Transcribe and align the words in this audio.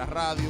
la 0.00 0.06
radio. 0.06 0.49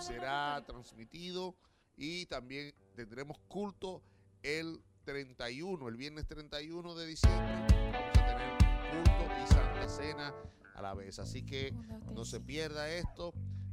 será 0.00 0.62
transmitido 0.64 1.56
y 1.96 2.26
también 2.26 2.72
tendremos 2.94 3.38
culto 3.48 4.02
el 4.42 4.80
31, 5.04 5.88
el 5.88 5.96
viernes 5.96 6.26
31 6.26 6.94
de 6.94 7.06
diciembre. 7.06 7.66
Vamos 7.92 8.18
a 8.18 8.26
tener 8.26 8.58
culto 8.92 9.34
y 9.42 9.46
Santa 9.48 9.88
Cena 9.88 10.34
a 10.74 10.82
la 10.82 10.94
vez. 10.94 11.18
Así 11.18 11.42
que 11.44 11.74
no 12.14 12.24
se 12.24 12.40
pierda 12.40 12.88
esto, 12.88 13.32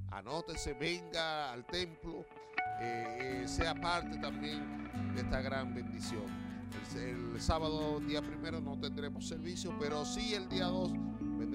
anótese, 0.10 0.74
venga 0.74 1.52
al 1.52 1.66
templo, 1.68 2.26
eh, 2.82 3.44
eh, 3.44 3.48
sea 3.48 3.76
parte 3.76 4.18
también 4.18 5.14
de 5.14 5.22
esta 5.22 5.42
gran 5.42 5.76
bendición. 5.76 6.26
El, 6.96 7.36
el 7.36 7.42
sábado, 7.42 8.00
día 8.00 8.22
primero, 8.22 8.60
no 8.60 8.80
tendremos 8.80 9.28
servicio, 9.28 9.76
pero 9.80 10.04
sí 10.06 10.34
el 10.34 10.50
día 10.50 10.66
2 10.66 10.92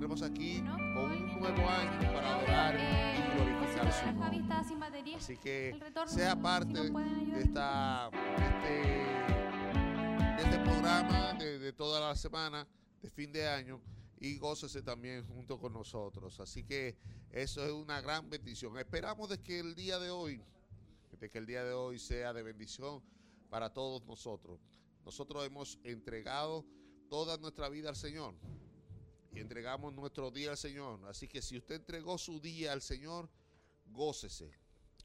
saldremos 0.00 0.22
aquí 0.22 0.60
con 0.94 1.12
un 1.12 1.40
nuevo 1.40 1.68
año 1.68 2.12
para 2.14 2.36
adorar 2.36 2.74
y 2.74 3.36
glorificar 3.36 3.92
su 3.92 4.06
nombre. 4.06 5.14
Así 5.14 5.36
que 5.36 5.78
sea 6.06 6.40
parte 6.40 6.90
de, 6.90 7.38
esta, 7.38 8.08
este, 8.38 9.02
este, 10.42 10.58
programa 10.64 11.34
de, 11.34 11.72
toda 11.74 12.00
la 12.00 12.16
semana, 12.16 12.66
de 13.02 13.10
fin 13.10 13.30
de 13.30 13.46
año 13.46 13.78
y 14.18 14.38
gócese 14.38 14.80
también 14.80 15.26
junto 15.26 15.58
con 15.58 15.74
nosotros. 15.74 16.40
Así 16.40 16.64
que 16.64 16.96
eso 17.30 17.62
es 17.62 17.70
una 17.70 18.00
gran 18.00 18.30
bendición. 18.30 18.78
Esperamos 18.78 19.28
de 19.28 19.42
que 19.42 19.60
el 19.60 19.74
día 19.74 19.98
de 19.98 20.08
hoy, 20.10 20.42
de 21.20 21.28
que 21.28 21.36
el 21.36 21.44
día 21.44 21.62
de 21.62 21.74
hoy 21.74 21.98
sea 21.98 22.32
de 22.32 22.42
bendición 22.42 23.02
para 23.50 23.70
todos 23.74 24.02
nosotros. 24.06 24.60
Nosotros 25.04 25.44
hemos 25.44 25.78
entregado 25.84 26.64
toda 27.10 27.36
nuestra 27.36 27.68
vida 27.68 27.90
al 27.90 27.96
Señor 27.96 28.34
y 29.32 29.40
entregamos 29.40 29.92
nuestro 29.94 30.30
día 30.30 30.50
al 30.50 30.56
Señor. 30.56 31.00
Así 31.06 31.28
que 31.28 31.40
si 31.40 31.56
usted 31.56 31.76
entregó 31.76 32.18
su 32.18 32.40
día 32.40 32.72
al 32.72 32.82
Señor, 32.82 33.28
gócese. 33.86 34.52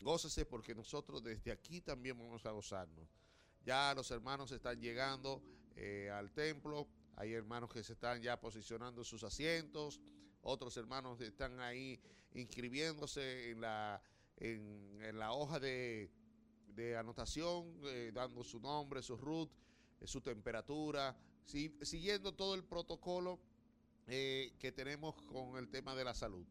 Gócese 0.02 0.46
porque 0.46 0.74
nosotros 0.74 1.24
desde 1.24 1.52
aquí 1.52 1.82
también 1.82 2.18
vamos 2.18 2.46
a 2.46 2.52
gozarnos. 2.52 3.08
Ya 3.64 3.94
los 3.94 4.10
hermanos 4.12 4.52
están 4.52 4.80
llegando 4.80 5.42
eh, 5.76 6.10
al 6.12 6.32
templo. 6.32 6.88
Hay 7.16 7.34
hermanos 7.34 7.72
que 7.72 7.84
se 7.84 7.94
están 7.94 8.22
ya 8.22 8.40
posicionando 8.40 9.04
sus 9.04 9.24
asientos. 9.24 10.02
Otros 10.42 10.76
hermanos 10.78 11.22
están 11.22 11.60
ahí 11.60 12.00
inscribiéndose 12.34 13.52
en 13.52 13.62
la, 13.62 14.02
en, 14.38 15.00
la 15.18 15.32
hoja 15.32 15.60
de, 15.60 16.12
de 16.68 16.98
anotación, 16.98 17.80
eh, 17.86 18.12
dando 18.14 18.44
su 18.44 18.60
nombre, 18.60 19.02
su 19.02 19.16
root, 19.18 19.50
eh, 20.02 20.08
su 20.08 20.22
temperatura, 20.22 21.18
siguiendo 21.46 22.34
todo 22.34 22.56
el 22.56 22.64
protocolo 22.64 23.40
eh, 24.08 24.54
que 24.60 24.72
tenemos 24.72 25.16
con 25.24 25.58
el 25.58 25.70
tema 25.70 25.96
de 25.96 26.04
la 26.04 26.14
salud. 26.14 26.46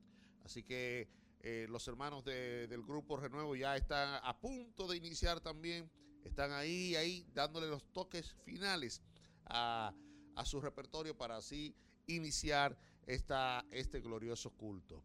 Así 0.44 0.62
que 0.64 1.08
eh, 1.40 1.66
los 1.70 1.86
hermanos 1.86 2.24
del 2.24 2.82
grupo 2.82 3.16
Renuevo 3.16 3.54
ya 3.54 3.76
están 3.76 4.20
a 4.22 4.40
punto 4.40 4.88
de 4.88 4.96
iniciar 4.96 5.40
también, 5.40 5.90
están 6.24 6.52
ahí, 6.52 6.96
ahí 6.96 7.26
dándole 7.32 7.68
los 7.68 7.84
toques 7.92 8.32
finales 8.44 9.02
a, 9.44 9.94
a 10.34 10.44
su 10.44 10.60
repertorio 10.60 11.16
para 11.16 11.36
así 11.36 11.76
iniciar 12.06 12.76
esta, 13.06 13.64
este 13.70 14.00
glorioso 14.00 14.50
culto. 14.50 15.02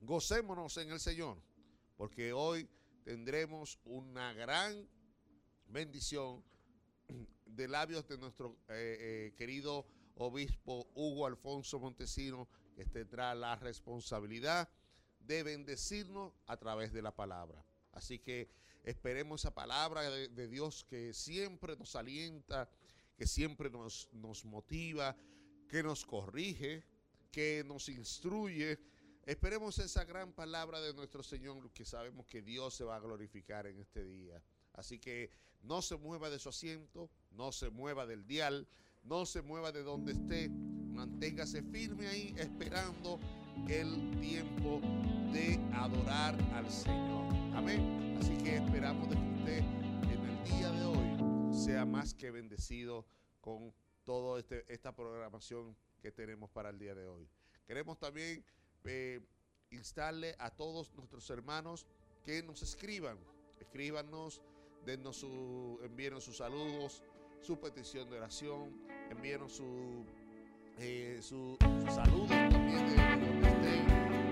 Gocémonos 0.00 0.76
en 0.78 0.90
el 0.90 1.00
Señor, 1.00 1.42
porque 1.96 2.32
hoy 2.32 2.68
tendremos 3.04 3.78
una 3.84 4.32
gran 4.32 4.88
bendición 5.66 6.42
de 7.44 7.68
labios 7.68 8.06
de 8.08 8.18
nuestro 8.18 8.58
eh, 8.68 8.96
eh, 9.30 9.34
querido 9.36 9.86
obispo 10.16 10.86
Hugo 10.94 11.26
Alfonso 11.26 11.78
Montesino, 11.78 12.48
que 12.74 12.84
tendrá 12.84 13.34
la 13.34 13.56
responsabilidad 13.56 14.68
de 15.20 15.42
bendecirnos 15.42 16.32
a 16.46 16.56
través 16.56 16.92
de 16.92 17.02
la 17.02 17.14
palabra. 17.14 17.64
Así 17.92 18.18
que 18.18 18.50
esperemos 18.84 19.40
esa 19.40 19.54
palabra 19.54 20.02
de, 20.10 20.28
de 20.28 20.48
Dios 20.48 20.84
que 20.84 21.12
siempre 21.12 21.76
nos 21.76 21.96
alienta, 21.96 22.68
que 23.16 23.26
siempre 23.26 23.70
nos, 23.70 24.08
nos 24.12 24.44
motiva, 24.44 25.16
que 25.68 25.82
nos 25.82 26.04
corrige, 26.04 26.84
que 27.32 27.64
nos 27.66 27.88
instruye. 27.88 28.78
Esperemos 29.24 29.78
esa 29.78 30.04
gran 30.04 30.32
palabra 30.32 30.80
de 30.80 30.94
nuestro 30.94 31.22
Señor, 31.22 31.72
que 31.72 31.84
sabemos 31.84 32.26
que 32.26 32.42
Dios 32.42 32.74
se 32.74 32.84
va 32.84 32.96
a 32.96 33.00
glorificar 33.00 33.66
en 33.66 33.80
este 33.80 34.04
día. 34.04 34.42
Así 34.74 34.98
que 34.98 35.32
no 35.62 35.82
se 35.82 35.96
mueva 35.96 36.30
de 36.30 36.38
su 36.38 36.50
asiento, 36.50 37.10
no 37.30 37.50
se 37.50 37.70
mueva 37.70 38.06
del 38.06 38.26
dial, 38.26 38.68
no 39.08 39.24
se 39.24 39.42
mueva 39.42 39.72
de 39.72 39.82
donde 39.82 40.12
esté, 40.12 40.48
manténgase 40.48 41.62
firme 41.62 42.08
ahí 42.08 42.34
esperando 42.36 43.20
el 43.68 44.18
tiempo 44.20 44.80
de 45.32 45.60
adorar 45.74 46.36
al 46.54 46.68
Señor. 46.70 47.32
Amén. 47.54 48.16
Así 48.20 48.36
que 48.38 48.56
esperamos 48.56 49.08
de 49.08 49.16
que 49.16 49.34
usted 49.38 49.58
en 49.58 50.28
el 50.28 50.44
día 50.44 50.70
de 50.70 50.84
hoy 50.84 51.54
sea 51.54 51.84
más 51.84 52.14
que 52.14 52.30
bendecido 52.30 53.06
con 53.40 53.72
toda 54.04 54.40
este, 54.40 54.64
esta 54.72 54.94
programación 54.94 55.76
que 56.00 56.10
tenemos 56.10 56.50
para 56.50 56.70
el 56.70 56.78
día 56.78 56.94
de 56.94 57.06
hoy. 57.06 57.28
Queremos 57.66 57.98
también 57.98 58.44
eh, 58.84 59.20
instarle 59.70 60.34
a 60.38 60.50
todos 60.50 60.92
nuestros 60.94 61.28
hermanos 61.30 61.86
que 62.24 62.42
nos 62.42 62.62
escriban, 62.62 63.18
escríbanos, 63.60 64.42
denos 64.84 65.16
su, 65.18 65.80
envíenos 65.82 66.24
sus 66.24 66.36
saludos, 66.36 67.02
su 67.40 67.60
petición 67.60 68.10
de 68.10 68.16
oración, 68.16 68.85
envíenos 69.10 69.52
su, 69.52 70.04
eh, 70.78 71.18
su, 71.20 71.56
su 71.60 71.90
saludo 71.94 72.26
también 72.28 72.86
de, 72.86 72.94
de 72.94 73.26
donde 73.26 73.48
estén, 73.48 74.25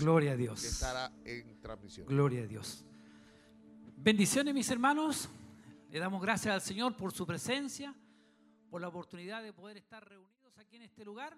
Gloria 0.00 0.32
a 0.32 0.36
que 0.36 0.42
Dios. 0.42 0.64
estará 0.64 1.12
en 1.24 1.60
transmisión. 1.60 2.06
Gloria 2.06 2.42
a 2.42 2.46
Dios. 2.46 2.84
Bendiciones, 3.96 4.54
mis 4.54 4.70
hermanos. 4.70 5.28
Le 5.90 5.98
damos 5.98 6.22
gracias 6.22 6.54
al 6.54 6.60
Señor 6.60 6.96
por 6.96 7.12
su 7.12 7.26
presencia, 7.26 7.94
por 8.70 8.80
la 8.80 8.88
oportunidad 8.88 9.42
de 9.42 9.52
poder 9.52 9.76
estar 9.76 10.08
reunidos 10.08 10.56
aquí 10.58 10.76
en 10.76 10.82
este 10.82 11.04
lugar. 11.04 11.36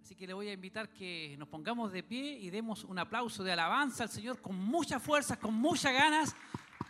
Así 0.00 0.14
que 0.14 0.26
le 0.26 0.32
voy 0.32 0.48
a 0.48 0.52
invitar 0.52 0.88
que 0.88 1.36
nos 1.38 1.48
pongamos 1.48 1.92
de 1.92 2.02
pie 2.02 2.38
y 2.38 2.50
demos 2.50 2.84
un 2.84 2.98
aplauso 2.98 3.44
de 3.44 3.52
alabanza 3.52 4.04
al 4.04 4.08
Señor 4.08 4.40
con 4.40 4.56
muchas 4.56 5.02
fuerzas, 5.02 5.38
con 5.38 5.54
muchas 5.54 5.92
ganas. 5.92 6.34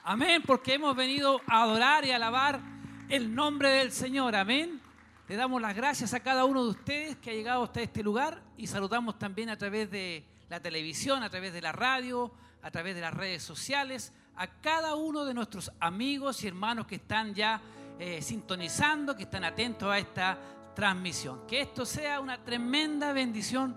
Amén, 0.04 0.42
porque 0.46 0.74
hemos 0.74 0.94
venido 0.94 1.40
a 1.46 1.64
adorar 1.64 2.04
y 2.04 2.12
alabar 2.12 2.60
el 3.08 3.34
nombre 3.34 3.68
del 3.70 3.92
Señor. 3.92 4.36
Amén. 4.36 4.80
Le 5.28 5.36
damos 5.36 5.60
las 5.60 5.74
gracias 5.74 6.14
a 6.14 6.20
cada 6.20 6.44
uno 6.44 6.64
de 6.64 6.70
ustedes 6.70 7.16
que 7.16 7.30
ha 7.30 7.34
llegado 7.34 7.64
hasta 7.64 7.80
este 7.82 8.02
lugar 8.02 8.42
y 8.56 8.66
saludamos 8.66 9.18
también 9.18 9.48
a 9.50 9.56
través 9.58 9.90
de 9.90 10.24
la 10.50 10.60
televisión, 10.60 11.22
a 11.22 11.30
través 11.30 11.52
de 11.52 11.62
la 11.62 11.70
radio, 11.70 12.32
a 12.62 12.70
través 12.72 12.96
de 12.96 13.00
las 13.00 13.14
redes 13.14 13.42
sociales, 13.42 14.12
a 14.36 14.48
cada 14.60 14.96
uno 14.96 15.24
de 15.24 15.32
nuestros 15.32 15.70
amigos 15.78 16.42
y 16.42 16.48
hermanos 16.48 16.86
que 16.86 16.96
están 16.96 17.32
ya 17.32 17.60
eh, 18.00 18.20
sintonizando, 18.20 19.16
que 19.16 19.22
están 19.22 19.44
atentos 19.44 19.88
a 19.90 19.98
esta 19.98 20.38
transmisión. 20.74 21.46
Que 21.46 21.60
esto 21.60 21.86
sea 21.86 22.20
una 22.20 22.42
tremenda 22.42 23.12
bendición 23.12 23.76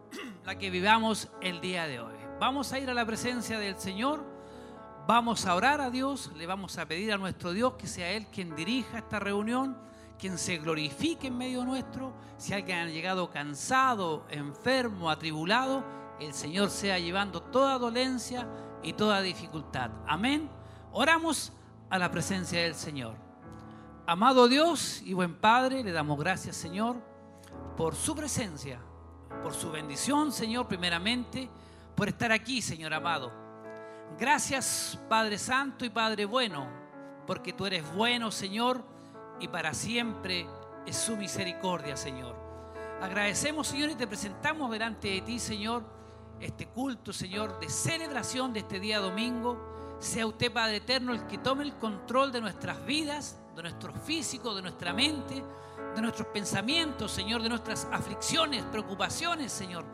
la 0.46 0.56
que 0.56 0.70
vivamos 0.70 1.28
el 1.42 1.60
día 1.60 1.86
de 1.86 2.00
hoy. 2.00 2.14
Vamos 2.40 2.72
a 2.72 2.78
ir 2.78 2.88
a 2.88 2.94
la 2.94 3.04
presencia 3.04 3.58
del 3.58 3.78
Señor, 3.78 4.24
vamos 5.06 5.44
a 5.44 5.54
orar 5.54 5.82
a 5.82 5.90
Dios, 5.90 6.32
le 6.36 6.46
vamos 6.46 6.78
a 6.78 6.86
pedir 6.86 7.12
a 7.12 7.18
nuestro 7.18 7.52
Dios 7.52 7.74
que 7.74 7.86
sea 7.86 8.10
Él 8.12 8.28
quien 8.28 8.56
dirija 8.56 8.96
esta 8.96 9.20
reunión, 9.20 9.76
quien 10.18 10.38
se 10.38 10.56
glorifique 10.56 11.26
en 11.26 11.36
medio 11.36 11.66
nuestro. 11.66 12.14
Si 12.38 12.54
alguien 12.54 12.78
ha 12.78 12.86
llegado 12.86 13.30
cansado, 13.30 14.24
enfermo, 14.30 15.10
atribulado, 15.10 16.03
el 16.24 16.34
Señor 16.34 16.70
sea 16.70 16.98
llevando 16.98 17.42
toda 17.42 17.78
dolencia 17.78 18.48
y 18.82 18.92
toda 18.92 19.20
dificultad. 19.20 19.90
Amén. 20.06 20.50
Oramos 20.92 21.52
a 21.90 21.98
la 21.98 22.10
presencia 22.10 22.60
del 22.62 22.74
Señor. 22.74 23.14
Amado 24.06 24.48
Dios 24.48 25.00
y 25.02 25.14
buen 25.14 25.34
Padre, 25.34 25.82
le 25.82 25.92
damos 25.92 26.18
gracias, 26.18 26.56
Señor, 26.56 26.96
por 27.76 27.94
su 27.94 28.14
presencia, 28.14 28.78
por 29.42 29.54
su 29.54 29.70
bendición, 29.70 30.30
Señor, 30.30 30.68
primeramente, 30.68 31.48
por 31.94 32.08
estar 32.08 32.30
aquí, 32.32 32.60
Señor 32.60 32.92
amado. 32.92 33.32
Gracias, 34.18 34.98
Padre 35.08 35.38
Santo 35.38 35.84
y 35.84 35.90
Padre 35.90 36.26
bueno, 36.26 36.68
porque 37.26 37.52
tú 37.52 37.66
eres 37.66 37.82
bueno, 37.94 38.30
Señor, 38.30 38.84
y 39.40 39.48
para 39.48 39.72
siempre 39.72 40.46
es 40.86 40.96
su 40.96 41.16
misericordia, 41.16 41.96
Señor. 41.96 42.36
Agradecemos, 43.00 43.68
Señor, 43.68 43.90
y 43.90 43.94
te 43.94 44.06
presentamos 44.06 44.70
delante 44.70 45.08
de 45.08 45.20
ti, 45.22 45.38
Señor, 45.38 45.84
este 46.40 46.66
culto, 46.66 47.12
Señor, 47.12 47.58
de 47.60 47.68
celebración 47.68 48.52
de 48.52 48.60
este 48.60 48.80
día 48.80 49.00
domingo. 49.00 49.96
Sea 50.00 50.26
usted, 50.26 50.52
Padre 50.52 50.76
Eterno, 50.76 51.12
el 51.12 51.26
que 51.26 51.38
tome 51.38 51.64
el 51.64 51.74
control 51.74 52.32
de 52.32 52.40
nuestras 52.40 52.84
vidas, 52.84 53.38
de 53.54 53.62
nuestro 53.62 53.92
físico, 53.92 54.54
de 54.54 54.62
nuestra 54.62 54.92
mente, 54.92 55.42
de 55.94 56.02
nuestros 56.02 56.28
pensamientos, 56.28 57.12
Señor, 57.12 57.42
de 57.42 57.48
nuestras 57.48 57.86
aflicciones, 57.92 58.64
preocupaciones, 58.64 59.52
Señor. 59.52 59.84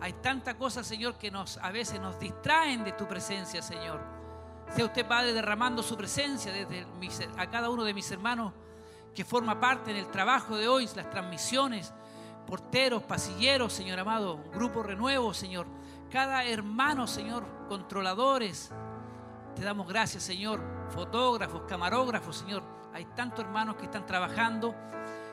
Hay 0.00 0.12
tanta 0.14 0.58
cosa, 0.58 0.84
Señor, 0.84 1.14
que 1.14 1.30
nos, 1.30 1.56
a 1.58 1.70
veces 1.70 2.00
nos 2.00 2.18
distraen 2.18 2.84
de 2.84 2.92
tu 2.92 3.06
presencia, 3.06 3.62
Señor. 3.62 4.00
Sea 4.74 4.84
usted, 4.84 5.06
Padre, 5.06 5.32
derramando 5.32 5.82
su 5.82 5.96
presencia 5.96 6.52
desde 6.52 6.86
a 7.36 7.48
cada 7.48 7.70
uno 7.70 7.84
de 7.84 7.94
mis 7.94 8.10
hermanos 8.10 8.52
que 9.14 9.24
forma 9.24 9.60
parte 9.60 9.92
en 9.92 9.96
el 9.96 10.10
trabajo 10.10 10.56
de 10.56 10.66
hoy, 10.66 10.88
las 10.96 11.08
transmisiones, 11.08 11.92
porteros, 12.46 13.02
pasilleros, 13.04 13.72
Señor 13.72 14.00
amado, 14.00 14.42
grupo 14.52 14.82
renuevo, 14.82 15.32
Señor. 15.32 15.66
Cada 16.14 16.44
hermano, 16.44 17.08
Señor, 17.08 17.44
controladores, 17.68 18.70
te 19.56 19.64
damos 19.64 19.88
gracias, 19.88 20.22
Señor. 20.22 20.60
Fotógrafos, 20.90 21.62
camarógrafos, 21.68 22.36
Señor. 22.36 22.62
Hay 22.92 23.04
tantos 23.16 23.44
hermanos 23.44 23.74
que 23.74 23.86
están 23.86 24.06
trabajando. 24.06 24.76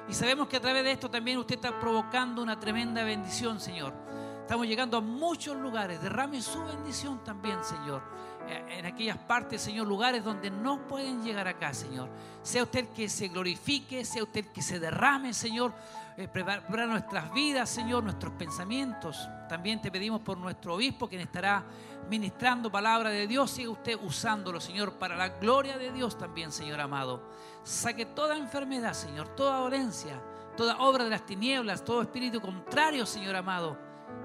Y 0.10 0.14
sabemos 0.16 0.48
que 0.48 0.58
a 0.58 0.60
través 0.60 0.84
de 0.84 0.94
esto 0.94 1.08
también 1.08 1.38
usted 1.38 1.54
está 1.54 1.80
provocando 1.80 2.42
una 2.42 2.60
tremenda 2.60 3.04
bendición, 3.04 3.60
Señor. 3.60 3.94
Estamos 4.42 4.66
llegando 4.66 4.98
a 4.98 5.02
muchos 5.02 5.56
lugares. 5.56 6.02
Derrame 6.02 6.42
su 6.42 6.66
bendición 6.66 7.24
también, 7.24 7.64
Señor. 7.64 8.02
Eh, 8.48 8.80
En 8.80 8.88
aquellas 8.88 9.20
partes, 9.20 9.62
Señor, 9.62 9.86
lugares 9.86 10.24
donde 10.24 10.50
no 10.50 10.88
pueden 10.88 11.24
llegar 11.24 11.48
acá, 11.48 11.76
Señor. 11.76 12.10
Sea 12.42 12.64
usted 12.64 12.80
el 12.80 12.88
que 12.88 13.08
se 13.08 13.28
glorifique, 13.28 14.04
sea 14.04 14.24
usted 14.24 14.48
el 14.48 14.52
que 14.52 14.64
se 14.64 14.80
derrame, 14.80 15.32
Señor. 15.36 15.76
Eh, 16.18 16.28
prepara 16.28 16.86
nuestras 16.88 17.34
vidas, 17.34 17.70
Señor, 17.70 18.04
nuestros 18.04 18.34
pensamientos. 18.34 19.30
También 19.48 19.82
te 19.82 19.90
pedimos 19.90 20.22
por 20.22 20.38
nuestro 20.38 20.76
obispo, 20.76 21.08
quien 21.08 21.22
estará 21.22 21.64
ministrando 22.10 22.72
palabra 22.72 23.10
de 23.10 23.28
Dios. 23.28 23.52
Siga 23.52 23.70
usted 23.70 23.98
usándolo, 24.02 24.60
Señor, 24.60 24.94
para 24.94 25.16
la 25.16 25.30
gloria 25.30 25.78
de 25.78 25.92
Dios 25.92 26.18
también, 26.18 26.52
Señor 26.52 26.82
amado. 26.82 27.30
Saque 27.64 28.06
toda 28.06 28.36
enfermedad, 28.36 28.94
Señor, 28.94 29.30
toda 29.30 29.60
dolencia, 29.60 30.22
toda 30.58 30.80
obra 30.80 31.06
de 31.06 31.12
las 31.12 31.26
tinieblas, 31.26 31.86
todo 31.86 32.02
espíritu 32.02 32.42
contrario, 32.42 33.06
Señor 33.06 33.36
amado. 33.36 33.78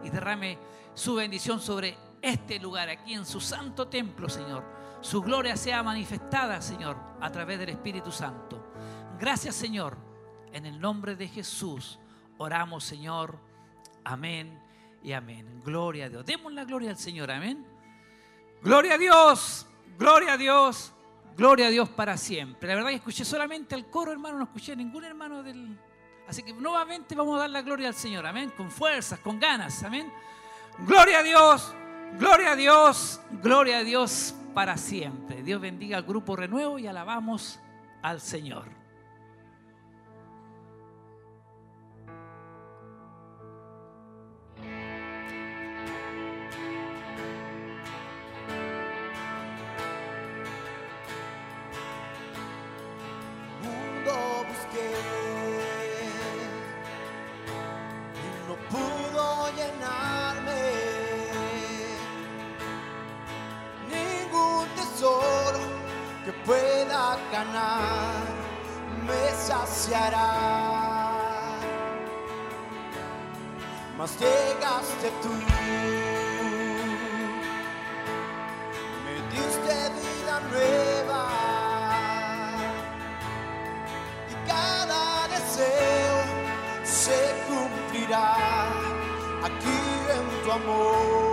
Y 0.03 0.11
derrame 0.11 0.59
su 0.93 1.15
bendición 1.15 1.61
sobre 1.61 1.97
este 2.21 2.59
lugar, 2.59 2.89
aquí 2.89 3.15
en 3.15 3.25
su 3.25 3.41
santo 3.41 3.87
templo, 3.87 4.29
Señor. 4.29 4.65
Su 5.01 5.23
gloria 5.23 5.57
sea 5.57 5.85
manifestada, 5.85 6.61
Señor, 6.61 6.97
a 7.21 7.31
través 7.31 7.61
del 7.61 7.69
Espíritu 7.69 8.11
Santo. 8.11 8.73
Gracias, 9.21 9.55
Señor. 9.55 10.06
En 10.57 10.65
el 10.65 10.81
nombre 10.81 11.17
de 11.17 11.29
Jesús 11.29 11.99
oramos, 12.39 12.83
Señor. 12.83 13.39
Amén 14.05 14.59
y 15.03 15.13
amén. 15.13 15.61
Gloria 15.63 16.07
a 16.07 16.09
Dios. 16.09 16.25
Demos 16.25 16.51
la 16.51 16.65
gloria 16.65 16.89
al 16.89 16.97
Señor. 16.97 17.31
Amén. 17.31 17.63
Gloria 18.63 18.95
a 18.95 18.99
Dios. 18.99 19.67
Gloria 19.99 20.33
a 20.33 20.37
Dios. 20.39 20.95
Gloria 21.37 21.67
a 21.67 21.69
Dios 21.69 21.91
para 21.91 22.17
siempre. 22.17 22.71
La 22.71 22.77
verdad 22.77 22.89
que 22.89 22.97
escuché 22.97 23.23
solamente 23.23 23.75
el 23.75 23.85
coro, 23.91 24.13
hermano. 24.13 24.39
No 24.39 24.45
escuché 24.45 24.73
a 24.73 24.77
ningún 24.77 25.05
hermano 25.05 25.43
del... 25.43 25.79
Así 26.27 26.43
que 26.43 26.55
nuevamente 26.55 27.15
vamos 27.15 27.37
a 27.37 27.41
dar 27.41 27.51
la 27.51 27.61
gloria 27.61 27.89
al 27.89 27.95
Señor. 27.95 28.27
Amén. 28.27 28.51
Con 28.57 28.71
fuerzas, 28.71 29.21
con 29.21 29.39
ganas. 29.39 29.83
Amén. 29.83 30.11
Gloria 30.87 31.19
a 31.19 31.23
Dios. 31.23 31.75
Gloria 32.19 32.53
a 32.53 32.57
Dios. 32.57 33.21
Gloria 33.43 33.77
a 33.81 33.85
Dios 33.85 34.35
para 34.55 34.79
siempre. 34.79 35.43
Dios 35.43 35.61
bendiga 35.61 35.99
al 35.99 36.05
grupo 36.05 36.35
Renuevo 36.35 36.79
y 36.79 36.87
alabamos 36.87 37.61
al 38.01 38.23
Señor. 38.23 38.76
No 58.49 58.55
pudo 58.71 59.51
llenarme 59.57 60.63
ningún 63.91 64.67
tesoro 64.77 65.61
que 66.25 66.33
pueda 66.45 67.17
ganar 67.33 68.25
me 69.07 69.31
saciará. 69.35 70.31
Mas 73.97 74.19
llegaste 74.21 75.11
tú 75.23 76.16
amor. 90.57 91.26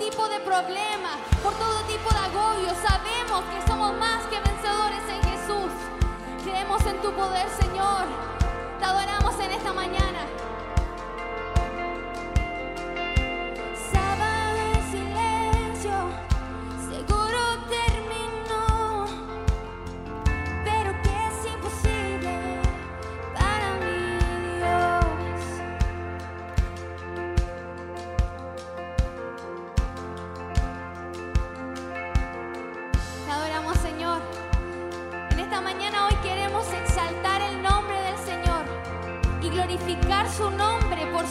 tipo 0.00 0.26
de 0.28 0.40
problemas, 0.40 1.18
por 1.42 1.52
todo 1.54 1.78
tipo 1.82 2.08
de 2.10 2.18
agobios. 2.18 2.72
Sabemos 2.78 3.44
que 3.52 3.70
somos 3.70 3.92
más 3.98 4.24
que 4.30 4.40
vencedores 4.40 5.04
en 5.06 5.22
Jesús. 5.30 5.70
Creemos 6.42 6.84
en 6.86 7.00
tu 7.02 7.12
poder, 7.12 7.46
Señor. 7.50 8.06
Te 8.78 8.84
adoramos 8.86 9.38
en 9.40 9.50
esta 9.52 9.74
mañana. 9.74 10.20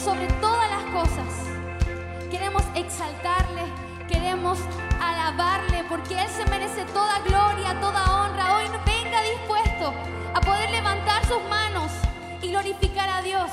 sobre 0.04 0.26
todas 0.40 0.70
las 0.70 0.84
cosas. 0.94 1.26
Queremos 2.30 2.62
exaltarle, 2.74 3.62
queremos 4.08 4.58
alabarle, 5.00 5.84
porque 5.88 6.22
Él 6.22 6.28
se 6.28 6.46
merece 6.46 6.84
toda 6.86 7.18
gloria, 7.20 7.78
toda 7.80 8.22
honra. 8.22 8.56
Hoy 8.56 8.64
venga 8.86 9.20
dispuesto 9.22 9.92
a 10.34 10.40
poder 10.40 10.70
levantar 10.70 11.24
sus 11.26 11.42
manos 11.50 11.90
y 12.40 12.48
glorificar 12.48 13.10
a 13.10 13.22
Dios. 13.22 13.50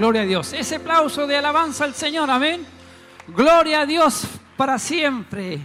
Gloria 0.00 0.22
a 0.22 0.24
Dios. 0.24 0.54
Ese 0.54 0.76
aplauso 0.76 1.26
de 1.26 1.36
alabanza 1.36 1.84
al 1.84 1.94
Señor, 1.94 2.30
amén. 2.30 2.64
Gloria 3.28 3.82
a 3.82 3.86
Dios 3.86 4.26
para 4.56 4.78
siempre. 4.78 5.60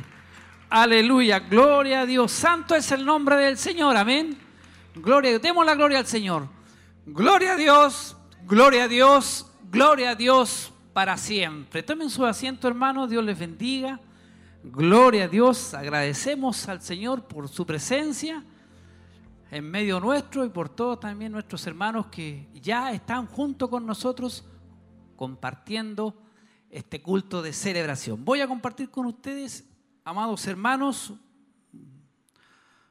Aleluya, 0.70 1.40
gloria 1.40 2.02
a 2.02 2.06
Dios. 2.06 2.34
Santo 2.34 2.76
es 2.76 2.92
el 2.92 3.06
nombre 3.06 3.38
del 3.38 3.58
Señor, 3.58 3.96
amén. 3.96 4.38
Gloria, 4.94 5.40
demos 5.40 5.66
la 5.66 5.74
gloria 5.74 6.00
al 6.00 6.06
Señor. 6.06 6.50
Gloria 7.06 7.54
a 7.54 7.56
Dios, 7.56 8.18
gloria 8.46 8.84
a 8.84 8.88
Dios, 8.90 9.50
gloria 9.72 10.10
a 10.10 10.16
Dios 10.16 10.74
para 10.92 11.16
siempre. 11.16 11.82
Tomen 11.82 12.10
su 12.10 12.26
asiento, 12.26 12.68
hermanos, 12.68 13.10
Dios 13.10 13.24
les 13.24 13.40
bendiga. 13.40 14.02
Gloria 14.64 15.24
a 15.24 15.28
Dios, 15.30 15.74
agradecemos 15.74 16.68
al 16.68 16.82
Señor 16.82 17.24
por 17.24 17.48
su 17.48 17.66
presencia 17.66 18.44
en 19.52 19.70
medio 19.70 20.00
nuestro 20.00 20.44
y 20.46 20.50
por 20.50 20.70
todos 20.70 21.00
también 21.00 21.32
nuestros 21.32 21.66
hermanos 21.68 22.08
que 22.08 22.50
ya 22.54 22.92
están 22.92 23.28
junto 23.28 23.70
con 23.70 23.86
nosotros 23.86 24.46
compartiendo 25.16 26.22
este 26.70 27.02
culto 27.02 27.42
de 27.42 27.54
celebración. 27.54 28.26
Voy 28.26 28.42
a 28.42 28.48
compartir 28.48 28.90
con 28.90 29.06
ustedes, 29.06 29.68
amados 30.04 30.46
hermanos, 30.48 31.14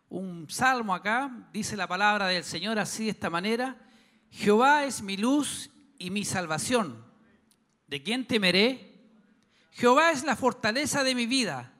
un 0.09 0.49
salmo 0.49 0.95
acá, 0.95 1.49
dice 1.53 1.77
la 1.77 1.89
palabra 1.89 2.29
del 2.29 2.45
Señor 2.45 2.79
así 2.79 3.05
de 3.05 3.11
esta 3.11 3.31
manera, 3.31 3.77
Jehová 4.31 4.85
es 4.85 5.03
mi 5.03 5.17
luz 5.17 5.71
y 5.99 6.11
mi 6.11 6.25
salvación. 6.25 7.05
¿De 7.89 8.03
quién 8.03 8.27
temeré? 8.27 8.95
Jehová 9.71 10.13
es 10.13 10.25
la 10.25 10.37
fortaleza 10.37 11.03
de 11.03 11.15
mi 11.15 11.27
vida. 11.27 11.73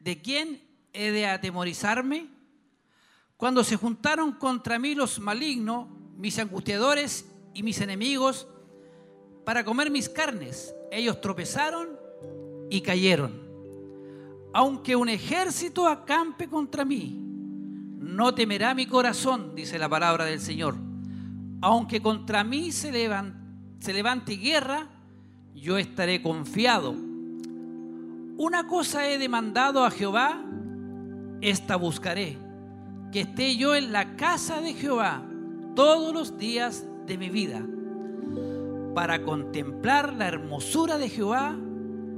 ¿De 0.00 0.20
quién 0.20 0.62
he 0.92 1.10
de 1.10 1.26
atemorizarme? 1.26 2.33
Cuando 3.36 3.64
se 3.64 3.76
juntaron 3.76 4.32
contra 4.32 4.78
mí 4.78 4.94
los 4.94 5.18
malignos, 5.18 5.88
mis 6.16 6.38
angustiadores 6.38 7.28
y 7.52 7.62
mis 7.62 7.80
enemigos, 7.80 8.46
para 9.44 9.64
comer 9.64 9.90
mis 9.90 10.08
carnes, 10.08 10.74
ellos 10.90 11.20
tropezaron 11.20 11.88
y 12.70 12.80
cayeron. 12.80 13.42
Aunque 14.52 14.94
un 14.94 15.08
ejército 15.08 15.88
acampe 15.88 16.48
contra 16.48 16.84
mí, 16.84 17.18
no 17.98 18.34
temerá 18.34 18.72
mi 18.72 18.86
corazón, 18.86 19.54
dice 19.56 19.78
la 19.78 19.88
palabra 19.88 20.24
del 20.24 20.40
Señor. 20.40 20.76
Aunque 21.60 22.00
contra 22.00 22.44
mí 22.44 22.70
se 22.70 22.92
levante, 22.92 23.36
se 23.80 23.92
levante 23.92 24.36
guerra, 24.36 24.88
yo 25.54 25.76
estaré 25.76 26.22
confiado. 26.22 26.94
Una 28.36 28.66
cosa 28.68 29.08
he 29.08 29.18
demandado 29.18 29.84
a 29.84 29.90
Jehová, 29.90 30.44
esta 31.40 31.74
buscaré 31.76 32.43
que 33.14 33.20
esté 33.20 33.56
yo 33.56 33.76
en 33.76 33.92
la 33.92 34.16
casa 34.16 34.60
de 34.60 34.74
Jehová 34.74 35.22
todos 35.76 36.12
los 36.12 36.36
días 36.36 36.84
de 37.06 37.16
mi 37.16 37.30
vida, 37.30 37.62
para 38.92 39.22
contemplar 39.22 40.14
la 40.14 40.26
hermosura 40.26 40.98
de 40.98 41.08
Jehová 41.08 41.54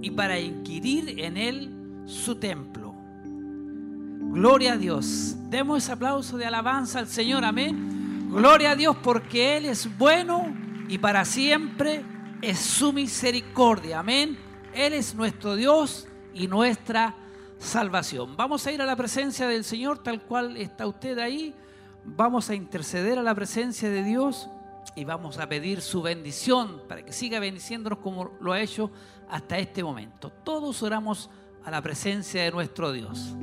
y 0.01 0.13
para 0.13 0.41
inquirir 0.41 1.21
en 1.21 1.37
él 1.37 2.03
su 2.07 2.37
templo. 2.37 2.95
Gloria 3.23 4.73
a 4.73 4.77
Dios. 4.79 5.37
Demos 5.51 5.83
ese 5.83 5.93
aplauso 5.93 6.39
de 6.39 6.47
alabanza 6.47 7.01
al 7.01 7.09
Señor, 7.09 7.45
amén. 7.45 8.31
Gloria 8.31 8.71
a 8.71 8.77
Dios 8.77 8.97
porque 9.03 9.59
Él 9.59 9.67
es 9.67 9.99
bueno 9.99 10.47
y 10.89 10.97
para 10.97 11.27
siempre 11.27 12.05
es 12.41 12.59
su 12.59 12.95
misericordia, 12.95 13.99
amén. 13.99 14.39
Él 14.73 14.95
es 14.95 15.15
nuestro 15.15 15.57
Dios 15.57 16.09
y 16.33 16.47
nuestra 16.49 17.15
salvación. 17.59 18.37
Vamos 18.37 18.67
a 18.67 18.73
ir 18.73 18.83
a 18.83 18.87
la 18.87 18.97
presencia 18.97 19.49
del 19.49 19.65
Señor 19.65 20.03
tal 20.03 20.23
cual 20.23 20.57
está 20.57 20.87
usted 20.87 21.19
ahí. 21.19 21.55
Vamos 22.05 22.51
a 22.51 22.55
interceder 22.55 23.19
a 23.19 23.23
la 23.23 23.35
presencia 23.35 23.91
de 23.91 24.03
Dios 24.03 24.49
y 24.95 25.05
vamos 25.05 25.39
a 25.39 25.49
pedir 25.49 25.81
su 25.81 26.03
bendición 26.03 26.83
para 26.89 27.05
que 27.05 27.13
siga 27.13 27.41
bendiciéndonos 27.41 27.99
como 27.99 28.33
lo 28.41 28.53
ha 28.53 28.61
hecho 28.61 28.91
hasta 29.29 29.59
este 29.59 29.83
momento. 29.83 30.31
Todos 30.31 30.83
oramos 30.83 31.31
a 31.65 31.71
la 31.71 31.83
presencia 31.83 32.43
de 32.43 32.51
nuestro 32.51 32.93
Dios. 32.93 33.35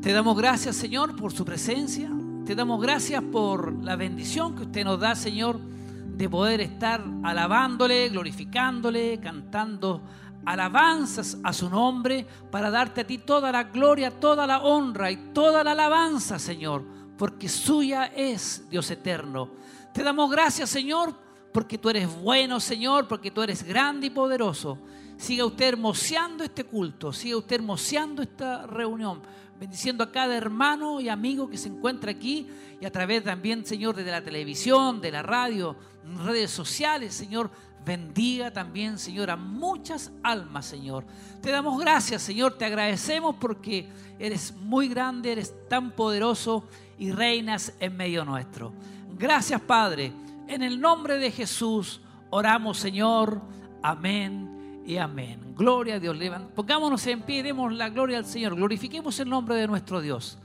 Te 0.00 0.12
damos 0.12 0.36
gracias, 0.36 0.74
Señor, 0.76 1.14
por 1.16 1.32
su 1.32 1.44
presencia. 1.44 2.10
Te 2.46 2.54
damos 2.54 2.80
gracias 2.80 3.22
por 3.22 3.72
la 3.84 3.94
bendición 3.94 4.56
que 4.56 4.62
usted 4.62 4.84
nos 4.84 4.98
da, 4.98 5.14
Señor, 5.14 5.60
de 5.60 6.28
poder 6.28 6.60
estar 6.60 7.04
alabándole, 7.22 8.08
glorificándole, 8.08 9.20
cantando 9.20 10.02
alabanzas 10.44 11.38
a 11.42 11.52
su 11.52 11.70
nombre 11.70 12.26
para 12.50 12.70
darte 12.70 13.02
a 13.02 13.06
ti 13.06 13.18
toda 13.18 13.52
la 13.52 13.64
gloria, 13.64 14.10
toda 14.10 14.46
la 14.46 14.62
honra 14.62 15.10
y 15.10 15.16
toda 15.32 15.62
la 15.62 15.72
alabanza, 15.72 16.38
Señor, 16.38 16.84
porque 17.16 17.48
suya 17.48 18.06
es 18.06 18.68
Dios 18.68 18.90
eterno. 18.90 19.50
Te 19.92 20.02
damos 20.02 20.30
gracias, 20.30 20.70
Señor, 20.70 21.14
porque 21.52 21.78
tú 21.78 21.90
eres 21.90 22.08
bueno, 22.20 22.60
Señor, 22.60 23.06
porque 23.06 23.30
tú 23.30 23.42
eres 23.42 23.62
grande 23.62 24.06
y 24.06 24.10
poderoso. 24.10 24.78
Siga 25.16 25.44
usted 25.44 25.66
hermoseando 25.66 26.42
este 26.42 26.64
culto, 26.64 27.12
siga 27.12 27.36
usted 27.36 27.56
hermoseando 27.56 28.22
esta 28.22 28.66
reunión, 28.66 29.22
bendiciendo 29.60 30.02
a 30.02 30.10
cada 30.10 30.36
hermano 30.36 31.00
y 31.00 31.08
amigo 31.08 31.48
que 31.48 31.58
se 31.58 31.68
encuentra 31.68 32.10
aquí 32.10 32.48
y 32.80 32.84
a 32.84 32.90
través 32.90 33.22
también, 33.22 33.64
Señor, 33.64 33.94
de 33.94 34.10
la 34.10 34.24
televisión, 34.24 35.00
de 35.00 35.12
la 35.12 35.22
radio, 35.22 35.76
redes 36.24 36.50
sociales, 36.50 37.14
Señor, 37.14 37.50
Bendiga 37.84 38.52
también, 38.52 38.96
Señor, 38.96 39.30
a 39.30 39.36
muchas 39.36 40.12
almas, 40.22 40.66
Señor. 40.66 41.04
Te 41.40 41.50
damos 41.50 41.80
gracias, 41.80 42.22
Señor. 42.22 42.56
Te 42.56 42.64
agradecemos 42.64 43.34
porque 43.40 43.88
eres 44.20 44.54
muy 44.54 44.86
grande, 44.86 45.32
eres 45.32 45.52
tan 45.68 45.90
poderoso 45.90 46.68
y 46.96 47.10
reinas 47.10 47.72
en 47.80 47.96
medio 47.96 48.24
nuestro. 48.24 48.72
Gracias, 49.18 49.60
Padre. 49.60 50.12
En 50.46 50.62
el 50.62 50.80
nombre 50.80 51.18
de 51.18 51.32
Jesús 51.32 52.00
oramos, 52.30 52.78
Señor. 52.78 53.40
Amén 53.82 54.82
y 54.86 54.96
amén. 54.98 55.54
Gloria 55.56 55.96
a 55.96 55.98
Dios. 55.98 56.16
Pongámonos 56.54 57.04
en 57.08 57.22
pie 57.22 57.38
y 57.38 57.42
demos 57.42 57.72
la 57.72 57.88
gloria 57.88 58.18
al 58.18 58.26
Señor. 58.26 58.54
Glorifiquemos 58.54 59.18
el 59.18 59.28
nombre 59.28 59.56
de 59.56 59.66
nuestro 59.66 60.00
Dios. 60.00 60.38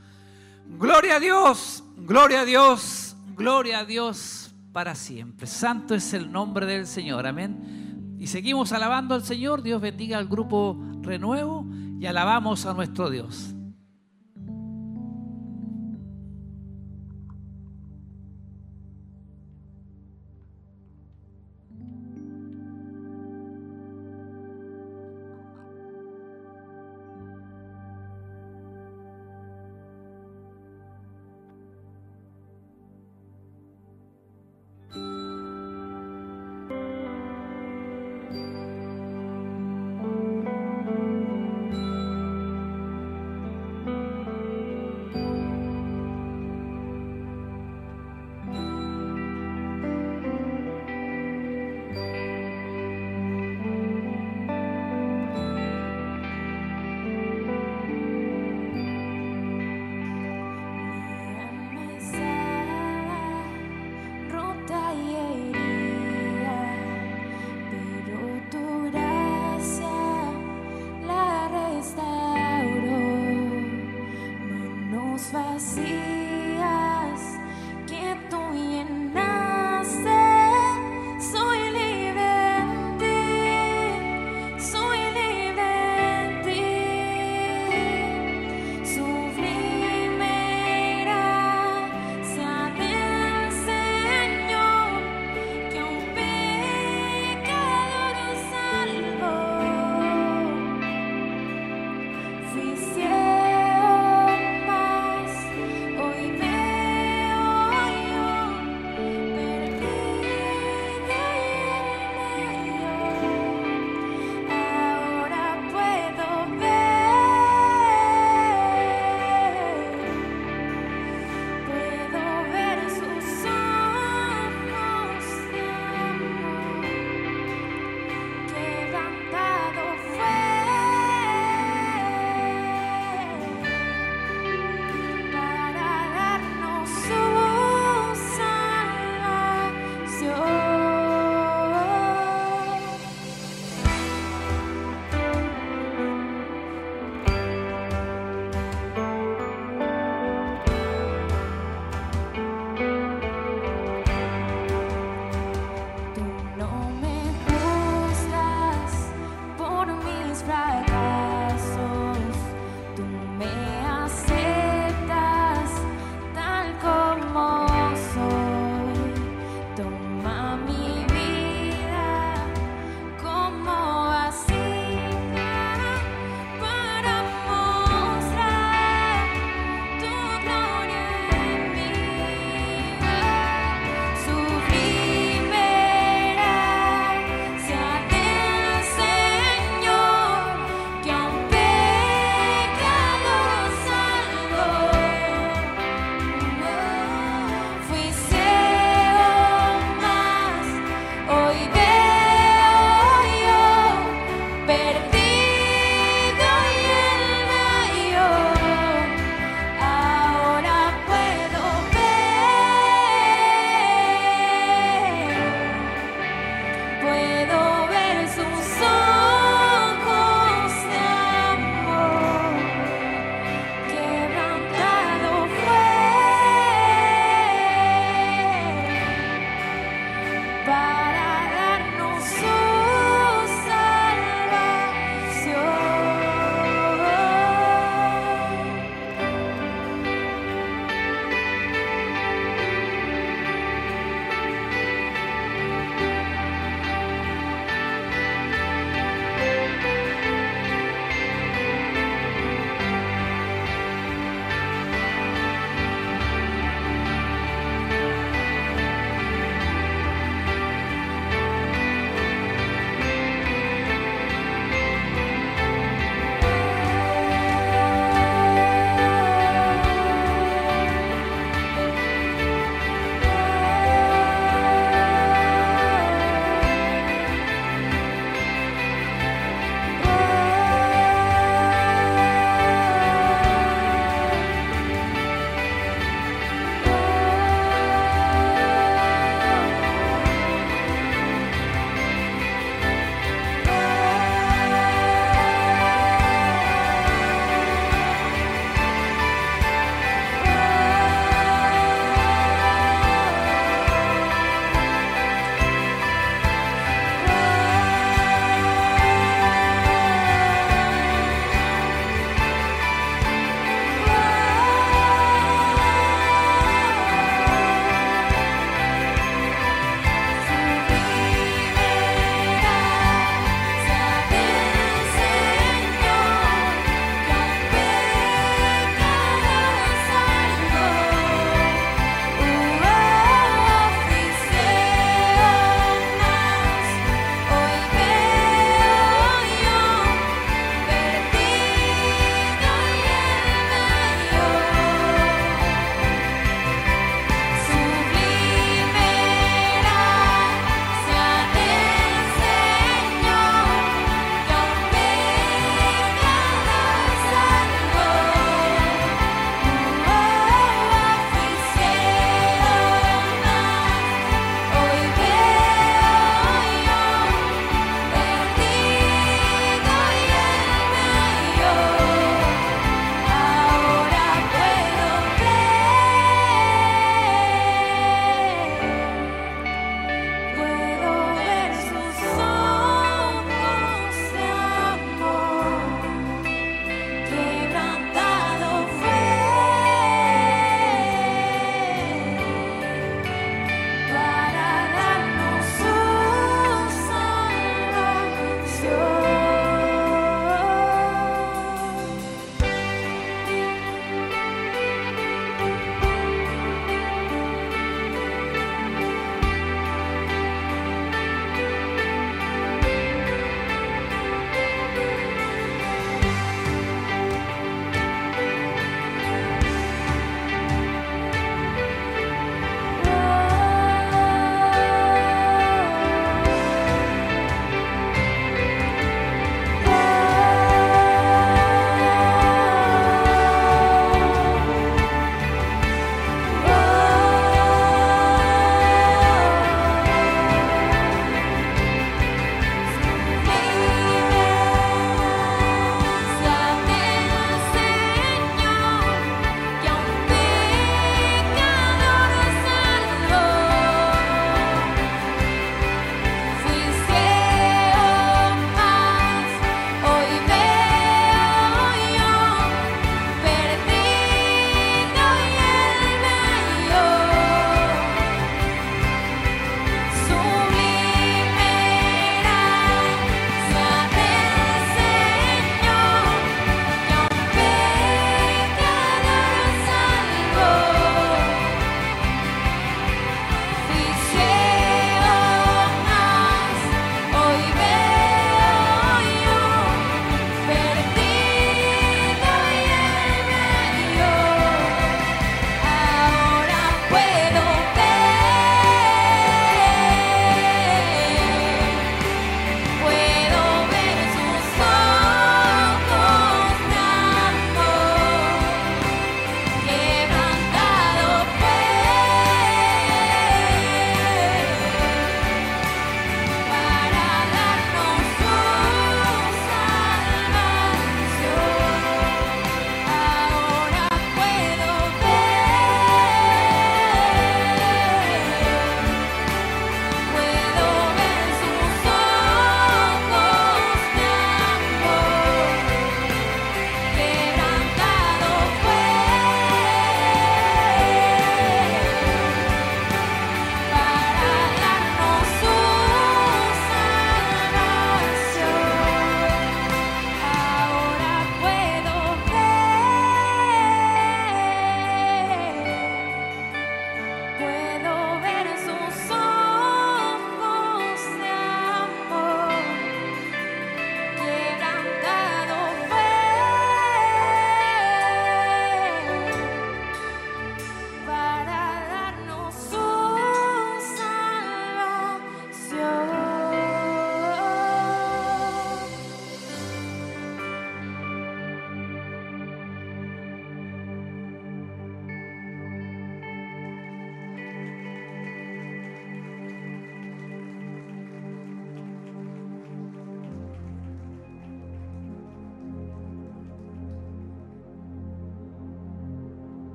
Gloria 0.80 1.17
a 1.17 1.19
Dios, 1.19 1.84
gloria 1.95 2.41
a 2.41 2.45
Dios, 2.45 3.15
gloria 3.36 3.80
a 3.80 3.86
Dios 3.86 4.46
para 4.77 4.93
siempre. 4.93 5.47
Santo 5.47 5.95
es 5.95 6.13
el 6.13 6.31
nombre 6.31 6.67
del 6.67 6.85
Señor. 6.85 7.25
Amén. 7.25 8.15
Y 8.19 8.27
seguimos 8.27 8.71
alabando 8.73 9.15
al 9.15 9.23
Señor. 9.23 9.63
Dios 9.63 9.81
bendiga 9.81 10.19
al 10.19 10.27
grupo 10.27 10.79
Renuevo 11.01 11.65
y 11.99 12.05
alabamos 12.05 12.67
a 12.67 12.75
nuestro 12.75 13.09
Dios. 13.09 13.56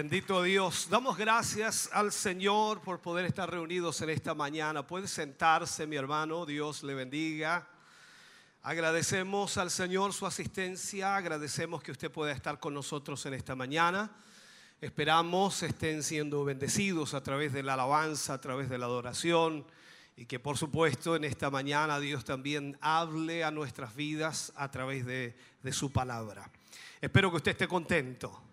Bendito 0.00 0.42
Dios. 0.42 0.88
Damos 0.88 1.18
gracias 1.18 1.90
al 1.92 2.10
Señor 2.10 2.80
por 2.80 3.00
poder 3.00 3.26
estar 3.26 3.50
reunidos 3.50 4.00
en 4.00 4.08
esta 4.08 4.34
mañana. 4.34 4.86
Puede 4.86 5.06
sentarse, 5.06 5.86
mi 5.86 5.96
hermano. 5.96 6.46
Dios 6.46 6.82
le 6.84 6.94
bendiga. 6.94 7.68
Agradecemos 8.62 9.58
al 9.58 9.70
Señor 9.70 10.14
su 10.14 10.24
asistencia. 10.24 11.16
Agradecemos 11.16 11.82
que 11.82 11.92
usted 11.92 12.10
pueda 12.10 12.32
estar 12.32 12.58
con 12.58 12.72
nosotros 12.72 13.26
en 13.26 13.34
esta 13.34 13.54
mañana. 13.54 14.10
Esperamos 14.80 15.62
estén 15.62 16.02
siendo 16.02 16.44
bendecidos 16.46 17.12
a 17.12 17.22
través 17.22 17.52
de 17.52 17.62
la 17.62 17.74
alabanza, 17.74 18.32
a 18.32 18.40
través 18.40 18.70
de 18.70 18.78
la 18.78 18.86
adoración. 18.86 19.66
Y 20.16 20.24
que 20.24 20.40
por 20.40 20.56
supuesto 20.56 21.14
en 21.14 21.24
esta 21.24 21.50
mañana 21.50 22.00
Dios 22.00 22.24
también 22.24 22.78
hable 22.80 23.44
a 23.44 23.50
nuestras 23.50 23.94
vidas 23.94 24.50
a 24.56 24.70
través 24.70 25.04
de, 25.04 25.36
de 25.62 25.72
su 25.74 25.92
palabra. 25.92 26.50
Espero 27.02 27.30
que 27.30 27.36
usted 27.36 27.50
esté 27.50 27.68
contento. 27.68 28.44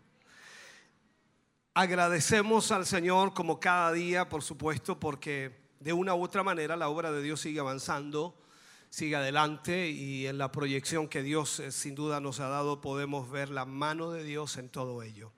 Agradecemos 1.79 2.71
al 2.71 2.87
Señor 2.87 3.35
como 3.35 3.59
cada 3.59 3.91
día, 3.91 4.27
por 4.27 4.41
supuesto, 4.41 4.99
porque 4.99 5.55
de 5.79 5.93
una 5.93 6.15
u 6.15 6.23
otra 6.23 6.41
manera 6.41 6.75
la 6.75 6.89
obra 6.89 7.11
de 7.11 7.21
Dios 7.21 7.39
sigue 7.39 7.59
avanzando, 7.59 8.35
sigue 8.89 9.15
adelante 9.15 9.87
y 9.87 10.25
en 10.25 10.39
la 10.39 10.51
proyección 10.51 11.07
que 11.07 11.21
Dios 11.21 11.59
eh, 11.59 11.71
sin 11.71 11.93
duda 11.93 12.19
nos 12.19 12.39
ha 12.39 12.47
dado 12.47 12.81
podemos 12.81 13.29
ver 13.29 13.49
la 13.49 13.65
mano 13.65 14.09
de 14.09 14.23
Dios 14.23 14.57
en 14.57 14.69
todo 14.69 15.03
ello. 15.03 15.31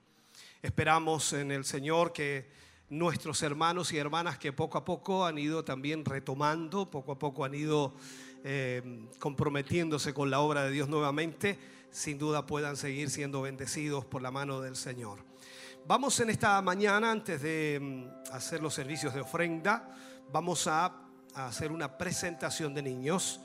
Esperamos 0.62 1.34
en 1.34 1.50
el 1.50 1.66
Señor 1.66 2.14
que 2.14 2.50
nuestros 2.88 3.42
hermanos 3.42 3.92
y 3.92 3.98
hermanas 3.98 4.38
que 4.38 4.54
poco 4.54 4.78
a 4.78 4.84
poco 4.86 5.26
han 5.26 5.36
ido 5.36 5.62
también 5.62 6.06
retomando, 6.06 6.90
poco 6.90 7.12
a 7.12 7.18
poco 7.18 7.44
han 7.44 7.54
ido 7.54 7.92
eh, 8.44 9.10
comprometiéndose 9.18 10.14
con 10.14 10.30
la 10.30 10.40
obra 10.40 10.62
de 10.62 10.70
Dios 10.70 10.88
nuevamente, 10.88 11.58
sin 11.90 12.16
duda 12.16 12.46
puedan 12.46 12.78
seguir 12.78 13.10
siendo 13.10 13.42
bendecidos 13.42 14.06
por 14.06 14.22
la 14.22 14.30
mano 14.30 14.62
del 14.62 14.74
Señor. 14.74 15.29
Vamos 15.90 16.20
en 16.20 16.30
esta 16.30 16.62
mañana, 16.62 17.10
antes 17.10 17.42
de 17.42 17.80
mm, 17.82 18.32
hacer 18.32 18.62
los 18.62 18.72
servicios 18.72 19.12
de 19.12 19.22
ofrenda, 19.22 19.88
vamos 20.30 20.68
a, 20.68 20.84
a 21.34 21.46
hacer 21.48 21.72
una 21.72 21.98
presentación 21.98 22.72
de 22.72 22.80
niños. 22.80 23.40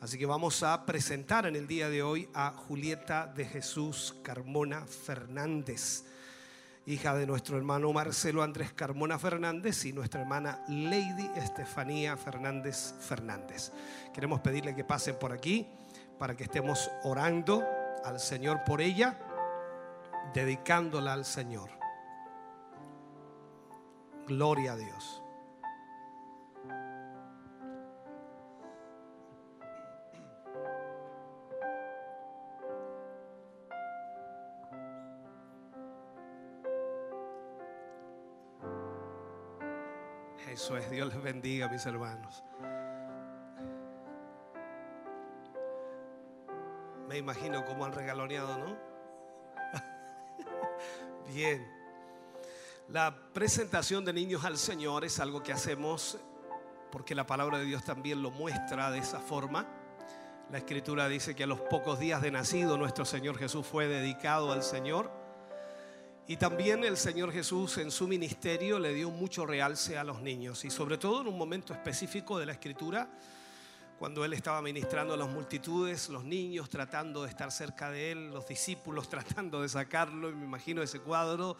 Así 0.00 0.16
que 0.16 0.24
vamos 0.24 0.62
a 0.62 0.86
presentar 0.86 1.46
en 1.46 1.56
el 1.56 1.66
día 1.66 1.88
de 1.88 2.04
hoy 2.04 2.28
a 2.32 2.52
Julieta 2.52 3.26
de 3.26 3.44
Jesús 3.44 4.14
Carmona 4.22 4.86
Fernández, 4.86 6.04
hija 6.86 7.12
de 7.16 7.26
nuestro 7.26 7.56
hermano 7.56 7.92
Marcelo 7.92 8.44
Andrés 8.44 8.72
Carmona 8.72 9.18
Fernández 9.18 9.84
y 9.84 9.92
nuestra 9.92 10.20
hermana 10.20 10.62
Lady 10.68 11.28
Estefanía 11.34 12.16
Fernández 12.16 12.94
Fernández. 13.00 13.72
Queremos 14.14 14.38
pedirle 14.38 14.76
que 14.76 14.84
pasen 14.84 15.18
por 15.18 15.32
aquí 15.32 15.66
para 16.20 16.36
que 16.36 16.44
estemos 16.44 16.88
orando 17.02 17.64
al 18.04 18.20
Señor 18.20 18.62
por 18.64 18.80
ella 18.80 19.18
dedicándola 20.32 21.14
al 21.14 21.24
Señor. 21.24 21.79
Gloria 24.30 24.74
a 24.74 24.76
Dios. 24.76 25.24
Eso 40.48 40.76
es, 40.76 40.88
Dios 40.92 41.12
les 41.12 41.20
bendiga, 41.20 41.68
mis 41.68 41.84
hermanos. 41.84 42.44
Me 47.08 47.18
imagino 47.18 47.64
cómo 47.64 47.84
han 47.84 47.92
regaloneado, 47.92 48.58
¿no? 48.58 48.78
Bien. 51.34 51.79
La 52.92 53.14
presentación 53.32 54.04
de 54.04 54.12
niños 54.12 54.44
al 54.44 54.58
Señor 54.58 55.04
es 55.04 55.20
algo 55.20 55.44
que 55.44 55.52
hacemos 55.52 56.18
porque 56.90 57.14
la 57.14 57.24
palabra 57.24 57.58
de 57.58 57.64
Dios 57.64 57.84
también 57.84 58.20
lo 58.20 58.32
muestra 58.32 58.90
de 58.90 58.98
esa 58.98 59.20
forma. 59.20 59.64
La 60.50 60.58
escritura 60.58 61.08
dice 61.08 61.36
que 61.36 61.44
a 61.44 61.46
los 61.46 61.60
pocos 61.60 62.00
días 62.00 62.20
de 62.20 62.32
nacido 62.32 62.76
nuestro 62.76 63.04
Señor 63.04 63.38
Jesús 63.38 63.64
fue 63.64 63.86
dedicado 63.86 64.50
al 64.50 64.64
Señor. 64.64 65.08
Y 66.26 66.36
también 66.36 66.82
el 66.82 66.96
Señor 66.96 67.30
Jesús 67.30 67.78
en 67.78 67.92
su 67.92 68.08
ministerio 68.08 68.80
le 68.80 68.92
dio 68.92 69.08
mucho 69.10 69.46
realce 69.46 69.96
a 69.96 70.02
los 70.02 70.20
niños. 70.20 70.64
Y 70.64 70.70
sobre 70.70 70.98
todo 70.98 71.20
en 71.20 71.28
un 71.28 71.38
momento 71.38 71.72
específico 71.72 72.40
de 72.40 72.46
la 72.46 72.52
escritura, 72.52 73.08
cuando 74.00 74.24
Él 74.24 74.32
estaba 74.32 74.60
ministrando 74.62 75.14
a 75.14 75.16
las 75.16 75.28
multitudes, 75.28 76.08
los 76.08 76.24
niños 76.24 76.68
tratando 76.68 77.22
de 77.22 77.28
estar 77.28 77.52
cerca 77.52 77.88
de 77.88 78.10
Él, 78.10 78.30
los 78.30 78.48
discípulos 78.48 79.08
tratando 79.10 79.62
de 79.62 79.68
sacarlo. 79.68 80.28
Y 80.28 80.34
me 80.34 80.44
imagino 80.44 80.82
ese 80.82 80.98
cuadro 80.98 81.56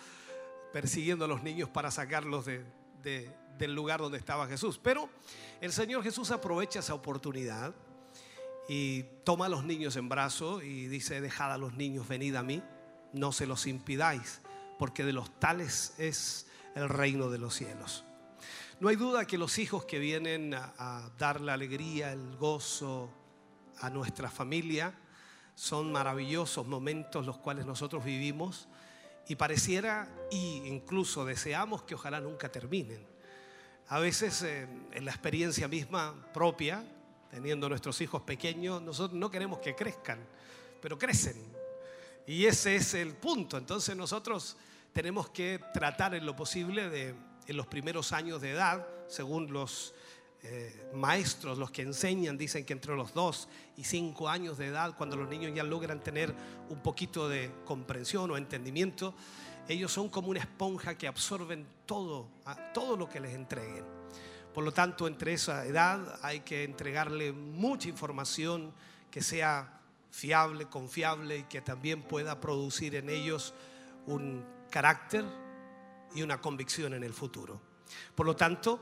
persiguiendo 0.73 1.25
a 1.25 1.29
los 1.29 1.43
niños 1.43 1.69
para 1.69 1.91
sacarlos 1.91 2.47
de, 2.47 2.65
de, 3.03 3.35
del 3.59 3.75
lugar 3.75 4.01
donde 4.01 4.19
estaba 4.19 4.47
Jesús. 4.47 4.81
Pero 4.83 5.09
el 5.61 5.73
Señor 5.73 6.03
Jesús 6.03 6.31
aprovecha 6.31 6.81
esa 6.81 6.95
oportunidad 6.95 7.75
y 8.69 9.03
toma 9.25 9.47
a 9.47 9.49
los 9.49 9.65
niños 9.65 9.97
en 9.97 10.09
brazo 10.09 10.63
y 10.63 10.87
dice, 10.87 11.21
dejad 11.21 11.53
a 11.53 11.59
los 11.59 11.75
niños, 11.75 12.09
venid 12.09 12.37
a 12.37 12.43
mí, 12.43 12.63
no 13.13 13.33
se 13.33 13.47
los 13.47 13.67
impidáis, 13.67 14.41
porque 14.79 15.05
de 15.05 15.13
los 15.13 15.39
tales 15.39 15.95
es 15.99 16.47
el 16.75 16.89
reino 16.89 17.31
de 17.31 17.39
los 17.39 17.55
cielos. 17.55 18.05
No 18.79 18.89
hay 18.89 18.97
duda 18.97 19.27
que 19.27 19.37
los 19.37 19.59
hijos 19.59 19.85
que 19.85 19.99
vienen 19.99 20.55
a 20.55 21.11
dar 21.19 21.41
la 21.41 21.55
alegría, 21.55 22.13
el 22.13 22.37
gozo 22.37 23.11
a 23.81 23.91
nuestra 23.91 24.31
familia, 24.31 24.95
son 25.55 25.93
maravillosos 25.93 26.67
momentos 26.67 27.27
los 27.27 27.37
cuales 27.37 27.67
nosotros 27.67 28.05
vivimos 28.05 28.69
y 29.31 29.37
pareciera 29.37 30.09
y 30.29 30.67
incluso 30.67 31.25
deseamos 31.25 31.85
que 31.85 31.95
ojalá 31.95 32.21
nunca 32.21 32.51
terminen. 32.51 33.07
A 33.87 34.01
veces 34.01 34.43
eh, 34.43 34.67
en 34.91 35.05
la 35.05 35.13
experiencia 35.13 35.69
misma 35.69 36.17
propia, 36.35 36.85
teniendo 37.31 37.69
nuestros 37.69 38.01
hijos 38.01 38.23
pequeños, 38.23 38.83
nosotros 38.83 39.17
no 39.17 39.31
queremos 39.31 39.61
que 39.61 39.77
crezcan, 39.77 40.19
pero 40.83 40.99
crecen. 40.99 41.37
Y 42.27 42.45
ese 42.45 42.75
es 42.75 42.93
el 42.95 43.15
punto. 43.15 43.57
Entonces 43.57 43.95
nosotros 43.97 44.57
tenemos 44.93 45.31
que 45.31 45.61
tratar 45.73 46.17
en 46.17 46.27
lo 46.27 46.35
posible 46.35 46.91
de, 46.91 47.15
en 47.47 47.57
los 47.57 47.69
primeros 47.69 48.11
años 48.11 48.41
de 48.41 48.51
edad, 48.51 48.85
según 49.07 49.53
los 49.53 49.95
eh, 50.43 50.91
maestros, 50.95 51.59
los 51.59 51.71
que 51.71 51.83
enseñan, 51.83 52.39
dicen 52.39 52.65
que 52.65 52.73
entre 52.73 52.97
los 52.97 53.13
2 53.13 53.49
y 53.77 53.85
5 53.85 54.29
años 54.29 54.57
de 54.57 54.69
edad, 54.69 54.97
cuando 54.97 55.17
los 55.17 55.29
niños 55.29 55.53
ya 55.55 55.63
logran 55.63 56.01
tener 56.01 56.35
un 56.69 56.83
poquito 56.83 57.29
de 57.29 57.51
comprensión 57.65 58.31
o 58.31 58.37
entendimiento, 58.37 59.15
ellos 59.69 59.93
son 59.93 60.09
como 60.09 60.29
una 60.31 60.41
esponja 60.41 60.97
que 60.97 61.07
absorben 61.07 61.67
todo, 61.85 62.29
todo 62.73 62.97
lo 62.97 63.09
que 63.09 63.21
les 63.21 63.35
entreguen. 63.35 63.85
Por 64.55 64.65
lo 64.65 64.73
tanto, 64.73 65.07
entre 65.07 65.35
esa 65.35 65.65
edad 65.67 66.19
hay 66.23 66.41
que 66.41 66.65
entregarle 66.65 67.33
mucha 67.33 67.89
información 67.89 68.73
que 69.11 69.23
sea 69.23 69.81
fiable, 70.11 70.67
confiable 70.67 71.39
y 71.39 71.43
que 71.45 71.61
también 71.61 72.03
pueda 72.03 72.41
producir 72.41 72.97
en 72.97 73.11
ellos 73.11 73.55
un 74.07 74.45
carácter 74.71 75.25
y 76.15 76.23
una 76.23 76.41
convicción 76.41 76.95
en 76.95 77.05
el 77.05 77.13
futuro. 77.13 77.61
Por 78.15 78.27
lo 78.27 78.35
tanto, 78.35 78.81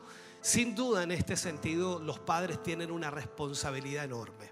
sin 0.48 0.74
duda 0.74 1.02
en 1.02 1.10
este 1.10 1.36
sentido, 1.36 1.98
los 1.98 2.18
padres 2.18 2.62
tienen 2.62 2.90
una 2.90 3.10
responsabilidad 3.10 4.04
enorme. 4.04 4.50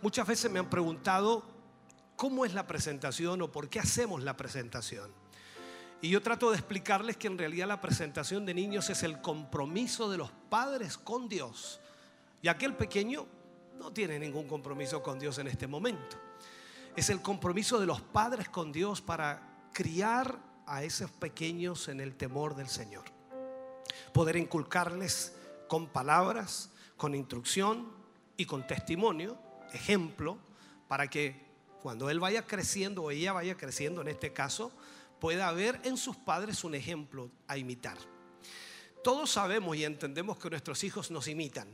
Muchas 0.00 0.26
veces 0.26 0.50
me 0.50 0.58
han 0.58 0.68
preguntado 0.68 1.44
cómo 2.16 2.44
es 2.44 2.54
la 2.54 2.66
presentación 2.66 3.40
o 3.40 3.52
por 3.52 3.68
qué 3.68 3.78
hacemos 3.78 4.24
la 4.24 4.36
presentación. 4.36 5.12
Y 6.00 6.08
yo 6.08 6.22
trato 6.22 6.50
de 6.50 6.56
explicarles 6.56 7.16
que 7.16 7.28
en 7.28 7.38
realidad 7.38 7.68
la 7.68 7.80
presentación 7.80 8.44
de 8.44 8.52
niños 8.52 8.90
es 8.90 9.04
el 9.04 9.20
compromiso 9.20 10.10
de 10.10 10.18
los 10.18 10.32
padres 10.50 10.98
con 10.98 11.28
Dios. 11.28 11.80
Y 12.42 12.48
aquel 12.48 12.74
pequeño 12.74 13.28
no 13.78 13.92
tiene 13.92 14.18
ningún 14.18 14.48
compromiso 14.48 15.04
con 15.04 15.20
Dios 15.20 15.38
en 15.38 15.46
este 15.46 15.68
momento. 15.68 16.16
Es 16.96 17.10
el 17.10 17.22
compromiso 17.22 17.78
de 17.78 17.86
los 17.86 18.00
padres 18.00 18.48
con 18.48 18.72
Dios 18.72 19.00
para 19.00 19.68
criar 19.72 20.36
a 20.66 20.82
esos 20.82 21.12
pequeños 21.12 21.86
en 21.86 22.00
el 22.00 22.16
temor 22.16 22.56
del 22.56 22.68
Señor. 22.68 23.11
Poder 24.12 24.36
inculcarles 24.36 25.34
con 25.68 25.86
palabras, 25.88 26.70
con 26.96 27.14
instrucción 27.14 27.88
y 28.36 28.46
con 28.46 28.66
testimonio, 28.66 29.38
ejemplo, 29.72 30.38
para 30.88 31.08
que 31.08 31.40
cuando 31.82 32.10
él 32.10 32.20
vaya 32.20 32.46
creciendo 32.46 33.02
o 33.02 33.10
ella 33.10 33.32
vaya 33.32 33.56
creciendo 33.56 34.02
en 34.02 34.08
este 34.08 34.32
caso, 34.32 34.72
pueda 35.20 35.50
ver 35.52 35.80
en 35.84 35.96
sus 35.96 36.16
padres 36.16 36.64
un 36.64 36.74
ejemplo 36.74 37.30
a 37.48 37.56
imitar. 37.56 37.98
Todos 39.02 39.30
sabemos 39.30 39.76
y 39.76 39.84
entendemos 39.84 40.38
que 40.38 40.50
nuestros 40.50 40.84
hijos 40.84 41.10
nos 41.10 41.26
imitan, 41.26 41.68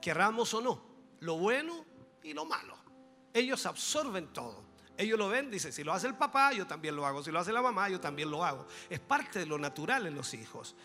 querramos 0.00 0.54
o 0.54 0.60
no. 0.62 0.82
lo 1.20 1.36
bueno 1.36 1.84
y 2.22 2.32
lo 2.32 2.46
malo. 2.46 2.74
Ellos 3.34 3.66
absorben 3.66 4.28
todo. 4.32 4.69
Ellos 5.00 5.18
lo 5.18 5.30
ven, 5.30 5.50
dicen, 5.50 5.72
si 5.72 5.82
lo 5.82 5.94
hace 5.94 6.08
el 6.08 6.14
papá, 6.14 6.52
yo 6.52 6.66
también 6.66 6.94
lo 6.94 7.06
hago. 7.06 7.24
Si 7.24 7.30
lo 7.30 7.38
hace 7.38 7.52
la 7.52 7.62
mamá, 7.62 7.88
yo 7.88 7.98
también 7.98 8.30
lo 8.30 8.44
hago. 8.44 8.66
Es 8.90 9.00
parte 9.00 9.38
de 9.38 9.46
lo 9.46 9.58
natural 9.58 10.06
en 10.06 10.14
los 10.14 10.34
hijos. 10.34 10.76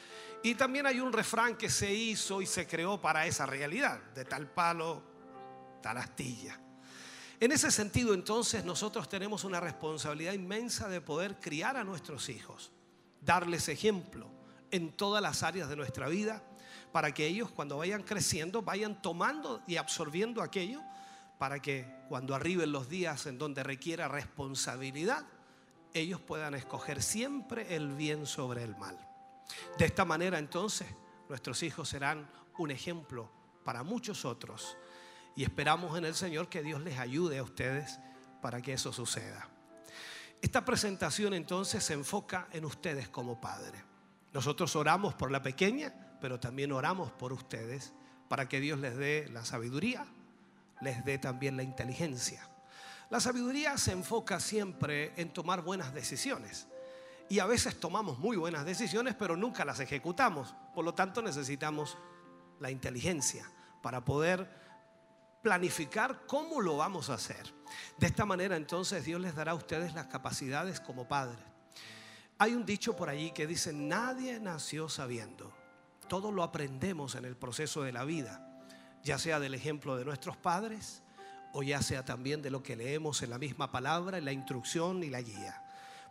Y 0.42 0.56
también 0.56 0.86
hay 0.86 1.02
un 1.02 1.12
refrán 1.12 1.58
que 1.58 1.70
se 1.70 1.94
hizo 1.94 2.42
y 2.42 2.46
se 2.46 2.66
creó 2.66 3.02
para 3.02 3.28
esa 3.28 3.46
realidad, 3.46 4.00
de 4.14 4.24
tal 4.24 4.50
palo, 4.50 5.04
tal 5.82 5.98
astilla. 5.98 6.58
En 7.42 7.52
ese 7.52 7.70
sentido, 7.72 8.14
entonces, 8.14 8.64
nosotros 8.64 9.10
tenemos 9.10 9.44
una 9.44 9.60
responsabilidad 9.60 10.32
inmensa 10.32 10.88
de 10.88 11.02
poder 11.02 11.38
criar 11.42 11.76
a 11.76 11.84
nuestros 11.84 12.30
hijos, 12.30 12.72
darles 13.20 13.68
ejemplo 13.68 14.32
en 14.72 14.94
todas 14.94 15.22
las 15.22 15.44
áreas 15.44 15.68
de 15.68 15.76
nuestra 15.76 16.08
vida, 16.08 16.42
para 16.94 17.14
que 17.14 17.28
ellos 17.28 17.52
cuando 17.52 17.76
vayan 17.76 18.04
creciendo 18.04 18.62
vayan 18.62 19.02
tomando 19.02 19.62
y 19.68 19.76
absorbiendo 19.76 20.42
aquello, 20.42 20.82
para 21.38 21.62
que 21.62 21.86
cuando 22.10 22.36
arriben 22.36 22.72
los 22.72 22.90
días 22.90 23.26
en 23.26 23.38
donde 23.38 23.64
requiera 23.64 24.08
responsabilidad, 24.08 25.26
ellos 25.94 26.20
puedan 26.22 26.54
escoger 26.56 27.02
siempre 27.02 27.76
el 27.76 27.96
bien 27.96 28.26
sobre 28.26 28.64
el 28.64 28.76
mal. 28.76 28.98
De 29.78 29.86
esta 29.86 30.06
manera, 30.06 30.40
entonces, 30.40 30.88
nuestros 31.30 31.64
hijos 31.64 31.90
serán 31.90 32.30
un 32.58 32.72
ejemplo 32.72 33.32
para 33.64 33.84
muchos 33.84 34.26
otros 34.26 34.78
y 35.36 35.44
esperamos 35.44 35.98
en 35.98 36.06
el 36.06 36.16
Señor 36.16 36.50
que 36.50 36.64
Dios 36.64 36.82
les 36.82 37.00
ayude 37.00 37.38
a 37.38 37.44
ustedes 37.44 38.00
para 38.42 38.62
que 38.62 38.74
eso 38.74 38.94
suceda. 38.94 39.50
Esta 40.42 40.64
presentación 40.64 41.34
entonces 41.34 41.84
se 41.84 41.94
enfoca 41.94 42.48
en 42.52 42.66
ustedes 42.66 43.10
como 43.10 43.42
padre. 43.42 43.84
Nosotros 44.34 44.76
oramos 44.76 45.14
por 45.14 45.32
la 45.32 45.42
pequeña, 45.42 46.18
pero 46.22 46.40
también 46.40 46.72
oramos 46.72 47.12
por 47.12 47.34
ustedes 47.34 47.94
para 48.28 48.48
que 48.48 48.60
Dios 48.60 48.80
les 48.80 48.98
dé 48.98 49.28
la 49.32 49.46
sabiduría, 49.46 50.06
les 50.86 51.04
dé 51.04 51.18
también 51.18 51.58
la 51.58 51.64
inteligencia. 51.64 52.48
La 53.10 53.20
sabiduría 53.20 53.78
se 53.78 53.92
enfoca 53.92 54.40
siempre 54.40 55.14
en 55.18 55.34
tomar 55.34 55.62
buenas 55.62 55.94
decisiones. 55.94 56.68
Y 57.28 57.40
a 57.40 57.46
veces 57.46 57.80
tomamos 57.80 58.20
muy 58.20 58.38
buenas 58.38 58.66
decisiones, 58.66 59.16
pero 59.16 59.36
nunca 59.36 59.66
las 59.66 59.80
ejecutamos. 59.80 60.56
Por 60.74 60.86
lo 60.86 60.94
tanto, 60.94 61.22
necesitamos 61.22 61.98
la 62.60 62.72
inteligencia 62.72 63.50
para 63.82 64.06
poder 64.06 64.50
planificar 65.42 66.26
cómo 66.26 66.62
lo 66.62 66.78
vamos 66.78 67.10
a 67.10 67.16
hacer. 67.16 67.54
De 67.98 68.08
esta 68.08 68.26
manera 68.26 68.56
entonces 68.56 69.06
Dios 69.06 69.22
les 69.22 69.36
dará 69.36 69.52
a 69.52 69.56
ustedes 69.56 69.94
las 69.94 70.08
capacidades 70.08 70.80
como 70.80 71.08
padres. 71.08 71.44
Hay 72.38 72.54
un 72.54 72.66
dicho 72.66 72.96
por 72.96 73.10
allí 73.10 73.32
que 73.32 73.48
dice, 73.48 73.72
nadie 73.72 74.40
nació 74.40 74.90
sabiendo. 74.90 75.54
Todo 76.10 76.32
lo 76.32 76.44
aprendemos 76.44 77.16
en 77.16 77.26
el 77.26 77.38
proceso 77.38 77.84
de 77.84 77.94
la 77.94 78.04
vida, 78.04 78.55
ya 79.06 79.20
sea 79.20 79.40
del 79.40 79.54
ejemplo 79.54 79.96
de 79.96 80.04
nuestros 80.04 80.36
padres 80.36 81.04
o 81.54 81.62
ya 81.62 81.82
sea 81.82 82.04
también 82.04 82.42
de 82.42 82.50
lo 82.50 82.64
que 82.64 82.76
leemos 82.76 83.22
en 83.22 83.30
la 83.30 83.38
misma 83.38 83.72
palabra, 83.72 84.18
en 84.18 84.26
la 84.26 84.34
instrucción 84.34 85.04
y 85.04 85.10
la 85.10 85.22
guía. 85.22 85.64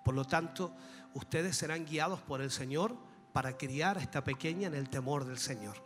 Por 0.04 0.14
lo 0.14 0.24
tanto, 0.24 0.72
ustedes 1.12 1.56
serán 1.56 1.84
guiados 1.84 2.20
por 2.20 2.40
el 2.40 2.52
Señor 2.52 2.96
para 3.32 3.58
criar 3.58 3.98
a 3.98 4.00
esta 4.00 4.22
pequeña 4.22 4.68
en 4.68 4.74
el 4.74 4.88
temor 4.88 5.24
del 5.24 5.38
Señor. 5.38 5.76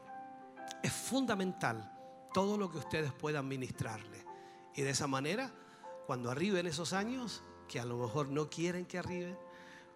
Es 0.82 0.92
fundamental 0.92 1.90
todo 2.34 2.58
lo 2.58 2.70
que 2.70 2.76
ustedes 2.76 3.10
puedan 3.12 3.48
ministrarle. 3.48 4.24
Y 4.76 4.82
de 4.82 4.90
esa 4.90 5.06
manera, 5.06 5.50
cuando 6.06 6.30
arriben 6.30 6.66
esos 6.66 6.92
años, 6.92 7.42
que 7.68 7.80
a 7.80 7.86
lo 7.86 7.96
mejor 7.96 8.28
no 8.28 8.50
quieren 8.50 8.84
que 8.84 8.98
arriben, 8.98 9.36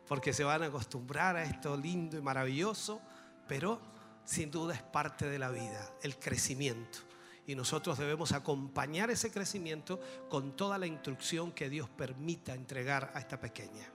porque 0.08 0.32
se 0.32 0.44
van 0.44 0.62
a 0.62 0.66
acostumbrar 0.66 1.36
a 1.36 1.44
esto 1.44 1.76
lindo 1.76 2.16
y 2.16 2.22
maravilloso, 2.22 3.02
pero 3.46 3.80
sin 4.24 4.50
duda 4.50 4.74
es 4.74 4.82
parte 4.82 5.28
de 5.28 5.38
la 5.38 5.50
vida, 5.50 5.94
el 6.02 6.18
crecimiento. 6.18 6.98
Y 7.46 7.54
nosotros 7.54 7.98
debemos 7.98 8.32
acompañar 8.32 9.10
ese 9.10 9.32
crecimiento 9.32 10.00
con 10.28 10.56
toda 10.56 10.78
la 10.78 10.86
instrucción 10.86 11.52
que 11.52 11.68
Dios 11.68 11.88
permita 11.88 12.54
entregar 12.54 13.10
a 13.14 13.18
esta 13.18 13.40
pequeña. 13.40 13.90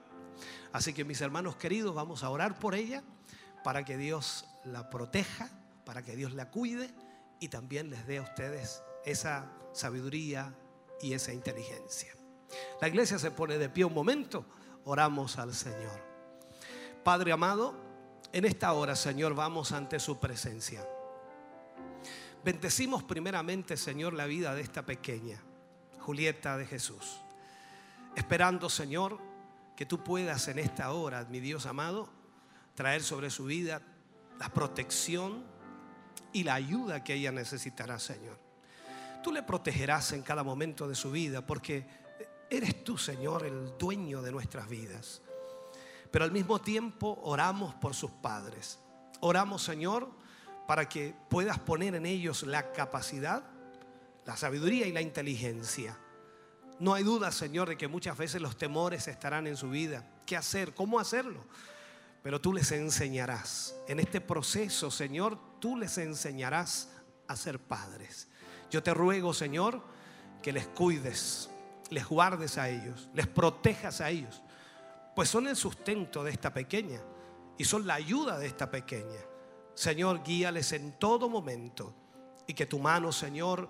Así 0.73 0.93
que 0.93 1.05
mis 1.05 1.21
hermanos 1.21 1.55
queridos, 1.55 1.95
vamos 1.95 2.23
a 2.23 2.29
orar 2.29 2.59
por 2.59 2.75
ella 2.75 3.03
para 3.63 3.85
que 3.85 3.97
Dios 3.97 4.45
la 4.65 4.89
proteja, 4.89 5.49
para 5.85 6.03
que 6.03 6.15
Dios 6.15 6.33
la 6.33 6.51
cuide 6.51 6.93
y 7.39 7.47
también 7.47 7.89
les 7.89 8.05
dé 8.05 8.17
a 8.17 8.21
ustedes 8.21 8.83
esa 9.05 9.51
sabiduría 9.73 10.53
y 11.01 11.13
esa 11.13 11.33
inteligencia. 11.33 12.13
La 12.81 12.87
iglesia 12.87 13.19
se 13.19 13.31
pone 13.31 13.57
de 13.57 13.69
pie 13.69 13.85
un 13.85 13.93
momento, 13.93 14.45
oramos 14.83 15.37
al 15.37 15.53
Señor. 15.53 16.01
Padre 17.03 17.31
amado, 17.31 17.86
en 18.31 18.45
esta 18.45 18.73
hora, 18.73 18.95
Señor, 18.95 19.33
vamos 19.35 19.71
ante 19.71 19.99
su 19.99 20.19
presencia. 20.19 20.85
Bendecimos 22.43 23.03
primeramente, 23.03 23.77
Señor, 23.77 24.13
la 24.13 24.25
vida 24.25 24.53
de 24.55 24.61
esta 24.61 24.85
pequeña, 24.85 25.41
Julieta 25.99 26.57
de 26.57 26.65
Jesús. 26.65 27.19
Esperando, 28.15 28.69
Señor, 28.69 29.19
que 29.75 29.85
tú 29.85 30.03
puedas 30.03 30.47
en 30.47 30.59
esta 30.59 30.91
hora, 30.91 31.25
mi 31.29 31.39
Dios 31.39 31.65
amado, 31.65 32.09
traer 32.75 33.03
sobre 33.03 33.29
su 33.29 33.45
vida 33.45 33.81
la 34.39 34.49
protección, 34.49 35.57
y 36.37 36.43
la 36.43 36.55
ayuda 36.55 37.03
que 37.03 37.15
ella 37.15 37.31
necesitará, 37.31 37.99
Señor. 37.99 38.37
Tú 39.23 39.31
le 39.31 39.43
protegerás 39.43 40.11
en 40.11 40.21
cada 40.21 40.43
momento 40.43 40.87
de 40.87 40.95
su 40.95 41.11
vida 41.11 41.45
porque 41.45 41.85
eres 42.49 42.83
tú, 42.83 42.97
Señor, 42.97 43.45
el 43.45 43.77
dueño 43.77 44.21
de 44.21 44.31
nuestras 44.31 44.69
vidas. 44.69 45.21
Pero 46.17 46.25
al 46.25 46.31
mismo 46.31 46.57
tiempo 46.57 47.19
oramos 47.21 47.75
por 47.75 47.93
sus 47.93 48.09
padres. 48.09 48.79
Oramos, 49.19 49.61
Señor, 49.61 50.09
para 50.67 50.89
que 50.89 51.13
puedas 51.29 51.59
poner 51.59 51.93
en 51.93 52.07
ellos 52.07 52.41
la 52.41 52.71
capacidad, 52.71 53.43
la 54.25 54.35
sabiduría 54.35 54.87
y 54.87 54.91
la 54.91 55.01
inteligencia. 55.01 55.95
No 56.79 56.95
hay 56.95 57.03
duda, 57.03 57.31
Señor, 57.31 57.69
de 57.69 57.77
que 57.77 57.87
muchas 57.87 58.17
veces 58.17 58.41
los 58.41 58.57
temores 58.57 59.07
estarán 59.07 59.45
en 59.45 59.57
su 59.57 59.69
vida. 59.69 60.09
¿Qué 60.25 60.35
hacer? 60.35 60.73
¿Cómo 60.73 60.99
hacerlo? 60.99 61.45
pero 62.23 62.41
tú 62.41 62.51
les 62.51 62.71
enseñarás. 62.71 63.75
En 63.87 63.99
este 63.99 64.19
proceso, 64.19 64.89
Señor, 64.89 65.37
tú 65.59 65.77
les 65.77 65.99
enseñarás 65.99 66.89
a 67.27 67.35
ser 67.35 67.59
padres. 67.59 68.27
Yo 68.71 68.81
te 68.81 68.91
ruego, 68.95 69.35
Señor, 69.35 69.83
que 70.41 70.51
les 70.51 70.65
cuides, 70.65 71.51
les 71.91 72.07
guardes 72.07 72.57
a 72.57 72.69
ellos, 72.69 73.07
les 73.13 73.27
protejas 73.27 74.01
a 74.01 74.09
ellos, 74.09 74.41
pues 75.17 75.29
son 75.29 75.47
el 75.47 75.55
sustento 75.55 76.23
de 76.23 76.29
esta 76.29 76.53
pequeña 76.53 77.01
y 77.57 77.63
son 77.63 77.87
la 77.87 77.95
ayuda 77.95 78.37
de 78.37 78.45
esta 78.45 78.69
pequeña. 78.69 79.19
Señor, 79.73 80.21
guíales 80.23 80.73
en 80.73 80.91
todo 80.99 81.27
momento 81.27 81.91
y 82.45 82.53
que 82.53 82.67
tu 82.67 82.77
mano, 82.77 83.11
Señor, 83.11 83.67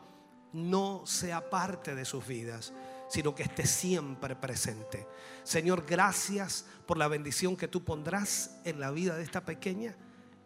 no 0.52 1.06
sea 1.06 1.50
parte 1.50 1.96
de 1.96 2.04
sus 2.04 2.28
vidas 2.28 2.74
sino 3.08 3.34
que 3.34 3.44
esté 3.44 3.66
siempre 3.66 4.36
presente. 4.36 5.08
Señor, 5.44 5.86
gracias 5.88 6.66
por 6.86 6.98
la 6.98 7.08
bendición 7.08 7.56
que 7.56 7.70
tú 7.70 7.82
pondrás 7.82 8.60
en 8.66 8.82
la 8.82 8.92
vida 8.92 9.16
de 9.16 9.24
esta 9.24 9.46
pequeña 9.46 9.96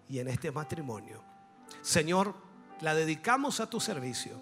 y 0.08 0.20
en 0.20 0.28
este 0.28 0.52
matrimonio. 0.52 1.24
Señor, 1.82 2.36
la 2.82 2.93
dedicamos 2.93 3.60
a 3.60 3.68
tu 3.68 3.80
servicio. 3.80 4.39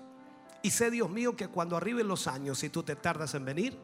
Y 0.62 0.72
sé, 0.72 0.92
Dios 0.92 1.10
mío, 1.10 1.38
que 1.38 1.48
cuando 1.48 1.78
arriben 1.78 2.10
los 2.10 2.28
años, 2.28 2.60
si 2.60 2.68
tú 2.68 2.84
te 2.84 2.98
tardas 2.98 3.34
en 3.36 3.46
venir, 3.46 3.80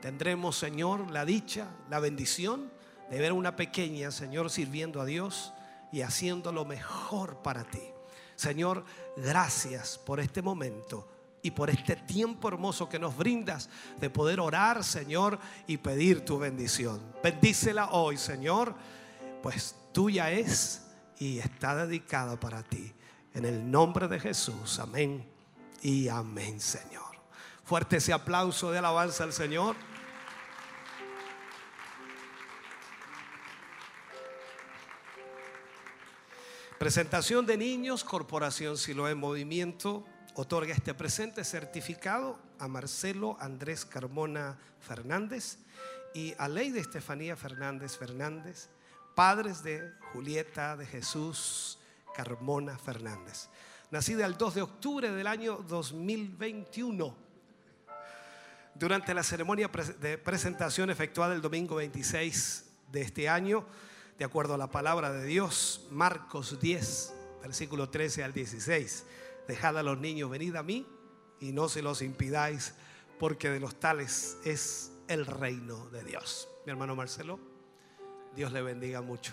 tendremos, 0.00 0.56
Señor, 0.56 1.10
la 1.10 1.24
dicha, 1.24 1.68
la 1.88 2.00
bendición 2.00 2.70
de 3.10 3.18
ver 3.18 3.30
a 3.30 3.34
una 3.34 3.56
pequeña, 3.56 4.10
Señor, 4.10 4.50
sirviendo 4.50 5.00
a 5.00 5.04
Dios 5.04 5.52
y 5.92 6.02
haciendo 6.02 6.52
lo 6.52 6.64
mejor 6.64 7.38
para 7.42 7.64
ti. 7.64 7.82
Señor, 8.36 8.84
gracias 9.16 9.98
por 9.98 10.20
este 10.20 10.42
momento 10.42 11.08
y 11.42 11.50
por 11.50 11.70
este 11.70 11.96
tiempo 11.96 12.48
hermoso 12.48 12.88
que 12.88 12.98
nos 12.98 13.16
brindas 13.16 13.68
de 14.00 14.10
poder 14.10 14.40
orar, 14.40 14.84
Señor, 14.84 15.38
y 15.66 15.78
pedir 15.78 16.24
tu 16.24 16.38
bendición. 16.38 17.00
Bendícela 17.22 17.90
hoy, 17.90 18.16
Señor, 18.16 18.74
pues 19.42 19.74
tuya 19.92 20.30
es 20.30 20.82
y 21.18 21.38
está 21.38 21.74
dedicada 21.86 22.38
para 22.38 22.62
ti. 22.62 22.92
En 23.34 23.44
el 23.44 23.70
nombre 23.70 24.08
de 24.08 24.20
Jesús, 24.20 24.78
amén 24.78 25.26
y 25.82 26.08
amén, 26.08 26.60
Señor. 26.60 27.07
Fuerte 27.68 27.98
ese 27.98 28.14
aplauso 28.14 28.70
de 28.70 28.78
alabanza 28.78 29.24
al 29.24 29.34
Señor. 29.34 29.76
Presentación 36.78 37.44
de 37.44 37.58
niños, 37.58 38.04
Corporación 38.04 38.78
Silo 38.78 39.06
en 39.06 39.18
Movimiento 39.18 40.06
otorga 40.32 40.72
este 40.72 40.94
presente 40.94 41.44
certificado 41.44 42.38
a 42.58 42.68
Marcelo 42.68 43.36
Andrés 43.38 43.84
Carmona 43.84 44.56
Fernández 44.80 45.58
y 46.14 46.32
a 46.38 46.48
Ley 46.48 46.70
Estefanía 46.74 47.36
Fernández 47.36 47.98
Fernández, 47.98 48.70
padres 49.14 49.62
de 49.62 49.92
Julieta 50.14 50.74
de 50.74 50.86
Jesús 50.86 51.78
Carmona 52.16 52.78
Fernández, 52.78 53.50
nacida 53.90 54.24
el 54.24 54.38
2 54.38 54.54
de 54.54 54.62
octubre 54.62 55.12
del 55.12 55.26
año 55.26 55.62
2021. 55.68 57.27
Durante 58.78 59.12
la 59.12 59.24
ceremonia 59.24 59.68
de 60.00 60.18
presentación 60.18 60.88
efectuada 60.88 61.34
el 61.34 61.42
domingo 61.42 61.76
26 61.76 62.64
de 62.92 63.00
este 63.02 63.28
año, 63.28 63.66
de 64.18 64.24
acuerdo 64.24 64.54
a 64.54 64.58
la 64.58 64.70
palabra 64.70 65.12
de 65.12 65.26
Dios, 65.26 65.88
Marcos 65.90 66.60
10, 66.60 67.14
versículo 67.42 67.88
13 67.88 68.24
al 68.24 68.32
16 68.32 69.04
Dejad 69.48 69.78
a 69.78 69.82
los 69.82 69.98
niños, 69.98 70.28
venid 70.28 70.54
a 70.56 70.62
mí 70.62 70.86
y 71.40 71.52
no 71.52 71.70
se 71.70 71.80
los 71.80 72.02
impidáis, 72.02 72.74
porque 73.18 73.48
de 73.48 73.58
los 73.58 73.80
tales 73.80 74.36
es 74.44 74.92
el 75.08 75.24
reino 75.24 75.88
de 75.88 76.04
Dios. 76.04 76.48
Mi 76.66 76.72
hermano 76.72 76.94
Marcelo, 76.94 77.40
Dios 78.36 78.52
le 78.52 78.60
bendiga 78.60 79.00
mucho. 79.00 79.32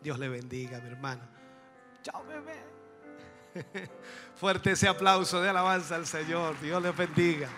Dios 0.00 0.20
le 0.20 0.28
bendiga, 0.28 0.80
mi 0.80 0.88
hermano. 0.88 1.22
Chao, 2.02 2.24
bebé. 2.24 2.62
Fuerte 4.36 4.70
ese 4.70 4.86
aplauso 4.86 5.42
de 5.42 5.48
alabanza 5.48 5.96
al 5.96 6.06
Señor. 6.06 6.58
Dios 6.60 6.80
les 6.80 6.96
bendiga. 6.96 7.48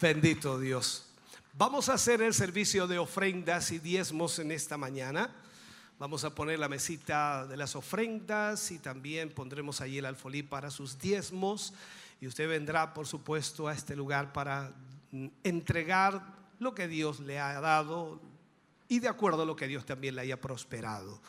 Bendito 0.00 0.60
Dios. 0.60 1.06
Vamos 1.54 1.88
a 1.88 1.94
hacer 1.94 2.22
el 2.22 2.32
servicio 2.32 2.86
de 2.86 3.00
ofrendas 3.00 3.72
y 3.72 3.80
diezmos 3.80 4.38
en 4.38 4.52
esta 4.52 4.76
mañana. 4.76 5.28
Vamos 5.98 6.22
a 6.22 6.32
poner 6.32 6.60
la 6.60 6.68
mesita 6.68 7.44
de 7.48 7.56
las 7.56 7.74
ofrendas 7.74 8.70
y 8.70 8.78
también 8.78 9.30
pondremos 9.30 9.80
allí 9.80 9.98
el 9.98 10.04
alfolí 10.04 10.44
para 10.44 10.70
sus 10.70 11.00
diezmos. 11.00 11.74
Y 12.20 12.28
usted 12.28 12.48
vendrá, 12.48 12.94
por 12.94 13.08
supuesto, 13.08 13.66
a 13.66 13.72
este 13.72 13.96
lugar 13.96 14.32
para 14.32 14.72
mm, 15.10 15.26
entregar 15.42 16.24
lo 16.60 16.76
que 16.76 16.86
Dios 16.86 17.18
le 17.18 17.40
ha 17.40 17.60
dado 17.60 18.20
y 18.86 19.00
de 19.00 19.08
acuerdo 19.08 19.42
a 19.42 19.46
lo 19.46 19.56
que 19.56 19.66
Dios 19.66 19.84
también 19.84 20.14
le 20.14 20.20
haya 20.20 20.40
prosperado. 20.40 21.20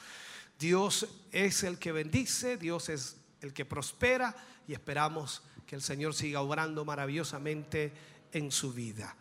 Dios 0.59 1.07
es 1.31 1.63
el 1.63 1.79
que 1.79 1.91
bendice, 1.91 2.55
Dios 2.57 2.89
es 2.89 3.17
el 3.41 3.51
que 3.51 3.65
prospera 3.65 4.35
y 4.67 4.73
esperamos 4.73 5.41
que 5.65 5.75
el 5.75 5.81
Señor 5.81 6.13
siga 6.13 6.41
obrando 6.41 6.85
maravillosamente 6.85 7.93
en 8.33 8.51
su 8.51 8.73
vida. 8.73 9.15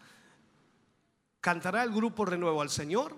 Cantará 1.40 1.82
el 1.82 1.92
grupo 1.92 2.24
Renuevo 2.24 2.62
al 2.62 2.70
Señor, 2.70 3.16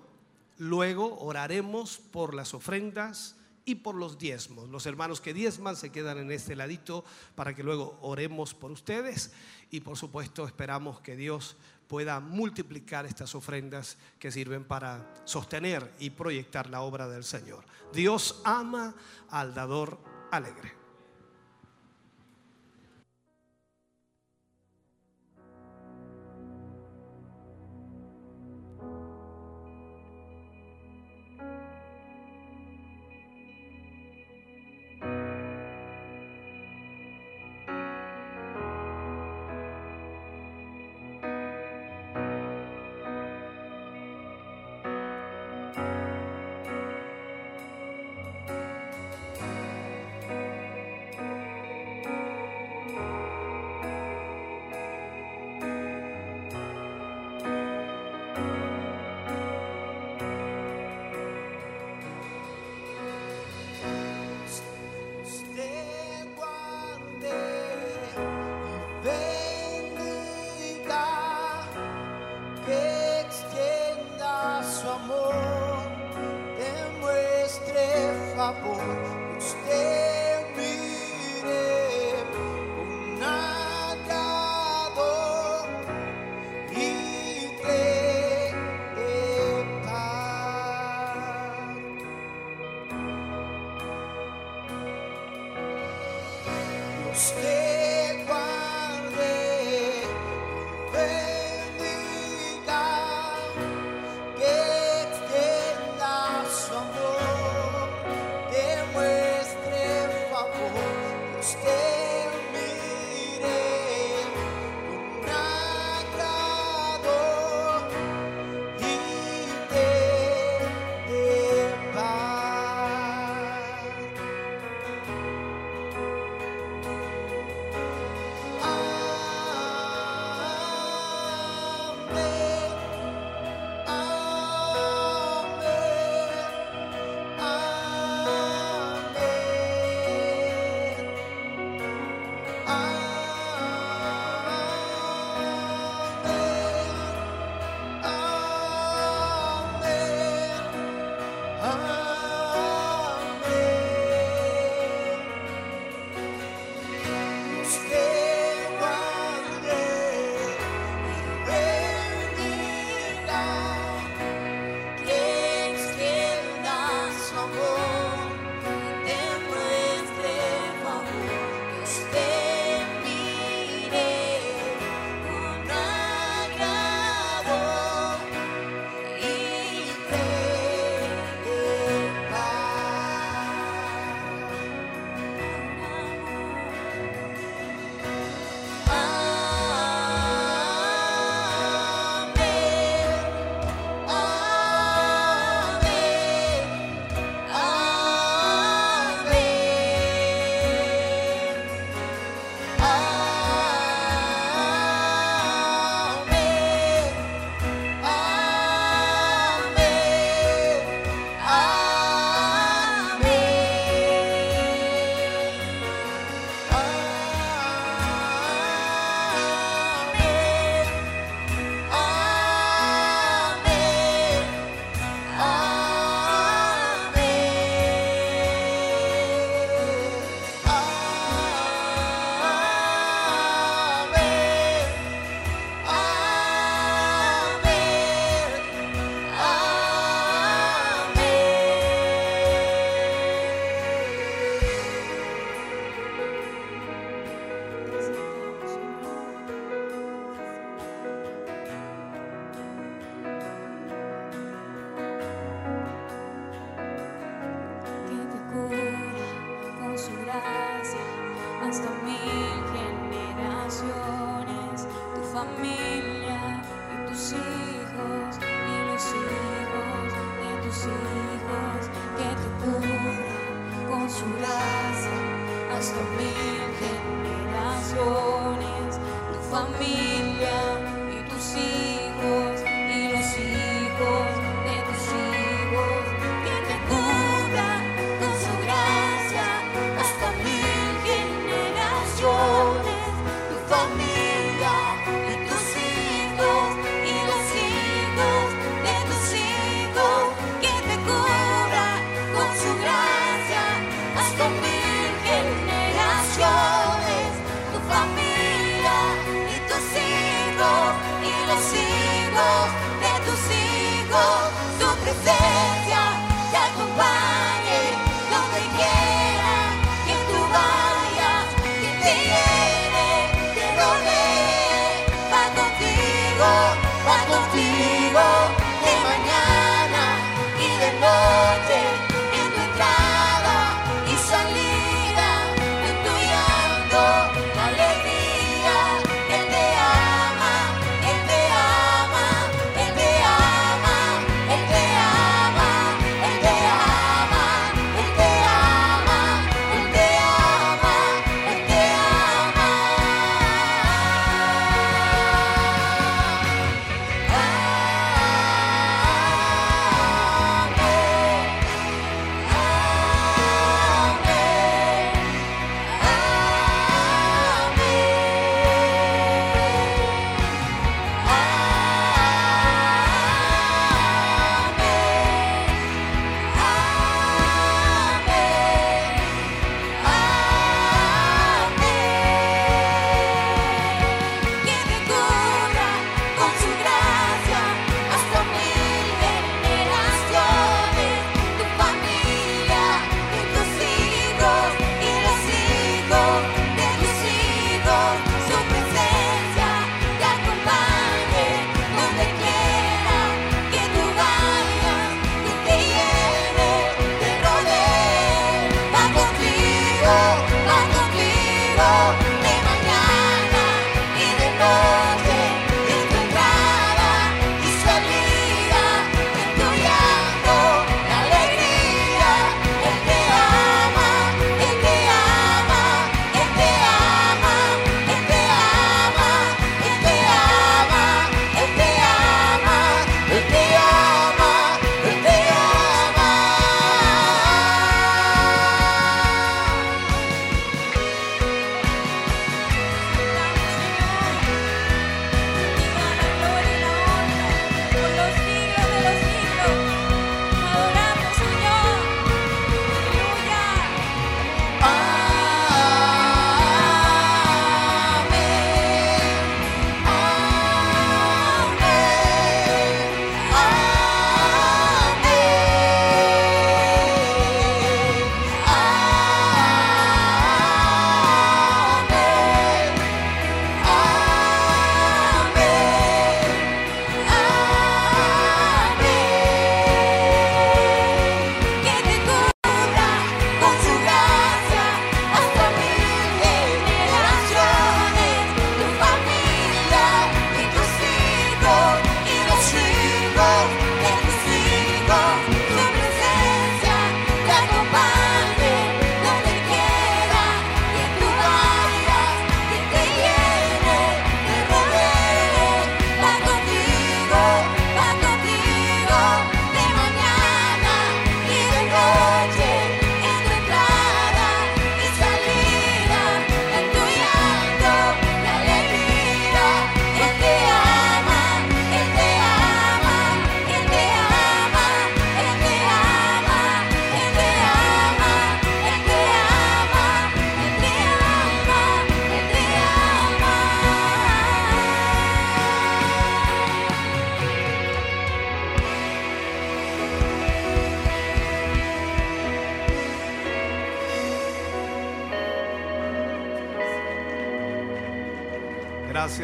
luego 0.57 1.19
oraremos 1.19 1.97
por 1.97 2.33
las 2.33 2.53
ofrendas 2.53 3.35
y 3.65 3.75
por 3.75 3.95
los 3.95 4.17
diezmos. 4.17 4.69
Los 4.69 4.85
hermanos 4.85 5.21
que 5.21 5.33
diezman 5.33 5.75
se 5.75 5.91
quedan 5.91 6.17
en 6.17 6.31
este 6.31 6.55
ladito 6.55 7.03
para 7.35 7.55
que 7.55 7.63
luego 7.63 7.97
oremos 8.01 8.53
por 8.53 8.71
ustedes 8.71 9.31
y 9.69 9.81
por 9.81 9.97
supuesto 9.97 10.45
esperamos 10.45 10.99
que 11.01 11.15
Dios 11.15 11.55
pueda 11.87 12.19
multiplicar 12.19 13.05
estas 13.05 13.35
ofrendas 13.35 13.97
que 14.17 14.31
sirven 14.31 14.63
para 14.63 15.13
sostener 15.25 15.93
y 15.99 16.11
proyectar 16.11 16.69
la 16.69 16.81
obra 16.81 17.07
del 17.07 17.23
Señor. 17.23 17.65
Dios 17.93 18.41
ama 18.45 18.95
al 19.29 19.53
dador 19.53 19.99
alegre. 20.31 20.80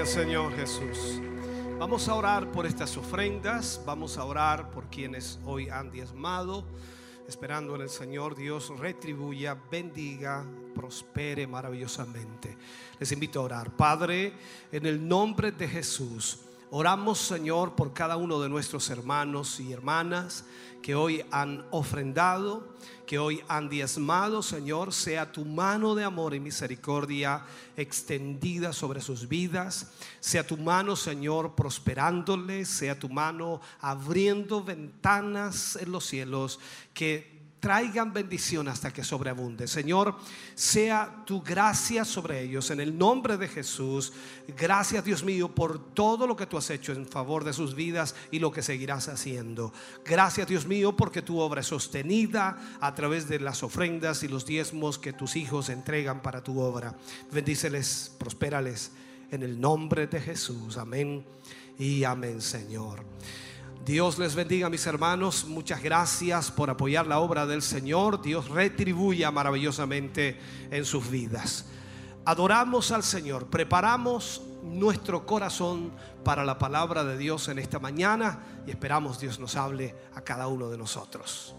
Señor 0.06 0.56
Jesús. 0.56 1.20
Vamos 1.80 2.08
a 2.08 2.14
orar 2.14 2.52
por 2.52 2.68
estas 2.68 2.95
ofrendas, 2.98 3.82
vamos 3.86 4.18
a 4.18 4.26
orar 4.26 4.70
por 4.70 4.86
quienes 4.89 5.39
hoy 5.43 5.70
han 5.70 5.89
diezmado, 5.89 6.64
esperando 7.28 7.76
en 7.76 7.82
el 7.82 7.89
Señor 7.89 8.36
Dios 8.36 8.72
retribuya, 8.78 9.58
bendiga, 9.72 10.45
prospere 10.76 11.48
maravillosamente. 11.48 12.56
Les 13.00 13.12
invito 13.12 13.39
a 13.39 13.43
orar. 13.43 13.72
Padre, 13.76 14.34
en 14.72 14.86
el 14.86 15.06
nombre 15.06 15.52
de 15.52 15.68
Jesús, 15.68 16.41
oramos 16.70 17.18
Señor 17.18 17.76
por 17.76 17.91
cada 17.91 18.18
uno 18.18 18.39
de 18.39 18.50
nuestros 18.50 18.89
hermanos 18.91 19.60
y 19.60 19.74
hermanas 19.74 20.45
que 20.82 20.96
hoy 20.96 21.24
han 21.32 21.66
ofrendado, 21.72 22.76
que 23.06 23.20
hoy 23.20 23.42
han 23.48 23.70
diezmado, 23.70 24.42
Señor. 24.42 24.94
Sea 24.94 25.32
tu 25.32 25.46
mano 25.46 25.96
de 25.96 26.04
amor 26.04 26.34
y 26.34 26.40
misericordia 26.40 27.46
extendida 27.76 28.74
sobre 28.74 29.02
sus 29.02 29.28
vidas. 29.28 29.92
Sea 30.20 30.46
tu 30.46 30.58
mano, 30.58 30.96
Señor, 30.96 31.56
prosperándoles. 31.56 32.68
Sea 32.68 32.98
tu 32.98 33.10
mano 33.10 33.62
abriendo 33.80 34.64
ventanas 34.64 35.78
en 35.78 35.92
los 35.92 36.06
cielos 36.06 36.60
que 36.94 37.37
traigan 37.68 38.13
bendición 38.13 38.70
hasta 38.70 38.93
que 38.93 39.03
sobreabunde. 39.03 39.68
Señor, 39.68 40.15
sea 40.55 41.26
tu 41.26 41.41
gracia 41.41 42.05
sobre 42.05 42.41
ellos 42.41 42.72
en 42.72 42.80
el 42.80 42.97
nombre 42.97 43.36
de 43.36 43.49
Jesús. 43.49 44.13
Gracias 44.57 45.03
Dios 45.03 45.22
mío 45.22 45.53
por 45.53 45.93
todo 45.93 46.26
lo 46.28 46.38
que 46.38 46.45
tú 46.45 46.57
has 46.57 46.70
hecho 46.70 46.93
en 46.93 47.05
favor 47.05 47.43
de 47.43 47.51
sus 47.51 47.76
vidas 47.76 48.15
y 48.32 48.39
lo 48.39 48.53
que 48.53 48.61
seguirás 48.61 49.09
haciendo. 49.09 49.74
Gracias 50.05 50.47
Dios 50.47 50.65
mío 50.65 50.95
porque 50.95 51.22
tu 51.22 51.39
obra 51.39 51.59
es 51.59 51.68
sostenida 51.68 52.57
a 52.80 52.95
través 52.95 53.28
de 53.28 53.41
las 53.41 53.61
ofrendas 53.63 54.24
y 54.24 54.30
los 54.30 54.45
diezmos 54.45 54.97
que 54.97 55.11
tus 55.11 55.36
hijos 55.36 55.68
entregan 55.68 56.22
para 56.22 56.41
tu 56.41 56.61
obra. 56.61 56.95
Bendíceles, 57.34 58.15
prospérales 58.18 58.93
en 59.30 59.43
el 59.43 59.59
nombre 59.59 60.07
de 60.07 60.22
Jesús. 60.22 60.78
Amén 60.78 61.26
y 61.78 62.05
amén, 62.05 62.39
Señor. 62.39 63.03
Dios 63.88 64.20
les 64.20 64.36
bendiga, 64.36 64.70
mis 64.70 64.86
hermanos. 64.86 65.46
Muchas 65.46 65.82
gracias 65.82 66.52
por 66.52 66.70
apoyar 66.70 67.08
la 67.08 67.20
obra 67.20 67.46
del 67.46 67.62
Señor. 67.62 68.22
Dios 68.22 68.50
retribuya 68.50 69.32
maravillosamente 69.32 70.38
en 70.70 70.84
sus 70.84 71.10
vidas. 71.10 71.68
Adoramos 72.26 72.92
al 72.92 73.02
Señor. 73.02 73.48
Preparamos 73.48 74.42
nuestro 74.62 75.26
corazón 75.26 75.94
para 76.26 76.44
la 76.44 76.58
palabra 76.58 77.06
de 77.06 77.18
Dios 77.18 77.48
en 77.48 77.60
esta 77.60 77.80
mañana 77.80 78.44
y 78.68 78.72
esperamos 78.72 79.22
Dios 79.22 79.40
nos 79.40 79.56
hable 79.56 79.96
a 80.16 80.20
cada 80.20 80.48
uno 80.48 80.68
de 80.68 80.78
nosotros. 80.78 81.56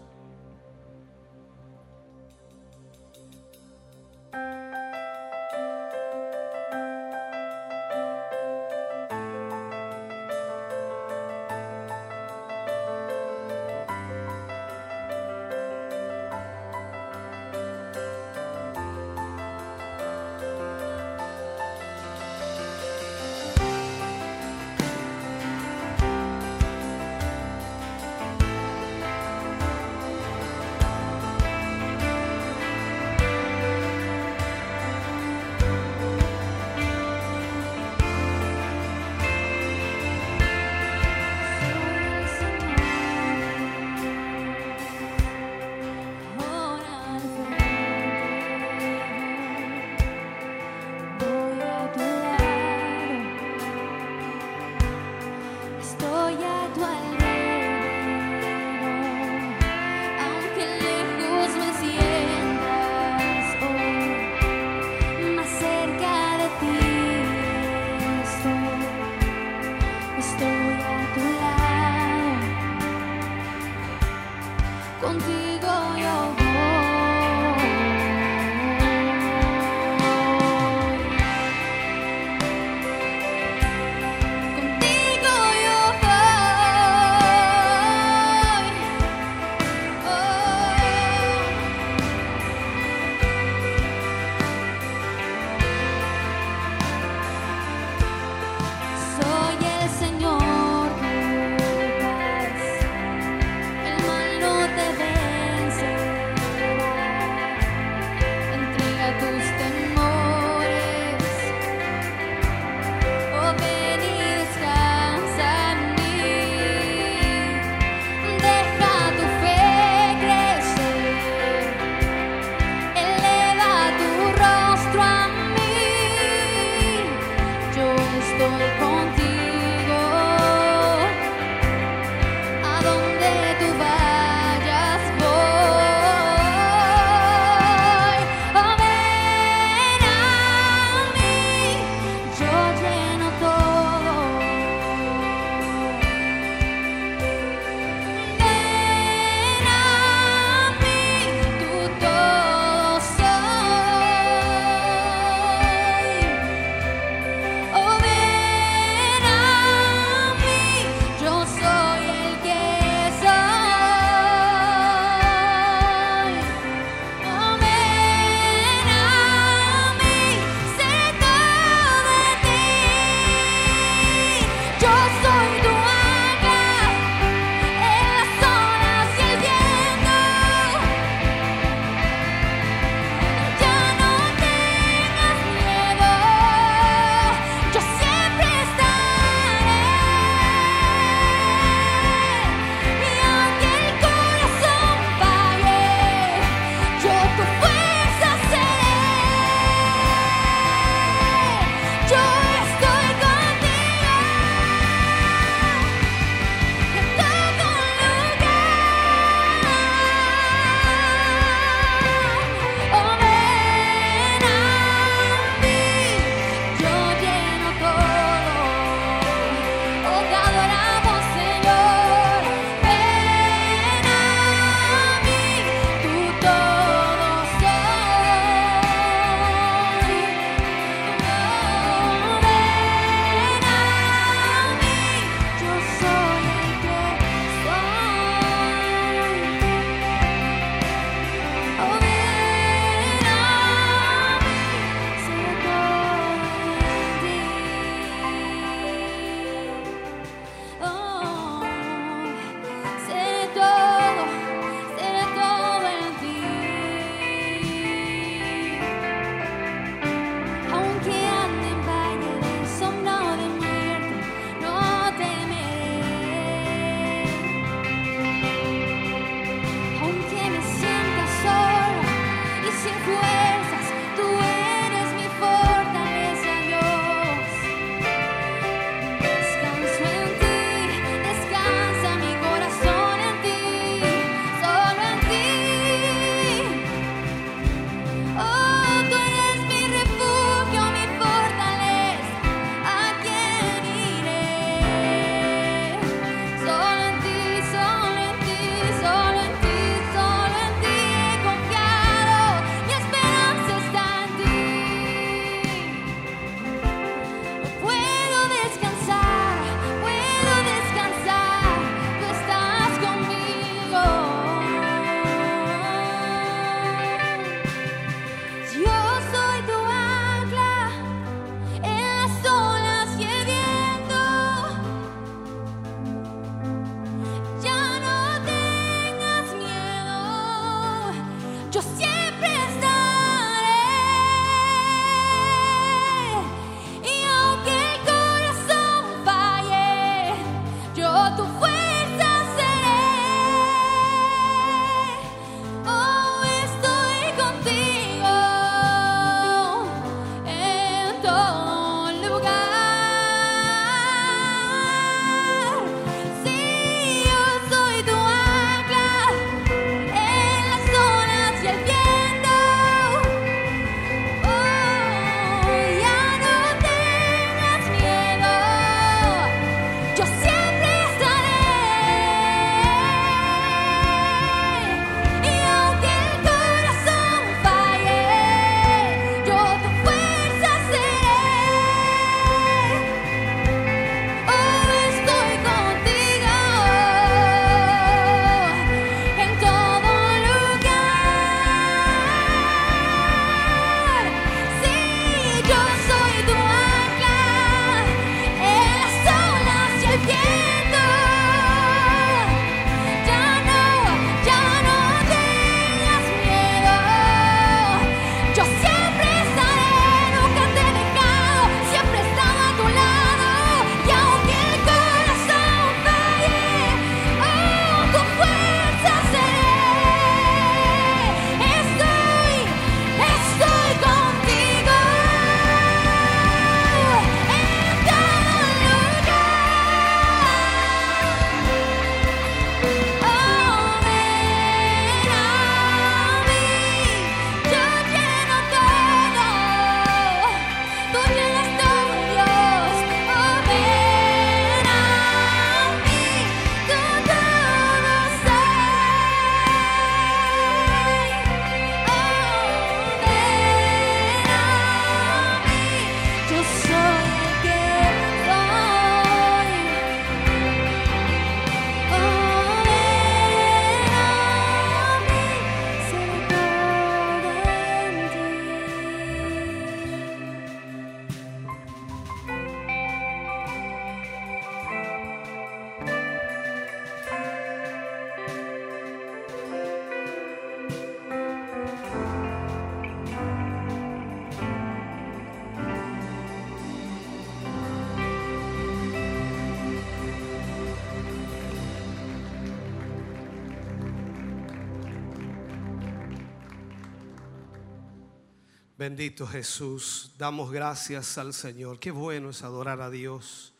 Bendito 499.09 499.47
Jesús, 499.47 500.33
damos 500.37 500.71
gracias 500.71 501.39
al 501.39 501.51
Señor. 501.55 501.99
Qué 501.99 502.11
bueno 502.11 502.51
es 502.51 502.61
adorar 502.61 503.01
a 503.01 503.09
Dios. 503.09 503.73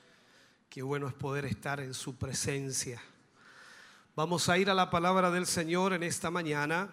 Qué 0.71 0.81
bueno 0.81 1.07
es 1.07 1.13
poder 1.13 1.45
estar 1.45 1.79
en 1.79 1.93
su 1.93 2.15
presencia. 2.15 2.99
Vamos 4.15 4.49
a 4.49 4.57
ir 4.57 4.71
a 4.71 4.73
la 4.73 4.89
palabra 4.89 5.29
del 5.29 5.45
Señor 5.45 5.93
en 5.93 6.01
esta 6.01 6.31
mañana. 6.31 6.89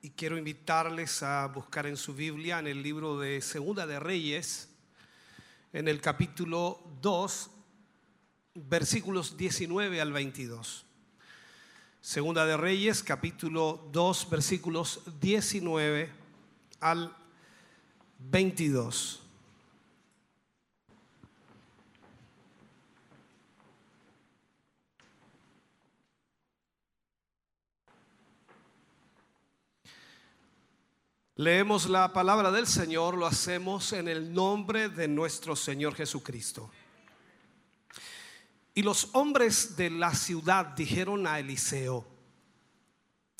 Y 0.00 0.10
quiero 0.10 0.36
invitarles 0.36 1.22
a 1.22 1.46
buscar 1.46 1.86
en 1.86 1.96
su 1.96 2.12
Biblia, 2.12 2.58
en 2.58 2.66
el 2.66 2.82
libro 2.82 3.20
de 3.20 3.40
Segunda 3.40 3.86
de 3.86 4.00
Reyes, 4.00 4.68
en 5.72 5.86
el 5.86 6.00
capítulo 6.00 6.82
2, 7.02 7.50
versículos 8.54 9.36
19 9.36 10.00
al 10.00 10.12
22. 10.12 10.86
Segunda 12.00 12.44
de 12.46 12.56
Reyes, 12.56 13.04
capítulo 13.04 13.88
2, 13.92 14.28
versículos 14.28 15.02
19 15.20 16.21
al 16.82 17.16
22. 18.18 19.20
Leemos 31.36 31.88
la 31.88 32.12
palabra 32.12 32.50
del 32.50 32.66
Señor, 32.66 33.16
lo 33.16 33.26
hacemos 33.26 33.92
en 33.94 34.06
el 34.06 34.32
nombre 34.32 34.88
de 34.90 35.08
nuestro 35.08 35.56
Señor 35.56 35.94
Jesucristo. 35.94 36.70
Y 38.74 38.82
los 38.82 39.08
hombres 39.12 39.76
de 39.76 39.90
la 39.90 40.14
ciudad 40.14 40.66
dijeron 40.66 41.26
a 41.26 41.38
Eliseo, 41.38 42.06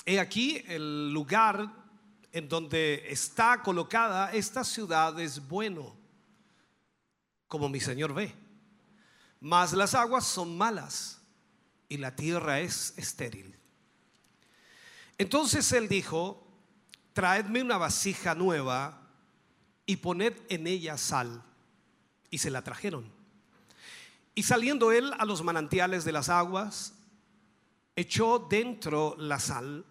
he 0.04 0.18
aquí 0.18 0.64
el 0.66 1.12
lugar 1.12 1.81
en 2.32 2.48
donde 2.48 3.04
está 3.08 3.62
colocada 3.62 4.32
esta 4.32 4.64
ciudad 4.64 5.18
es 5.20 5.46
bueno, 5.46 5.94
como 7.46 7.68
mi 7.68 7.78
Señor 7.78 8.14
ve, 8.14 8.34
mas 9.40 9.72
las 9.74 9.94
aguas 9.94 10.24
son 10.26 10.56
malas 10.56 11.20
y 11.88 11.98
la 11.98 12.16
tierra 12.16 12.60
es 12.60 12.94
estéril. 12.96 13.54
Entonces 15.18 15.70
él 15.72 15.88
dijo, 15.88 16.46
traedme 17.12 17.60
una 17.60 17.76
vasija 17.76 18.34
nueva 18.34 19.02
y 19.84 19.96
poned 19.96 20.34
en 20.48 20.66
ella 20.66 20.96
sal. 20.96 21.42
Y 22.30 22.38
se 22.38 22.50
la 22.50 22.62
trajeron. 22.62 23.12
Y 24.34 24.44
saliendo 24.44 24.90
él 24.90 25.12
a 25.18 25.26
los 25.26 25.44
manantiales 25.44 26.04
de 26.04 26.12
las 26.12 26.30
aguas, 26.30 26.94
echó 27.94 28.38
dentro 28.38 29.14
la 29.18 29.38
sal 29.38 29.84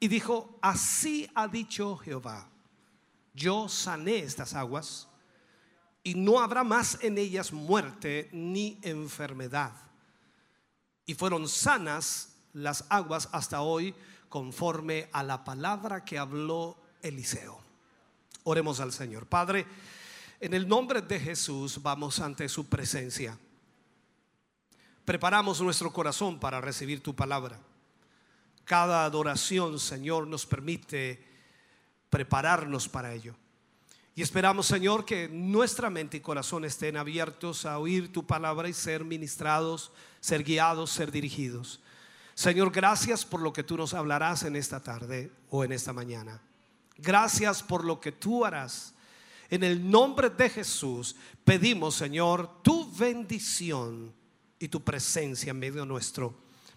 y 0.00 0.08
dijo, 0.08 0.58
así 0.62 1.30
ha 1.34 1.46
dicho 1.46 1.96
Jehová, 1.98 2.48
yo 3.34 3.68
sané 3.68 4.20
estas 4.20 4.54
aguas 4.54 5.06
y 6.02 6.14
no 6.14 6.40
habrá 6.40 6.64
más 6.64 6.98
en 7.02 7.18
ellas 7.18 7.52
muerte 7.52 8.30
ni 8.32 8.78
enfermedad. 8.82 9.72
Y 11.04 11.14
fueron 11.14 11.46
sanas 11.48 12.34
las 12.54 12.86
aguas 12.88 13.28
hasta 13.32 13.60
hoy 13.60 13.94
conforme 14.30 15.10
a 15.12 15.22
la 15.22 15.44
palabra 15.44 16.04
que 16.04 16.18
habló 16.18 16.78
Eliseo. 17.02 17.60
Oremos 18.44 18.80
al 18.80 18.92
Señor. 18.92 19.26
Padre, 19.26 19.66
en 20.40 20.54
el 20.54 20.66
nombre 20.66 21.02
de 21.02 21.20
Jesús 21.20 21.82
vamos 21.82 22.20
ante 22.20 22.48
su 22.48 22.66
presencia. 22.66 23.38
Preparamos 25.04 25.60
nuestro 25.60 25.92
corazón 25.92 26.38
para 26.38 26.60
recibir 26.60 27.02
tu 27.02 27.14
palabra. 27.14 27.58
Cada 28.70 29.04
adoración, 29.04 29.80
Señor, 29.80 30.28
nos 30.28 30.46
permite 30.46 31.20
prepararnos 32.08 32.88
para 32.88 33.12
ello. 33.12 33.34
Y 34.14 34.22
esperamos, 34.22 34.68
Señor, 34.68 35.04
que 35.04 35.28
nuestra 35.28 35.90
mente 35.90 36.18
y 36.18 36.20
corazón 36.20 36.64
estén 36.64 36.96
abiertos 36.96 37.66
a 37.66 37.80
oír 37.80 38.12
tu 38.12 38.24
palabra 38.24 38.68
y 38.68 38.72
ser 38.72 39.04
ministrados, 39.04 39.90
ser 40.20 40.44
guiados, 40.44 40.92
ser 40.92 41.10
dirigidos. 41.10 41.80
Señor, 42.34 42.70
gracias 42.70 43.24
por 43.24 43.40
lo 43.40 43.52
que 43.52 43.64
tú 43.64 43.76
nos 43.76 43.92
hablarás 43.92 44.44
en 44.44 44.54
esta 44.54 44.80
tarde 44.80 45.32
o 45.48 45.64
en 45.64 45.72
esta 45.72 45.92
mañana. 45.92 46.40
Gracias 46.96 47.64
por 47.64 47.84
lo 47.84 48.00
que 48.00 48.12
tú 48.12 48.44
harás. 48.44 48.94
En 49.48 49.64
el 49.64 49.90
nombre 49.90 50.30
de 50.30 50.48
Jesús 50.48 51.16
pedimos, 51.42 51.96
Señor, 51.96 52.62
tu 52.62 52.88
bendición 52.92 54.14
y 54.60 54.68
tu 54.68 54.80
presencia 54.84 55.50
en 55.50 55.58
medio 55.58 55.84
nuestro 55.84 56.36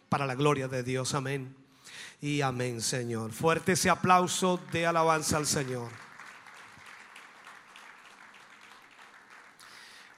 para 0.10 0.26
la 0.26 0.34
gloria 0.34 0.68
de 0.68 0.82
Dios. 0.82 1.14
Amén. 1.14 1.63
Y 2.24 2.40
amén, 2.40 2.80
Señor. 2.80 3.34
Fuerte 3.34 3.74
ese 3.74 3.90
aplauso 3.90 4.58
de 4.72 4.88
alabanza 4.88 5.36
al 5.36 5.46
Señor. 5.46 5.92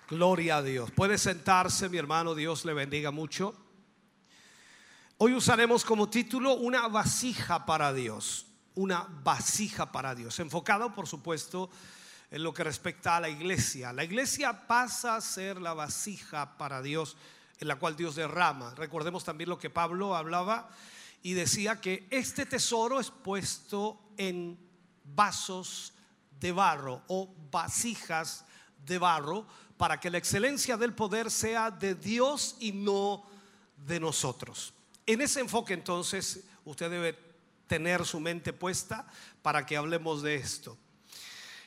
Gloria 0.07 0.57
a 0.57 0.61
Dios. 0.61 0.91
Puede 0.91 1.17
sentarse, 1.17 1.89
mi 1.89 1.97
hermano. 1.97 2.35
Dios 2.35 2.63
le 2.63 2.75
bendiga 2.75 3.09
mucho. 3.09 3.55
Hoy 5.17 5.33
usaremos 5.33 5.83
como 5.83 6.07
título 6.07 6.53
una 6.53 6.87
vasija 6.87 7.65
para 7.65 7.91
Dios. 7.91 8.45
Una 8.75 9.07
vasija 9.23 9.91
para 9.91 10.13
Dios. 10.13 10.39
Enfocado, 10.39 10.93
por 10.93 11.07
supuesto, 11.07 11.71
en 12.29 12.43
lo 12.43 12.53
que 12.53 12.63
respecta 12.63 13.17
a 13.17 13.21
la 13.21 13.29
iglesia. 13.29 13.91
La 13.91 14.03
iglesia 14.03 14.67
pasa 14.67 15.15
a 15.15 15.21
ser 15.21 15.59
la 15.59 15.73
vasija 15.73 16.55
para 16.59 16.83
Dios 16.83 17.17
en 17.59 17.67
la 17.67 17.77
cual 17.77 17.95
Dios 17.95 18.13
derrama. 18.13 18.75
Recordemos 18.75 19.23
también 19.23 19.49
lo 19.49 19.57
que 19.57 19.71
Pablo 19.71 20.15
hablaba 20.15 20.69
y 21.25 21.33
decía 21.33 21.81
que 21.81 22.05
este 22.11 22.45
tesoro 22.45 22.99
es 22.99 23.09
puesto 23.09 23.99
en 24.15 24.59
vasos 25.03 25.91
de 26.39 26.51
barro 26.51 27.01
o 27.07 27.33
vasijas 27.49 28.45
de 28.85 28.99
barro 28.99 29.47
para 29.75 29.99
que 29.99 30.11
la 30.11 30.19
excelencia 30.19 30.77
del 30.77 30.93
poder 30.93 31.31
sea 31.31 31.71
de 31.71 31.95
Dios 31.95 32.57
y 32.59 32.73
no 32.73 33.25
de 33.75 33.99
nosotros. 33.99 34.71
En 35.07 35.19
ese 35.19 35.39
enfoque 35.39 35.73
entonces 35.73 36.43
usted 36.63 36.91
debe 36.91 37.17
tener 37.65 38.05
su 38.05 38.19
mente 38.19 38.53
puesta 38.53 39.07
para 39.41 39.65
que 39.65 39.77
hablemos 39.77 40.21
de 40.21 40.35
esto. 40.35 40.77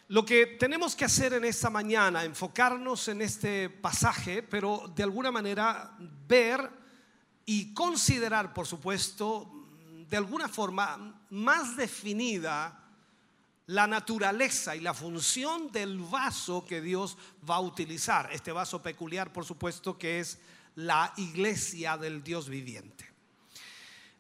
Lo 0.07 0.25
que 0.25 0.47
tenemos 0.47 0.95
que 0.95 1.05
hacer 1.05 1.33
en 1.33 1.45
esta 1.45 1.69
mañana, 1.69 2.23
enfocarnos 2.23 3.09
en 3.09 3.23
este 3.23 3.71
pasaje, 3.71 4.41
pero 4.41 4.85
de 4.95 5.03
alguna 5.03 5.33
manera 5.33 5.97
ver 5.99 6.78
y 7.49 7.73
considerar, 7.73 8.53
por 8.53 8.67
supuesto, 8.67 9.51
de 10.11 10.19
alguna 10.19 10.51
forma 10.51 11.19
más 11.31 11.79
definida 11.79 12.79
la 13.65 13.87
naturaleza 13.87 14.77
y 14.77 14.81
la 14.81 14.93
función 14.93 15.73
del 15.73 15.99
vaso 15.99 16.67
que 16.67 16.83
Dios 16.83 17.17
va 17.49 17.55
a 17.55 17.61
utilizar. 17.61 18.29
Este 18.35 18.53
vaso 18.53 18.83
peculiar, 18.83 19.33
por 19.33 19.47
supuesto, 19.47 19.97
que 19.97 20.21
es 20.21 20.39
la 20.75 21.15
iglesia 21.17 21.97
del 21.97 22.23
Dios 22.23 22.51
viviente. 22.51 23.11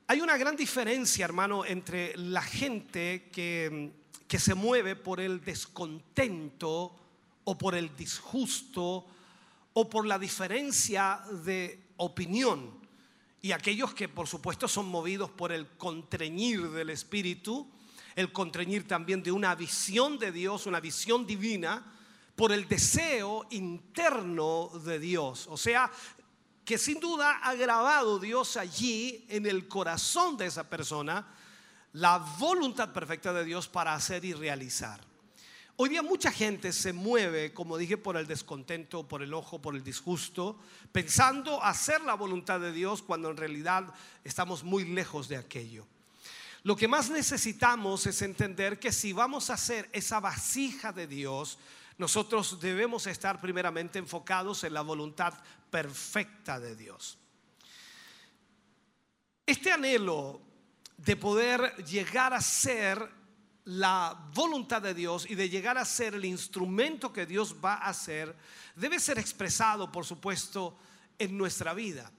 Hay 0.06 0.22
una 0.22 0.38
gran 0.38 0.56
diferencia, 0.56 1.26
hermano, 1.26 1.66
entre 1.66 2.16
la 2.16 2.40
gente 2.40 3.28
que, 3.30 3.92
que 4.26 4.38
se 4.38 4.54
mueve 4.54 4.96
por 4.96 5.20
el 5.20 5.44
descontento 5.44 6.96
o 7.44 7.58
por 7.58 7.74
el 7.74 7.94
disgusto 7.94 9.04
o 9.74 9.90
por 9.90 10.06
la 10.06 10.18
diferencia 10.18 11.20
de 11.44 11.88
opinión 11.98 12.77
y 13.40 13.52
aquellos 13.52 13.94
que 13.94 14.08
por 14.08 14.26
supuesto 14.26 14.66
son 14.68 14.88
movidos 14.88 15.30
por 15.30 15.52
el 15.52 15.68
contreñir 15.76 16.70
del 16.70 16.90
Espíritu, 16.90 17.70
el 18.16 18.32
contreñir 18.32 18.86
también 18.86 19.22
de 19.22 19.30
una 19.30 19.54
visión 19.54 20.18
de 20.18 20.32
Dios, 20.32 20.66
una 20.66 20.80
visión 20.80 21.26
divina, 21.26 21.94
por 22.34 22.52
el 22.52 22.68
deseo 22.68 23.46
interno 23.50 24.70
de 24.84 24.98
Dios. 24.98 25.46
O 25.48 25.56
sea, 25.56 25.90
que 26.64 26.78
sin 26.78 27.00
duda 27.00 27.38
ha 27.42 27.54
grabado 27.54 28.18
Dios 28.18 28.56
allí 28.56 29.24
en 29.28 29.46
el 29.46 29.66
corazón 29.66 30.36
de 30.36 30.46
esa 30.46 30.68
persona 30.68 31.26
la 31.94 32.18
voluntad 32.38 32.92
perfecta 32.92 33.32
de 33.32 33.44
Dios 33.44 33.68
para 33.68 33.94
hacer 33.94 34.24
y 34.24 34.34
realizar. 34.34 35.07
Hoy 35.80 35.90
día 35.90 36.02
mucha 36.02 36.32
gente 36.32 36.72
se 36.72 36.92
mueve, 36.92 37.54
como 37.54 37.78
dije, 37.78 37.96
por 37.96 38.16
el 38.16 38.26
descontento, 38.26 39.06
por 39.06 39.22
el 39.22 39.32
ojo, 39.32 39.62
por 39.62 39.76
el 39.76 39.84
disgusto, 39.84 40.58
pensando 40.90 41.62
hacer 41.62 42.00
la 42.00 42.14
voluntad 42.14 42.58
de 42.58 42.72
Dios 42.72 43.00
cuando 43.00 43.30
en 43.30 43.36
realidad 43.36 43.94
estamos 44.24 44.64
muy 44.64 44.84
lejos 44.84 45.28
de 45.28 45.36
aquello. 45.36 45.86
Lo 46.64 46.74
que 46.74 46.88
más 46.88 47.10
necesitamos 47.10 48.08
es 48.08 48.22
entender 48.22 48.80
que 48.80 48.90
si 48.90 49.12
vamos 49.12 49.50
a 49.50 49.54
hacer 49.54 49.88
esa 49.92 50.18
vasija 50.18 50.92
de 50.92 51.06
Dios, 51.06 51.60
nosotros 51.96 52.58
debemos 52.58 53.06
estar 53.06 53.40
primeramente 53.40 54.00
enfocados 54.00 54.64
en 54.64 54.74
la 54.74 54.80
voluntad 54.80 55.32
perfecta 55.70 56.58
de 56.58 56.74
Dios. 56.74 57.18
Este 59.46 59.70
anhelo 59.70 60.40
de 60.96 61.14
poder 61.14 61.76
llegar 61.84 62.34
a 62.34 62.40
ser 62.40 63.17
la 63.68 64.30
voluntad 64.32 64.80
de 64.80 64.94
Dios 64.94 65.28
y 65.28 65.34
de 65.34 65.50
llegar 65.50 65.76
a 65.76 65.84
ser 65.84 66.14
el 66.14 66.24
instrumento 66.24 67.12
que 67.12 67.26
Dios 67.26 67.56
va 67.62 67.74
a 67.74 67.90
hacer, 67.90 68.34
debe 68.74 68.98
ser 68.98 69.18
expresado, 69.18 69.92
por 69.92 70.06
supuesto, 70.06 70.78
en 71.18 71.36
nuestra 71.36 71.74
vida. 71.74 72.10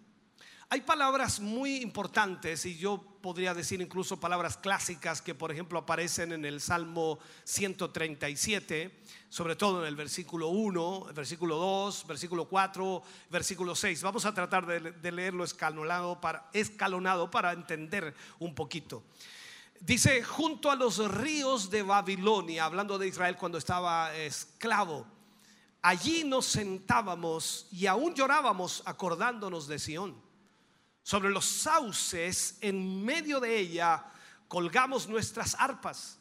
Hay 0.69 0.81
palabras 0.81 1.39
muy 1.39 1.77
importantes 1.77 2.67
y 2.67 2.77
yo 2.77 3.03
podría 3.19 3.55
decir 3.55 3.81
incluso 3.81 4.19
palabras 4.19 4.57
clásicas 4.57 5.23
que 5.23 5.34
por 5.34 5.51
ejemplo 5.51 5.80
aparecen 5.80 6.34
en 6.34 6.45
el 6.45 6.61
Salmo 6.61 7.17
137, 7.45 8.99
sobre 9.27 9.55
todo 9.55 9.81
en 9.81 9.88
el 9.88 9.95
versículo 9.95 10.49
1, 10.49 11.07
el 11.09 11.15
versículo 11.15 11.55
2, 11.55 12.05
versículo 12.05 12.45
4, 12.45 13.01
versículo 13.31 13.76
6. 13.76 14.03
Vamos 14.03 14.26
a 14.26 14.35
tratar 14.35 14.67
de, 14.67 15.11
leerlo 15.11 15.43
escalonado 15.43 16.21
para 16.21 17.51
entender 17.53 18.13
un 18.38 18.53
poquito. 18.53 19.03
Dice, 19.80 20.23
junto 20.23 20.69
a 20.69 20.76
los 20.76 20.97
ríos 21.11 21.69
de 21.69 21.84
Babilonia, 21.84 22.65
hablando 22.65 22.97
de 22.97 23.07
Israel 23.07 23.38
cuando 23.38 23.57
estaba 23.57 24.14
esclavo, 24.15 25.07
allí 25.81 26.23
nos 26.23 26.45
sentábamos 26.45 27.68
y 27.72 27.88
aún 27.88 28.14
llorábamos 28.14 28.84
acordándonos 28.85 29.68
de 29.68 29.80
Sión. 29.80 30.22
Sobre 31.01 31.30
los 31.30 31.45
sauces, 31.45 32.57
en 32.61 33.03
medio 33.03 33.39
de 33.39 33.57
ella, 33.57 34.06
colgamos 34.47 35.07
nuestras 35.07 35.56
arpas. 35.57 36.19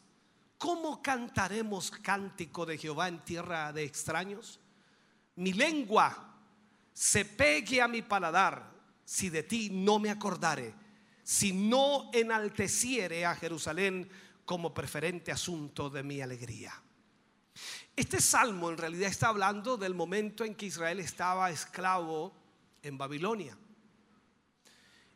¿Cómo 0.57 1.01
cantaremos 1.01 1.91
cántico 1.91 2.65
de 2.65 2.77
Jehová 2.77 3.07
en 3.07 3.23
tierra 3.23 3.73
de 3.73 3.83
extraños? 3.83 4.59
Mi 5.35 5.53
lengua 5.53 6.35
se 6.93 7.25
pegue 7.25 7.81
a 7.81 7.87
mi 7.87 8.01
paladar 8.01 8.71
si 9.05 9.29
de 9.29 9.43
ti 9.43 9.69
no 9.69 9.99
me 9.99 10.09
acordare, 10.09 10.73
si 11.29 11.53
no 11.53 12.09
enalteciere 12.11 13.23
a 13.23 13.35
Jerusalén 13.35 14.09
como 14.45 14.73
preferente 14.73 15.31
asunto 15.31 15.87
de 15.87 16.01
mi 16.01 16.21
alegría. 16.21 16.73
Este 17.95 18.19
salmo 18.19 18.71
en 18.71 18.79
realidad 18.79 19.11
está 19.11 19.27
hablando 19.27 19.77
del 19.77 19.93
momento 19.93 20.43
en 20.43 20.55
que 20.55 20.65
Israel 20.65 20.99
estaba 20.99 21.51
esclavo 21.51 22.33
en 22.81 22.97
Babilonia. 22.97 23.55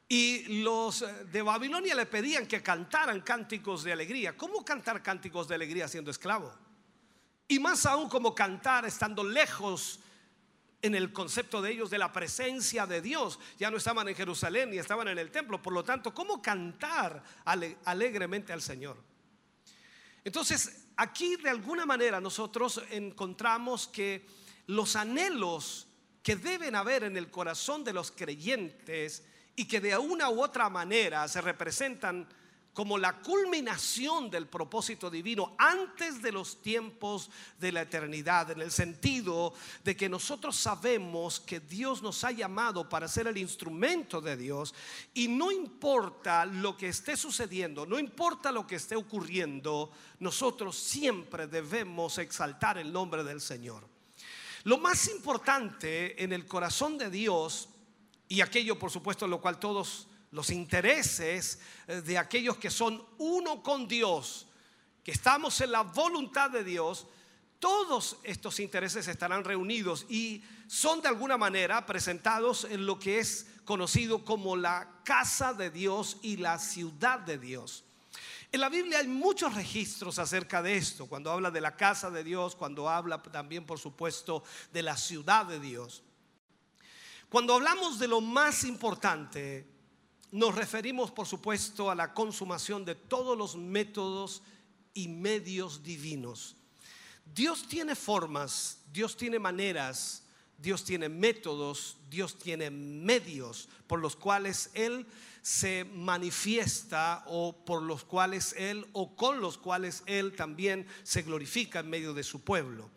Y 0.08 0.62
los 0.62 1.04
de 1.32 1.42
Babilonia 1.42 1.96
le 1.96 2.06
pedían 2.06 2.46
que 2.46 2.62
cantaran 2.62 3.22
cánticos 3.22 3.84
de 3.84 3.94
alegría. 3.94 4.38
¿Cómo 4.38 4.64
cantar 4.64 5.02
cánticos 5.02 5.48
de 5.48 5.56
alegría 5.56 5.88
siendo 5.88 6.12
esclavo? 6.12 6.54
Y 7.48 7.58
más 7.58 7.88
aún 7.88 8.08
como 8.08 8.36
cantar 8.36 8.86
estando 8.86 9.24
lejos 9.24 10.00
en 10.84 10.96
el 10.96 11.14
concepto 11.14 11.62
de 11.62 11.72
ellos 11.72 11.90
de 11.90 11.98
la 11.98 12.12
presencia 12.12 12.86
de 12.86 13.02
Dios. 13.02 13.40
Ya 13.58 13.72
no 13.72 13.78
estaban 13.78 14.08
en 14.10 14.16
Jerusalén 14.16 14.70
ni 14.70 14.78
estaban 14.78 15.08
en 15.08 15.18
el 15.18 15.32
templo. 15.32 15.62
Por 15.62 15.74
lo 15.74 15.84
tanto, 15.84 16.14
¿cómo 16.14 16.42
cantar 16.42 17.24
alegremente 17.46 18.52
al 18.52 18.62
Señor? 18.62 18.98
Entonces, 20.26 20.88
aquí 20.98 21.38
de 21.38 21.50
alguna 21.50 21.86
manera 21.86 22.20
nosotros 22.20 22.84
encontramos 22.92 23.88
que 23.88 24.28
los 24.68 24.98
anhelos 24.98 25.88
que 26.22 26.36
deben 26.36 26.76
haber 26.76 27.06
en 27.06 27.16
el 27.16 27.32
corazón 27.32 27.86
de 27.86 27.94
los 27.94 28.12
creyentes 28.12 29.24
y 29.56 29.66
que 29.66 29.80
de 29.80 29.98
una 29.98 30.30
u 30.30 30.44
otra 30.44 30.70
manera 30.70 31.28
se 31.30 31.40
representan 31.40 32.28
como 32.74 32.98
la 32.98 33.22
culminación 33.22 34.30
del 34.30 34.48
propósito 34.48 35.10
divino 35.10 35.56
antes 35.58 36.22
de 36.22 36.32
los 36.32 36.62
tiempos 36.62 37.30
de 37.60 37.72
la 37.72 37.82
eternidad, 37.82 38.50
en 38.52 38.62
el 38.62 38.72
sentido 38.72 39.54
de 39.84 39.96
que 39.96 40.10
nosotros 40.10 40.56
sabemos 40.56 41.40
que 41.40 41.60
Dios 41.60 42.02
nos 42.02 42.24
ha 42.24 42.32
llamado 42.32 42.90
para 42.90 43.08
ser 43.08 43.28
el 43.28 43.38
instrumento 43.38 44.22
de 44.22 44.38
Dios 44.38 44.74
y 45.14 45.28
no 45.28 45.52
importa 45.52 46.46
lo 46.46 46.76
que 46.76 46.90
esté 46.90 47.16
sucediendo, 47.16 47.86
no 47.86 48.00
importa 48.00 48.52
lo 48.52 48.66
que 48.66 48.76
esté 48.76 48.96
ocurriendo, 48.96 49.92
nosotros 50.20 50.76
siempre 50.76 51.48
debemos 51.48 52.18
exaltar 52.18 52.80
el 52.80 52.92
nombre 52.92 53.24
del 53.24 53.40
Señor. 53.40 53.88
Lo 54.64 54.78
más 54.78 55.10
importante 55.10 56.24
en 56.24 56.34
el 56.34 56.48
corazón 56.48 56.98
de 56.98 57.10
Dios 57.10 57.70
y 58.30 58.42
aquello, 58.42 58.80
por 58.80 58.90
supuesto, 58.90 59.26
en 59.26 59.32
lo 59.32 59.42
cual 59.42 59.60
todos 59.60 60.08
los 60.34 60.50
intereses 60.50 61.60
eh, 61.88 62.02
de 62.02 62.18
aquellos 62.18 62.58
que 62.58 62.70
son 62.70 63.06
uno 63.20 63.64
con 63.64 63.88
Dios, 63.88 64.48
que 65.04 65.12
estamos 65.12 65.62
en 65.62 65.72
la 65.72 65.84
voluntad 65.84 66.50
de 66.50 66.64
Dios, 66.64 67.08
todos 67.60 68.18
estos 68.24 68.60
intereses 68.60 69.08
estarán 69.08 69.44
reunidos 69.44 70.06
y 70.10 70.44
son 70.68 71.02
de 71.02 71.08
alguna 71.08 71.38
manera 71.38 71.86
presentados 71.86 72.66
en 72.66 72.86
lo 72.86 73.00
que 73.00 73.20
es 73.20 73.48
conocido 73.64 74.26
como 74.26 74.58
la 74.58 75.02
casa 75.06 75.54
de 75.54 75.70
Dios 75.70 76.18
y 76.24 76.38
la 76.38 76.60
ciudad 76.60 77.20
de 77.20 77.38
Dios. 77.38 77.84
En 78.52 78.60
la 78.60 78.70
Biblia 78.70 79.00
hay 79.00 79.08
muchos 79.08 79.54
registros 79.54 80.20
acerca 80.20 80.62
de 80.62 80.78
esto, 80.78 81.06
cuando 81.06 81.32
habla 81.32 81.52
de 81.52 81.62
la 81.62 81.76
casa 81.78 82.10
de 82.10 82.24
Dios, 82.24 82.56
cuando 82.56 82.90
habla 82.90 83.22
también, 83.22 83.66
por 83.66 83.80
supuesto, 83.80 84.44
de 84.72 84.84
la 84.84 84.98
ciudad 84.98 85.46
de 85.46 85.60
Dios. 85.60 86.04
Cuando 87.30 87.54
hablamos 87.54 87.98
de 87.98 88.08
lo 88.08 88.20
más 88.20 88.64
importante, 88.64 89.73
nos 90.34 90.56
referimos, 90.56 91.12
por 91.12 91.28
supuesto, 91.28 91.92
a 91.92 91.96
la 91.96 92.12
consumación 92.12 92.84
de 92.86 92.96
todos 92.96 93.38
los 93.38 93.56
métodos 93.56 94.42
y 94.96 95.08
medios 95.08 95.84
divinos. 95.84 96.56
Dios 97.36 97.68
tiene 97.68 97.96
formas, 97.96 98.80
Dios 98.92 99.16
tiene 99.16 99.38
maneras, 99.38 100.24
Dios 100.58 100.84
tiene 100.84 101.08
métodos, 101.08 101.98
Dios 102.10 102.40
tiene 102.40 102.72
medios 102.72 103.70
por 103.86 104.00
los 104.00 104.16
cuales 104.16 104.72
Él 104.74 105.06
se 105.44 105.86
manifiesta 105.86 107.24
o 107.28 107.64
por 107.64 107.84
los 107.84 108.04
cuales 108.04 108.56
Él 108.58 108.88
o 108.94 109.16
con 109.16 109.40
los 109.40 109.60
cuales 109.60 110.02
Él 110.08 110.36
también 110.36 110.88
se 111.04 111.22
glorifica 111.22 111.82
en 111.82 111.92
medio 111.92 112.12
de 112.16 112.24
su 112.24 112.42
pueblo. 112.42 112.90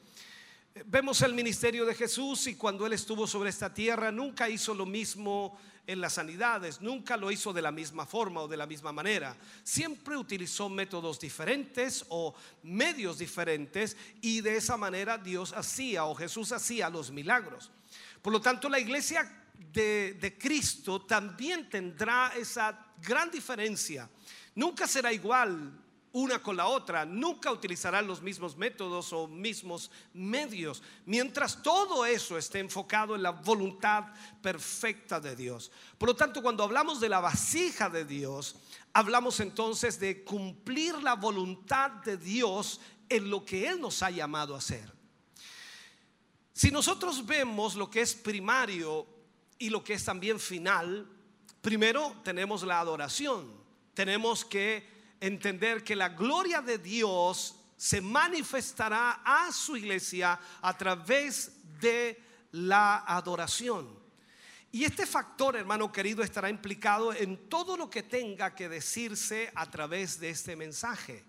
Vemos 0.86 1.20
el 1.20 1.34
ministerio 1.34 1.84
de 1.84 1.94
Jesús 1.94 2.46
y 2.46 2.54
cuando 2.54 2.86
Él 2.86 2.94
estuvo 2.94 3.26
sobre 3.26 3.50
esta 3.50 3.74
tierra 3.74 4.10
nunca 4.10 4.48
hizo 4.48 4.74
lo 4.74 4.86
mismo 4.86 5.58
en 5.86 6.00
las 6.00 6.14
sanidades, 6.14 6.80
nunca 6.80 7.16
lo 7.16 7.30
hizo 7.30 7.52
de 7.52 7.62
la 7.62 7.70
misma 7.70 8.06
forma 8.06 8.42
o 8.42 8.48
de 8.48 8.56
la 8.56 8.66
misma 8.66 8.92
manera. 8.92 9.36
Siempre 9.62 10.16
utilizó 10.16 10.68
métodos 10.68 11.20
diferentes 11.20 12.04
o 12.08 12.34
medios 12.62 13.18
diferentes 13.18 13.96
y 14.20 14.40
de 14.40 14.56
esa 14.56 14.76
manera 14.76 15.18
Dios 15.18 15.52
hacía 15.52 16.04
o 16.04 16.14
Jesús 16.14 16.52
hacía 16.52 16.90
los 16.90 17.10
milagros. 17.10 17.70
Por 18.20 18.32
lo 18.32 18.40
tanto, 18.40 18.68
la 18.68 18.80
iglesia 18.80 19.44
de, 19.72 20.14
de 20.14 20.36
Cristo 20.36 21.02
también 21.02 21.70
tendrá 21.70 22.32
esa 22.36 22.86
gran 23.00 23.30
diferencia. 23.30 24.10
Nunca 24.54 24.88
será 24.88 25.12
igual 25.12 25.85
una 26.12 26.43
con 26.43 26.57
la 26.57 26.66
otra, 26.66 27.05
nunca 27.05 27.53
utilizarán 27.53 28.07
los 28.07 28.23
mismos 28.23 28.57
métodos 28.57 29.12
o 29.12 29.28
mismos 29.28 29.91
medios, 30.15 30.83
mientras 31.05 31.62
todo 31.62 32.07
eso 32.07 32.39
esté 32.39 32.59
enfocado 32.59 33.15
en 33.15 33.23
la 33.23 33.31
voluntad 33.31 34.05
perfecta 34.41 35.20
de 35.20 35.37
Dios. 35.37 35.70
Por 35.99 36.09
lo 36.09 36.16
tanto, 36.16 36.41
cuando 36.41 36.65
hablamos 36.65 37.01
de 37.01 37.09
la 37.09 37.20
vasija 37.20 37.91
de 37.91 38.05
Dios, 38.05 38.57
hablamos 38.95 39.41
entonces 39.41 40.01
de 40.01 40.24
cumplir 40.24 41.03
la 41.03 41.16
voluntad 41.16 41.91
de 41.91 42.16
Dios 42.16 42.81
en 43.09 43.28
lo 43.28 43.45
que 43.45 43.69
Él 43.69 43.81
nos 43.81 44.03
ha 44.03 44.11
llamado 44.11 44.55
a 44.55 44.59
hacer. 44.59 44.91
Si 46.53 46.70
nosotros 46.70 47.27
vemos 47.27 47.74
lo 47.74 47.91
que 47.91 48.01
es 48.01 48.15
primario 48.15 49.07
y 49.59 49.69
lo 49.69 49.85
que 49.85 49.93
es 49.93 50.05
también 50.05 50.41
final, 50.41 51.07
primero 51.61 52.16
tenemos 52.24 52.62
la 52.62 52.81
adoración, 52.81 53.53
tenemos 53.93 54.43
que 54.43 54.95
entender 55.20 55.82
que 55.82 55.97
la 55.97 56.10
gloria 56.10 56.60
de 56.60 56.78
Dios 56.78 57.56
se 57.76 58.01
manifestará 58.01 59.22
a 59.24 59.52
su 59.52 59.76
iglesia 59.76 60.38
a 60.62 60.76
través 60.76 61.52
de 61.80 62.22
la 62.52 63.05
adoración. 63.06 63.88
Y 64.72 64.84
este 64.84 65.06
factor, 65.06 65.56
hermano 65.56 65.90
querido, 65.93 66.22
estará 66.22 66.51
implicado 66.51 67.12
en 67.12 67.48
todo 67.48 67.76
lo 67.76 67.88
que 67.88 68.02
tenga 68.02 68.55
que 68.55 68.68
decirse 68.68 69.51
a 69.55 69.70
través 69.70 70.20
de 70.20 70.30
este 70.30 70.56
mensaje. 70.56 71.24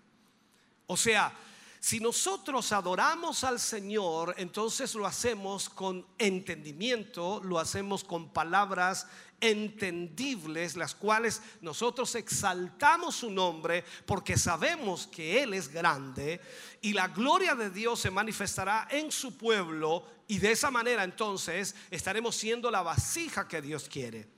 O 0.86 0.96
sea, 0.96 1.34
si 1.80 2.00
nosotros 2.00 2.72
adoramos 2.72 3.44
al 3.44 3.60
Señor, 3.60 4.34
entonces 4.36 4.94
lo 4.94 5.06
hacemos 5.06 5.68
con 5.68 6.04
entendimiento, 6.18 7.40
lo 7.44 7.58
hacemos 7.58 8.02
con 8.02 8.30
palabras 8.30 9.06
entendibles, 9.40 10.76
las 10.76 10.94
cuales 10.94 11.42
nosotros 11.60 12.14
exaltamos 12.14 13.16
su 13.16 13.30
nombre 13.30 13.84
porque 14.06 14.36
sabemos 14.36 15.06
que 15.06 15.42
Él 15.42 15.54
es 15.54 15.68
grande 15.68 16.40
y 16.80 16.92
la 16.92 17.08
gloria 17.08 17.54
de 17.54 17.70
Dios 17.70 18.00
se 18.00 18.10
manifestará 18.10 18.88
en 18.90 19.12
su 19.12 19.36
pueblo 19.36 20.06
y 20.26 20.38
de 20.38 20.52
esa 20.52 20.70
manera 20.70 21.04
entonces 21.04 21.74
estaremos 21.90 22.36
siendo 22.36 22.70
la 22.70 22.82
vasija 22.82 23.48
que 23.48 23.62
Dios 23.62 23.88
quiere. 23.88 24.28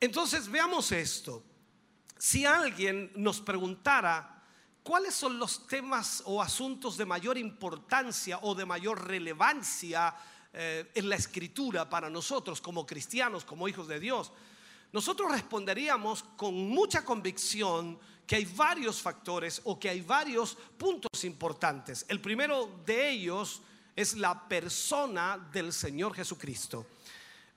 Entonces 0.00 0.50
veamos 0.50 0.92
esto. 0.92 1.44
Si 2.18 2.44
alguien 2.44 3.12
nos 3.14 3.40
preguntara 3.40 4.42
cuáles 4.82 5.14
son 5.14 5.38
los 5.38 5.66
temas 5.66 6.22
o 6.26 6.42
asuntos 6.42 6.96
de 6.96 7.06
mayor 7.06 7.38
importancia 7.38 8.38
o 8.42 8.54
de 8.54 8.66
mayor 8.66 9.06
relevancia 9.06 10.14
eh, 10.52 10.90
en 10.94 11.08
la 11.08 11.16
escritura 11.16 11.88
para 11.88 12.10
nosotros 12.10 12.60
como 12.60 12.86
cristianos, 12.86 13.44
como 13.44 13.68
hijos 13.68 13.86
de 13.86 14.00
Dios, 14.00 14.32
nosotros 14.92 15.30
responderíamos 15.30 16.24
con 16.36 16.54
mucha 16.54 17.04
convicción 17.04 17.98
que 18.26 18.36
hay 18.36 18.44
varios 18.44 19.00
factores 19.00 19.60
o 19.64 19.78
que 19.78 19.88
hay 19.88 20.00
varios 20.00 20.56
puntos 20.76 21.24
importantes. 21.24 22.04
El 22.08 22.20
primero 22.20 22.80
de 22.84 23.10
ellos 23.10 23.62
es 23.94 24.16
la 24.16 24.48
persona 24.48 25.48
del 25.52 25.72
Señor 25.72 26.14
Jesucristo. 26.14 26.86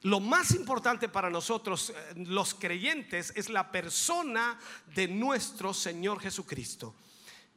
lo 0.01 0.19
más 0.19 0.51
importante 0.51 1.07
para 1.07 1.29
nosotros, 1.29 1.91
eh, 1.91 2.13
los 2.27 2.53
creyentes, 2.53 3.31
es 3.37 3.49
la 3.49 3.71
persona 3.71 4.59
de 4.93 5.07
nuestro 5.07 5.73
Señor 5.73 6.19
Jesucristo. 6.19 6.93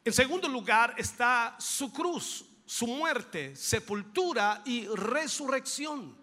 En 0.05 0.13
segundo 0.13 0.49
lugar 0.49 0.95
está 0.97 1.57
su 1.59 1.93
cruz, 1.93 2.45
su 2.67 2.87
muerte, 2.89 3.55
sepultura 3.55 4.63
y 4.65 4.87
resurrección. 4.89 6.17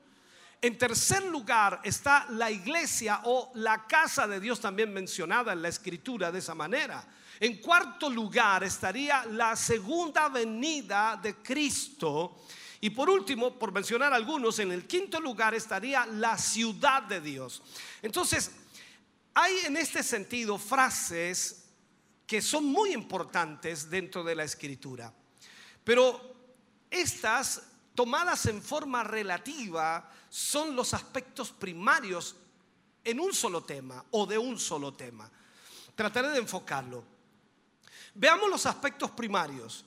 En 0.62 0.78
tercer 0.78 1.24
lugar 1.26 1.82
está 1.84 2.26
la 2.30 2.52
iglesia 2.52 3.22
o 3.26 3.52
la 3.56 3.88
casa 3.88 4.28
de 4.28 4.40
Dios 4.40 4.60
también 4.60 4.94
mencionada 4.94 5.54
en 5.54 5.62
la 5.62 5.70
escritura 5.70 6.32
de 6.32 6.40
esa 6.40 6.54
manera. 6.54 7.06
En 7.40 7.58
cuarto 7.58 8.10
lugar 8.10 8.64
estaría 8.64 9.26
la 9.26 9.56
segunda 9.56 10.30
venida 10.30 11.20
de 11.22 11.36
Cristo. 11.36 12.46
Y 12.80 12.90
por 12.92 13.10
último, 13.10 13.58
por 13.58 13.72
mencionar 13.72 14.14
algunos, 14.14 14.60
en 14.60 14.72
el 14.72 14.86
quinto 14.86 15.20
lugar 15.20 15.54
estaría 15.54 16.06
la 16.06 16.38
ciudad 16.38 17.04
de 17.04 17.20
Dios. 17.20 17.62
Entonces, 18.02 18.52
hay 19.34 19.54
en 19.66 19.78
este 19.78 20.04
sentido 20.04 20.58
frases 20.58 21.66
que 22.28 22.42
son 22.42 22.66
muy 22.66 22.94
importantes 22.94 23.90
dentro 23.90 24.24
de 24.24 24.36
la 24.36 24.44
escritura. 24.44 25.14
Pero 25.84 26.33
estas, 26.94 27.64
tomadas 27.96 28.46
en 28.46 28.62
forma 28.62 29.04
relativa, 29.04 30.10
son 30.30 30.76
los 30.76 30.94
aspectos 30.94 31.52
primarios 31.52 32.36
en 33.04 33.20
un 33.20 33.34
solo 33.34 33.64
tema 33.64 34.04
o 34.12 34.26
de 34.26 34.38
un 34.38 34.60
solo 34.60 34.94
tema. 34.94 35.30
Trataré 35.96 36.30
de 36.30 36.40
enfocarlo. 36.40 37.04
Veamos 38.16 38.50
los 38.50 38.66
aspectos 38.66 39.12
primarios. 39.12 39.86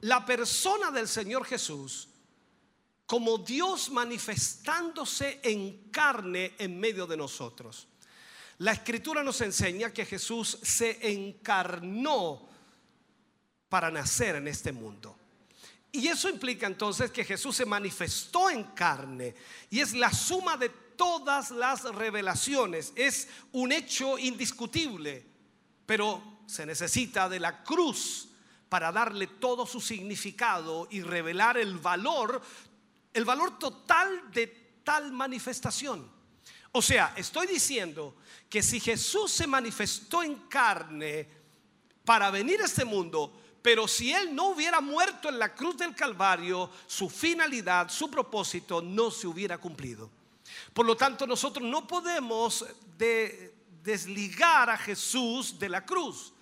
La 0.00 0.24
persona 0.24 0.90
del 0.90 1.08
Señor 1.08 1.44
Jesús 1.44 2.08
como 3.06 3.38
Dios 3.38 3.90
manifestándose 3.90 5.40
en 5.42 5.90
carne 5.90 6.54
en 6.58 6.78
medio 6.80 7.06
de 7.06 7.16
nosotros. 7.16 7.86
La 8.58 8.72
escritura 8.72 9.22
nos 9.22 9.40
enseña 9.40 9.92
que 9.92 10.06
Jesús 10.06 10.58
se 10.62 11.12
encarnó 11.12 12.48
para 13.68 13.90
nacer 13.90 14.36
en 14.36 14.48
este 14.48 14.72
mundo. 14.72 15.16
Y 15.94 16.08
eso 16.08 16.28
implica 16.28 16.66
entonces 16.66 17.12
que 17.12 17.24
Jesús 17.24 17.54
se 17.54 17.64
manifestó 17.64 18.50
en 18.50 18.64
carne 18.64 19.32
y 19.70 19.78
es 19.78 19.92
la 19.92 20.12
suma 20.12 20.56
de 20.56 20.68
todas 20.68 21.52
las 21.52 21.84
revelaciones. 21.84 22.92
Es 22.96 23.28
un 23.52 23.70
hecho 23.70 24.18
indiscutible, 24.18 25.24
pero 25.86 26.40
se 26.46 26.66
necesita 26.66 27.28
de 27.28 27.38
la 27.38 27.62
cruz 27.62 28.28
para 28.68 28.90
darle 28.90 29.28
todo 29.28 29.66
su 29.66 29.80
significado 29.80 30.88
y 30.90 31.00
revelar 31.00 31.58
el 31.58 31.78
valor, 31.78 32.42
el 33.12 33.24
valor 33.24 33.56
total 33.56 34.32
de 34.32 34.48
tal 34.82 35.12
manifestación. 35.12 36.10
O 36.72 36.82
sea, 36.82 37.12
estoy 37.14 37.46
diciendo 37.46 38.16
que 38.50 38.64
si 38.64 38.80
Jesús 38.80 39.30
se 39.30 39.46
manifestó 39.46 40.24
en 40.24 40.34
carne 40.48 41.28
para 42.04 42.32
venir 42.32 42.60
a 42.62 42.64
este 42.64 42.84
mundo, 42.84 43.43
pero 43.64 43.88
si 43.88 44.12
Él 44.12 44.34
no 44.34 44.48
hubiera 44.48 44.82
muerto 44.82 45.30
en 45.30 45.38
la 45.38 45.54
cruz 45.54 45.78
del 45.78 45.94
Calvario, 45.94 46.70
su 46.86 47.08
finalidad, 47.08 47.88
su 47.88 48.10
propósito 48.10 48.82
no 48.82 49.10
se 49.10 49.26
hubiera 49.26 49.56
cumplido. 49.56 50.10
Por 50.74 50.84
lo 50.84 50.94
tanto, 50.98 51.26
nosotros 51.26 51.66
no 51.66 51.86
podemos 51.86 52.66
de- 52.98 53.54
desligar 53.82 54.68
a 54.68 54.76
Jesús 54.76 55.58
de 55.58 55.70
la 55.70 55.82
cruz 55.82 56.33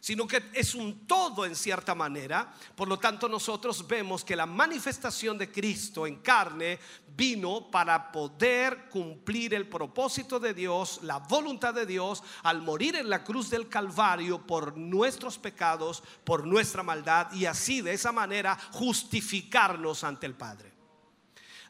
sino 0.00 0.26
que 0.26 0.42
es 0.54 0.74
un 0.74 1.06
todo 1.06 1.44
en 1.44 1.54
cierta 1.54 1.94
manera. 1.94 2.52
Por 2.74 2.88
lo 2.88 2.98
tanto, 2.98 3.28
nosotros 3.28 3.86
vemos 3.86 4.24
que 4.24 4.34
la 4.34 4.46
manifestación 4.46 5.36
de 5.36 5.52
Cristo 5.52 6.06
en 6.06 6.16
carne 6.16 6.78
vino 7.14 7.70
para 7.70 8.10
poder 8.10 8.88
cumplir 8.88 9.52
el 9.52 9.68
propósito 9.68 10.40
de 10.40 10.54
Dios, 10.54 11.00
la 11.02 11.18
voluntad 11.18 11.74
de 11.74 11.84
Dios, 11.84 12.22
al 12.42 12.62
morir 12.62 12.96
en 12.96 13.10
la 13.10 13.22
cruz 13.22 13.50
del 13.50 13.68
Calvario 13.68 14.46
por 14.46 14.76
nuestros 14.76 15.38
pecados, 15.38 16.02
por 16.24 16.46
nuestra 16.46 16.82
maldad, 16.82 17.30
y 17.32 17.44
así 17.44 17.82
de 17.82 17.92
esa 17.92 18.10
manera 18.10 18.58
justificarnos 18.72 20.02
ante 20.02 20.24
el 20.26 20.34
Padre. 20.34 20.72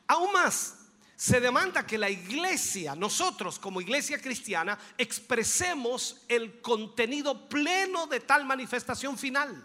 Aún 0.06 0.32
más, 0.32 0.79
se 1.20 1.38
demanda 1.38 1.86
que 1.86 1.98
la 1.98 2.08
iglesia, 2.08 2.94
nosotros 2.94 3.58
como 3.58 3.82
iglesia 3.82 4.18
cristiana, 4.18 4.78
expresemos 4.96 6.16
el 6.26 6.62
contenido 6.62 7.46
pleno 7.46 8.06
de 8.06 8.20
tal 8.20 8.46
manifestación 8.46 9.18
final. 9.18 9.62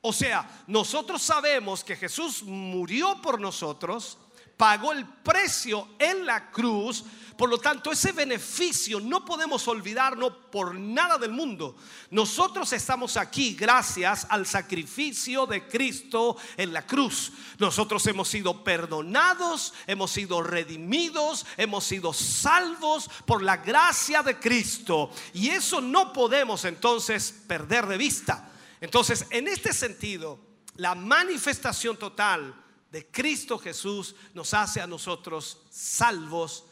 O 0.00 0.12
sea, 0.12 0.64
nosotros 0.66 1.22
sabemos 1.22 1.84
que 1.84 1.94
Jesús 1.94 2.42
murió 2.42 3.22
por 3.22 3.40
nosotros, 3.40 4.18
pagó 4.60 4.92
el 4.92 5.06
precio 5.06 5.88
en 5.98 6.26
la 6.26 6.50
cruz, 6.50 7.02
por 7.38 7.48
lo 7.48 7.56
tanto 7.56 7.90
ese 7.90 8.12
beneficio 8.12 9.00
no 9.00 9.24
podemos 9.24 9.66
olvidarnos 9.68 10.34
por 10.52 10.74
nada 10.74 11.16
del 11.16 11.30
mundo. 11.30 11.76
Nosotros 12.10 12.70
estamos 12.74 13.16
aquí 13.16 13.54
gracias 13.54 14.26
al 14.28 14.44
sacrificio 14.44 15.46
de 15.46 15.66
Cristo 15.66 16.36
en 16.58 16.74
la 16.74 16.86
cruz. 16.86 17.32
Nosotros 17.58 18.06
hemos 18.06 18.28
sido 18.28 18.62
perdonados, 18.62 19.72
hemos 19.86 20.10
sido 20.10 20.42
redimidos, 20.42 21.46
hemos 21.56 21.84
sido 21.84 22.12
salvos 22.12 23.08
por 23.24 23.42
la 23.42 23.56
gracia 23.56 24.22
de 24.22 24.38
Cristo. 24.38 25.10
Y 25.32 25.48
eso 25.48 25.80
no 25.80 26.12
podemos 26.12 26.66
entonces 26.66 27.32
perder 27.46 27.86
de 27.86 27.96
vista. 27.96 28.52
Entonces, 28.82 29.24
en 29.30 29.48
este 29.48 29.72
sentido, 29.72 30.38
la 30.76 30.94
manifestación 30.94 31.96
total 31.96 32.54
de 32.90 33.06
Cristo 33.10 33.58
Jesús 33.58 34.16
nos 34.34 34.52
hace 34.54 34.80
a 34.80 34.86
nosotros 34.86 35.62
salvos 35.70 36.64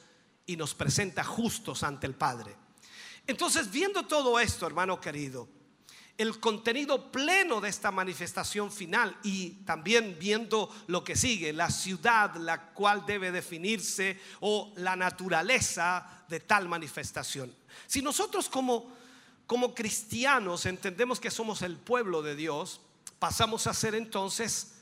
y 0.46 0.56
nos 0.56 0.74
presenta 0.74 1.22
justos 1.22 1.82
ante 1.82 2.06
el 2.06 2.14
Padre. 2.14 2.56
Entonces, 3.26 3.70
viendo 3.70 4.06
todo 4.06 4.40
esto, 4.40 4.66
hermano 4.66 5.00
querido, 5.00 5.48
el 6.16 6.40
contenido 6.40 7.12
pleno 7.12 7.60
de 7.60 7.68
esta 7.68 7.92
manifestación 7.92 8.72
final 8.72 9.16
y 9.22 9.50
también 9.64 10.16
viendo 10.18 10.74
lo 10.88 11.04
que 11.04 11.14
sigue, 11.14 11.52
la 11.52 11.70
ciudad 11.70 12.34
la 12.36 12.70
cual 12.72 13.06
debe 13.06 13.30
definirse 13.30 14.20
o 14.40 14.72
la 14.76 14.96
naturaleza 14.96 16.24
de 16.28 16.40
tal 16.40 16.68
manifestación. 16.68 17.54
Si 17.86 18.02
nosotros 18.02 18.48
como, 18.48 18.90
como 19.46 19.74
cristianos 19.74 20.66
entendemos 20.66 21.20
que 21.20 21.30
somos 21.30 21.62
el 21.62 21.76
pueblo 21.76 22.20
de 22.20 22.34
Dios, 22.34 22.80
pasamos 23.20 23.68
a 23.68 23.74
ser 23.74 23.94
entonces 23.94 24.77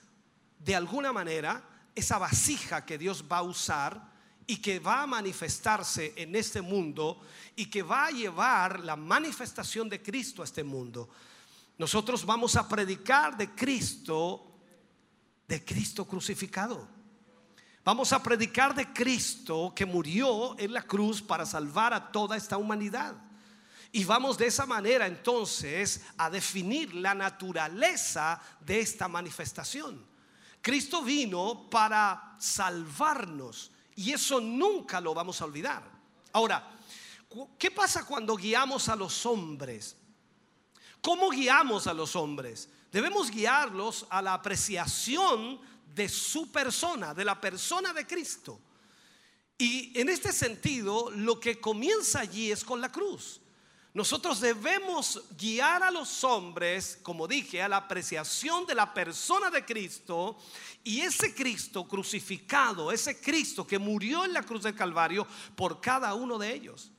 de 0.59 0.75
alguna 0.75 1.13
manera 1.13 1.63
esa 1.95 2.19
vasija 2.19 2.85
que 2.85 2.99
Dios 2.99 3.25
va 3.31 3.39
a 3.39 3.43
usar 3.43 4.17
y 4.47 4.59
que 4.59 4.79
va 4.79 5.03
a 5.03 5.07
manifestarse 5.07 6.13
en 6.17 6.37
este 6.37 6.61
mundo 6.61 7.21
y 7.57 7.67
que 7.67 7.83
va 7.83 8.07
a 8.07 8.11
llevar 8.11 8.81
la 8.81 8.95
manifestación 8.95 9.89
de 9.89 10.03
Cristo 10.03 10.43
a 10.43 10.45
este 10.45 10.63
mundo. 10.63 11.09
Nosotros 11.79 12.25
vamos 12.25 12.57
a 12.57 12.69
predicar 12.69 13.37
de 13.37 13.51
Cristo, 13.51 14.55
de 15.49 15.65
Cristo 15.65 16.07
crucificado. 16.07 16.89
Vamos 17.85 18.13
a 18.13 18.23
predicar 18.23 18.75
de 18.75 18.93
Cristo 18.93 19.73
que 19.75 19.87
murió 19.87 20.59
en 20.59 20.73
la 20.73 20.83
cruz 20.83 21.23
para 21.23 21.47
salvar 21.47 21.95
a 21.95 22.11
toda 22.11 22.37
esta 22.37 22.57
humanidad. 22.57 23.15
Y 23.93 24.05
vamos 24.05 24.37
de 24.37 24.47
esa 24.47 24.67
manera 24.67 25.07
entonces 25.07 26.03
a 26.19 26.29
definir 26.29 26.95
la 26.95 27.15
naturaleza 27.15 28.41
de 28.61 28.81
esta 28.81 29.09
manifestación. 29.09 30.05
Cristo 30.67 31.01
vino 31.01 31.71
para 31.71 32.35
salvarnos 32.41 33.71
y 33.95 34.11
eso 34.11 34.41
nunca 34.41 35.01
lo 35.01 35.15
vamos 35.15 35.41
a 35.41 35.45
olvidar. 35.45 35.89
Ahora, 36.33 36.77
¿qué 37.57 37.71
pasa 37.71 38.05
cuando 38.05 38.35
guiamos 38.35 38.89
a 38.89 38.97
los 38.97 39.25
hombres? 39.27 39.97
¿Cómo 41.01 41.31
guiamos 41.31 41.87
a 41.87 41.95
los 41.95 42.17
hombres? 42.17 42.69
Debemos 42.91 43.31
guiarlos 43.31 44.09
a 44.11 44.21
la 44.21 44.35
apreciación 44.35 45.61
de 45.95 46.09
su 46.09 46.51
persona, 46.51 47.15
de 47.15 47.25
la 47.25 47.41
persona 47.41 47.93
de 47.93 48.05
Cristo. 48.05 48.59
Y 49.57 49.97
en 49.97 50.09
este 50.09 50.33
sentido, 50.33 51.13
lo 51.13 51.39
que 51.39 51.61
comienza 51.61 52.19
allí 52.19 52.51
es 52.51 52.65
con 52.65 52.81
la 52.81 52.91
cruz. 52.91 53.41
Nosotros 53.97 54.41
debemos 54.43 55.23
guiar 55.39 55.83
a 55.83 55.91
los 55.91 56.23
hombres, 56.23 56.99
como 57.03 57.27
dije, 57.27 57.63
a 57.63 57.69
la 57.69 57.79
apreciación 57.79 58.67
de 58.67 58.75
la 58.75 58.93
persona 58.93 59.49
de 59.49 59.65
Cristo 59.65 60.37
y 60.85 61.01
ese 61.01 61.35
Cristo 61.35 61.89
crucificado, 61.89 62.93
ese 62.93 63.19
Cristo 63.19 63.67
que 63.67 63.79
murió 63.79 64.27
en 64.27 64.35
la 64.35 64.43
cruz 64.43 64.65
del 64.65 64.75
Calvario 64.75 65.27
por 65.55 65.81
cada 65.81 66.13
uno 66.13 66.37
de 66.37 66.53
ellos. 66.53 66.91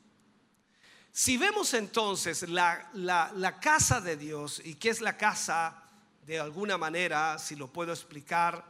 Si 1.11 1.37
vemos 1.37 1.75
entonces 1.75 2.49
la, 2.49 2.89
la- 2.95 3.59
casa 3.59 4.01
de 4.01 4.17
Dios, 4.17 4.59
y 4.65 4.73
qué 4.73 4.89
es 4.89 4.99
la 4.99 5.17
casa, 5.17 5.83
de 6.25 6.39
alguna 6.39 6.79
manera, 6.79 7.37
si 7.37 7.55
lo 7.55 7.71
puedo 7.71 7.93
explicar, 7.93 8.65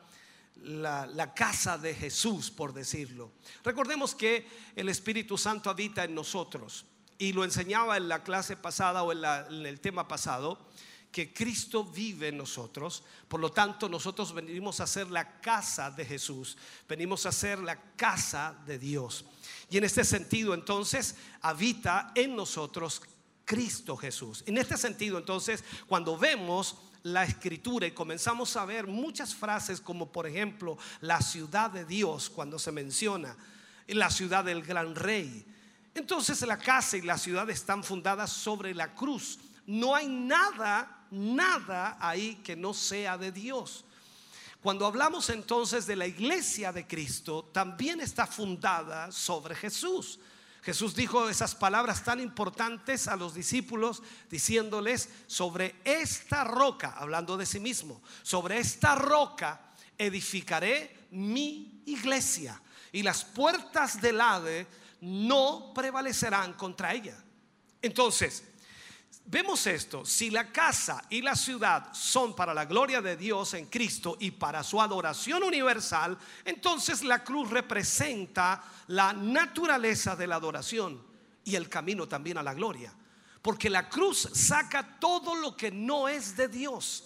la 0.57 1.33
casa 1.33 1.77
de 1.77 1.95
Jesús, 1.95 2.51
por 2.51 2.73
decirlo. 2.73 3.31
Recordemos 3.63 4.13
que 4.13 4.45
el 4.75 4.89
Espíritu 4.89 5.37
Santo 5.37 5.69
habita 5.69 6.03
en 6.03 6.13
nosotros, 6.13 6.85
y 7.18 7.34
lo 7.34 7.44
enseñaba 7.44 7.98
en 7.98 8.07
la 8.07 8.23
clase 8.23 8.56
pasada 8.56 9.03
o 9.03 9.11
en, 9.11 9.65
el 9.65 9.80
tema 9.80 10.07
pasado, 10.07 10.60
que 11.11 11.34
Cristo 11.34 11.84
vive 11.84 12.27
en 12.27 12.38
nosotros. 12.38 13.03
Por 13.27 13.39
lo 13.39 13.52
tanto, 13.52 13.89
nosotros 13.89 14.34
venimos 14.34 14.80
a 14.80 14.88
ser 14.88 15.10
la 15.10 15.39
casa 15.41 15.89
de 15.89 16.06
Jesús. 16.06 16.57
Venimos 16.88 17.26
a 17.26 17.31
ser 17.31 17.60
la 17.60 17.80
casa 17.95 18.56
de 18.65 18.77
Dios. 18.77 19.26
Y 19.69 19.77
en 19.77 19.84
este 19.84 20.03
sentido, 20.03 20.53
entonces, 20.53 21.15
habita 21.41 22.11
en 22.14 22.35
nosotros 22.35 23.02
Cristo 23.45 23.98
Jesús. 23.98 24.44
En 24.45 24.57
este 24.57 24.77
sentido, 24.77 25.18
entonces, 25.18 25.64
cuando 25.88 26.18
vemos 26.18 26.76
la 27.03 27.23
escritura 27.23 27.88
y 27.88 27.91
comenzamos 27.91 28.56
a 28.57 28.65
ver 28.65 28.85
muchas 28.85 29.34
frases 29.34 29.80
como 29.80 30.11
por 30.11 30.27
ejemplo 30.27 30.77
la 30.99 31.22
ciudad 31.22 31.72
de 31.72 31.85
Dios 31.85 32.30
cuando 32.30 32.60
se 32.60 32.72
menciona 32.72 33.38
la 33.88 34.10
ciudad 34.10 34.44
del 34.44 34.61
gran 34.64 34.95
rey. 34.95 35.45
Entonces 35.97 36.39
la 36.43 36.59
casa 36.59 36.95
y 36.95 37.01
la 37.01 37.17
ciudad 37.17 37.49
están 37.49 37.83
fundadas 37.83 38.31
sobre 38.31 38.75
la 38.75 38.93
cruz. 38.93 39.39
No 39.65 39.95
hay 39.95 40.07
nada, 40.07 41.05
nada 41.09 41.97
ahí 41.99 42.35
que 42.43 42.55
no 42.55 42.71
sea 42.75 43.17
de 43.17 43.31
Dios. 43.31 43.83
Cuando 44.61 44.85
hablamos 44.85 45.31
entonces 45.31 45.87
de 45.87 45.95
la 45.95 46.05
iglesia 46.05 46.71
de 46.71 46.85
Cristo, 46.85 47.49
también 47.51 47.99
está 47.99 48.27
fundada 48.27 49.11
sobre 49.11 49.55
Jesús. 49.55 50.19
Jesús 50.61 50.93
dijo 50.93 51.29
esas 51.29 51.55
palabras 51.55 52.03
tan 52.03 52.19
importantes 52.19 53.07
a 53.07 53.15
los 53.15 53.33
discípulos 53.33 54.03
diciéndoles, 54.29 55.09
sobre 55.25 55.77
esta 55.83 56.43
roca, 56.43 56.93
hablando 56.95 57.37
de 57.37 57.47
sí 57.47 57.59
mismo, 57.59 58.03
sobre 58.21 58.59
esta 58.59 58.93
roca 58.93 59.61
edificaré 59.97 61.07
mi 61.09 61.81
iglesia 61.87 62.61
y 62.91 63.01
las 63.01 63.23
puertas 63.23 63.99
del 63.99 64.21
Hade 64.21 64.67
no 65.01 65.71
prevalecerán 65.73 66.53
contra 66.53 66.93
ella. 66.93 67.17
Entonces, 67.81 68.43
vemos 69.25 69.67
esto, 69.67 70.05
si 70.05 70.29
la 70.29 70.51
casa 70.51 71.03
y 71.09 71.21
la 71.21 71.35
ciudad 71.35 71.93
son 71.93 72.35
para 72.35 72.53
la 72.53 72.65
gloria 72.65 73.01
de 73.01 73.17
Dios 73.17 73.53
en 73.53 73.67
Cristo 73.67 74.17
y 74.19 74.31
para 74.31 74.63
su 74.63 74.81
adoración 74.81 75.43
universal, 75.43 76.17
entonces 76.45 77.03
la 77.03 77.23
cruz 77.23 77.49
representa 77.49 78.63
la 78.87 79.13
naturaleza 79.13 80.15
de 80.15 80.27
la 80.27 80.35
adoración 80.35 81.01
y 81.43 81.55
el 81.55 81.69
camino 81.69 82.07
también 82.07 82.37
a 82.37 82.43
la 82.43 82.53
gloria. 82.53 82.93
Porque 83.41 83.69
la 83.69 83.87
cruz 83.87 84.29
saca 84.33 84.99
todo 84.99 85.35
lo 85.35 85.55
que 85.55 85.71
no 85.71 86.09
es 86.09 86.35
de 86.35 86.47
Dios. 86.47 87.03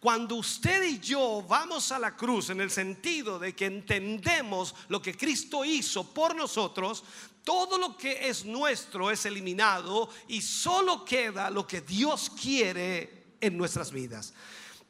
Cuando 0.00 0.36
usted 0.36 0.82
y 0.82 0.98
yo 0.98 1.44
vamos 1.46 1.92
a 1.92 1.98
la 1.98 2.16
cruz 2.16 2.48
en 2.48 2.62
el 2.62 2.70
sentido 2.70 3.38
de 3.38 3.54
que 3.54 3.66
entendemos 3.66 4.74
lo 4.88 5.02
que 5.02 5.14
Cristo 5.14 5.62
hizo 5.62 6.14
por 6.14 6.34
nosotros, 6.34 7.04
todo 7.44 7.76
lo 7.76 7.98
que 7.98 8.28
es 8.28 8.46
nuestro 8.46 9.10
es 9.10 9.26
eliminado 9.26 10.08
y 10.26 10.40
solo 10.40 11.04
queda 11.04 11.50
lo 11.50 11.66
que 11.66 11.82
Dios 11.82 12.30
quiere 12.30 13.34
en 13.42 13.58
nuestras 13.58 13.90
vidas. 13.90 14.32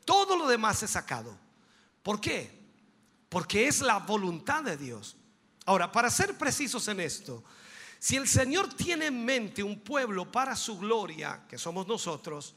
Todo 0.05 0.37
lo 0.37 0.47
demás 0.47 0.83
es 0.85 0.93
sacado. 0.93 1.37
¿Por 2.05 2.21
qué? 2.21 2.59
Porque 3.29 3.67
es 3.67 3.81
la 3.81 3.99
voluntad 3.99 4.63
de 4.63 4.77
Dios. 4.77 5.17
Ahora, 5.67 5.91
para 5.91 6.09
ser 6.09 6.39
precisos 6.39 6.87
en 6.87 7.01
esto, 7.01 7.43
si 7.99 8.17
el 8.17 8.29
Señor 8.29 8.73
tiene 8.75 9.07
en 9.07 9.25
mente 9.25 9.63
un 9.63 9.81
pueblo 9.81 10.31
para 10.31 10.55
su 10.55 10.79
gloria, 10.79 11.47
que 11.49 11.59
somos 11.59 11.87
nosotros, 11.87 12.55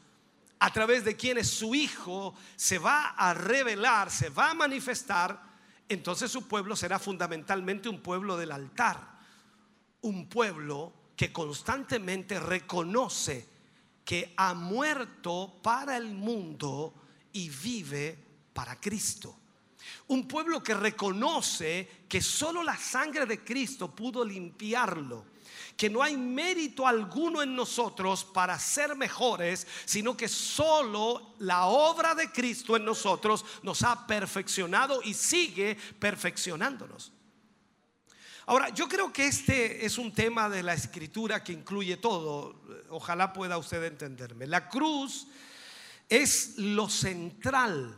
a 0.59 0.71
través 0.71 1.03
de 1.03 1.15
quienes 1.15 1.49
su 1.49 1.75
Hijo 1.75 2.35
se 2.55 2.79
va 2.79 3.09
a 3.09 3.33
revelar, 3.33 4.09
se 4.09 4.29
va 4.29 4.51
a 4.51 4.53
manifestar, 4.53 5.41
entonces 5.89 6.31
su 6.31 6.47
pueblo 6.47 6.75
será 6.75 6.99
fundamentalmente 6.99 7.89
un 7.89 8.01
pueblo 8.01 8.37
del 8.37 8.51
altar, 8.51 9.19
un 10.01 10.27
pueblo 10.27 10.93
que 11.15 11.31
constantemente 11.31 12.39
reconoce 12.39 13.47
que 14.03 14.33
ha 14.37 14.53
muerto 14.53 15.59
para 15.61 15.97
el 15.97 16.13
mundo 16.13 16.93
y 17.31 17.49
vive 17.49 18.17
para 18.53 18.79
Cristo. 18.79 19.37
Un 20.07 20.27
pueblo 20.27 20.63
que 20.63 20.73
reconoce 20.73 22.05
que 22.07 22.21
solo 22.21 22.63
la 22.63 22.77
sangre 22.77 23.25
de 23.25 23.43
Cristo 23.43 23.93
pudo 23.93 24.23
limpiarlo 24.23 25.32
que 25.77 25.89
no 25.89 26.03
hay 26.03 26.15
mérito 26.15 26.87
alguno 26.87 27.41
en 27.41 27.55
nosotros 27.55 28.23
para 28.23 28.57
ser 28.59 28.95
mejores, 28.95 29.67
sino 29.85 30.15
que 30.15 30.27
solo 30.27 31.35
la 31.39 31.65
obra 31.65 32.15
de 32.15 32.31
Cristo 32.31 32.75
en 32.75 32.85
nosotros 32.85 33.43
nos 33.63 33.83
ha 33.83 34.05
perfeccionado 34.05 35.01
y 35.03 35.13
sigue 35.13 35.75
perfeccionándonos. 35.99 37.11
Ahora, 38.45 38.69
yo 38.69 38.89
creo 38.89 39.11
que 39.13 39.25
este 39.25 39.85
es 39.85 39.97
un 39.97 40.13
tema 40.13 40.49
de 40.49 40.63
la 40.63 40.73
escritura 40.73 41.43
que 41.43 41.53
incluye 41.53 41.97
todo. 41.97 42.61
Ojalá 42.89 43.31
pueda 43.31 43.57
usted 43.57 43.83
entenderme. 43.83 44.47
La 44.47 44.67
cruz 44.67 45.27
es 46.09 46.57
lo 46.57 46.89
central, 46.89 47.97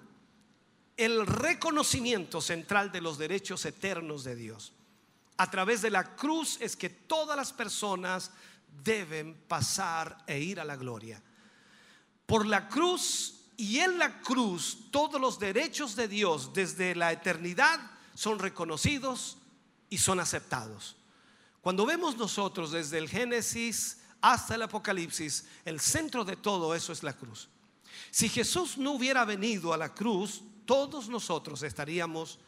el 0.95 1.25
reconocimiento 1.25 2.41
central 2.41 2.91
de 2.91 3.01
los 3.01 3.17
derechos 3.17 3.65
eternos 3.65 4.23
de 4.23 4.35
Dios. 4.35 4.74
A 5.37 5.49
través 5.49 5.81
de 5.81 5.89
la 5.89 6.15
cruz 6.15 6.57
es 6.61 6.75
que 6.75 6.89
todas 6.89 7.35
las 7.35 7.51
personas 7.51 8.31
deben 8.83 9.35
pasar 9.47 10.23
e 10.27 10.39
ir 10.39 10.59
a 10.59 10.65
la 10.65 10.75
gloria. 10.75 11.21
Por 12.25 12.45
la 12.45 12.67
cruz 12.67 13.45
y 13.57 13.79
en 13.79 13.97
la 13.97 14.21
cruz 14.21 14.89
todos 14.91 15.19
los 15.19 15.39
derechos 15.39 15.95
de 15.95 16.07
Dios 16.07 16.53
desde 16.53 16.95
la 16.95 17.11
eternidad 17.11 17.79
son 18.13 18.39
reconocidos 18.39 19.37
y 19.89 19.97
son 19.97 20.19
aceptados. 20.19 20.95
Cuando 21.61 21.85
vemos 21.85 22.17
nosotros 22.17 22.71
desde 22.71 22.97
el 22.97 23.09
Génesis 23.09 24.01
hasta 24.21 24.55
el 24.55 24.61
Apocalipsis, 24.61 25.45
el 25.65 25.79
centro 25.79 26.23
de 26.23 26.35
todo 26.35 26.75
eso 26.75 26.93
es 26.93 27.03
la 27.03 27.13
cruz. 27.13 27.49
Si 28.11 28.29
Jesús 28.29 28.77
no 28.77 28.91
hubiera 28.91 29.25
venido 29.25 29.73
a 29.73 29.77
la 29.77 29.93
cruz, 29.93 30.41
todos 30.65 31.09
nosotros 31.09 31.63
estaríamos 31.63 32.39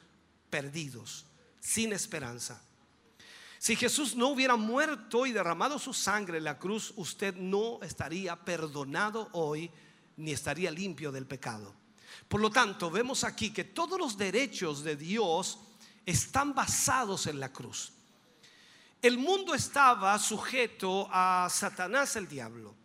perdidos, 0.49 1.25
sin 1.59 1.93
esperanza. 1.93 2.61
Si 3.59 3.75
Jesús 3.75 4.15
no 4.15 4.27
hubiera 4.27 4.55
muerto 4.55 5.25
y 5.25 5.31
derramado 5.31 5.79
su 5.79 5.93
sangre 5.93 6.37
en 6.37 6.43
la 6.43 6.59
cruz, 6.59 6.93
usted 6.95 7.35
no 7.35 7.79
estaría 7.81 8.35
perdonado 8.35 9.29
hoy 9.33 9.71
ni 10.17 10.31
estaría 10.31 10.71
limpio 10.71 11.11
del 11.11 11.25
pecado. 11.25 11.73
Por 12.27 12.41
lo 12.41 12.49
tanto, 12.49 12.89
vemos 12.91 13.23
aquí 13.23 13.51
que 13.51 13.63
todos 13.63 13.99
los 13.99 14.17
derechos 14.17 14.83
de 14.83 14.95
Dios 14.95 15.59
están 16.05 16.53
basados 16.53 17.27
en 17.27 17.39
la 17.39 17.51
cruz. 17.51 17.93
El 19.01 19.17
mundo 19.17 19.53
estaba 19.53 20.17
sujeto 20.17 21.07
a 21.11 21.47
Satanás 21.51 22.15
el 22.15 22.27
diablo. 22.27 22.75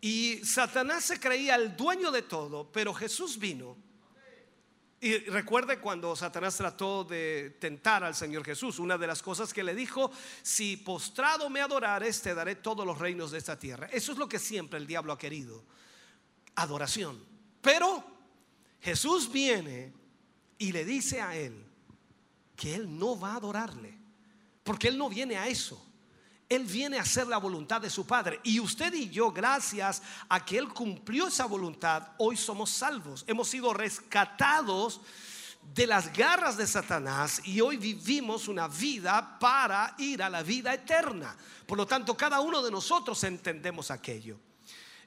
Y 0.00 0.44
Satanás 0.44 1.04
se 1.04 1.18
creía 1.18 1.54
el 1.54 1.76
dueño 1.76 2.10
de 2.10 2.22
todo, 2.22 2.70
pero 2.70 2.92
Jesús 2.92 3.38
vino 3.38 3.76
y 5.04 5.18
recuerde 5.18 5.80
cuando 5.80 6.16
Satanás 6.16 6.56
trató 6.56 7.04
de 7.04 7.58
tentar 7.60 8.02
al 8.02 8.14
Señor 8.14 8.42
Jesús, 8.42 8.78
una 8.78 8.96
de 8.96 9.06
las 9.06 9.20
cosas 9.20 9.52
que 9.52 9.62
le 9.62 9.74
dijo, 9.74 10.10
si 10.40 10.78
postrado 10.78 11.50
me 11.50 11.60
adorares, 11.60 12.22
te 12.22 12.34
daré 12.34 12.54
todos 12.54 12.86
los 12.86 12.96
reinos 12.96 13.30
de 13.30 13.36
esta 13.36 13.58
tierra. 13.58 13.86
Eso 13.92 14.12
es 14.12 14.18
lo 14.18 14.26
que 14.26 14.38
siempre 14.38 14.78
el 14.78 14.86
diablo 14.86 15.12
ha 15.12 15.18
querido, 15.18 15.62
adoración. 16.54 17.22
Pero 17.60 18.02
Jesús 18.80 19.30
viene 19.30 19.92
y 20.56 20.72
le 20.72 20.86
dice 20.86 21.20
a 21.20 21.36
él 21.36 21.66
que 22.56 22.74
él 22.74 22.98
no 22.98 23.20
va 23.20 23.32
a 23.32 23.36
adorarle, 23.36 23.98
porque 24.62 24.88
él 24.88 24.96
no 24.96 25.10
viene 25.10 25.36
a 25.36 25.48
eso. 25.48 25.84
Él 26.54 26.64
viene 26.64 26.98
a 26.98 27.02
hacer 27.02 27.26
la 27.26 27.38
voluntad 27.38 27.80
de 27.80 27.90
su 27.90 28.06
Padre. 28.06 28.40
Y 28.44 28.60
usted 28.60 28.92
y 28.94 29.10
yo, 29.10 29.32
gracias 29.32 30.02
a 30.28 30.44
que 30.44 30.58
Él 30.58 30.68
cumplió 30.68 31.28
esa 31.28 31.46
voluntad, 31.46 32.08
hoy 32.18 32.36
somos 32.36 32.70
salvos. 32.70 33.24
Hemos 33.26 33.48
sido 33.48 33.74
rescatados 33.74 35.00
de 35.74 35.86
las 35.86 36.12
garras 36.12 36.56
de 36.56 36.66
Satanás 36.66 37.40
y 37.44 37.60
hoy 37.60 37.76
vivimos 37.76 38.48
una 38.48 38.68
vida 38.68 39.38
para 39.38 39.94
ir 39.98 40.22
a 40.22 40.30
la 40.30 40.42
vida 40.42 40.74
eterna. 40.74 41.34
Por 41.66 41.78
lo 41.78 41.86
tanto, 41.86 42.16
cada 42.16 42.40
uno 42.40 42.62
de 42.62 42.70
nosotros 42.70 43.22
entendemos 43.24 43.90
aquello. 43.90 44.38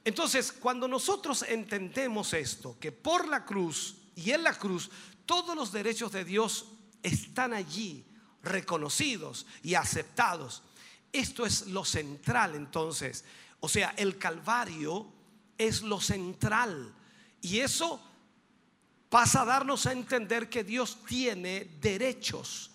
Entonces, 0.04 0.52
cuando 0.52 0.88
nosotros 0.88 1.44
entendemos 1.48 2.32
esto, 2.32 2.76
que 2.80 2.92
por 2.92 3.28
la 3.28 3.44
cruz 3.44 3.96
y 4.16 4.30
en 4.32 4.42
la 4.42 4.54
cruz 4.54 4.90
todos 5.26 5.54
los 5.54 5.72
derechos 5.72 6.12
de 6.12 6.24
Dios 6.24 6.66
están 7.02 7.52
allí 7.52 8.04
reconocidos 8.42 9.46
y 9.62 9.74
aceptados, 9.74 10.62
esto 11.12 11.46
es 11.46 11.66
lo 11.68 11.84
central 11.84 12.54
entonces. 12.54 13.24
O 13.60 13.68
sea, 13.68 13.94
el 13.96 14.18
Calvario 14.18 15.06
es 15.56 15.82
lo 15.82 16.00
central. 16.00 16.94
Y 17.40 17.60
eso 17.60 18.00
pasa 19.08 19.42
a 19.42 19.46
darnos 19.46 19.86
a 19.86 19.92
entender 19.92 20.48
que 20.48 20.64
Dios 20.64 20.98
tiene 21.06 21.64
derechos. 21.80 22.70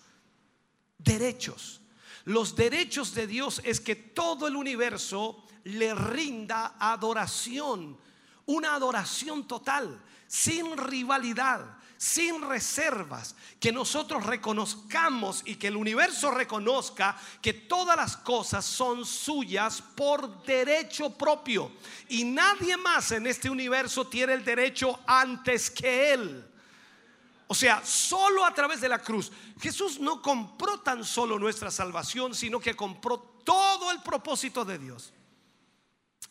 Derechos. 0.98 1.80
Los 2.24 2.56
derechos 2.56 3.14
de 3.14 3.26
Dios 3.26 3.60
es 3.64 3.80
que 3.80 3.96
todo 3.96 4.48
el 4.48 4.56
universo 4.56 5.46
le 5.64 5.94
rinda 5.94 6.76
adoración. 6.78 7.98
Una 8.46 8.74
adoración 8.74 9.46
total, 9.46 10.02
sin 10.26 10.76
rivalidad, 10.76 11.78
sin 11.96 12.42
reservas, 12.42 13.34
que 13.58 13.72
nosotros 13.72 14.26
reconozcamos 14.26 15.42
y 15.44 15.56
que 15.56 15.68
el 15.68 15.76
universo 15.76 16.30
reconozca 16.30 17.16
que 17.40 17.52
todas 17.52 17.96
las 17.96 18.16
cosas 18.16 18.64
son 18.64 19.04
suyas 19.04 19.82
por 19.82 20.42
derecho 20.44 21.10
propio. 21.10 21.72
Y 22.08 22.24
nadie 22.24 22.76
más 22.76 23.12
en 23.12 23.26
este 23.26 23.48
universo 23.48 24.06
tiene 24.06 24.34
el 24.34 24.44
derecho 24.44 25.00
antes 25.06 25.70
que 25.70 26.12
Él. 26.12 26.50
O 27.46 27.54
sea, 27.54 27.84
solo 27.84 28.44
a 28.44 28.54
través 28.54 28.80
de 28.80 28.88
la 28.88 28.98
cruz. 28.98 29.30
Jesús 29.60 30.00
no 30.00 30.20
compró 30.22 30.80
tan 30.80 31.04
solo 31.04 31.38
nuestra 31.38 31.70
salvación, 31.70 32.34
sino 32.34 32.58
que 32.58 32.74
compró 32.74 33.18
todo 33.44 33.90
el 33.92 34.00
propósito 34.02 34.64
de 34.64 34.78
Dios. 34.78 35.12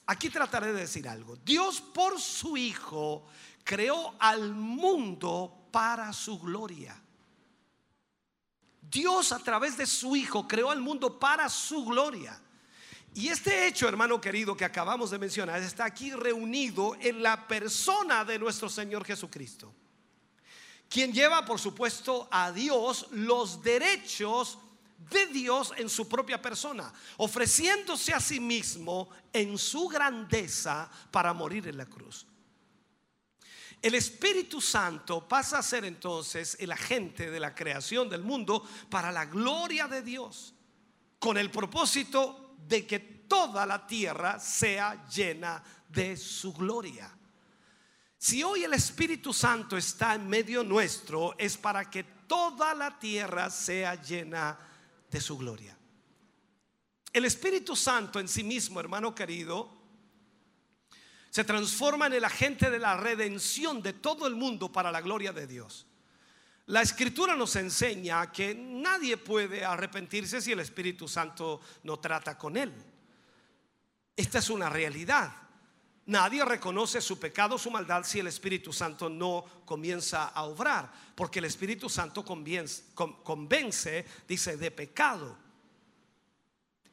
Aquí 0.05 0.29
trataré 0.29 0.73
de 0.73 0.81
decir 0.81 1.07
algo. 1.07 1.37
Dios 1.37 1.79
por 1.79 2.19
su 2.19 2.57
Hijo 2.57 3.25
creó 3.63 4.15
al 4.19 4.53
mundo 4.53 5.67
para 5.71 6.11
su 6.13 6.39
gloria. 6.39 6.99
Dios 8.81 9.31
a 9.31 9.39
través 9.39 9.77
de 9.77 9.85
su 9.85 10.15
Hijo 10.15 10.47
creó 10.47 10.69
al 10.69 10.81
mundo 10.81 11.19
para 11.19 11.49
su 11.49 11.83
gloria. 11.85 12.39
Y 13.15 13.27
este 13.27 13.67
hecho, 13.67 13.87
hermano 13.87 14.19
querido, 14.19 14.57
que 14.57 14.65
acabamos 14.65 15.11
de 15.11 15.19
mencionar, 15.19 15.61
está 15.61 15.85
aquí 15.85 16.11
reunido 16.11 16.95
en 16.99 17.21
la 17.21 17.47
persona 17.47 18.25
de 18.25 18.39
nuestro 18.39 18.69
Señor 18.69 19.05
Jesucristo, 19.05 19.73
quien 20.89 21.13
lleva, 21.13 21.45
por 21.45 21.59
supuesto, 21.59 22.27
a 22.31 22.51
Dios 22.51 23.07
los 23.11 23.61
derechos 23.61 24.57
de 25.11 25.27
Dios 25.27 25.73
en 25.77 25.89
su 25.89 26.07
propia 26.07 26.41
persona, 26.41 26.91
ofreciéndose 27.17 28.13
a 28.13 28.19
sí 28.19 28.39
mismo 28.39 29.09
en 29.31 29.57
su 29.57 29.87
grandeza 29.87 30.89
para 31.11 31.33
morir 31.33 31.67
en 31.67 31.77
la 31.77 31.85
cruz. 31.85 32.25
El 33.83 33.95
Espíritu 33.95 34.61
Santo 34.61 35.27
pasa 35.27 35.57
a 35.57 35.61
ser 35.61 35.83
entonces 35.83 36.55
el 36.61 36.71
agente 36.71 37.29
de 37.29 37.39
la 37.41 37.53
creación 37.53 38.09
del 38.09 38.23
mundo 38.23 38.65
para 38.89 39.11
la 39.11 39.25
gloria 39.25 39.89
de 39.89 40.01
Dios, 40.01 40.53
con 41.19 41.37
el 41.37 41.51
propósito 41.51 42.55
de 42.65 42.87
que 42.87 42.99
toda 42.99 43.65
la 43.65 43.85
tierra 43.85 44.39
sea 44.39 45.05
llena 45.09 45.61
de 45.89 46.15
su 46.15 46.53
gloria. 46.53 47.11
Si 48.17 48.41
hoy 48.41 48.63
el 48.63 48.73
Espíritu 48.73 49.33
Santo 49.33 49.75
está 49.75 50.15
en 50.15 50.29
medio 50.29 50.63
nuestro, 50.63 51.37
es 51.37 51.57
para 51.57 51.89
que 51.89 52.05
toda 52.25 52.73
la 52.73 52.97
tierra 52.97 53.49
sea 53.49 54.01
llena 54.01 54.57
de 55.11 55.19
su 55.19 55.37
gloria. 55.37 55.77
El 57.11 57.25
Espíritu 57.25 57.75
Santo 57.75 58.21
en 58.21 58.29
sí 58.29 58.45
mismo, 58.45 58.79
hermano 58.79 59.13
querido, 59.13 59.82
se 61.33 61.43
transforma 61.43 62.05
en 62.05 62.13
el 62.13 62.25
agente 62.25 62.69
de 62.69 62.77
la 62.77 62.95
redención 62.95 63.81
de 63.81 63.93
todo 63.93 64.27
el 64.27 64.35
mundo 64.35 64.71
para 64.71 64.91
la 64.91 65.01
gloria 65.01 65.33
de 65.33 65.47
Dios. 65.47 65.87
La 66.67 66.83
escritura 66.83 67.35
nos 67.35 67.55
enseña 67.55 68.31
que 68.31 68.53
nadie 68.53 69.17
puede 69.17 69.65
arrepentirse 69.65 70.43
si 70.43 70.51
el 70.51 70.59
Espíritu 70.59 71.07
Santo 71.07 71.59
no 71.81 71.97
trata 71.97 72.37
con 72.37 72.55
él. 72.55 72.71
Esta 74.15 74.37
es 74.37 74.49
una 74.51 74.69
realidad. 74.69 75.35
Nadie 76.05 76.45
reconoce 76.45 77.01
su 77.01 77.17
pecado, 77.17 77.57
su 77.57 77.71
maldad, 77.71 78.03
si 78.03 78.19
el 78.19 78.27
Espíritu 78.27 78.71
Santo 78.71 79.09
no 79.09 79.43
comienza 79.65 80.25
a 80.25 80.43
obrar, 80.43 80.91
porque 81.15 81.39
el 81.39 81.45
Espíritu 81.45 81.89
Santo 81.89 82.23
convence, 82.23 82.83
convence 82.93 84.05
dice, 84.27 84.55
de 84.55 84.69
pecado. 84.69 85.42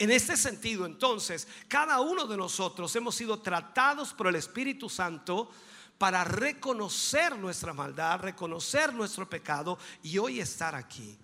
En 0.01 0.11
este 0.11 0.35
sentido, 0.35 0.87
entonces, 0.87 1.47
cada 1.69 2.01
uno 2.01 2.27
de 2.27 2.35
nosotros 2.35 2.97
hemos 2.97 3.15
sido 3.15 3.41
tratados 3.41 4.15
por 4.15 4.29
el 4.29 4.37
Espíritu 4.37 4.89
Santo 4.89 5.51
para 5.99 6.25
reconocer 6.25 7.37
nuestra 7.37 7.75
maldad, 7.75 8.21
reconocer 8.21 8.95
nuestro 8.95 9.29
pecado 9.29 9.79
y 10.03 10.17
hoy 10.17 10.41
estar 10.41 10.75
aquí. 10.75 11.19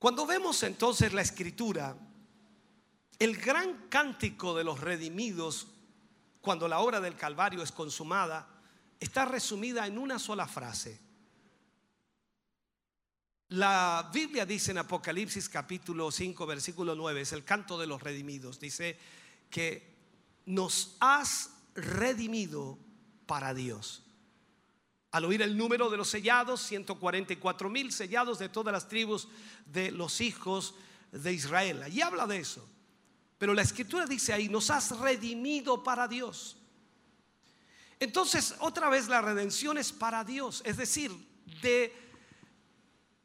Cuando 0.00 0.26
vemos 0.26 0.64
entonces 0.64 1.12
la 1.12 1.22
escritura, 1.22 1.96
el 3.20 3.36
gran 3.36 3.86
cántico 3.88 4.56
de 4.56 4.64
los 4.64 4.80
redimidos, 4.80 5.68
cuando 6.40 6.66
la 6.66 6.80
obra 6.80 7.00
del 7.00 7.14
Calvario 7.14 7.62
es 7.62 7.70
consumada, 7.70 8.48
está 8.98 9.26
resumida 9.26 9.86
en 9.86 9.96
una 9.96 10.18
sola 10.18 10.48
frase. 10.48 10.98
La 13.50 14.08
Biblia 14.12 14.46
dice 14.46 14.70
en 14.70 14.78
Apocalipsis 14.78 15.48
capítulo 15.48 16.12
5, 16.12 16.46
versículo 16.46 16.94
9, 16.94 17.22
es 17.22 17.32
el 17.32 17.42
canto 17.42 17.76
de 17.80 17.88
los 17.88 18.00
redimidos, 18.00 18.60
dice 18.60 18.96
que 19.50 19.92
nos 20.46 20.96
has 21.00 21.50
redimido 21.74 22.78
para 23.26 23.52
Dios. 23.52 24.04
Al 25.10 25.24
oír 25.24 25.42
el 25.42 25.56
número 25.56 25.90
de 25.90 25.96
los 25.96 26.08
sellados, 26.08 26.60
144 26.62 27.68
mil 27.68 27.90
sellados 27.90 28.38
de 28.38 28.48
todas 28.48 28.72
las 28.72 28.86
tribus 28.86 29.26
de 29.66 29.90
los 29.90 30.20
hijos 30.20 30.76
de 31.10 31.32
Israel. 31.32 31.82
Allí 31.82 32.02
habla 32.02 32.28
de 32.28 32.38
eso. 32.38 32.64
Pero 33.36 33.52
la 33.52 33.62
escritura 33.62 34.06
dice 34.06 34.32
ahí, 34.32 34.48
nos 34.48 34.70
has 34.70 34.96
redimido 35.00 35.82
para 35.82 36.06
Dios. 36.06 36.56
Entonces, 37.98 38.54
otra 38.60 38.88
vez 38.88 39.08
la 39.08 39.20
redención 39.20 39.76
es 39.76 39.90
para 39.90 40.22
Dios, 40.22 40.62
es 40.64 40.76
decir, 40.76 41.10
de 41.62 42.09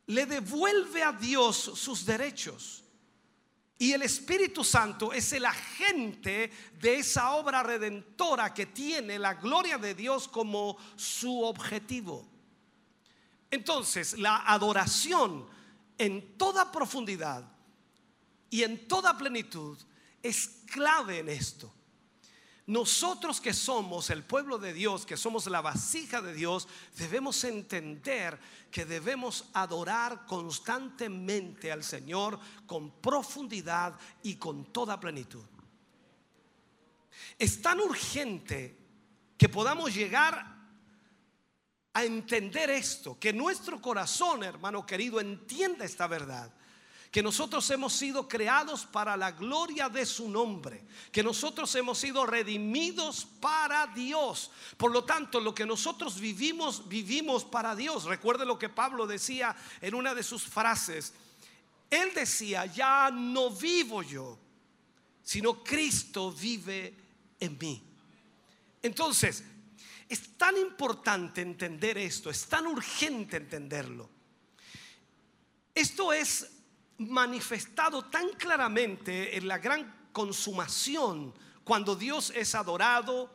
le 0.07 0.26
devuelve 0.26 1.03
a 1.03 1.11
Dios 1.11 1.56
sus 1.56 2.06
derechos. 2.06 2.84
Y 3.77 3.91
el 3.91 4.03
Espíritu 4.03 4.64
Santo 4.64 5.11
es 5.11 5.34
el 5.34 5.45
agente 5.45 6.49
de 6.80 6.99
esa 6.99 7.32
obra 7.32 7.61
redentora 7.61 8.53
que 8.53 8.68
tiene 8.68 9.19
la 9.19 9.34
gloria 9.34 9.77
de 9.77 9.94
Dios 9.94 10.27
como 10.30 10.77
su 10.95 11.44
objetivo. 11.44 12.26
Entonces, 13.52 14.18
la 14.18 14.44
adoración 14.48 15.45
en 15.98 16.38
toda 16.38 16.72
profundidad 16.72 17.44
y 18.49 18.64
en 18.64 18.88
toda 18.88 19.18
plenitud 19.18 19.77
es 20.23 20.48
clave 20.72 21.19
en 21.19 21.30
esto. 21.30 21.74
Nosotros 22.67 23.39
que 23.39 23.53
somos 23.53 24.09
el 24.09 24.23
pueblo 24.23 24.57
de 24.57 24.73
Dios, 24.73 25.05
que 25.05 25.17
somos 25.17 25.45
la 25.45 25.61
vasija 25.61 26.19
de 26.21 26.33
Dios, 26.33 26.67
debemos 26.97 27.43
entender 27.43 28.39
que 28.71 28.85
debemos 28.85 29.45
adorar 29.53 30.25
constantemente 30.25 31.71
al 31.71 31.83
Señor 31.83 32.39
con 32.65 32.89
profundidad 33.01 33.99
y 34.23 34.35
con 34.37 34.65
toda 34.73 34.99
plenitud. 34.99 35.45
Es 37.37 37.61
tan 37.61 37.79
urgente 37.79 38.75
que 39.37 39.49
podamos 39.49 39.93
llegar 39.93 40.55
a 41.93 42.03
entender 42.03 42.71
esto, 42.71 43.19
que 43.19 43.31
nuestro 43.31 43.79
corazón, 43.79 44.43
hermano 44.43 44.85
querido, 44.85 45.19
entienda 45.19 45.85
esta 45.85 46.07
verdad 46.07 46.51
que 47.15 47.23
nosotros 47.23 47.69
hemos 47.69 47.93
sido 47.93 48.27
creados 48.27 48.85
para 48.85 49.15
la 49.15 49.31
gloria 49.31 49.87
de 49.87 50.05
su 50.05 50.27
nombre, 50.27 50.83
que 51.13 51.23
nosotros 51.23 51.73
hemos 51.75 51.97
sido 51.97 52.25
redimidos 52.25 53.25
para 53.39 53.87
Dios. 53.87 54.51
Por 54.75 54.91
lo 54.91 55.05
tanto, 55.05 55.39
lo 55.39 55.55
que 55.55 55.65
nosotros 55.65 56.19
vivimos, 56.19 56.89
vivimos 56.89 57.45
para 57.45 57.73
Dios. 57.73 58.03
Recuerde 58.03 58.45
lo 58.45 58.59
que 58.59 58.67
Pablo 58.67 59.07
decía 59.07 59.55
en 59.79 59.95
una 59.95 60.13
de 60.13 60.23
sus 60.23 60.43
frases. 60.43 61.13
Él 61.89 62.11
decía, 62.13 62.65
ya 62.65 63.09
no 63.09 63.49
vivo 63.49 64.03
yo, 64.03 64.37
sino 65.23 65.63
Cristo 65.63 66.33
vive 66.33 66.93
en 67.39 67.57
mí. 67.57 67.81
Entonces, 68.81 69.41
es 70.09 70.37
tan 70.37 70.57
importante 70.57 71.39
entender 71.39 71.97
esto, 71.97 72.29
es 72.29 72.45
tan 72.47 72.67
urgente 72.67 73.37
entenderlo. 73.37 74.09
Esto 75.73 76.11
es 76.11 76.55
manifestado 76.97 78.05
tan 78.05 78.30
claramente 78.30 79.38
en 79.38 79.47
la 79.47 79.57
gran 79.57 80.09
consumación 80.11 81.34
cuando 81.63 81.95
Dios 81.95 82.31
es 82.35 82.55
adorado 82.55 83.34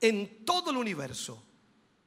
en 0.00 0.44
todo 0.44 0.70
el 0.70 0.76
universo. 0.76 1.42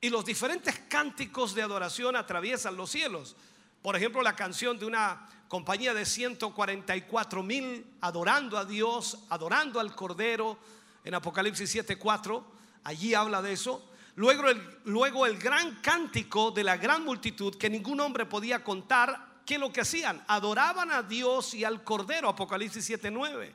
Y 0.01 0.09
los 0.09 0.25
diferentes 0.25 0.79
cánticos 0.89 1.53
de 1.53 1.61
adoración 1.61 2.15
atraviesan 2.15 2.75
los 2.75 2.89
cielos. 2.89 3.35
Por 3.81 3.95
ejemplo, 3.95 4.21
la 4.21 4.35
canción 4.35 4.79
de 4.79 4.85
una 4.85 5.27
compañía 5.47 5.93
de 5.93 6.05
144 6.05 7.43
mil 7.43 7.85
adorando 8.01 8.57
a 8.57 8.65
Dios, 8.65 9.19
adorando 9.29 9.79
al 9.79 9.95
Cordero 9.95 10.57
en 11.03 11.13
Apocalipsis 11.13 11.75
7:4, 11.75 12.43
allí 12.83 13.13
habla 13.13 13.41
de 13.41 13.53
eso. 13.53 13.87
Luego 14.15 14.47
el, 14.49 14.79
luego 14.85 15.25
el 15.25 15.37
gran 15.37 15.75
cántico 15.81 16.51
de 16.51 16.63
la 16.63 16.77
gran 16.77 17.03
multitud 17.03 17.55
que 17.55 17.69
ningún 17.69 17.99
hombre 17.99 18.25
podía 18.25 18.63
contar 18.63 19.32
¿qué 19.45 19.57
lo 19.57 19.71
que 19.71 19.81
hacían? 19.81 20.23
Adoraban 20.27 20.91
a 20.91 21.03
Dios 21.03 21.53
y 21.53 21.63
al 21.63 21.83
Cordero, 21.83 22.29
Apocalipsis 22.29 22.89
7:9. 22.89 23.53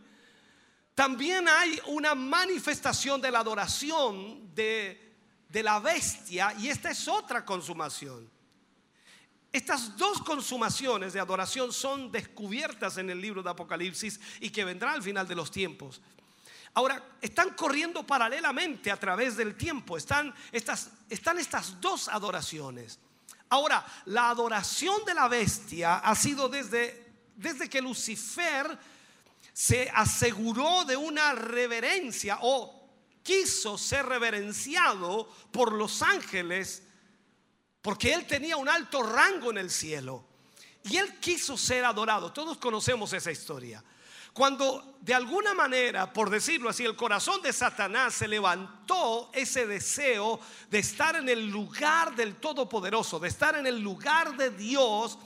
También 0.94 1.47
hay 1.48 1.81
una 1.86 2.15
manifestación 2.15 3.20
de 3.20 3.31
la 3.31 3.40
adoración 3.40 4.55
de, 4.55 5.15
de 5.48 5.62
la 5.62 5.78
bestia 5.78 6.52
y 6.59 6.69
esta 6.69 6.90
es 6.90 7.06
otra 7.06 7.44
consumación. 7.44 8.28
Estas 9.52 9.97
dos 9.97 10.20
consumaciones 10.23 11.12
de 11.12 11.20
adoración 11.20 11.73
son 11.73 12.12
descubiertas 12.12 12.98
en 12.98 13.09
el 13.10 13.20
libro 13.20 13.43
de 13.43 13.51
Apocalipsis 13.51 14.20
y 14.40 14.51
que 14.51 14.65
vendrá 14.65 14.93
al 14.93 15.02
final 15.02 15.27
de 15.27 15.35
los 15.35 15.51
tiempos. 15.51 16.02
Ahora, 16.74 17.02
están 17.20 17.55
corriendo 17.55 18.06
paralelamente 18.06 18.90
a 18.90 18.97
través 18.97 19.36
del 19.36 19.56
tiempo. 19.56 19.97
Están 19.97 20.35
estas, 20.52 20.90
están 21.09 21.39
estas 21.39 21.81
dos 21.81 22.09
adoraciones. 22.09 22.98
Ahora, 23.51 23.85
la 24.07 24.31
adoración 24.31 25.05
de 25.05 25.15
la 25.15 25.29
bestia 25.29 25.97
ha 25.99 26.15
sido 26.15 26.49
desde, 26.49 27.12
desde 27.37 27.69
que 27.69 27.81
Lucifer 27.81 28.79
se 29.53 29.91
aseguró 29.95 30.85
de 30.85 30.97
una 30.97 31.33
reverencia 31.33 32.39
o 32.43 32.89
quiso 33.23 33.77
ser 33.77 34.07
reverenciado 34.07 35.29
por 35.51 35.73
los 35.73 36.03
ángeles 36.03 36.83
porque 37.83 38.12
él 38.12 38.27
tenía 38.27 38.57
un 38.57 38.69
alto 38.69 39.03
rango 39.03 39.51
en 39.51 39.59
el 39.59 39.70
cielo 39.70 40.25
y 40.85 40.97
él 40.97 41.19
quiso 41.20 41.57
ser 41.57 41.85
adorado. 41.85 42.33
Todos 42.33 42.59
conocemos 42.59 43.12
esa 43.12 43.31
historia. 43.31 43.83
Cuando 44.39 44.94
de 45.01 45.15
alguna 45.15 45.52
manera, 45.52 46.12
por 46.12 46.31
decirlo 46.31 46.70
así, 46.70 46.85
el 46.85 46.94
corazón 46.94 47.43
de 47.43 47.52
Satanás 47.52 48.15
se 48.15 48.28
levantó 48.28 49.31
ese 49.32 49.66
deseo 49.66 50.39
de 50.70 50.78
estar 50.78 51.16
en 51.16 51.28
el 51.28 51.48
lugar 51.48 52.15
del 52.15 52.36
Todopoderoso, 52.36 53.19
de 53.19 53.27
estar 53.27 53.56
en 53.56 53.66
el 53.66 53.81
lugar 53.81 54.36
de 54.36 54.51
Dios, 54.51 55.19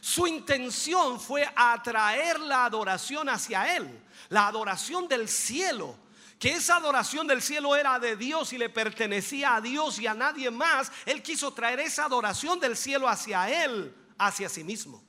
su 0.00 0.28
intención 0.28 1.18
fue 1.18 1.52
atraer 1.56 2.38
la 2.38 2.66
adoración 2.66 3.28
hacia 3.28 3.76
Él, 3.76 4.04
la 4.28 4.46
adoración 4.46 5.08
del 5.08 5.28
cielo. 5.28 5.96
Que 6.38 6.52
esa 6.52 6.76
adoración 6.76 7.26
del 7.26 7.42
cielo 7.42 7.74
era 7.74 7.98
de 7.98 8.14
Dios 8.14 8.52
y 8.52 8.58
le 8.58 8.68
pertenecía 8.68 9.56
a 9.56 9.60
Dios 9.60 9.98
y 9.98 10.06
a 10.06 10.14
nadie 10.14 10.48
más. 10.48 10.92
Él 11.06 11.24
quiso 11.24 11.52
traer 11.52 11.80
esa 11.80 12.04
adoración 12.04 12.60
del 12.60 12.76
cielo 12.76 13.08
hacia 13.08 13.64
Él, 13.64 13.92
hacia 14.16 14.48
sí 14.48 14.62
mismo. 14.62 15.02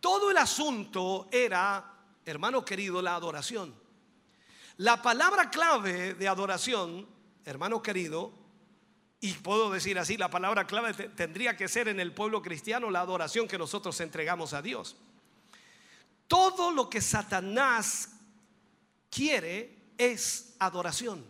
Todo 0.00 0.30
el 0.30 0.36
asunto 0.36 1.28
era, 1.32 1.94
hermano 2.28 2.64
querido, 2.64 3.02
la 3.02 3.14
adoración. 3.14 3.74
La 4.76 5.02
palabra 5.02 5.50
clave 5.50 6.14
de 6.14 6.28
adoración, 6.28 7.06
hermano 7.44 7.82
querido, 7.82 8.32
y 9.20 9.32
puedo 9.32 9.70
decir 9.70 9.98
así, 9.98 10.16
la 10.16 10.30
palabra 10.30 10.66
clave 10.66 10.94
te- 10.94 11.08
tendría 11.08 11.56
que 11.56 11.66
ser 11.66 11.88
en 11.88 11.98
el 11.98 12.12
pueblo 12.12 12.40
cristiano 12.40 12.90
la 12.90 13.00
adoración 13.00 13.48
que 13.48 13.58
nosotros 13.58 13.98
entregamos 14.00 14.52
a 14.52 14.62
Dios. 14.62 14.96
Todo 16.28 16.70
lo 16.70 16.88
que 16.88 17.00
Satanás 17.00 18.10
quiere 19.10 19.76
es 19.96 20.54
adoración. 20.60 21.24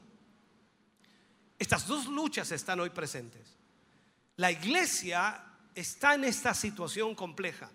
Estas 1.58 1.86
dos 1.86 2.06
luchas 2.06 2.52
están 2.52 2.80
hoy 2.80 2.90
presentes. 2.90 3.56
La 4.36 4.50
iglesia 4.52 5.42
está 5.74 6.14
en 6.14 6.24
esta 6.24 6.52
situación 6.52 7.14
compleja. 7.14 7.70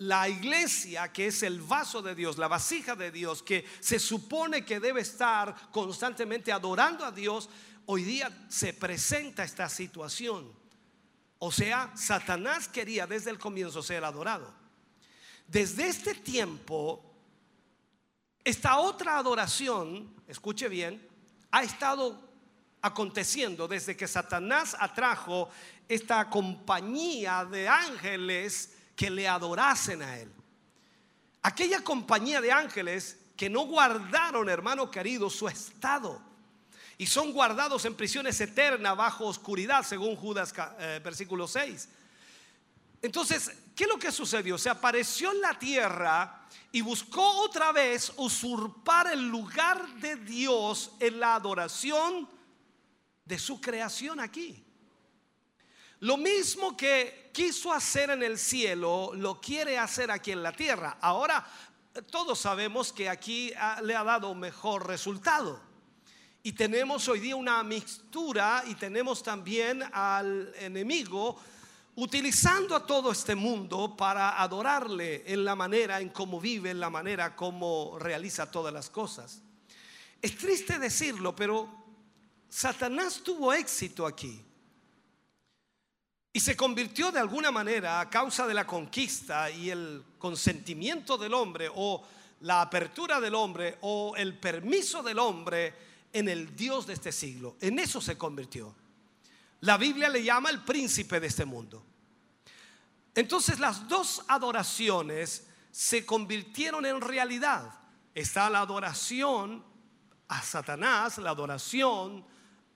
La 0.00 0.30
iglesia, 0.30 1.12
que 1.12 1.26
es 1.26 1.42
el 1.42 1.60
vaso 1.60 2.00
de 2.00 2.14
Dios, 2.14 2.38
la 2.38 2.48
vasija 2.48 2.96
de 2.96 3.10
Dios, 3.10 3.42
que 3.42 3.66
se 3.80 3.98
supone 3.98 4.64
que 4.64 4.80
debe 4.80 5.02
estar 5.02 5.54
constantemente 5.70 6.50
adorando 6.50 7.04
a 7.04 7.12
Dios, 7.12 7.50
hoy 7.84 8.04
día 8.04 8.46
se 8.48 8.72
presenta 8.72 9.44
esta 9.44 9.68
situación. 9.68 10.50
O 11.38 11.52
sea, 11.52 11.92
Satanás 11.94 12.66
quería 12.66 13.06
desde 13.06 13.28
el 13.28 13.38
comienzo 13.38 13.82
ser 13.82 14.02
adorado. 14.02 14.54
Desde 15.46 15.88
este 15.88 16.14
tiempo, 16.14 17.04
esta 18.42 18.78
otra 18.78 19.18
adoración, 19.18 20.14
escuche 20.26 20.70
bien, 20.70 21.06
ha 21.50 21.62
estado 21.62 22.26
aconteciendo 22.80 23.68
desde 23.68 23.98
que 23.98 24.08
Satanás 24.08 24.74
atrajo 24.80 25.50
esta 25.86 26.30
compañía 26.30 27.44
de 27.44 27.68
ángeles 27.68 28.78
que 29.00 29.08
le 29.08 29.26
adorasen 29.26 30.02
a 30.02 30.18
él. 30.18 30.30
Aquella 31.40 31.82
compañía 31.82 32.38
de 32.42 32.52
ángeles 32.52 33.16
que 33.34 33.48
no 33.48 33.62
guardaron, 33.62 34.46
hermano 34.50 34.90
querido, 34.90 35.30
su 35.30 35.48
estado 35.48 36.20
y 36.98 37.06
son 37.06 37.32
guardados 37.32 37.86
en 37.86 37.94
prisiones 37.94 38.38
eternas 38.42 38.94
bajo 38.94 39.24
oscuridad, 39.24 39.84
según 39.84 40.16
Judas 40.16 40.52
eh, 40.78 41.00
versículo 41.02 41.48
6. 41.48 41.88
Entonces, 43.00 43.50
¿qué 43.74 43.84
es 43.84 43.88
lo 43.88 43.98
que 43.98 44.12
sucedió? 44.12 44.58
Se 44.58 44.68
apareció 44.68 45.32
en 45.32 45.40
la 45.40 45.58
tierra 45.58 46.46
y 46.70 46.82
buscó 46.82 47.26
otra 47.40 47.72
vez 47.72 48.12
usurpar 48.18 49.06
el 49.06 49.26
lugar 49.30 49.94
de 49.94 50.16
Dios 50.16 50.92
en 51.00 51.20
la 51.20 51.36
adoración 51.36 52.28
de 53.24 53.38
su 53.38 53.62
creación 53.62 54.20
aquí. 54.20 54.62
Lo 56.00 56.16
mismo 56.16 56.76
que 56.76 57.30
quiso 57.32 57.72
hacer 57.72 58.10
en 58.10 58.22
el 58.22 58.38
cielo, 58.38 59.12
lo 59.14 59.40
quiere 59.40 59.78
hacer 59.78 60.10
aquí 60.10 60.32
en 60.32 60.42
la 60.42 60.52
tierra. 60.52 60.96
Ahora, 61.00 61.46
todos 62.10 62.38
sabemos 62.38 62.92
que 62.92 63.08
aquí 63.08 63.52
ah, 63.56 63.80
le 63.82 63.94
ha 63.94 64.02
dado 64.02 64.34
mejor 64.34 64.86
resultado. 64.86 65.60
Y 66.42 66.52
tenemos 66.52 67.06
hoy 67.08 67.20
día 67.20 67.36
una 67.36 67.62
mixtura 67.62 68.64
y 68.66 68.76
tenemos 68.76 69.22
también 69.22 69.82
al 69.92 70.54
enemigo 70.58 71.38
utilizando 71.96 72.74
a 72.74 72.86
todo 72.86 73.12
este 73.12 73.34
mundo 73.34 73.94
para 73.94 74.40
adorarle 74.40 75.22
en 75.26 75.44
la 75.44 75.54
manera 75.54 76.00
en 76.00 76.08
cómo 76.08 76.40
vive, 76.40 76.70
en 76.70 76.80
la 76.80 76.88
manera 76.88 77.36
como 77.36 77.98
realiza 77.98 78.50
todas 78.50 78.72
las 78.72 78.88
cosas. 78.88 79.42
Es 80.22 80.38
triste 80.38 80.78
decirlo, 80.78 81.36
pero 81.36 81.68
Satanás 82.48 83.20
tuvo 83.22 83.52
éxito 83.52 84.06
aquí. 84.06 84.42
Y 86.32 86.40
se 86.40 86.56
convirtió 86.56 87.10
de 87.10 87.18
alguna 87.18 87.50
manera 87.50 88.00
a 88.00 88.08
causa 88.08 88.46
de 88.46 88.54
la 88.54 88.66
conquista 88.66 89.50
y 89.50 89.70
el 89.70 90.04
consentimiento 90.18 91.18
del 91.18 91.34
hombre 91.34 91.68
o 91.74 92.06
la 92.42 92.62
apertura 92.62 93.20
del 93.20 93.34
hombre 93.34 93.78
o 93.82 94.14
el 94.16 94.38
permiso 94.38 95.02
del 95.02 95.18
hombre 95.18 95.74
en 96.12 96.28
el 96.28 96.54
Dios 96.54 96.86
de 96.86 96.94
este 96.94 97.10
siglo. 97.10 97.56
En 97.60 97.78
eso 97.78 98.00
se 98.00 98.16
convirtió. 98.16 98.74
La 99.60 99.76
Biblia 99.76 100.08
le 100.08 100.22
llama 100.22 100.50
el 100.50 100.60
príncipe 100.60 101.20
de 101.20 101.26
este 101.26 101.44
mundo. 101.44 101.84
Entonces 103.14 103.58
las 103.58 103.88
dos 103.88 104.22
adoraciones 104.28 105.46
se 105.70 106.06
convirtieron 106.06 106.86
en 106.86 107.00
realidad. 107.00 107.74
Está 108.14 108.48
la 108.48 108.60
adoración 108.60 109.64
a 110.28 110.42
Satanás, 110.42 111.18
la 111.18 111.30
adoración 111.30 112.24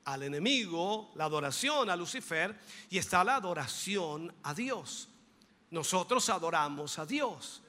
al 0.04 0.22
enemigo, 0.22 1.10
la 1.14 1.24
adoración 1.24 1.88
a 1.90 1.96
Lucifer 1.96 2.58
y 2.90 2.98
está 2.98 3.24
la 3.24 3.36
adoración 3.36 4.34
a 4.42 4.54
Dios. 4.54 5.08
Nosotros 5.70 6.28
adoramos 6.28 6.98
a 6.98 7.06
Dios. 7.06 7.62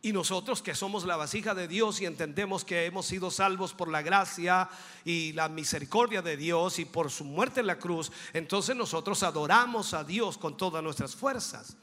Y 0.00 0.12
nosotros 0.12 0.62
que 0.62 0.76
somos 0.76 1.04
la 1.04 1.16
vasija 1.16 1.54
de 1.54 1.66
Dios 1.66 2.00
y 2.00 2.06
entendemos 2.06 2.64
que 2.64 2.86
hemos 2.86 3.06
sido 3.06 3.32
salvos 3.32 3.74
por 3.74 3.88
la 3.88 4.00
gracia 4.00 4.68
y 5.04 5.32
la 5.32 5.48
misericordia 5.48 6.22
de 6.22 6.36
Dios 6.36 6.78
y 6.78 6.84
por 6.84 7.10
su 7.10 7.24
muerte 7.24 7.60
en 7.60 7.66
la 7.66 7.80
cruz, 7.80 8.12
entonces 8.32 8.76
nosotros 8.76 9.24
adoramos 9.24 9.94
a 9.94 10.04
Dios 10.04 10.38
con 10.38 10.56
todas 10.56 10.84
nuestras 10.84 11.16
fuerzas. 11.16 11.76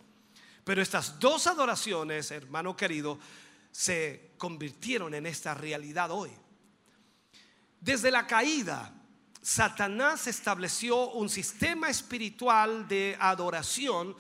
Pero 0.64 0.82
estas 0.82 1.20
dos 1.20 1.46
adoraciones, 1.46 2.32
hermano 2.32 2.76
querido, 2.76 3.20
se 3.70 4.32
convirtieron 4.38 5.14
en 5.14 5.26
esta 5.26 5.54
realidad 5.54 6.10
hoy. 6.10 6.32
Desde 7.82 8.10
la 8.10 8.26
caída, 8.26 8.94
Satanás 9.46 10.26
estableció 10.26 11.12
un 11.12 11.30
sistema 11.30 11.88
espiritual 11.88 12.88
de 12.88 13.16
adoración 13.20 14.16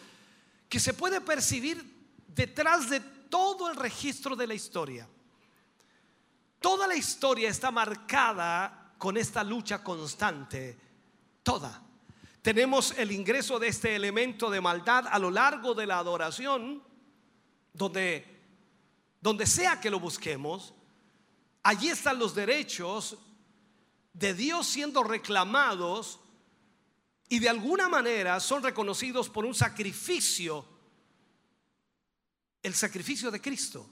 que 0.70 0.80
se 0.80 0.94
puede 0.94 1.20
percibir 1.20 1.84
detrás 2.28 2.92
de 2.92 3.00
todo 3.00 3.72
el 3.72 3.76
registro 3.76 4.36
de 4.36 4.46
la 4.46 4.54
historia. 4.54 5.10
Toda 6.60 6.86
la 6.86 6.96
historia 6.96 7.50
está 7.50 7.72
marcada 7.72 8.94
con 9.00 9.18
esta 9.18 9.44
lucha 9.44 9.84
constante, 9.84 10.78
toda. 11.42 11.82
Tenemos 12.44 12.94
el 12.96 13.12
ingreso 13.12 13.58
de 13.58 13.70
este 13.70 13.96
elemento 13.96 14.52
de 14.52 14.62
maldad 14.62 15.08
a 15.08 15.18
lo 15.18 15.32
largo 15.32 15.74
de 15.74 15.88
la 15.88 15.98
adoración, 15.98 16.84
donde 17.74 18.36
donde 19.20 19.48
sea 19.48 19.82
que 19.82 19.90
lo 19.90 20.00
busquemos, 20.00 20.76
allí 21.64 21.90
están 21.90 22.20
los 22.20 22.36
derechos 22.36 23.18
de 24.16 24.34
Dios 24.34 24.66
siendo 24.66 25.04
reclamados 25.04 26.20
y 27.28 27.40
de 27.40 27.50
alguna 27.50 27.90
manera 27.90 28.40
son 28.40 28.64
reconocidos 28.64 29.30
por 29.30 29.46
un 29.46 29.54
sacrificio, 29.54 30.66
el 32.64 32.74
sacrificio 32.74 33.30
de 33.30 33.42
Cristo. 33.42 33.90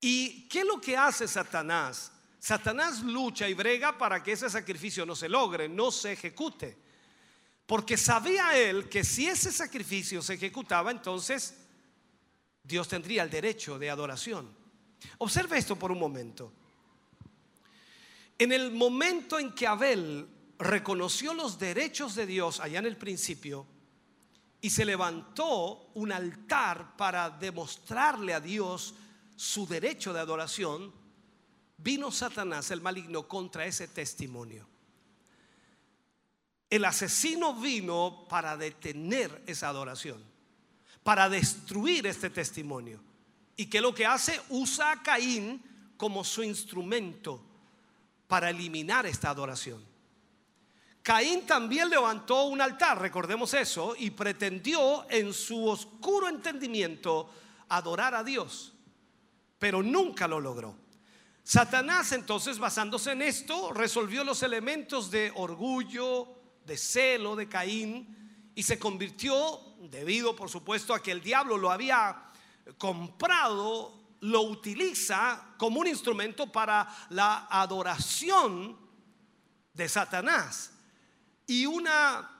¿Y 0.00 0.48
qué 0.48 0.60
es 0.60 0.66
lo 0.66 0.80
que 0.80 0.96
hace 0.96 1.28
Satanás? 1.28 2.12
Satanás 2.38 3.02
lucha 3.02 3.46
y 3.46 3.52
brega 3.52 3.98
para 3.98 4.22
que 4.22 4.32
ese 4.32 4.48
sacrificio 4.48 5.04
no 5.04 5.14
se 5.14 5.28
logre, 5.28 5.68
no 5.68 5.90
se 5.90 6.12
ejecute. 6.12 6.78
Porque 7.66 7.98
sabía 7.98 8.56
él 8.56 8.88
que 8.88 9.04
si 9.04 9.26
ese 9.26 9.52
sacrificio 9.52 10.22
se 10.22 10.34
ejecutaba, 10.34 10.90
entonces 10.90 11.54
Dios 12.62 12.88
tendría 12.88 13.22
el 13.22 13.30
derecho 13.30 13.78
de 13.78 13.90
adoración. 13.90 14.56
Observe 15.18 15.58
esto 15.58 15.76
por 15.76 15.92
un 15.92 15.98
momento. 15.98 16.52
En 18.40 18.52
el 18.52 18.72
momento 18.72 19.38
en 19.38 19.52
que 19.52 19.66
Abel 19.66 20.26
reconoció 20.58 21.34
los 21.34 21.58
derechos 21.58 22.14
de 22.14 22.24
Dios 22.24 22.58
allá 22.58 22.78
en 22.78 22.86
el 22.86 22.96
principio 22.96 23.66
y 24.62 24.70
se 24.70 24.86
levantó 24.86 25.90
un 25.92 26.10
altar 26.10 26.96
para 26.96 27.28
demostrarle 27.28 28.32
a 28.32 28.40
Dios 28.40 28.94
su 29.36 29.66
derecho 29.66 30.14
de 30.14 30.20
adoración, 30.20 30.90
vino 31.76 32.10
Satanás, 32.10 32.70
el 32.70 32.80
maligno, 32.80 33.28
contra 33.28 33.66
ese 33.66 33.88
testimonio. 33.88 34.66
El 36.70 36.86
asesino 36.86 37.54
vino 37.54 38.26
para 38.26 38.56
detener 38.56 39.42
esa 39.46 39.68
adoración, 39.68 40.24
para 41.02 41.28
destruir 41.28 42.06
este 42.06 42.30
testimonio. 42.30 43.02
¿Y 43.54 43.66
que 43.66 43.82
lo 43.82 43.94
que 43.94 44.06
hace? 44.06 44.40
Usa 44.48 44.92
a 44.92 45.02
Caín 45.02 45.62
como 45.98 46.24
su 46.24 46.42
instrumento 46.42 47.49
para 48.30 48.48
eliminar 48.48 49.06
esta 49.06 49.28
adoración. 49.30 49.84
Caín 51.02 51.44
también 51.46 51.90
levantó 51.90 52.44
un 52.44 52.60
altar, 52.60 53.00
recordemos 53.00 53.52
eso, 53.54 53.96
y 53.98 54.10
pretendió 54.10 55.04
en 55.10 55.34
su 55.34 55.66
oscuro 55.66 56.28
entendimiento 56.28 57.28
adorar 57.68 58.14
a 58.14 58.22
Dios, 58.22 58.72
pero 59.58 59.82
nunca 59.82 60.28
lo 60.28 60.38
logró. 60.38 60.76
Satanás 61.42 62.12
entonces, 62.12 62.60
basándose 62.60 63.10
en 63.10 63.22
esto, 63.22 63.72
resolvió 63.72 64.22
los 64.22 64.44
elementos 64.44 65.10
de 65.10 65.32
orgullo, 65.34 66.28
de 66.64 66.76
celo 66.76 67.34
de 67.34 67.48
Caín 67.48 68.52
y 68.54 68.62
se 68.62 68.78
convirtió, 68.78 69.60
debido 69.90 70.36
por 70.36 70.48
supuesto 70.48 70.94
a 70.94 71.02
que 71.02 71.10
el 71.10 71.20
diablo 71.20 71.56
lo 71.56 71.72
había 71.72 72.30
comprado, 72.78 73.99
lo 74.20 74.42
utiliza 74.42 75.54
como 75.56 75.80
un 75.80 75.86
instrumento 75.86 76.50
para 76.50 76.86
la 77.10 77.46
adoración 77.50 78.76
de 79.72 79.88
Satanás 79.88 80.72
y 81.46 81.66
una, 81.66 82.30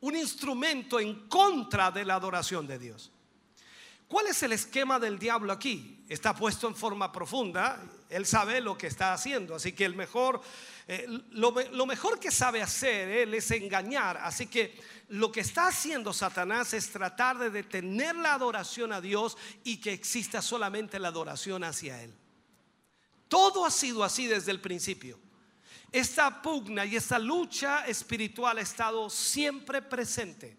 un 0.00 0.16
instrumento 0.16 1.00
en 1.00 1.28
contra 1.28 1.90
de 1.90 2.04
la 2.04 2.14
adoración 2.14 2.66
de 2.66 2.78
Dios. 2.78 3.10
¿Cuál 4.08 4.28
es 4.28 4.42
el 4.42 4.52
esquema 4.52 5.00
del 5.00 5.18
diablo 5.18 5.52
aquí? 5.52 6.04
Está 6.08 6.34
puesto 6.34 6.68
en 6.68 6.76
forma 6.76 7.10
profunda, 7.10 7.82
él 8.08 8.24
sabe 8.24 8.60
lo 8.60 8.78
que 8.78 8.86
está 8.86 9.12
haciendo, 9.12 9.56
así 9.56 9.72
que 9.72 9.84
el 9.84 9.96
mejor, 9.96 10.40
eh, 10.88 11.06
lo, 11.30 11.50
lo 11.72 11.86
mejor 11.86 12.20
que 12.20 12.30
sabe 12.30 12.62
hacer 12.62 13.08
él 13.08 13.34
es 13.34 13.50
engañar, 13.50 14.18
así 14.18 14.46
que 14.46 14.78
lo 15.08 15.32
que 15.32 15.40
está 15.40 15.68
haciendo 15.68 16.12
Satanás 16.12 16.74
es 16.74 16.90
tratar 16.90 17.38
de 17.38 17.50
detener 17.50 18.14
la 18.14 18.34
adoración 18.34 18.92
a 18.92 19.00
Dios 19.00 19.36
y 19.64 19.78
que 19.78 19.92
exista 19.92 20.40
solamente 20.40 20.98
la 20.98 21.08
adoración 21.08 21.64
hacia 21.64 22.02
él. 22.02 22.14
Todo 23.28 23.66
ha 23.66 23.70
sido 23.70 24.04
así 24.04 24.26
desde 24.26 24.52
el 24.52 24.60
principio. 24.60 25.18
Esta 25.90 26.42
pugna 26.42 26.84
y 26.84 26.96
esta 26.96 27.18
lucha 27.18 27.86
espiritual 27.86 28.58
ha 28.58 28.62
estado 28.62 29.08
siempre 29.10 29.82
presente. 29.82 30.56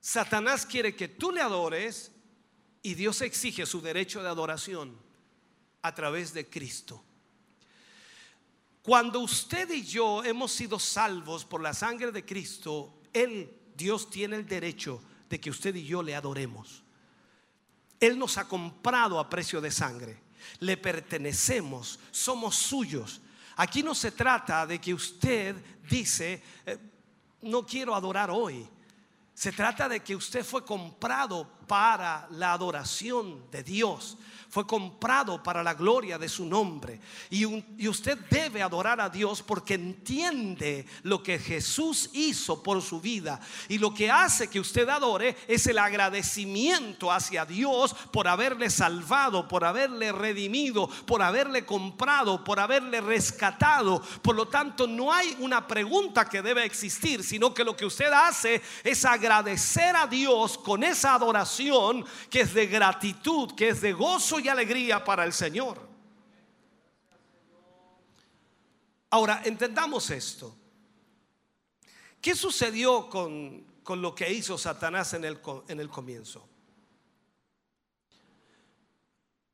Satanás 0.00 0.66
quiere 0.66 0.94
que 0.94 1.08
tú 1.08 1.32
le 1.32 1.40
adores 1.40 2.12
y 2.82 2.94
Dios 2.94 3.20
exige 3.20 3.66
su 3.66 3.80
derecho 3.80 4.22
de 4.22 4.28
adoración 4.28 4.96
a 5.82 5.94
través 5.94 6.32
de 6.32 6.48
Cristo. 6.48 7.04
Cuando 8.90 9.20
usted 9.20 9.70
y 9.70 9.84
yo 9.84 10.24
hemos 10.24 10.50
sido 10.50 10.76
salvos 10.80 11.44
por 11.44 11.60
la 11.60 11.72
sangre 11.72 12.10
de 12.10 12.24
Cristo, 12.24 13.02
Él, 13.12 13.48
Dios, 13.76 14.10
tiene 14.10 14.34
el 14.34 14.44
derecho 14.44 15.00
de 15.28 15.38
que 15.38 15.48
usted 15.48 15.76
y 15.76 15.84
yo 15.84 16.02
le 16.02 16.16
adoremos. 16.16 16.82
Él 18.00 18.18
nos 18.18 18.36
ha 18.36 18.48
comprado 18.48 19.20
a 19.20 19.30
precio 19.30 19.60
de 19.60 19.70
sangre. 19.70 20.20
Le 20.58 20.76
pertenecemos, 20.76 22.00
somos 22.10 22.56
suyos. 22.56 23.20
Aquí 23.54 23.84
no 23.84 23.94
se 23.94 24.10
trata 24.10 24.66
de 24.66 24.80
que 24.80 24.92
usted 24.92 25.54
dice, 25.88 26.42
eh, 26.66 26.76
no 27.42 27.64
quiero 27.64 27.94
adorar 27.94 28.28
hoy. 28.28 28.68
Se 29.32 29.52
trata 29.52 29.88
de 29.88 30.00
que 30.00 30.16
usted 30.16 30.44
fue 30.44 30.64
comprado 30.64 31.59
para 31.70 32.26
la 32.32 32.52
adoración 32.52 33.48
de 33.52 33.62
Dios 33.62 34.18
fue 34.50 34.66
comprado 34.66 35.40
para 35.40 35.62
la 35.62 35.74
gloria 35.74 36.18
de 36.18 36.28
su 36.28 36.44
nombre. 36.44 37.00
Y, 37.30 37.46
usted 37.86 38.18
debe 38.28 38.62
adorar 38.62 39.00
a 39.00 39.08
Dios 39.08 39.42
porque 39.42 39.74
entiende 39.74 40.86
lo 41.02 41.22
que 41.22 41.38
Jesús 41.38 42.10
hizo 42.12 42.60
por 42.62 42.82
su 42.82 43.00
vida. 43.00 43.40
Y 43.68 43.78
lo 43.78 43.94
que 43.94 44.10
hace 44.10 44.48
que 44.48 44.58
usted 44.58 44.88
adore 44.88 45.36
es 45.46 45.68
el 45.68 45.78
agradecimiento 45.78 47.12
hacia 47.12 47.44
Dios 47.44 47.94
por 48.10 48.26
haberle 48.26 48.70
salvado, 48.70 49.46
por 49.46 49.64
haberle 49.64 50.10
redimido, 50.10 50.88
por 51.06 51.22
haberle 51.22 51.64
comprado, 51.64 52.42
por 52.42 52.58
haberle 52.58 53.00
rescatado. 53.00 54.02
Por 54.20 54.34
lo 54.34 54.48
tanto, 54.48 54.88
no 54.88 55.12
hay 55.12 55.36
una 55.38 55.68
pregunta 55.68 56.28
que 56.28 56.42
debe 56.42 56.64
existir, 56.64 57.22
sino 57.22 57.54
que 57.54 57.64
lo 57.64 57.76
que 57.76 57.86
usted 57.86 58.12
hace 58.12 58.60
es 58.82 59.04
agradecer 59.04 59.94
a 59.94 60.08
Dios 60.08 60.58
con 60.58 60.82
esa 60.82 61.14
adoración 61.14 61.59
que 62.30 62.40
es 62.40 62.54
de 62.54 62.66
gratitud, 62.66 63.54
que 63.54 63.68
es 63.68 63.80
de 63.80 63.92
gozo 63.92 64.38
y 64.38 64.48
alegría 64.48 65.04
para 65.04 65.24
el 65.24 65.32
Señor. 65.32 65.88
Ahora, 69.10 69.42
entendamos 69.44 70.10
esto. 70.10 70.56
¿Qué 72.20 72.34
sucedió 72.34 73.08
con, 73.08 73.64
con 73.82 74.00
lo 74.00 74.14
que 74.14 74.32
hizo 74.32 74.56
Satanás 74.56 75.14
en 75.14 75.24
el, 75.24 75.40
en 75.68 75.80
el 75.80 75.88
comienzo? 75.88 76.46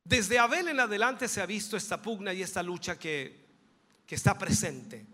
Desde 0.03 0.39
Abel 0.39 0.69
en 0.69 0.79
adelante 0.79 1.27
se 1.27 1.41
ha 1.41 1.45
visto 1.45 1.75
esta 1.75 2.01
pugna 2.01 2.33
y 2.33 2.41
esta 2.41 2.63
lucha 2.63 2.97
que, 2.97 3.45
que 4.05 4.15
está 4.15 4.37
presente. 4.37 5.05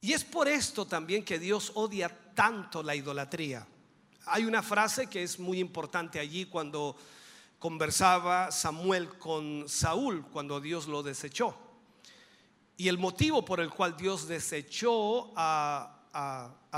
Y 0.00 0.12
es 0.12 0.22
por 0.22 0.48
esto 0.48 0.86
también 0.86 1.24
que 1.24 1.38
Dios 1.38 1.72
odia 1.74 2.10
tanto 2.34 2.82
la 2.82 2.94
idolatría. 2.94 3.66
Hay 4.26 4.44
una 4.44 4.62
frase 4.62 5.08
que 5.08 5.22
es 5.22 5.38
muy 5.38 5.58
importante 5.58 6.18
allí 6.18 6.46
cuando 6.46 6.96
conversaba 7.58 8.50
Samuel 8.50 9.18
con 9.18 9.68
Saúl 9.68 10.24
cuando 10.30 10.60
Dios 10.60 10.86
lo 10.86 11.02
desechó. 11.02 11.56
Y 12.76 12.88
el 12.88 12.98
motivo 12.98 13.44
por 13.44 13.60
el 13.60 13.70
cual 13.70 13.96
Dios 13.96 14.26
desechó 14.26 15.32
a, 15.36 15.90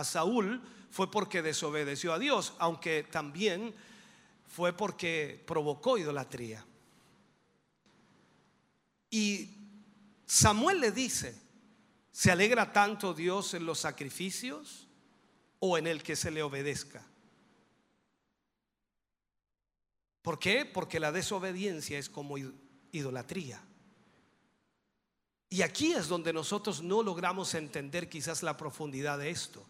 Saúl 0.05 0.63
fue 0.91 1.11
porque 1.11 1.43
desobedeció 1.43 2.13
a 2.13 2.19
Dios, 2.19 2.55
aunque 2.59 3.03
también 3.05 3.75
fue 4.47 4.73
porque 4.73 5.43
provocó 5.47 5.99
idolatría. 5.99 6.65
Y 9.11 9.51
Samuel 10.27 10.81
le 10.81 10.91
dice, 10.91 11.35
¿se 12.13 12.31
alegra 12.31 12.73
tanto 12.73 13.15
Dios 13.15 13.55
en 13.55 13.67
los 13.67 13.81
sacrificios 13.81 14.89
o 15.59 15.79
en 15.79 15.87
el 15.87 16.03
que 16.03 16.17
se 16.17 16.31
le 16.31 16.43
obedezca? 16.43 17.05
¿Por 20.27 20.41
qué? 20.41 20.65
Porque 20.65 20.99
la 20.99 21.13
desobediencia 21.13 22.01
es 22.01 22.11
como 22.11 22.35
idolatría. 22.91 23.63
Y 25.49 25.63
aquí 25.63 25.93
es 25.93 26.09
donde 26.09 26.33
nosotros 26.33 26.83
no 26.83 27.01
logramos 27.01 27.55
entender 27.55 28.09
quizás 28.09 28.43
la 28.43 28.57
profundidad 28.57 29.21
de 29.21 29.31
esto. 29.31 29.65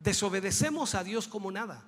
Desobedecemos 0.00 0.96
a 0.96 1.04
Dios 1.04 1.28
como 1.28 1.52
nada. 1.52 1.84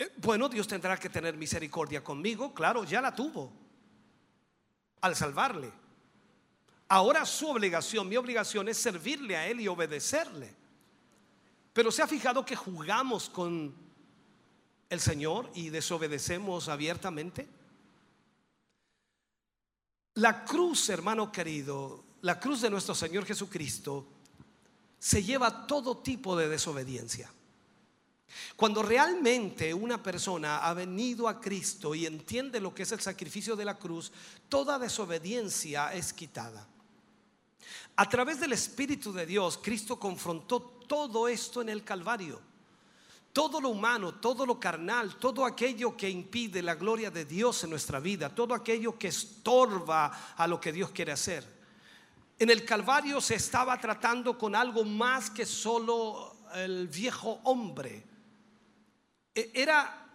Eh, 0.00 0.12
bueno, 0.16 0.48
Dios 0.48 0.66
tendrá 0.66 0.96
que 0.96 1.08
tener 1.08 1.36
misericordia 1.36 2.02
conmigo, 2.02 2.52
claro, 2.52 2.82
ya 2.82 3.00
la 3.00 3.14
tuvo 3.14 3.52
al 5.00 5.14
salvarle. 5.14 5.70
Ahora 6.88 7.24
su 7.24 7.48
obligación, 7.48 8.08
mi 8.08 8.16
obligación 8.16 8.68
es 8.68 8.78
servirle 8.78 9.36
a 9.36 9.46
Él 9.46 9.60
y 9.60 9.68
obedecerle. 9.68 10.56
Pero 11.72 11.92
se 11.92 12.02
ha 12.02 12.08
fijado 12.08 12.44
que 12.44 12.56
jugamos 12.56 13.30
con 13.30 13.81
el 14.92 15.00
Señor 15.00 15.50
y 15.54 15.70
desobedecemos 15.70 16.68
abiertamente? 16.68 17.48
La 20.14 20.44
cruz, 20.44 20.90
hermano 20.90 21.32
querido, 21.32 22.04
la 22.20 22.38
cruz 22.38 22.60
de 22.60 22.68
nuestro 22.68 22.94
Señor 22.94 23.24
Jesucristo 23.24 24.06
se 24.98 25.24
lleva 25.24 25.66
todo 25.66 25.96
tipo 25.96 26.36
de 26.36 26.50
desobediencia. 26.50 27.32
Cuando 28.54 28.82
realmente 28.82 29.72
una 29.72 30.02
persona 30.02 30.58
ha 30.58 30.74
venido 30.74 31.26
a 31.26 31.40
Cristo 31.40 31.94
y 31.94 32.04
entiende 32.04 32.60
lo 32.60 32.74
que 32.74 32.82
es 32.82 32.92
el 32.92 33.00
sacrificio 33.00 33.56
de 33.56 33.64
la 33.64 33.78
cruz, 33.78 34.12
toda 34.50 34.78
desobediencia 34.78 35.94
es 35.94 36.12
quitada. 36.12 36.68
A 37.96 38.08
través 38.10 38.40
del 38.40 38.52
Espíritu 38.52 39.10
de 39.10 39.24
Dios, 39.24 39.58
Cristo 39.62 39.98
confrontó 39.98 40.60
todo 40.60 41.28
esto 41.28 41.62
en 41.62 41.70
el 41.70 41.82
Calvario. 41.82 42.51
Todo 43.32 43.60
lo 43.60 43.70
humano, 43.70 44.16
todo 44.16 44.44
lo 44.44 44.60
carnal, 44.60 45.16
todo 45.16 45.46
aquello 45.46 45.96
que 45.96 46.10
impide 46.10 46.60
la 46.60 46.74
gloria 46.74 47.10
de 47.10 47.24
Dios 47.24 47.64
en 47.64 47.70
nuestra 47.70 47.98
vida, 47.98 48.34
todo 48.34 48.52
aquello 48.52 48.98
que 48.98 49.08
estorba 49.08 50.34
a 50.36 50.46
lo 50.46 50.60
que 50.60 50.72
Dios 50.72 50.90
quiere 50.90 51.12
hacer. 51.12 51.62
En 52.38 52.50
el 52.50 52.64
Calvario 52.64 53.20
se 53.20 53.36
estaba 53.36 53.80
tratando 53.80 54.36
con 54.36 54.54
algo 54.54 54.84
más 54.84 55.30
que 55.30 55.46
solo 55.46 56.36
el 56.54 56.88
viejo 56.88 57.40
hombre. 57.44 58.04
E, 59.34 59.50
era, 59.54 60.08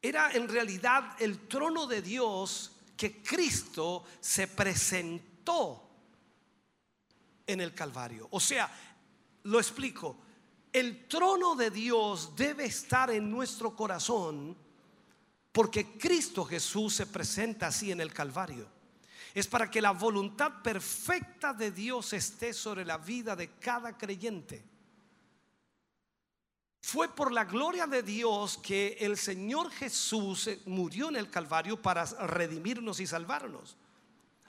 era 0.00 0.32
en 0.32 0.48
realidad 0.48 1.16
el 1.18 1.46
trono 1.46 1.86
de 1.86 2.00
Dios 2.00 2.72
que 2.96 3.20
Cristo 3.22 4.04
se 4.20 4.48
presentó 4.48 5.90
en 7.46 7.60
el 7.60 7.74
Calvario. 7.74 8.28
O 8.30 8.40
sea, 8.40 8.70
lo 9.42 9.58
explico 9.58 10.16
el 10.74 11.06
trono 11.06 11.54
de 11.54 11.70
Dios 11.70 12.34
debe 12.34 12.64
estar 12.64 13.08
en 13.10 13.30
nuestro 13.30 13.76
corazón 13.76 14.56
porque 15.52 15.96
Cristo 15.96 16.44
Jesús 16.44 16.96
se 16.96 17.06
presenta 17.06 17.68
así 17.68 17.92
en 17.92 18.00
el 18.00 18.12
Calvario. 18.12 18.68
es 19.34 19.46
para 19.46 19.70
que 19.70 19.80
la 19.80 19.92
voluntad 19.92 20.62
perfecta 20.62 21.54
de 21.54 21.70
Dios 21.70 22.12
esté 22.12 22.52
sobre 22.52 22.84
la 22.84 22.98
vida 22.98 23.36
de 23.36 23.50
cada 23.58 23.96
creyente. 23.96 24.64
Fue 26.80 27.08
por 27.08 27.32
la 27.32 27.44
gloria 27.44 27.86
de 27.86 28.02
Dios 28.02 28.58
que 28.58 28.96
el 29.00 29.16
Señor 29.16 29.70
Jesús 29.70 30.50
murió 30.66 31.08
en 31.08 31.16
el 31.16 31.30
Calvario 31.30 31.80
para 31.80 32.04
redimirnos 32.04 32.98
y 32.98 33.06
salvarnos. 33.06 33.76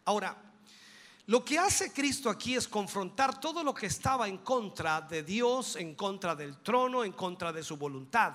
Ahora, 0.05 0.35
lo 1.27 1.43
que 1.43 1.57
hace 1.57 1.91
Cristo 1.91 2.29
aquí 2.29 2.55
es 2.55 2.67
confrontar 2.67 3.39
todo 3.39 3.63
lo 3.63 3.73
que 3.73 3.87
estaba 3.87 4.27
en 4.27 4.37
contra 4.39 5.01
de 5.01 5.23
Dios, 5.23 5.75
en 5.75 5.95
contra 5.95 6.35
del 6.35 6.57
trono, 6.57 7.03
en 7.03 7.13
contra 7.13 7.51
de 7.51 7.63
su 7.63 7.77
voluntad. 7.77 8.33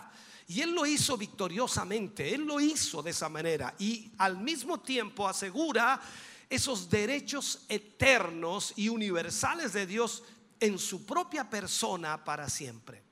Y 0.48 0.60
Él 0.62 0.72
lo 0.72 0.84
hizo 0.84 1.16
victoriosamente, 1.16 2.34
Él 2.34 2.44
lo 2.44 2.58
hizo 2.58 3.00
de 3.00 3.10
esa 3.10 3.28
manera. 3.28 3.72
Y 3.78 4.10
al 4.18 4.38
mismo 4.38 4.80
tiempo 4.80 5.28
asegura 5.28 6.00
esos 6.48 6.90
derechos 6.90 7.64
eternos 7.68 8.72
y 8.74 8.88
universales 8.88 9.72
de 9.72 9.86
Dios 9.86 10.24
en 10.58 10.76
su 10.76 11.06
propia 11.06 11.48
persona 11.48 12.24
para 12.24 12.50
siempre. 12.50 13.04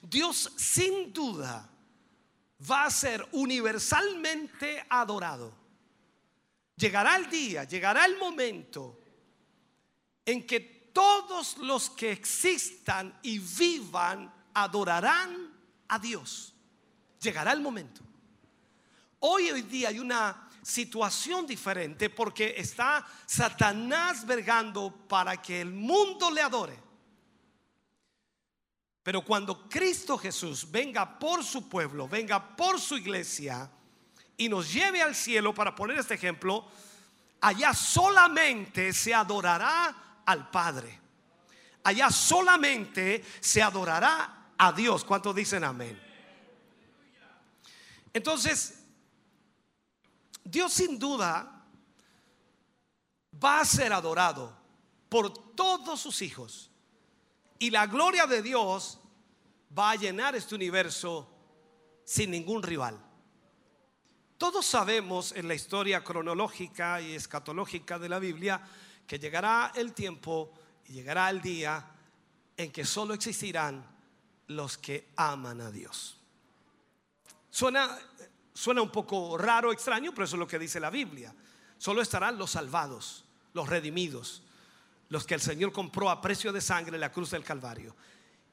Dios 0.00 0.52
sin 0.56 1.12
duda 1.12 1.68
va 2.70 2.84
a 2.84 2.90
ser 2.90 3.26
universalmente 3.32 4.86
adorado. 4.88 5.52
Llegará 6.78 7.16
el 7.16 7.28
día, 7.28 7.64
llegará 7.64 8.04
el 8.06 8.16
momento 8.18 9.00
en 10.24 10.46
que 10.46 10.60
todos 10.92 11.58
los 11.58 11.90
que 11.90 12.12
existan 12.12 13.18
y 13.22 13.40
vivan 13.40 14.32
adorarán 14.54 15.52
a 15.88 15.98
Dios. 15.98 16.54
Llegará 17.20 17.52
el 17.52 17.60
momento. 17.60 18.02
Hoy, 19.20 19.50
hoy 19.50 19.62
día 19.62 19.88
hay 19.88 19.98
una 19.98 20.48
situación 20.62 21.46
diferente 21.46 22.10
porque 22.10 22.54
está 22.56 23.04
Satanás 23.26 24.24
vergando 24.24 24.94
para 25.08 25.42
que 25.42 25.60
el 25.60 25.72
mundo 25.72 26.30
le 26.30 26.42
adore. 26.42 26.78
Pero 29.02 29.24
cuando 29.24 29.68
Cristo 29.68 30.16
Jesús 30.16 30.70
venga 30.70 31.18
por 31.18 31.42
su 31.42 31.68
pueblo, 31.68 32.06
venga 32.06 32.54
por 32.54 32.78
su 32.78 32.96
iglesia 32.96 33.68
y 34.38 34.48
nos 34.48 34.72
lleve 34.72 35.02
al 35.02 35.14
cielo, 35.14 35.52
para 35.52 35.74
poner 35.74 35.98
este 35.98 36.14
ejemplo, 36.14 36.64
allá 37.40 37.74
solamente 37.74 38.92
se 38.92 39.12
adorará 39.12 40.22
al 40.24 40.48
Padre. 40.50 41.00
Allá 41.82 42.08
solamente 42.10 43.24
se 43.40 43.60
adorará 43.60 44.52
a 44.56 44.72
Dios. 44.72 45.04
¿Cuántos 45.04 45.34
dicen 45.34 45.64
amén? 45.64 46.00
Entonces, 48.12 48.84
Dios 50.44 50.72
sin 50.72 50.98
duda 51.00 51.64
va 53.42 53.60
a 53.60 53.64
ser 53.64 53.92
adorado 53.92 54.56
por 55.08 55.54
todos 55.56 56.00
sus 56.00 56.22
hijos. 56.22 56.70
Y 57.58 57.70
la 57.70 57.88
gloria 57.88 58.26
de 58.26 58.40
Dios 58.40 59.00
va 59.76 59.90
a 59.90 59.96
llenar 59.96 60.36
este 60.36 60.54
universo 60.54 61.28
sin 62.04 62.30
ningún 62.30 62.62
rival. 62.62 63.07
Todos 64.38 64.64
sabemos 64.64 65.32
en 65.32 65.48
la 65.48 65.54
historia 65.54 66.04
cronológica 66.04 67.00
y 67.00 67.12
escatológica 67.12 67.98
de 67.98 68.08
la 68.08 68.20
Biblia 68.20 68.62
que 69.04 69.18
llegará 69.18 69.72
el 69.74 69.92
tiempo 69.92 70.52
y 70.86 70.92
llegará 70.92 71.28
el 71.28 71.42
día 71.42 71.84
en 72.56 72.70
que 72.70 72.84
solo 72.84 73.14
existirán 73.14 73.84
los 74.46 74.78
que 74.78 75.08
aman 75.16 75.60
a 75.60 75.72
Dios. 75.72 76.18
Suena, 77.50 77.98
suena 78.54 78.80
un 78.80 78.90
poco 78.90 79.36
raro, 79.36 79.72
extraño, 79.72 80.12
pero 80.12 80.24
eso 80.24 80.36
es 80.36 80.40
lo 80.40 80.46
que 80.46 80.60
dice 80.60 80.78
la 80.78 80.90
Biblia. 80.90 81.34
Solo 81.76 82.00
estarán 82.00 82.38
los 82.38 82.52
salvados, 82.52 83.24
los 83.54 83.68
redimidos, 83.68 84.42
los 85.08 85.26
que 85.26 85.34
el 85.34 85.40
Señor 85.40 85.72
compró 85.72 86.10
a 86.10 86.20
precio 86.20 86.52
de 86.52 86.60
sangre 86.60 86.94
en 86.94 87.00
la 87.00 87.10
cruz 87.10 87.32
del 87.32 87.42
Calvario. 87.42 87.96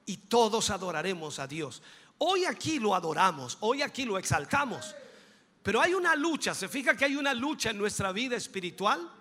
Y 0.07 0.17
todos 0.17 0.71
adoraremos 0.71 1.37
a 1.37 1.45
Dios. 1.45 1.83
Hoy 2.17 2.45
aquí 2.45 2.79
lo 2.79 2.95
adoramos, 2.95 3.59
hoy 3.59 3.83
aquí 3.83 4.03
lo 4.03 4.17
exaltamos. 4.17 4.95
Pero 5.65 5.81
hay 5.81 5.95
una 5.95 6.15
lucha, 6.15 6.53
se 6.53 6.69
fija 6.69 6.95
que 6.95 7.05
hay 7.05 7.15
una 7.15 7.33
lucha 7.33 7.71
en 7.71 7.79
nuestra 7.79 8.11
vida 8.11 8.35
espiritual. 8.35 9.11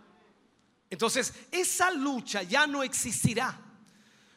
Entonces, 0.90 1.32
esa 1.50 1.90
lucha 1.90 2.42
ya 2.42 2.66
no 2.66 2.82
existirá. 2.82 3.58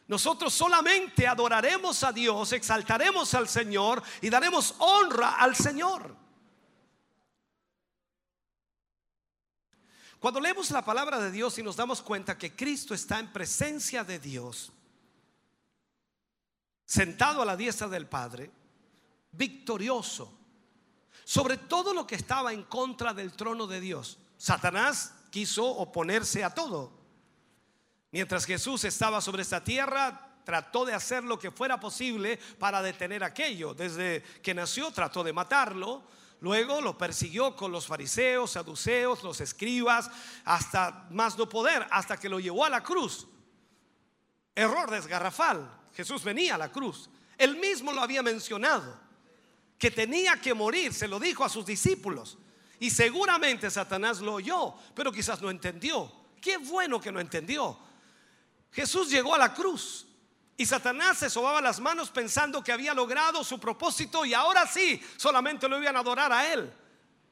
Nosotros 0.07 0.53
solamente 0.53 1.27
adoraremos 1.27 2.05
a 2.05 2.13
Dios, 2.13 2.53
exaltaremos 2.53 3.33
al 3.33 3.49
Señor 3.49 4.01
y 4.21 4.29
daremos 4.29 4.75
honra 4.77 5.31
al 5.31 5.53
Señor. 5.53 6.15
Cuando 10.17 10.39
leemos 10.39 10.71
la 10.71 10.85
palabra 10.85 11.19
de 11.19 11.29
Dios 11.29 11.57
y 11.57 11.63
nos 11.63 11.75
damos 11.75 12.01
cuenta 12.01 12.37
que 12.37 12.55
Cristo 12.55 12.93
está 12.93 13.19
en 13.19 13.33
presencia 13.33 14.05
de 14.05 14.17
Dios, 14.17 14.71
sentado 16.85 17.41
a 17.41 17.45
la 17.45 17.57
diestra 17.57 17.89
del 17.89 18.07
Padre, 18.07 18.49
victorioso 19.33 20.46
sobre 21.27 21.57
todo 21.57 21.93
lo 21.93 22.07
que 22.07 22.15
estaba 22.15 22.53
en 22.53 22.63
contra 22.63 23.13
del 23.13 23.33
trono 23.33 23.67
de 23.67 23.81
Dios. 23.81 24.17
Satanás 24.37 25.13
quiso 25.29 25.65
oponerse 25.65 26.41
a 26.45 26.53
todo. 26.53 26.89
Mientras 28.11 28.45
Jesús 28.45 28.85
estaba 28.85 29.19
sobre 29.19 29.41
esta 29.41 29.61
tierra, 29.61 30.37
trató 30.45 30.85
de 30.85 30.93
hacer 30.93 31.25
lo 31.25 31.37
que 31.37 31.51
fuera 31.51 31.81
posible 31.81 32.39
para 32.57 32.81
detener 32.81 33.25
aquello. 33.25 33.73
Desde 33.73 34.23
que 34.41 34.53
nació 34.53 34.89
trató 34.91 35.21
de 35.21 35.33
matarlo. 35.33 36.01
Luego 36.39 36.79
lo 36.79 36.97
persiguió 36.97 37.57
con 37.57 37.73
los 37.73 37.87
fariseos, 37.87 38.51
saduceos, 38.51 39.21
los 39.21 39.41
escribas, 39.41 40.09
hasta 40.45 41.07
más 41.11 41.37
no 41.37 41.49
poder, 41.49 41.85
hasta 41.91 42.15
que 42.15 42.29
lo 42.29 42.39
llevó 42.39 42.63
a 42.63 42.69
la 42.69 42.81
cruz. 42.81 43.27
Error 44.55 44.89
desgarrafal. 44.89 45.69
Jesús 45.93 46.23
venía 46.23 46.55
a 46.55 46.57
la 46.57 46.71
cruz. 46.71 47.09
Él 47.37 47.57
mismo 47.57 47.91
lo 47.91 48.01
había 48.01 48.23
mencionado 48.23 49.06
que 49.77 49.91
tenía 49.91 50.41
que 50.41 50.53
morir, 50.53 50.93
se 50.93 51.07
lo 51.07 51.19
dijo 51.19 51.43
a 51.43 51.49
sus 51.49 51.65
discípulos. 51.65 52.37
Y 52.79 52.89
seguramente 52.89 53.69
Satanás 53.69 54.19
lo 54.19 54.35
oyó, 54.35 54.73
pero 54.93 55.11
quizás 55.11 55.41
no 55.41 55.49
entendió. 55.49 56.11
Qué 56.41 56.57
bueno 56.57 56.99
que 57.01 57.11
no 57.11 57.19
entendió. 57.19 57.77
Jesús 58.71 59.09
llegó 59.09 59.33
a 59.33 59.39
la 59.39 59.53
cruz 59.53 60.05
y 60.55 60.65
Satanás 60.65 61.19
se 61.19 61.29
sobaba 61.29 61.61
las 61.61 61.79
manos 61.79 62.09
pensando 62.09 62.63
que 62.63 62.71
había 62.71 62.93
logrado 62.93 63.43
su 63.43 63.59
propósito 63.59 64.25
y 64.25 64.33
ahora 64.33 64.65
sí, 64.67 65.01
solamente 65.15 65.67
lo 65.67 65.79
iban 65.81 65.95
a 65.95 65.99
adorar 65.99 66.31
a 66.31 66.51
él. 66.51 66.71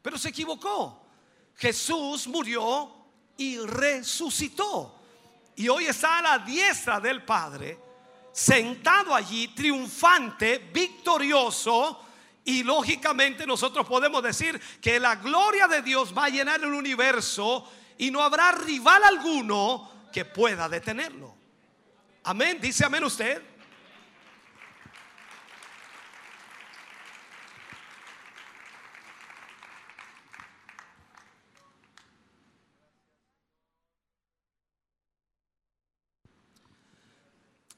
Pero 0.02 0.18
se 0.18 0.30
equivocó. 0.30 1.08
Jesús 1.56 2.28
murió 2.28 2.94
y 3.38 3.58
resucitó. 3.58 5.00
Y 5.56 5.68
hoy 5.70 5.86
está 5.86 6.20
a 6.20 6.22
la 6.22 6.40
diestra 6.40 7.00
del 7.00 7.24
Padre, 7.24 7.80
sentado 8.32 9.16
allí, 9.16 9.48
triunfante, 9.50 10.70
victorioso, 10.74 12.06
y 12.46 12.64
lógicamente 12.64 13.48
nosotros 13.48 13.88
podemos 13.88 14.22
decir 14.22 14.62
que 14.80 15.00
la 15.00 15.16
gloria 15.16 15.68
de 15.68 15.82
Dios 15.82 16.14
va 16.16 16.26
a 16.26 16.30
llenar 16.30 16.62
el 16.62 16.74
universo 16.74 17.70
y 17.98 18.12
no 18.12 18.22
habrá 18.22 18.52
rival 18.52 19.04
alguno 19.04 20.08
que 20.14 20.26
pueda 20.26 20.70
detenerlo. 20.70 21.36
Amén. 22.24 22.60
Dice 22.62 22.86
amén 22.86 23.04
usted. 23.04 23.42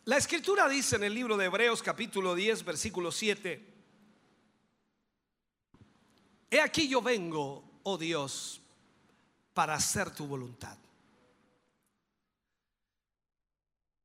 La 0.04 0.16
escritura 0.16 0.70
dice 0.70 0.96
en 0.96 1.04
el 1.04 1.14
libro 1.14 1.36
de 1.36 1.46
Hebreos 1.46 1.84
capítulo 1.84 2.34
10 2.34 2.64
versículo 2.64 3.12
7, 3.12 3.77
He 6.50 6.62
aquí 6.62 6.88
yo 6.88 7.02
vengo, 7.02 7.64
oh 7.84 7.98
Dios, 7.98 8.62
para 9.54 9.74
hacer 9.74 10.12
tu 10.12 10.26
voluntad. 10.26 10.78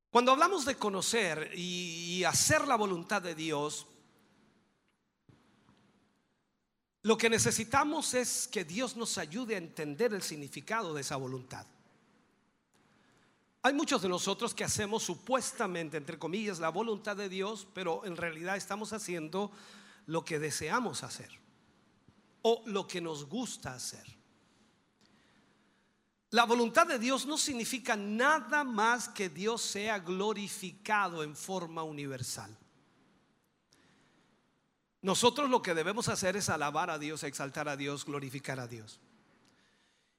Cuando 0.09 0.31
hablamos 0.31 0.65
de 0.65 0.75
conocer 0.75 1.51
y 1.55 2.23
hacer 2.23 2.67
la 2.67 2.75
voluntad 2.75 3.21
de 3.21 3.33
Dios, 3.33 3.87
lo 7.01 7.17
que 7.17 7.29
necesitamos 7.29 8.13
es 8.13 8.47
que 8.47 8.63
Dios 8.63 8.95
nos 8.95 9.17
ayude 9.17 9.55
a 9.55 9.59
entender 9.59 10.13
el 10.13 10.21
significado 10.21 10.93
de 10.93 11.01
esa 11.01 11.15
voluntad. 11.15 11.65
Hay 13.63 13.73
muchos 13.73 14.01
de 14.01 14.09
nosotros 14.09 14.53
que 14.53 14.65
hacemos 14.65 15.03
supuestamente, 15.03 15.97
entre 15.97 16.19
comillas, 16.19 16.59
la 16.59 16.69
voluntad 16.69 17.15
de 17.15 17.29
Dios, 17.29 17.67
pero 17.73 18.05
en 18.05 18.17
realidad 18.17 18.57
estamos 18.57 18.91
haciendo 18.91 19.51
lo 20.05 20.25
que 20.25 20.37
deseamos 20.37 21.03
hacer 21.03 21.42
o 22.43 22.61
lo 22.67 22.87
que 22.87 23.01
nos 23.01 23.25
gusta 23.25 23.73
hacer. 23.73 24.05
La 26.29 26.45
voluntad 26.45 26.87
de 26.87 26.97
Dios 26.97 27.25
no 27.25 27.37
significa 27.37 27.95
nada 27.95 28.63
más 28.63 29.07
que 29.07 29.29
Dios 29.29 29.61
sea 29.61 29.99
glorificado 29.99 31.23
en 31.23 31.35
forma 31.35 31.83
universal. 31.83 32.57
Nosotros 35.03 35.49
lo 35.49 35.61
que 35.61 35.73
debemos 35.73 36.07
hacer 36.07 36.35
es 36.35 36.49
alabar 36.49 36.89
a 36.89 36.97
Dios, 36.97 37.23
exaltar 37.23 37.69
a 37.69 37.77
Dios, 37.77 38.05
glorificar 38.05 38.59
a 38.59 38.67
Dios. 38.67 38.99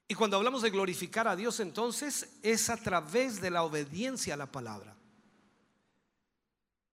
Y 0.07 0.15
cuando 0.15 0.37
hablamos 0.37 0.63
de 0.63 0.71
glorificar 0.71 1.27
a 1.27 1.35
Dios, 1.35 1.59
entonces 1.61 2.39
es 2.43 2.71
a 2.71 2.77
través 2.77 3.41
de 3.41 3.51
la 3.51 3.65
obediencia 3.65 4.35
a 4.35 4.37
la 4.37 4.53
palabra. 4.53 4.95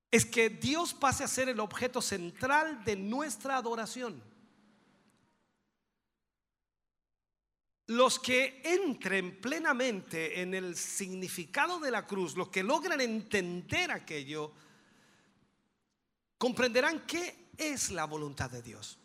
Es 0.09 0.25
que 0.25 0.49
Dios 0.49 0.93
pase 0.93 1.23
a 1.23 1.27
ser 1.27 1.47
el 1.49 1.59
objeto 1.59 2.01
central 2.01 2.83
de 2.85 2.95
nuestra 2.95 3.57
adoración. 3.57 4.30
Los 7.91 8.19
que 8.19 8.61
entren 8.63 9.41
plenamente 9.41 10.41
en 10.41 10.53
el 10.53 10.77
significado 10.77 11.77
de 11.77 11.91
la 11.91 12.07
cruz, 12.07 12.37
los 12.37 12.47
que 12.47 12.63
logran 12.63 13.01
entender 13.01 13.91
aquello, 13.91 14.53
comprenderán 16.37 17.05
qué 17.05 17.49
es 17.57 17.91
la 17.91 18.05
voluntad 18.05 18.49
de 18.49 18.61
Dios. 18.61 18.97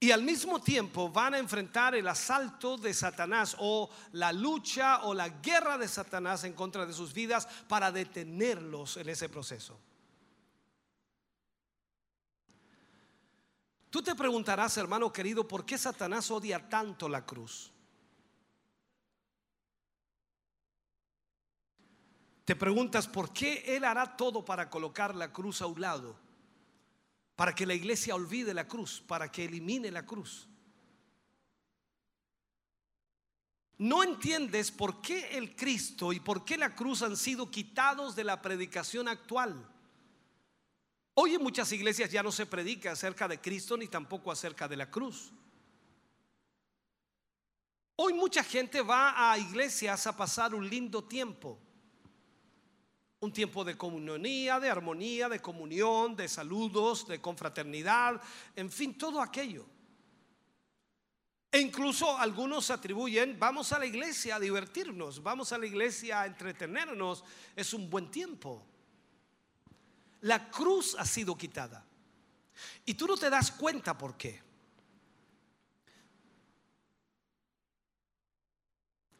Y 0.00 0.10
al 0.12 0.22
mismo 0.22 0.62
tiempo 0.62 1.10
van 1.10 1.34
a 1.34 1.38
enfrentar 1.38 1.94
el 1.94 2.08
asalto 2.08 2.78
de 2.78 2.94
Satanás 2.94 3.54
o 3.58 3.90
la 4.12 4.32
lucha 4.32 5.02
o 5.02 5.12
la 5.12 5.28
guerra 5.28 5.76
de 5.76 5.88
Satanás 5.88 6.44
en 6.44 6.54
contra 6.54 6.86
de 6.86 6.94
sus 6.94 7.12
vidas 7.12 7.46
para 7.68 7.92
detenerlos 7.92 8.96
en 8.96 9.10
ese 9.10 9.28
proceso. 9.28 9.78
Tú 13.92 14.00
te 14.02 14.14
preguntarás, 14.14 14.78
hermano 14.78 15.12
querido, 15.12 15.46
¿por 15.46 15.66
qué 15.66 15.76
Satanás 15.76 16.30
odia 16.30 16.66
tanto 16.66 17.10
la 17.10 17.26
cruz? 17.26 17.70
Te 22.46 22.56
preguntas, 22.56 23.06
¿por 23.06 23.34
qué 23.34 23.62
él 23.76 23.84
hará 23.84 24.16
todo 24.16 24.46
para 24.46 24.70
colocar 24.70 25.14
la 25.14 25.30
cruz 25.30 25.60
a 25.60 25.66
un 25.66 25.78
lado? 25.78 26.18
Para 27.36 27.54
que 27.54 27.66
la 27.66 27.74
iglesia 27.74 28.14
olvide 28.14 28.54
la 28.54 28.66
cruz, 28.66 29.02
para 29.06 29.30
que 29.30 29.44
elimine 29.44 29.90
la 29.90 30.06
cruz. 30.06 30.48
No 33.76 34.02
entiendes 34.02 34.70
por 34.70 35.02
qué 35.02 35.36
el 35.36 35.54
Cristo 35.54 36.14
y 36.14 36.20
por 36.20 36.46
qué 36.46 36.56
la 36.56 36.74
cruz 36.74 37.02
han 37.02 37.18
sido 37.18 37.50
quitados 37.50 38.16
de 38.16 38.24
la 38.24 38.40
predicación 38.40 39.06
actual. 39.06 39.68
Hoy 41.14 41.34
en 41.34 41.42
muchas 41.42 41.70
iglesias 41.72 42.10
ya 42.10 42.22
no 42.22 42.32
se 42.32 42.46
predica 42.46 42.92
acerca 42.92 43.28
de 43.28 43.40
Cristo 43.40 43.76
ni 43.76 43.86
tampoco 43.86 44.32
acerca 44.32 44.66
de 44.66 44.76
la 44.76 44.90
cruz. 44.90 45.32
Hoy 47.96 48.14
mucha 48.14 48.42
gente 48.42 48.80
va 48.80 49.30
a 49.30 49.36
iglesias 49.36 50.06
a 50.06 50.16
pasar 50.16 50.54
un 50.54 50.68
lindo 50.68 51.04
tiempo. 51.04 51.58
Un 53.20 53.32
tiempo 53.32 53.62
de 53.62 53.76
comunionía, 53.76 54.58
de 54.58 54.70
armonía, 54.70 55.28
de 55.28 55.40
comunión, 55.40 56.16
de 56.16 56.28
saludos, 56.28 57.06
de 57.06 57.20
confraternidad, 57.20 58.20
en 58.56 58.70
fin, 58.70 58.96
todo 58.96 59.20
aquello. 59.20 59.66
E 61.52 61.60
incluso 61.60 62.16
algunos 62.16 62.70
atribuyen, 62.70 63.38
vamos 63.38 63.72
a 63.72 63.78
la 63.78 63.84
iglesia 63.84 64.36
a 64.36 64.40
divertirnos, 64.40 65.22
vamos 65.22 65.52
a 65.52 65.58
la 65.58 65.66
iglesia 65.66 66.22
a 66.22 66.26
entretenernos, 66.26 67.22
es 67.54 67.74
un 67.74 67.90
buen 67.90 68.10
tiempo. 68.10 68.66
La 70.22 70.50
cruz 70.50 70.96
ha 70.98 71.04
sido 71.04 71.36
quitada. 71.36 71.84
Y 72.84 72.94
tú 72.94 73.06
no 73.06 73.16
te 73.16 73.30
das 73.30 73.50
cuenta 73.52 73.96
por 73.96 74.16
qué. 74.16 74.42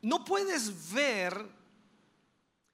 No 0.02 0.24
puedes 0.24 0.92
ver 0.92 1.62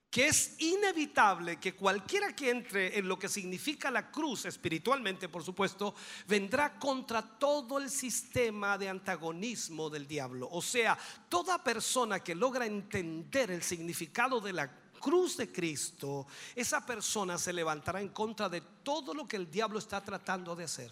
que 0.09 0.27
es 0.27 0.55
inevitable 0.59 1.59
que 1.59 1.75
cualquiera 1.75 2.35
que 2.35 2.49
entre 2.49 2.97
en 2.97 3.07
lo 3.07 3.19
que 3.19 3.29
significa 3.29 3.91
la 3.91 4.09
cruz 4.09 4.45
espiritualmente, 4.45 5.29
por 5.29 5.43
supuesto, 5.43 5.93
vendrá 6.27 6.79
contra 6.79 7.21
todo 7.21 7.77
el 7.77 7.91
sistema 7.91 8.77
de 8.79 8.89
antagonismo 8.89 9.89
del 9.89 10.07
diablo. 10.07 10.49
O 10.51 10.63
sea, 10.63 10.97
toda 11.29 11.63
persona 11.63 12.21
que 12.21 12.33
logra 12.33 12.65
entender 12.65 13.51
el 13.51 13.61
significado 13.61 14.41
de 14.41 14.53
la 14.53 14.71
cruz 14.99 15.37
de 15.37 15.51
Cristo, 15.51 16.27
esa 16.55 16.85
persona 16.85 17.37
se 17.37 17.53
levantará 17.53 18.01
en 18.01 18.09
contra 18.09 18.49
de 18.49 18.61
todo 18.83 19.13
lo 19.13 19.27
que 19.27 19.37
el 19.37 19.49
diablo 19.49 19.79
está 19.79 20.03
tratando 20.03 20.55
de 20.55 20.63
hacer. 20.65 20.91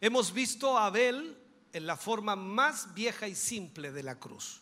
Hemos 0.00 0.32
visto 0.32 0.76
a 0.76 0.86
Abel 0.86 1.38
en 1.72 1.86
la 1.86 1.96
forma 1.96 2.36
más 2.36 2.94
vieja 2.94 3.26
y 3.26 3.34
simple 3.34 3.90
de 3.92 4.02
la 4.02 4.18
cruz. 4.18 4.60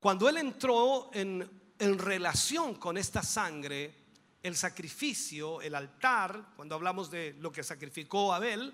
Cuando 0.00 0.28
él 0.28 0.36
entró 0.36 1.10
en, 1.12 1.48
en 1.78 1.98
relación 1.98 2.76
con 2.76 2.96
esta 2.96 3.22
sangre, 3.22 3.94
el 4.42 4.56
sacrificio, 4.56 5.60
el 5.60 5.74
altar, 5.74 6.52
cuando 6.56 6.74
hablamos 6.74 7.10
de 7.10 7.36
lo 7.40 7.50
que 7.50 7.62
sacrificó 7.62 8.32
Abel, 8.32 8.72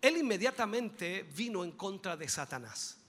él 0.00 0.16
inmediatamente 0.16 1.22
vino 1.34 1.62
en 1.62 1.72
contra 1.72 2.16
de 2.16 2.28
Satanás. 2.28 2.99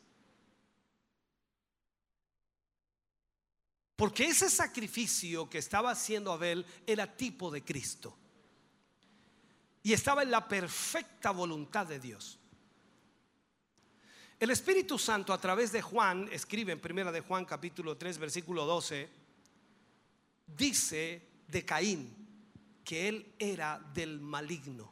Porque 4.02 4.26
ese 4.26 4.50
sacrificio 4.50 5.48
que 5.48 5.60
estaba 5.60 5.92
haciendo 5.92 6.32
Abel 6.32 6.66
era 6.88 7.06
tipo 7.06 7.52
de 7.52 7.64
Cristo. 7.64 8.18
Y 9.84 9.94
estaba 9.94 10.24
en 10.24 10.32
la 10.32 10.48
perfecta 10.48 11.30
voluntad 11.30 11.86
de 11.86 12.00
Dios. 12.00 12.40
El 14.40 14.50
Espíritu 14.50 14.98
Santo 14.98 15.32
a 15.34 15.40
través 15.40 15.72
de 15.72 15.84
Juan, 15.84 16.28
escribe 16.32 16.72
en 16.72 16.80
primera 16.80 17.12
de 17.12 17.22
Juan 17.22 17.46
capítulo 17.46 17.96
3 17.96 18.18
versículo 18.18 18.66
12, 18.66 19.08
dice 20.48 21.22
de 21.48 21.64
Caín 21.64 22.82
que 22.84 23.08
él 23.08 23.36
era 23.38 23.78
del 23.94 24.20
maligno. 24.20 24.92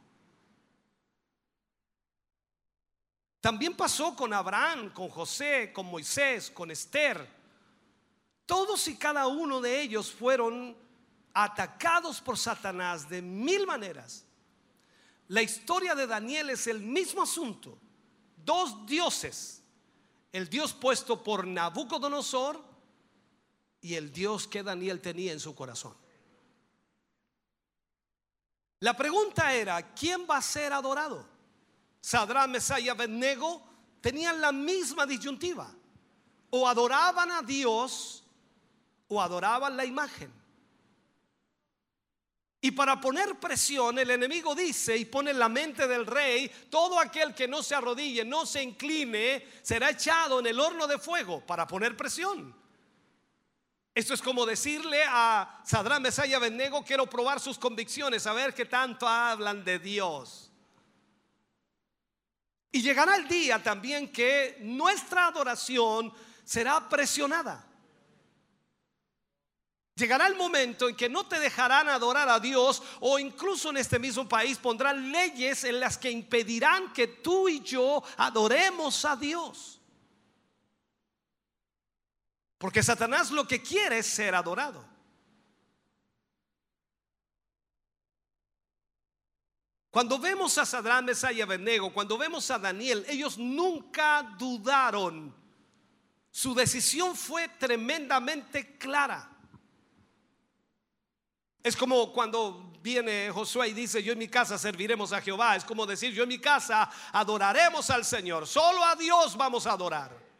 También 3.40 3.76
pasó 3.76 4.14
con 4.14 4.32
Abraham, 4.32 4.92
con 4.92 5.08
José, 5.08 5.72
con 5.72 5.86
Moisés, 5.86 6.48
con 6.52 6.70
Esther. 6.70 7.39
Todos 8.50 8.88
y 8.88 8.96
cada 8.96 9.28
uno 9.28 9.60
de 9.60 9.80
ellos 9.80 10.10
fueron 10.10 10.76
atacados 11.32 12.20
por 12.20 12.36
Satanás 12.36 13.08
de 13.08 13.22
mil 13.22 13.64
maneras. 13.64 14.24
La 15.28 15.40
historia 15.40 15.94
de 15.94 16.08
Daniel 16.08 16.50
es 16.50 16.66
el 16.66 16.80
mismo 16.80 17.22
asunto 17.22 17.78
dos 18.44 18.84
dioses, 18.86 19.62
el 20.32 20.48
Dios 20.48 20.72
puesto 20.72 21.22
por 21.22 21.46
Nabucodonosor 21.46 22.60
y 23.82 23.94
el 23.94 24.12
Dios 24.12 24.48
que 24.48 24.64
Daniel 24.64 25.00
tenía 25.00 25.32
en 25.32 25.38
su 25.38 25.54
corazón. 25.54 25.94
La 28.80 28.96
pregunta 28.96 29.54
era, 29.54 29.94
¿quién 29.94 30.26
va 30.28 30.38
a 30.38 30.42
ser 30.42 30.72
adorado? 30.72 31.24
Sadrán, 32.00 32.50
Mesaya 32.50 32.86
y 32.86 32.88
Abednego 32.88 33.62
tenían 34.00 34.40
la 34.40 34.50
misma 34.50 35.06
disyuntiva. 35.06 35.72
O 36.50 36.66
adoraban 36.66 37.30
a 37.30 37.42
Dios 37.42 38.24
o 39.10 39.20
adoraban 39.20 39.76
la 39.76 39.84
imagen. 39.84 40.32
Y 42.62 42.72
para 42.72 43.00
poner 43.00 43.38
presión, 43.40 43.98
el 43.98 44.10
enemigo 44.10 44.54
dice 44.54 44.96
y 44.96 45.06
pone 45.06 45.30
en 45.30 45.38
la 45.38 45.48
mente 45.48 45.88
del 45.88 46.06
rey, 46.06 46.50
todo 46.68 47.00
aquel 47.00 47.34
que 47.34 47.48
no 47.48 47.62
se 47.62 47.74
arrodille, 47.74 48.24
no 48.24 48.44
se 48.44 48.62
incline, 48.62 49.46
será 49.62 49.90
echado 49.90 50.40
en 50.40 50.46
el 50.46 50.60
horno 50.60 50.86
de 50.86 50.98
fuego 50.98 51.44
para 51.44 51.66
poner 51.66 51.96
presión. 51.96 52.54
Esto 53.94 54.14
es 54.14 54.20
como 54.20 54.44
decirle 54.44 55.02
a 55.08 55.62
Sadrán 55.64 56.02
Mesaya 56.02 56.36
Abednego, 56.36 56.84
quiero 56.84 57.06
probar 57.06 57.40
sus 57.40 57.58
convicciones, 57.58 58.26
a 58.26 58.34
ver 58.34 58.54
qué 58.54 58.66
tanto 58.66 59.08
hablan 59.08 59.64
de 59.64 59.78
Dios. 59.78 60.52
Y 62.70 62.82
llegará 62.82 63.16
el 63.16 63.26
día 63.26 63.60
también 63.62 64.12
que 64.12 64.58
nuestra 64.60 65.26
adoración 65.26 66.12
será 66.44 66.88
presionada. 66.88 67.69
Llegará 70.00 70.26
el 70.26 70.34
momento 70.34 70.88
en 70.88 70.96
que 70.96 71.10
no 71.10 71.26
te 71.26 71.38
dejarán 71.38 71.90
adorar 71.90 72.26
a 72.30 72.40
Dios 72.40 72.82
o 73.00 73.18
incluso 73.18 73.68
en 73.68 73.76
este 73.76 73.98
mismo 73.98 74.26
país 74.26 74.56
pondrán 74.56 75.12
leyes 75.12 75.62
en 75.64 75.78
las 75.78 75.98
que 75.98 76.10
impedirán 76.10 76.90
que 76.94 77.06
tú 77.06 77.50
y 77.50 77.60
yo 77.60 78.02
adoremos 78.16 79.04
a 79.04 79.14
Dios. 79.16 79.78
Porque 82.56 82.82
Satanás 82.82 83.30
lo 83.30 83.46
que 83.46 83.60
quiere 83.62 83.98
es 83.98 84.06
ser 84.06 84.34
adorado. 84.34 84.82
Cuando 89.90 90.18
vemos 90.18 90.56
a 90.56 90.64
Sadrán, 90.64 91.04
Mesaya 91.04 91.38
y 91.38 91.42
Abednego, 91.42 91.92
cuando 91.92 92.16
vemos 92.16 92.50
a 92.50 92.58
Daniel, 92.58 93.04
ellos 93.06 93.36
nunca 93.36 94.34
dudaron. 94.38 95.34
Su 96.30 96.54
decisión 96.54 97.14
fue 97.14 97.48
tremendamente 97.48 98.78
clara. 98.78 99.29
Es 101.62 101.76
como 101.76 102.12
cuando 102.12 102.72
viene 102.82 103.30
Josué 103.30 103.68
y 103.68 103.72
dice, 103.72 104.02
yo 104.02 104.12
en 104.12 104.18
mi 104.18 104.28
casa 104.28 104.58
serviremos 104.58 105.12
a 105.12 105.20
Jehová. 105.20 105.56
Es 105.56 105.64
como 105.64 105.86
decir, 105.86 106.12
yo 106.12 106.22
en 106.22 106.30
mi 106.30 106.38
casa 106.38 106.90
adoraremos 107.12 107.90
al 107.90 108.04
Señor. 108.04 108.46
Solo 108.46 108.84
a 108.84 108.96
Dios 108.96 109.36
vamos 109.36 109.66
a 109.66 109.72
adorar. 109.72 110.30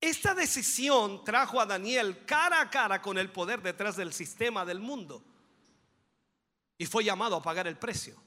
Esta 0.00 0.34
decisión 0.34 1.24
trajo 1.24 1.60
a 1.60 1.66
Daniel 1.66 2.24
cara 2.24 2.60
a 2.60 2.70
cara 2.70 3.02
con 3.02 3.18
el 3.18 3.30
poder 3.30 3.60
detrás 3.60 3.96
del 3.96 4.12
sistema 4.12 4.64
del 4.64 4.80
mundo. 4.80 5.22
y 6.78 6.84
fue 6.84 7.04
llamado 7.04 7.36
a 7.36 7.42
pagar 7.42 7.66
el 7.66 7.78
precio. 7.78 8.22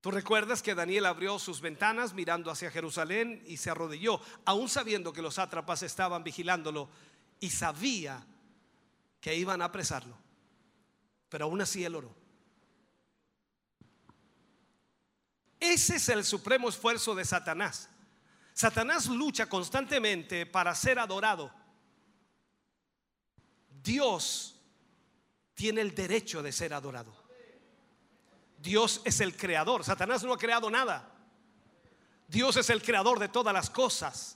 Tú 0.00 0.10
recuerdas 0.10 0.62
que 0.62 0.74
Daniel 0.74 1.04
abrió 1.04 1.38
sus 1.38 1.60
ventanas 1.60 2.14
mirando 2.14 2.50
hacia 2.50 2.70
Jerusalén 2.70 3.42
y 3.46 3.58
se 3.58 3.68
arrodilló, 3.68 4.20
aún 4.46 4.68
sabiendo 4.70 5.12
que 5.12 5.20
los 5.20 5.34
sátrapas 5.34 5.82
estaban 5.82 6.24
vigilándolo 6.24 6.88
y 7.40 7.50
sabía 7.50 8.24
que 9.20 9.34
iban 9.34 9.62
a 9.62 9.66
apresarlo. 9.66 10.16
Pero 11.28 11.46
aún 11.46 11.60
así 11.60 11.84
él 11.84 11.94
oró. 11.94 12.14
Ese 15.58 15.96
es 15.96 16.08
el 16.08 16.24
supremo 16.24 16.68
esfuerzo 16.68 17.14
de 17.14 17.24
Satanás. 17.24 17.88
Satanás 18.52 19.06
lucha 19.06 19.48
constantemente 19.48 20.46
para 20.46 20.74
ser 20.74 20.98
adorado. 20.98 21.52
Dios 23.82 24.58
tiene 25.54 25.80
el 25.80 25.94
derecho 25.94 26.42
de 26.42 26.52
ser 26.52 26.72
adorado. 26.72 27.14
Dios 28.58 29.00
es 29.04 29.20
el 29.20 29.36
creador. 29.36 29.84
Satanás 29.84 30.24
no 30.24 30.32
ha 30.32 30.38
creado 30.38 30.70
nada. 30.70 31.12
Dios 32.28 32.56
es 32.56 32.70
el 32.70 32.82
creador 32.82 33.18
de 33.18 33.28
todas 33.28 33.54
las 33.54 33.70
cosas. 33.70 34.35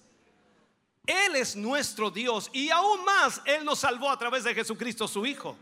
Él 1.07 1.37
es 1.37 1.57
nuestro 1.57 2.11
Dios 2.11 2.51
y 2.53 2.71
aún 2.71 3.05
más 3.05 3.41
Él 3.45 3.65
nos 3.65 3.81
salvó 3.81 4.11
a 4.11 4.19
través 4.19 4.45
de 4.45 4.55
Jesucristo 4.55 5.09
su 5.09 5.27
Hijo. 5.27 5.57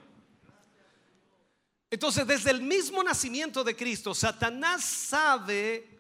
Entonces, 1.91 2.27
desde 2.27 2.51
el 2.51 2.61
mismo 2.61 3.03
nacimiento 3.03 3.65
de 3.65 3.75
Cristo, 3.75 4.15
Satanás 4.15 4.85
sabe 4.85 5.99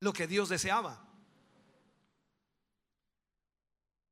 lo 0.00 0.12
que 0.12 0.26
Dios 0.26 0.48
deseaba. 0.48 1.06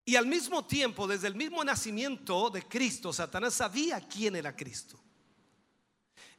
Y 0.05 0.17
al 0.17 0.27
mismo 0.27 0.65
tiempo, 0.65 1.07
desde 1.07 1.29
el 1.29 1.35
mismo 1.35 1.63
nacimiento 1.65 2.51
de 2.51 2.63
Cristo, 2.67 3.13
Satanás 3.13 3.55
sabía 3.55 4.01
quién 4.01 4.37
era 4.37 4.55
Cristo. 4.55 4.99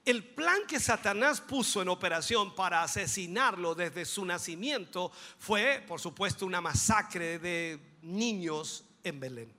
El 0.09 0.23
plan 0.23 0.65
que 0.67 0.79
Satanás 0.79 1.39
puso 1.39 1.83
en 1.83 1.87
operación 1.87 2.55
para 2.55 2.81
asesinarlo 2.81 3.75
desde 3.75 4.05
su 4.05 4.25
nacimiento 4.25 5.11
fue, 5.37 5.83
por 5.87 5.99
supuesto, 5.99 6.47
una 6.47 6.61
masacre 6.61 7.37
de 7.37 7.97
niños 8.01 8.83
en 9.03 9.19
Belén. 9.19 9.53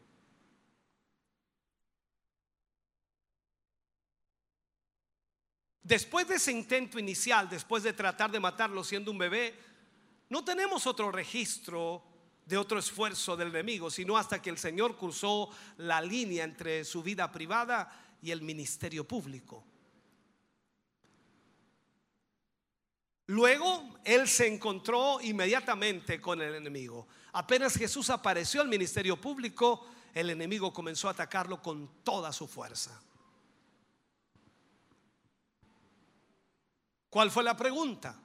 Después 5.84 6.26
de 6.26 6.34
ese 6.34 6.50
intento 6.50 6.98
inicial, 6.98 7.48
después 7.48 7.84
de 7.84 7.92
tratar 7.92 8.32
de 8.32 8.40
matarlo 8.40 8.82
siendo 8.82 9.12
un 9.12 9.18
bebé, 9.18 9.56
no 10.30 10.44
tenemos 10.44 10.84
otro 10.84 11.12
registro 11.12 12.02
de 12.44 12.56
otro 12.56 12.80
esfuerzo 12.80 13.36
del 13.36 13.50
enemigo, 13.50 13.88
sino 13.88 14.16
hasta 14.16 14.42
que 14.42 14.50
el 14.50 14.58
Señor 14.58 14.96
cruzó 14.96 15.48
la 15.76 16.00
línea 16.00 16.42
entre 16.42 16.84
su 16.84 17.04
vida 17.04 17.30
privada 17.30 18.16
y 18.20 18.32
el 18.32 18.42
ministerio 18.42 19.06
público. 19.06 19.69
Luego 23.30 23.88
él 24.02 24.26
se 24.26 24.48
encontró 24.48 25.20
inmediatamente 25.20 26.20
con 26.20 26.42
el 26.42 26.52
enemigo. 26.52 27.06
Apenas 27.32 27.74
Jesús 27.74 28.10
apareció 28.10 28.60
al 28.60 28.66
ministerio 28.66 29.20
público, 29.20 29.86
el 30.12 30.30
enemigo 30.30 30.72
comenzó 30.72 31.06
a 31.06 31.12
atacarlo 31.12 31.62
con 31.62 32.02
toda 32.02 32.32
su 32.32 32.48
fuerza. 32.48 33.00
¿Cuál 37.08 37.30
fue 37.30 37.44
la 37.44 37.56
pregunta? 37.56 38.20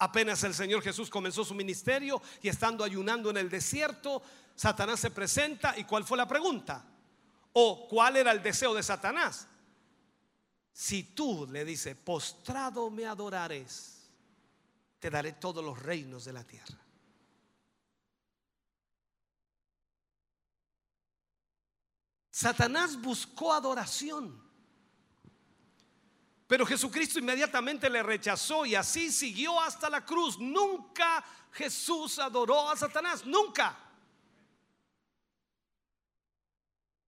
Apenas 0.00 0.42
el 0.42 0.54
Señor 0.54 0.82
Jesús 0.82 1.08
comenzó 1.08 1.44
su 1.44 1.54
ministerio 1.54 2.20
y 2.42 2.48
estando 2.48 2.82
ayunando 2.82 3.30
en 3.30 3.36
el 3.36 3.48
desierto, 3.48 4.20
Satanás 4.56 4.98
se 4.98 5.12
presenta 5.12 5.78
y 5.78 5.84
¿cuál 5.84 6.02
fue 6.02 6.18
la 6.18 6.26
pregunta? 6.26 6.84
¿O 7.52 7.86
cuál 7.86 8.16
era 8.16 8.32
el 8.32 8.42
deseo 8.42 8.74
de 8.74 8.82
Satanás? 8.82 9.46
Si 10.72 11.04
tú 11.04 11.46
le 11.48 11.64
dices, 11.64 11.94
postrado 11.94 12.90
me 12.90 13.06
adorares, 13.06 13.95
te 14.98 15.10
daré 15.10 15.32
todos 15.32 15.64
los 15.64 15.80
reinos 15.80 16.24
de 16.24 16.32
la 16.32 16.44
tierra. 16.44 16.78
Satanás 22.30 23.00
buscó 23.00 23.52
adoración. 23.54 24.44
Pero 26.46 26.66
Jesucristo 26.66 27.18
inmediatamente 27.18 27.90
le 27.90 28.02
rechazó 28.02 28.66
y 28.66 28.74
así 28.74 29.10
siguió 29.10 29.60
hasta 29.60 29.88
la 29.88 30.04
cruz. 30.04 30.38
Nunca 30.38 31.24
Jesús 31.52 32.18
adoró 32.18 32.70
a 32.70 32.76
Satanás, 32.76 33.24
nunca. 33.24 33.76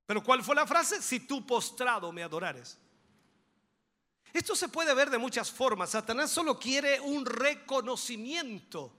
Pero 0.07 0.25
¿cuál 0.25 0.43
fue 0.43 0.55
la 0.55 0.67
frase? 0.67 1.03
Si 1.03 1.21
tú 1.21 1.47
postrado 1.47 2.11
me 2.11 2.23
adorares. 2.23 2.79
Esto 4.33 4.55
se 4.55 4.69
puede 4.69 4.95
ver 4.95 5.11
de 5.11 5.19
muchas 5.19 5.51
formas. 5.51 5.91
Satanás 5.91 6.31
solo 6.31 6.59
quiere 6.59 7.01
un 7.01 7.25
reconocimiento. 7.25 8.95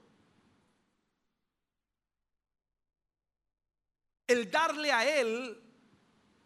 El 4.26 4.50
darle 4.50 4.92
a 4.92 5.20
él 5.20 5.60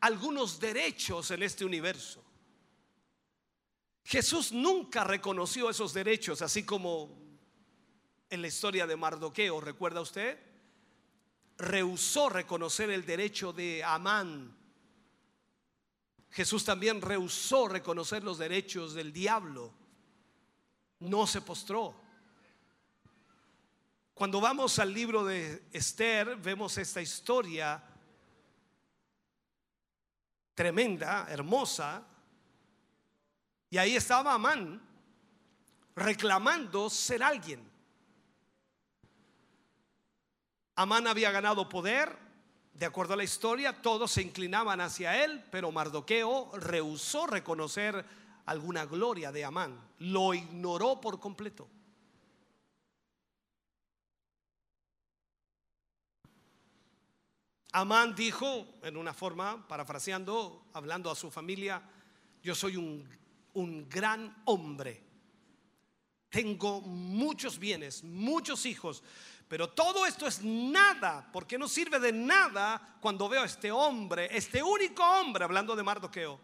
algunos 0.01 0.61
derechos 0.61 1.31
en 1.31 1.43
este 1.43 1.65
universo. 1.65 2.23
Jesús 4.05 4.53
nunca 4.53 5.03
reconoció 5.03 5.71
esos 5.71 5.95
derechos, 5.95 6.43
así 6.43 6.65
como 6.65 7.25
en 8.29 8.43
la 8.43 8.49
historia 8.49 8.87
de 8.87 8.97
Mardoqueo, 8.97 9.61
¿recuerda 9.61 10.03
usted? 10.03 10.39
Rehusó 11.57 12.29
reconocer 12.29 12.91
el 12.91 13.07
derecho 13.07 13.53
de 13.53 13.83
Amán. 13.83 14.55
Jesús 16.35 16.65
también 16.65 17.01
rehusó 17.01 17.69
reconocer 17.69 18.25
los 18.25 18.39
derechos 18.39 18.93
del 18.93 19.13
diablo. 19.13 19.73
No 20.99 21.29
se 21.29 21.41
postró. 21.41 21.95
Cuando 24.15 24.41
vamos 24.41 24.81
al 24.81 24.93
libro 24.93 25.25
de 25.25 25.69
Esther, 25.73 26.35
vemos 26.35 26.77
esta 26.77 27.01
historia 27.01 27.81
tremenda, 30.55 31.29
hermosa, 31.31 32.05
y 33.71 33.79
ahí 33.79 33.95
estaba 33.95 34.35
Amán 34.35 34.83
reclamando 35.95 36.91
ser 36.91 37.23
alguien. 37.23 37.63
Amán 40.75 41.07
había 41.07 41.31
ganado 41.31 41.69
poder, 41.69 42.24
de 42.75 42.87
acuerdo 42.87 43.15
a 43.15 43.17
la 43.17 43.25
historia, 43.25 43.81
todos 43.81 44.13
se 44.13 44.23
inclinaban 44.23 44.81
hacia 44.81 45.25
él, 45.25 45.45
pero 45.51 45.73
Mardoqueo 45.73 46.51
rehusó 46.57 47.27
reconocer 47.27 48.05
alguna 48.47 48.85
gloria 48.85 49.33
de 49.33 49.45
Amán, 49.45 49.81
lo 49.99 50.35
ignoró 50.35 51.01
por 51.01 51.19
completo. 51.19 51.69
Amán 57.73 58.15
dijo, 58.15 58.67
en 58.83 58.97
una 58.97 59.15
forma, 59.15 59.67
parafraseando, 59.67 60.67
hablando 60.75 61.11
a 61.11 61.17
su 61.17 61.31
familia, 61.31 61.83
yo 62.43 62.55
soy 62.55 62.77
un 62.77 63.09
un 63.55 63.89
gran 63.89 64.43
hombre. 64.45 65.03
Tengo 66.29 66.81
muchos 66.81 67.59
bienes, 67.59 68.03
muchos 68.03 68.67
hijos, 68.67 69.03
pero 69.49 69.71
todo 69.71 70.07
esto 70.07 70.27
es 70.27 70.43
nada, 70.43 71.31
porque 71.33 71.59
no 71.59 71.69
sirve 71.69 72.01
de 72.01 72.13
nada 72.13 72.99
cuando 73.01 73.29
veo 73.29 73.43
a 73.43 73.47
este 73.47 73.71
hombre, 73.71 74.29
este 74.37 74.63
único 74.63 75.05
hombre, 75.05 75.45
hablando 75.45 75.77
de 75.77 75.83
Mardoqueo, 75.83 76.41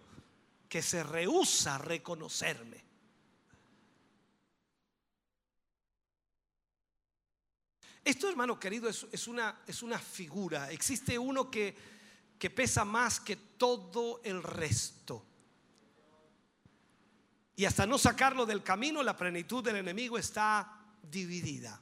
que 0.68 0.82
se 0.82 1.02
rehúsa 1.02 1.76
a 1.76 1.78
reconocerme. 1.78 2.84
Esto, 8.04 8.28
hermano 8.28 8.58
querido, 8.58 8.88
es, 8.88 9.28
una, 9.28 9.60
es 9.66 9.82
una 9.82 9.98
figura. 9.98 10.70
Existe 10.70 11.18
uno 11.18 11.50
que, 11.50 11.76
que 12.38 12.50
pesa 12.50 12.84
más 12.84 13.20
que 13.20 13.36
todo 13.36 14.20
el 14.24 14.42
resto. 14.42 15.26
Y 17.56 17.66
hasta 17.66 17.86
no 17.86 17.98
sacarlo 17.98 18.46
del 18.46 18.62
camino, 18.62 19.02
la 19.02 19.16
plenitud 19.16 19.62
del 19.62 19.76
enemigo 19.76 20.16
está 20.16 20.80
dividida. 21.02 21.80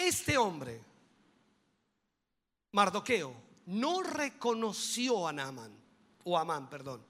Este 0.00 0.38
hombre, 0.38 0.80
Mardoqueo, 2.72 3.34
no 3.66 4.02
reconoció 4.02 5.28
a 5.28 5.32
Naaman, 5.32 5.70
o 6.24 6.38
Amán, 6.38 6.70
perdón. 6.70 7.04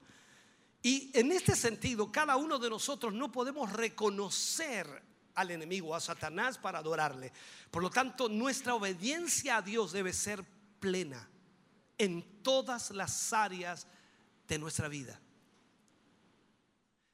Y 0.83 1.09
en 1.17 1.31
este 1.31 1.55
sentido, 1.55 2.11
cada 2.11 2.35
uno 2.35 2.59
de 2.59 2.69
nosotros 2.69 3.13
no 3.13 3.31
podemos 3.31 3.71
reconocer 3.71 5.03
al 5.35 5.51
enemigo, 5.51 5.95
a 5.95 6.01
Satanás, 6.01 6.57
para 6.57 6.79
adorarle. 6.79 7.31
Por 7.71 7.81
lo 7.81 7.89
tanto, 7.89 8.27
nuestra 8.27 8.75
obediencia 8.75 9.57
a 9.57 9.61
Dios 9.61 9.93
debe 9.93 10.11
ser 10.11 10.43
plena 10.81 11.29
en 11.97 12.43
todas 12.43 12.91
las 12.91 13.31
áreas 13.31 13.87
de 14.49 14.59
nuestra 14.59 14.89
vida. 14.89 15.17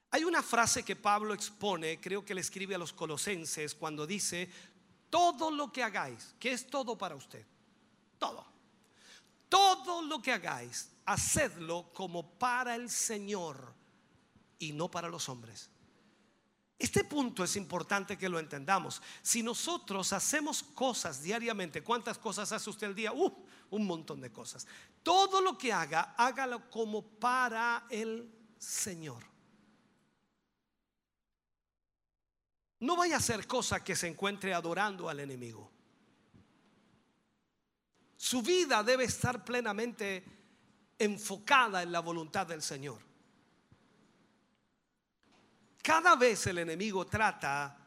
Hay 0.10 0.24
una 0.24 0.42
frase 0.42 0.82
que 0.82 0.96
Pablo 0.96 1.36
expone, 1.36 2.00
creo 2.02 2.26
que 2.26 2.34
le 2.34 2.42
escribe 2.42 2.74
a 2.74 2.80
los 2.80 2.94
colosenses 2.94 3.76
cuando 3.76 4.08
dice, 4.08 4.50
todo 5.10 5.52
lo 5.52 5.72
que 5.72 5.84
hagáis, 5.84 6.36
que 6.40 6.52
es 6.52 6.68
todo 6.68 6.98
para 6.98 7.16
usted, 7.16 7.46
Todo. 8.18 8.46
Todo 9.50 10.02
lo 10.02 10.22
que 10.22 10.34
hagáis, 10.34 10.90
hacedlo 11.06 11.94
como 11.94 12.38
para 12.38 12.76
el 12.76 12.90
Señor 12.90 13.74
y 14.60 14.74
no 14.74 14.90
para 14.90 15.08
los 15.08 15.30
hombres. 15.30 15.70
Este 16.80 17.04
punto 17.04 17.44
es 17.44 17.56
importante 17.56 18.18
que 18.18 18.30
lo 18.30 18.40
entendamos. 18.40 19.02
Si 19.22 19.42
nosotros 19.42 20.14
hacemos 20.14 20.62
cosas 20.62 21.24
diariamente, 21.24 21.84
¿cuántas 21.84 22.18
cosas 22.18 22.52
hace 22.52 22.70
usted 22.70 22.88
al 22.88 22.96
día? 22.96 23.14
Uh, 23.14 23.46
un 23.72 23.86
montón 23.88 24.22
de 24.22 24.32
cosas. 24.32 24.68
Todo 25.02 25.42
lo 25.42 25.58
que 25.58 25.74
haga, 25.74 26.14
hágalo 26.18 26.70
como 26.70 27.02
para 27.02 27.86
el 27.90 28.30
Señor. 28.58 29.24
No 32.80 32.96
vaya 32.96 33.16
a 33.16 33.20
hacer 33.20 33.48
cosa 33.48 33.84
que 33.84 33.96
se 33.96 34.08
encuentre 34.08 34.54
adorando 34.54 35.10
al 35.10 35.20
enemigo. 35.20 35.72
Su 38.16 38.42
vida 38.42 38.84
debe 38.84 39.06
estar 39.06 39.44
plenamente 39.44 40.24
enfocada 40.98 41.84
en 41.84 41.92
la 41.92 42.00
voluntad 42.00 42.46
del 42.48 42.62
Señor. 42.62 43.00
Cada 45.82 46.16
vez 46.16 46.48
el 46.48 46.58
enemigo 46.58 47.06
trata 47.06 47.87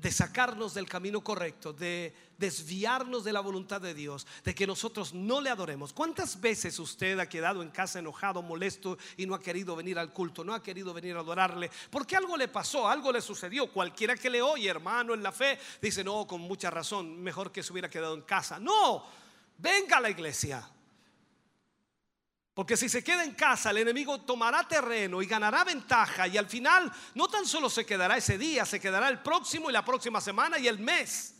de 0.00 0.10
sacarnos 0.10 0.72
del 0.72 0.88
camino 0.88 1.20
correcto, 1.22 1.72
de 1.72 2.14
desviarnos 2.38 3.22
de 3.22 3.34
la 3.34 3.40
voluntad 3.40 3.82
de 3.82 3.92
Dios, 3.92 4.26
de 4.44 4.54
que 4.54 4.66
nosotros 4.66 5.12
no 5.12 5.42
le 5.42 5.50
adoremos. 5.50 5.92
¿Cuántas 5.92 6.40
veces 6.40 6.78
usted 6.78 7.18
ha 7.18 7.28
quedado 7.28 7.62
en 7.62 7.70
casa 7.70 7.98
enojado, 7.98 8.40
molesto 8.40 8.96
y 9.18 9.26
no 9.26 9.34
ha 9.34 9.40
querido 9.40 9.76
venir 9.76 9.98
al 9.98 10.12
culto, 10.12 10.42
no 10.42 10.54
ha 10.54 10.62
querido 10.62 10.94
venir 10.94 11.16
a 11.16 11.20
adorarle? 11.20 11.70
Porque 11.90 12.16
algo 12.16 12.36
le 12.36 12.48
pasó, 12.48 12.88
algo 12.88 13.12
le 13.12 13.20
sucedió. 13.20 13.70
Cualquiera 13.70 14.16
que 14.16 14.30
le 14.30 14.40
oye, 14.40 14.70
hermano, 14.70 15.12
en 15.12 15.22
la 15.22 15.32
fe, 15.32 15.58
dice, 15.82 16.02
no, 16.02 16.26
con 16.26 16.40
mucha 16.40 16.70
razón, 16.70 17.22
mejor 17.22 17.52
que 17.52 17.62
se 17.62 17.72
hubiera 17.72 17.90
quedado 17.90 18.14
en 18.14 18.22
casa. 18.22 18.58
No, 18.58 19.04
venga 19.58 19.98
a 19.98 20.00
la 20.00 20.08
iglesia. 20.08 20.66
Porque 22.54 22.76
si 22.76 22.88
se 22.88 23.04
queda 23.04 23.24
en 23.24 23.34
casa, 23.34 23.70
el 23.70 23.78
enemigo 23.78 24.20
tomará 24.22 24.66
terreno 24.66 25.22
y 25.22 25.26
ganará 25.26 25.62
ventaja 25.64 26.26
y 26.26 26.36
al 26.36 26.46
final 26.46 26.92
no 27.14 27.28
tan 27.28 27.46
solo 27.46 27.70
se 27.70 27.86
quedará 27.86 28.16
ese 28.16 28.38
día, 28.38 28.66
se 28.66 28.80
quedará 28.80 29.08
el 29.08 29.20
próximo 29.20 29.70
y 29.70 29.72
la 29.72 29.84
próxima 29.84 30.20
semana 30.20 30.58
y 30.58 30.66
el 30.66 30.78
mes. 30.78 31.36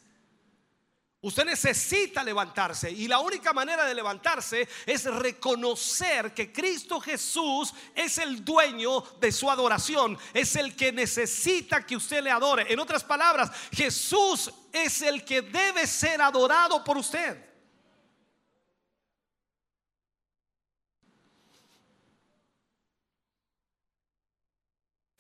Usted 1.23 1.45
necesita 1.45 2.25
levantarse 2.25 2.91
y 2.91 3.07
la 3.07 3.19
única 3.19 3.53
manera 3.53 3.85
de 3.85 3.95
levantarse 3.95 4.67
es 4.87 5.05
reconocer 5.05 6.33
que 6.33 6.51
Cristo 6.51 6.99
Jesús 6.99 7.75
es 7.95 8.17
el 8.17 8.43
dueño 8.43 9.03
de 9.21 9.31
su 9.31 9.51
adoración, 9.51 10.17
es 10.33 10.57
el 10.57 10.75
que 10.75 10.93
necesita 10.93 11.85
que 11.85 11.97
usted 11.97 12.23
le 12.23 12.31
adore. 12.31 12.73
En 12.73 12.81
otras 12.81 13.05
palabras, 13.05 13.51
Jesús 13.71 14.51
es 14.73 15.03
el 15.03 15.23
que 15.23 15.43
debe 15.43 15.87
ser 15.87 16.23
adorado 16.23 16.83
por 16.83 16.97
usted. 16.97 17.50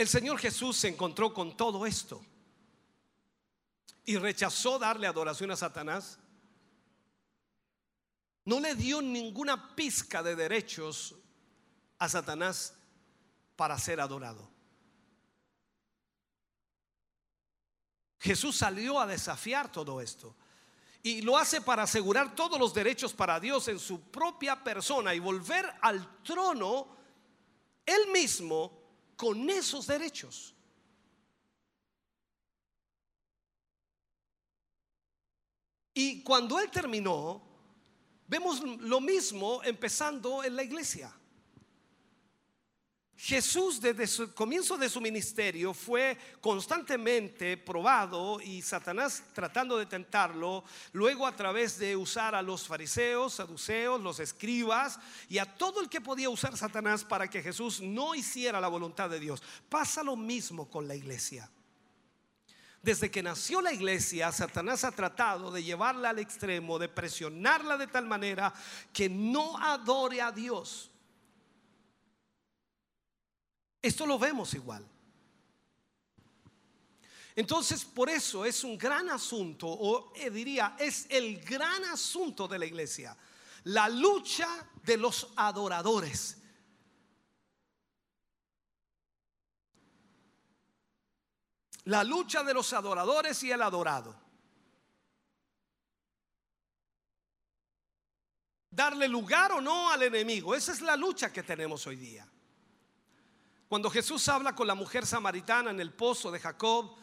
El 0.00 0.08
Señor 0.08 0.38
Jesús 0.38 0.78
se 0.78 0.88
encontró 0.88 1.34
con 1.34 1.54
todo 1.54 1.84
esto 1.84 2.24
y 4.06 4.16
rechazó 4.16 4.78
darle 4.78 5.06
adoración 5.06 5.50
a 5.50 5.56
Satanás. 5.56 6.18
No 8.46 8.60
le 8.60 8.74
dio 8.74 9.02
ninguna 9.02 9.76
pizca 9.76 10.22
de 10.22 10.34
derechos 10.36 11.16
a 11.98 12.08
Satanás 12.08 12.72
para 13.56 13.78
ser 13.78 14.00
adorado. 14.00 14.50
Jesús 18.20 18.56
salió 18.56 18.98
a 18.98 19.06
desafiar 19.06 19.70
todo 19.70 20.00
esto. 20.00 20.34
Y 21.02 21.20
lo 21.20 21.36
hace 21.36 21.60
para 21.60 21.82
asegurar 21.82 22.34
todos 22.34 22.58
los 22.58 22.72
derechos 22.72 23.12
para 23.12 23.38
Dios 23.38 23.68
en 23.68 23.78
su 23.78 24.00
propia 24.00 24.64
persona 24.64 25.14
y 25.14 25.18
volver 25.18 25.70
al 25.82 26.22
trono 26.22 26.96
él 27.84 28.10
mismo 28.14 28.79
con 29.20 29.50
esos 29.50 29.86
derechos. 29.86 30.54
Y 35.92 36.22
cuando 36.22 36.58
él 36.58 36.70
terminó, 36.70 37.42
vemos 38.26 38.62
lo 38.62 38.98
mismo 38.98 39.62
empezando 39.62 40.42
en 40.42 40.56
la 40.56 40.62
iglesia. 40.62 41.14
Jesús 43.22 43.82
desde 43.82 44.22
el 44.22 44.32
comienzo 44.32 44.78
de 44.78 44.88
su 44.88 44.98
ministerio 44.98 45.74
fue 45.74 46.16
constantemente 46.40 47.58
probado 47.58 48.40
y 48.40 48.62
Satanás 48.62 49.22
tratando 49.34 49.76
de 49.76 49.84
tentarlo, 49.84 50.64
luego 50.92 51.26
a 51.26 51.36
través 51.36 51.78
de 51.78 51.94
usar 51.94 52.34
a 52.34 52.40
los 52.40 52.66
fariseos, 52.66 53.34
saduceos, 53.34 54.00
los 54.00 54.20
escribas 54.20 54.98
y 55.28 55.36
a 55.36 55.44
todo 55.44 55.82
el 55.82 55.90
que 55.90 56.00
podía 56.00 56.30
usar 56.30 56.56
Satanás 56.56 57.04
para 57.04 57.28
que 57.28 57.42
Jesús 57.42 57.82
no 57.82 58.14
hiciera 58.14 58.58
la 58.58 58.68
voluntad 58.68 59.10
de 59.10 59.20
Dios. 59.20 59.42
Pasa 59.68 60.02
lo 60.02 60.16
mismo 60.16 60.70
con 60.70 60.88
la 60.88 60.94
iglesia. 60.94 61.50
Desde 62.80 63.10
que 63.10 63.22
nació 63.22 63.60
la 63.60 63.74
iglesia, 63.74 64.32
Satanás 64.32 64.82
ha 64.84 64.92
tratado 64.92 65.50
de 65.50 65.62
llevarla 65.62 66.08
al 66.08 66.20
extremo, 66.20 66.78
de 66.78 66.88
presionarla 66.88 67.76
de 67.76 67.86
tal 67.86 68.06
manera 68.06 68.54
que 68.94 69.10
no 69.10 69.58
adore 69.58 70.22
a 70.22 70.32
Dios. 70.32 70.89
Esto 73.82 74.06
lo 74.06 74.18
vemos 74.18 74.54
igual. 74.54 74.86
Entonces, 77.34 77.84
por 77.84 78.10
eso 78.10 78.44
es 78.44 78.64
un 78.64 78.76
gran 78.76 79.08
asunto, 79.08 79.66
o 79.66 80.12
eh, 80.14 80.30
diría, 80.30 80.76
es 80.78 81.06
el 81.08 81.40
gran 81.40 81.84
asunto 81.84 82.46
de 82.46 82.58
la 82.58 82.66
iglesia, 82.66 83.16
la 83.64 83.88
lucha 83.88 84.68
de 84.82 84.96
los 84.96 85.28
adoradores. 85.36 86.36
La 91.84 92.04
lucha 92.04 92.44
de 92.44 92.52
los 92.52 92.72
adoradores 92.72 93.42
y 93.42 93.50
el 93.50 93.62
adorado. 93.62 94.14
Darle 98.70 99.08
lugar 99.08 99.52
o 99.52 99.60
no 99.60 99.90
al 99.90 100.02
enemigo. 100.02 100.54
Esa 100.54 100.72
es 100.72 100.82
la 100.82 100.94
lucha 100.94 101.32
que 101.32 101.42
tenemos 101.42 101.86
hoy 101.86 101.96
día. 101.96 102.28
Cuando 103.70 103.88
Jesús 103.88 104.28
habla 104.28 104.52
con 104.56 104.66
la 104.66 104.74
mujer 104.74 105.06
samaritana 105.06 105.70
en 105.70 105.78
el 105.78 105.92
pozo 105.92 106.32
de 106.32 106.40
Jacob, 106.40 106.96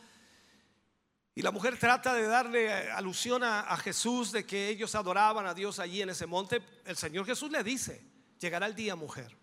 y 1.34 1.41
la 1.41 1.52
mujer 1.52 1.80
trata 1.80 2.14
de 2.14 2.27
darle 2.27 2.91
alusión 2.91 3.41
a, 3.41 3.61
a, 3.61 3.77
Jesús 3.77 4.34
de 4.34 4.45
que 4.45 4.68
ellos 4.68 4.94
adoraban 4.94 5.45
a 5.48 5.53
Dios 5.53 5.80
allí 5.80 6.02
en 6.02 6.10
ese 6.10 6.26
monte, 6.26 6.61
el 6.84 6.98
Señor 6.98 7.26
Jesús 7.26 7.49
le 7.49 7.64
dice, 7.64 8.03
llegará 8.38 8.65
el 8.65 8.76
día, 8.76 8.98
mujer, 8.98 9.34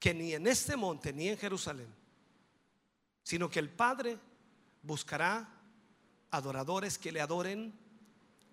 que 0.00 0.12
ni 0.12 0.34
en 0.34 0.48
este 0.48 0.76
monte 0.76 1.12
ni 1.12 1.28
en 1.28 1.38
Jerusalén, 1.38 1.94
sino 3.22 3.48
que 3.48 3.60
el 3.60 3.70
Padre 3.70 4.18
buscará 4.82 5.48
adoradores 6.32 6.98
que 6.98 7.12
le 7.12 7.20
adoren 7.20 7.72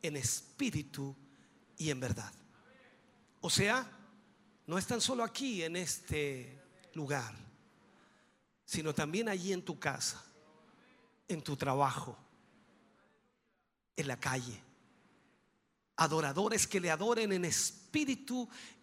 en 0.04 0.16
espíritu 0.16 1.16
y 1.76 1.90
en 1.90 2.00
verdad. 2.00 2.32
O 3.40 3.50
sea, 3.50 3.98
no 4.72 4.78
es 4.78 4.88
tan 4.88 5.02
solo 5.02 5.26
aquí 5.26 5.64
en 5.64 5.76
este 5.76 6.58
lugar, 6.94 7.36
sino 8.64 8.96
también 8.96 9.28
allí 9.28 9.52
en 9.52 9.66
tu 9.66 9.78
casa, 9.78 10.24
en 11.28 11.42
tu 11.42 11.58
trabajo, 11.58 12.18
en 13.98 14.08
la 14.08 14.18
calle. 14.18 14.64
Adoradores 15.98 16.68
que 16.68 16.80
le 16.80 16.90
adoren 16.90 17.34
en 17.34 17.44
espíritu 17.44 17.81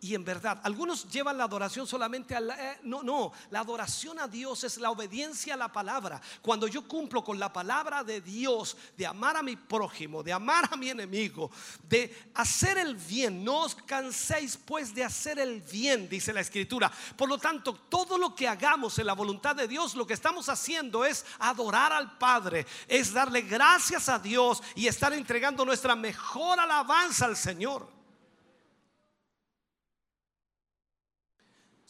y 0.01 0.14
en 0.14 0.24
verdad. 0.24 0.60
Algunos 0.62 1.09
llevan 1.10 1.39
la 1.39 1.44
adoración 1.44 1.86
solamente 1.86 2.35
a 2.36 2.40
la, 2.40 2.72
eh, 2.72 2.78
no, 2.82 3.02
no, 3.02 3.32
la 3.51 3.60
adoración 3.60 4.18
a 4.18 4.28
Dios 4.28 4.64
es 4.64 4.76
la 4.76 4.90
obediencia 4.90 5.55
a 5.55 5.56
la 5.56 5.72
palabra. 5.72 6.20
Cuando 6.43 6.68
yo 6.68 6.86
cumplo 6.86 7.24
con 7.24 7.39
la 7.39 7.52
palabra 7.52 8.05
de 8.05 8.20
Dios, 8.20 8.76
de 8.97 9.06
amar 9.06 9.36
a 9.36 9.43
mi 9.43 9.56
prójimo, 9.56 10.22
de 10.22 10.32
amar 10.32 10.68
a 10.70 10.76
mi 10.76 10.90
enemigo, 10.90 11.51
de 11.89 12.30
hacer 12.35 12.78
el 12.78 12.97
bien, 12.97 13.43
no 13.43 13.62
os 13.62 13.74
canséis 13.74 14.56
pues 14.56 14.94
de 14.94 15.05
hacer 15.05 15.39
el 15.39 15.62
bien, 15.62 16.09
dice 16.09 16.32
la 16.32 16.40
escritura. 16.40 16.93
Por 17.16 17.28
lo 17.28 17.39
tanto, 17.39 17.74
todo 17.89 18.18
lo 18.18 18.35
que 18.35 18.47
hagamos 18.47 18.98
en 18.98 19.06
la 19.06 19.14
voluntad 19.14 19.56
de 19.56 19.68
Dios, 19.68 19.94
lo 19.94 20.06
que 20.06 20.14
estamos 20.14 20.48
haciendo 20.48 21.05
es 21.05 21.24
adorar 21.39 21.93
al 21.93 22.18
Padre, 22.18 22.66
es 22.86 23.12
darle 23.12 23.43
gracias 23.43 24.09
a 24.09 24.18
Dios 24.18 24.62
y 24.74 24.86
estar 24.86 25.12
entregando 25.12 25.64
nuestra 25.64 25.97
mejor 25.97 26.60
alabanza 26.60 27.24
al 27.24 27.36
Señor. 27.36 27.97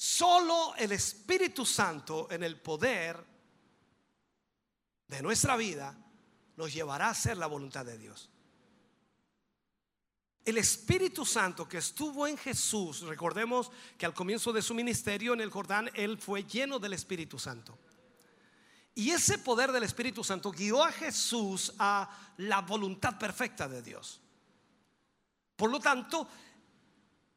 Solo 0.00 0.76
el 0.76 0.92
Espíritu 0.92 1.66
Santo 1.66 2.28
en 2.30 2.44
el 2.44 2.60
poder 2.60 3.18
de 5.08 5.20
nuestra 5.20 5.56
vida 5.56 5.92
nos 6.56 6.72
llevará 6.72 7.06
a 7.08 7.10
hacer 7.10 7.36
la 7.36 7.48
voluntad 7.48 7.84
de 7.84 7.98
Dios. 7.98 8.30
El 10.44 10.56
Espíritu 10.56 11.26
Santo 11.26 11.68
que 11.68 11.78
estuvo 11.78 12.28
en 12.28 12.38
Jesús, 12.38 13.00
recordemos 13.00 13.72
que 13.98 14.06
al 14.06 14.14
comienzo 14.14 14.52
de 14.52 14.62
su 14.62 14.72
ministerio 14.72 15.32
en 15.32 15.40
el 15.40 15.50
Jordán, 15.50 15.90
Él 15.94 16.16
fue 16.18 16.44
lleno 16.44 16.78
del 16.78 16.92
Espíritu 16.92 17.36
Santo. 17.36 17.76
Y 18.94 19.10
ese 19.10 19.38
poder 19.38 19.72
del 19.72 19.82
Espíritu 19.82 20.22
Santo 20.22 20.52
guió 20.52 20.84
a 20.84 20.92
Jesús 20.92 21.74
a 21.76 22.08
la 22.36 22.60
voluntad 22.60 23.18
perfecta 23.18 23.66
de 23.66 23.82
Dios. 23.82 24.20
Por 25.56 25.72
lo 25.72 25.80
tanto, 25.80 26.28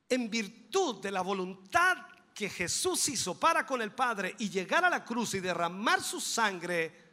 en 0.08 0.30
virtud 0.30 1.02
de 1.02 1.10
la 1.10 1.22
voluntad 1.22 2.11
que 2.34 2.49
Jesús 2.49 3.10
hizo 3.10 3.40
para 3.40 3.66
con 3.66 3.82
el 3.82 3.91
Padre 3.91 4.36
y 4.40 4.49
llegar 4.49 4.84
a 4.86 4.90
la 4.90 5.03
cruz 5.03 5.34
y 5.34 5.40
derramar 5.40 6.02
su 6.02 6.20
sangre, 6.20 7.12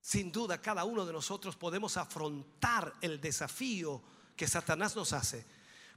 sin 0.00 0.32
duda 0.32 0.60
cada 0.60 0.84
uno 0.84 1.04
de 1.04 1.12
nosotros 1.12 1.56
podemos 1.56 1.96
afrontar 1.96 2.94
el 3.00 3.20
desafío 3.20 4.02
que 4.36 4.48
Satanás 4.48 4.96
nos 4.96 5.12
hace. 5.12 5.44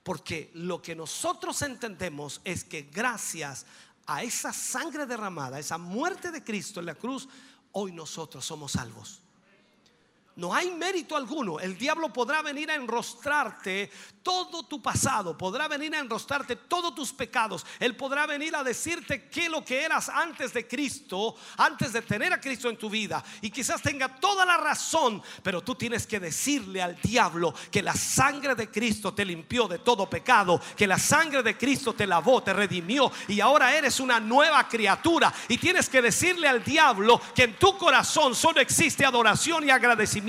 Porque 0.04 0.52
lo 0.56 0.82
que 0.82 0.96
nosotros 0.96 1.62
entendemos 1.62 2.42
es 2.44 2.66
que 2.66 2.84
gracias 2.84 3.66
a 4.06 4.22
esa 4.22 4.52
sangre 4.52 5.06
derramada, 5.06 5.60
esa 5.60 5.78
muerte 5.78 6.30
de 6.30 6.44
Cristo 6.44 6.82
en 6.82 6.88
la 6.88 6.96
cruz, 6.96 7.30
hoy 7.72 7.94
nosotros 7.94 8.46
somos 8.46 8.74
salvos. 8.74 9.23
No 10.36 10.54
hay 10.54 10.72
mérito 10.72 11.16
alguno. 11.16 11.60
El 11.60 11.78
diablo 11.78 12.12
podrá 12.12 12.42
venir 12.42 12.72
a 12.72 12.76
enrostrarte 12.76 13.92
todo 14.24 14.64
tu 14.64 14.82
pasado, 14.82 15.38
podrá 15.38 15.68
venir 15.68 15.94
a 15.94 16.00
enrostrarte 16.00 16.56
todos 16.56 16.96
tus 16.96 17.12
pecados. 17.12 17.66
Él 17.80 17.96
podrá 17.96 18.26
venir 18.26 18.56
a 18.56 18.64
decirte 18.64 19.28
que 19.30 19.48
lo 19.48 19.64
que 19.64 19.84
eras 19.84 20.10
antes 20.10 20.54
de 20.54 20.68
Cristo, 20.68 21.36
antes 21.58 21.94
de 21.94 22.02
tener 22.02 22.34
a 22.34 22.40
Cristo 22.42 22.70
en 22.70 22.78
tu 22.78 22.90
vida. 22.90 23.24
Y 23.42 23.52
quizás 23.52 23.82
tenga 23.82 24.08
toda 24.08 24.44
la 24.44 24.58
razón, 24.58 25.22
pero 25.44 25.62
tú 25.62 25.76
tienes 25.76 26.08
que 26.08 26.20
decirle 26.20 26.82
al 26.82 27.00
diablo 27.00 27.54
que 27.70 27.84
la 27.84 27.94
sangre 27.94 28.56
de 28.56 28.72
Cristo 28.72 29.14
te 29.14 29.26
limpió 29.26 29.68
de 29.68 29.80
todo 29.80 30.10
pecado, 30.10 30.60
que 30.76 30.88
la 30.88 30.98
sangre 30.98 31.44
de 31.44 31.58
Cristo 31.58 31.94
te 31.94 32.08
lavó, 32.08 32.42
te 32.42 32.54
redimió 32.54 33.12
y 33.28 33.40
ahora 33.40 33.76
eres 33.76 34.00
una 34.00 34.20
nueva 34.20 34.68
criatura. 34.68 35.32
Y 35.48 35.60
tienes 35.60 35.90
que 35.90 36.02
decirle 36.02 36.48
al 36.48 36.64
diablo 36.64 37.22
que 37.36 37.44
en 37.44 37.60
tu 37.60 37.78
corazón 37.78 38.34
solo 38.34 38.62
existe 38.62 39.06
adoración 39.06 39.68
y 39.68 39.70
agradecimiento 39.70 40.23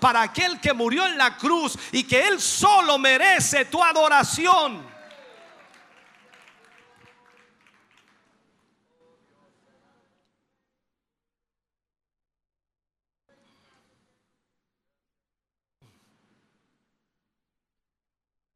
para 0.00 0.22
aquel 0.22 0.60
que 0.60 0.72
murió 0.72 1.06
en 1.06 1.18
la 1.18 1.36
cruz 1.36 1.76
y 1.92 2.04
que 2.04 2.26
Él 2.26 2.40
solo 2.40 2.98
merece 2.98 3.66
tu 3.66 3.82
adoración. 3.82 4.98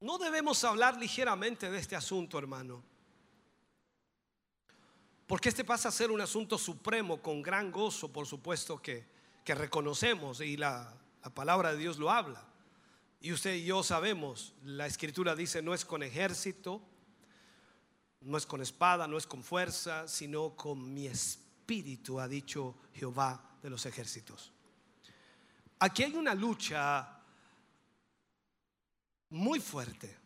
No 0.02 0.18
debemos 0.18 0.64
hablar 0.64 0.96
ligeramente 0.96 1.70
de 1.70 1.78
este 1.78 1.94
asunto, 1.94 2.36
hermano. 2.36 2.82
Porque 5.28 5.48
este 5.48 5.64
pasa 5.64 5.90
a 5.90 5.92
ser 5.92 6.10
un 6.10 6.20
asunto 6.20 6.58
supremo 6.58 7.22
con 7.22 7.40
gran 7.40 7.70
gozo, 7.70 8.12
por 8.12 8.26
supuesto 8.26 8.82
que, 8.82 9.11
que 9.44 9.54
reconocemos 9.54 10.40
y 10.40 10.56
la, 10.56 10.94
la 11.22 11.30
palabra 11.30 11.72
de 11.72 11.78
Dios 11.78 11.98
lo 11.98 12.10
habla. 12.10 12.44
Y 13.20 13.32
usted 13.32 13.54
y 13.54 13.64
yo 13.64 13.82
sabemos, 13.82 14.54
la 14.64 14.86
escritura 14.86 15.36
dice, 15.36 15.62
no 15.62 15.74
es 15.74 15.84
con 15.84 16.02
ejército, 16.02 16.82
no 18.20 18.36
es 18.36 18.46
con 18.46 18.60
espada, 18.60 19.06
no 19.06 19.16
es 19.16 19.26
con 19.26 19.42
fuerza, 19.42 20.08
sino 20.08 20.56
con 20.56 20.92
mi 20.92 21.06
espíritu, 21.06 22.20
ha 22.20 22.28
dicho 22.28 22.76
Jehová 22.94 23.58
de 23.62 23.70
los 23.70 23.86
ejércitos. 23.86 24.52
Aquí 25.78 26.02
hay 26.02 26.14
una 26.14 26.34
lucha 26.34 27.20
muy 29.30 29.60
fuerte. 29.60 30.18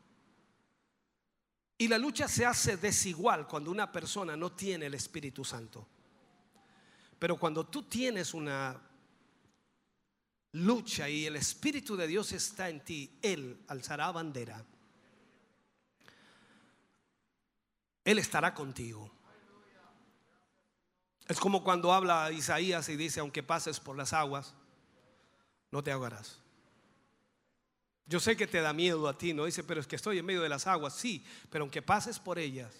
Y 1.78 1.88
la 1.88 1.98
lucha 1.98 2.28
se 2.28 2.47
hace 2.47 2.76
desigual 2.76 3.47
cuando 3.47 3.70
una 3.70 3.93
persona 3.93 4.36
no 4.36 4.52
tiene 4.52 4.86
el 4.86 4.94
Espíritu 4.94 5.44
Santo. 5.44 5.86
Pero 7.18 7.38
cuando 7.38 7.66
tú 7.66 7.84
tienes 7.84 8.34
una 8.34 8.78
lucha 10.52 11.09
y 11.09 11.27
el 11.27 11.36
Espíritu 11.36 11.97
de 11.97 12.06
Dios 12.06 12.32
está 12.32 12.68
en 12.68 12.81
ti, 12.81 13.18
Él 13.23 13.62
alzará 13.68 14.10
bandera. 14.10 14.64
Él 18.05 18.18
estará 18.18 18.55
contigo. 18.55 19.10
Es 21.27 21.40
como 21.40 21.64
cuando 21.64 21.93
habla 21.93 22.31
Isaías 22.31 22.89
y 22.89 22.97
dice, 22.97 23.20
aunque 23.20 23.43
pases 23.43 23.81
por 23.81 23.97
las 23.97 24.12
aguas, 24.12 24.55
no 25.73 25.82
te 25.82 25.90
ahogarás. 25.90 26.39
Yo 28.06 28.20
sé 28.20 28.36
que 28.36 28.47
te 28.47 28.60
da 28.60 28.73
miedo 28.73 29.09
a 29.09 29.18
ti, 29.18 29.35
no 29.35 29.44
dice, 29.44 29.64
pero 29.64 29.81
es 29.81 29.89
que 29.89 29.97
estoy 29.97 30.18
en 30.18 30.27
medio 30.27 30.40
de 30.40 30.48
las 30.48 30.68
aguas, 30.68 30.94
sí, 30.94 31.24
pero 31.51 31.64
aunque 31.64 31.82
pases 31.82 32.20
por 32.20 32.39
ellas, 32.39 32.73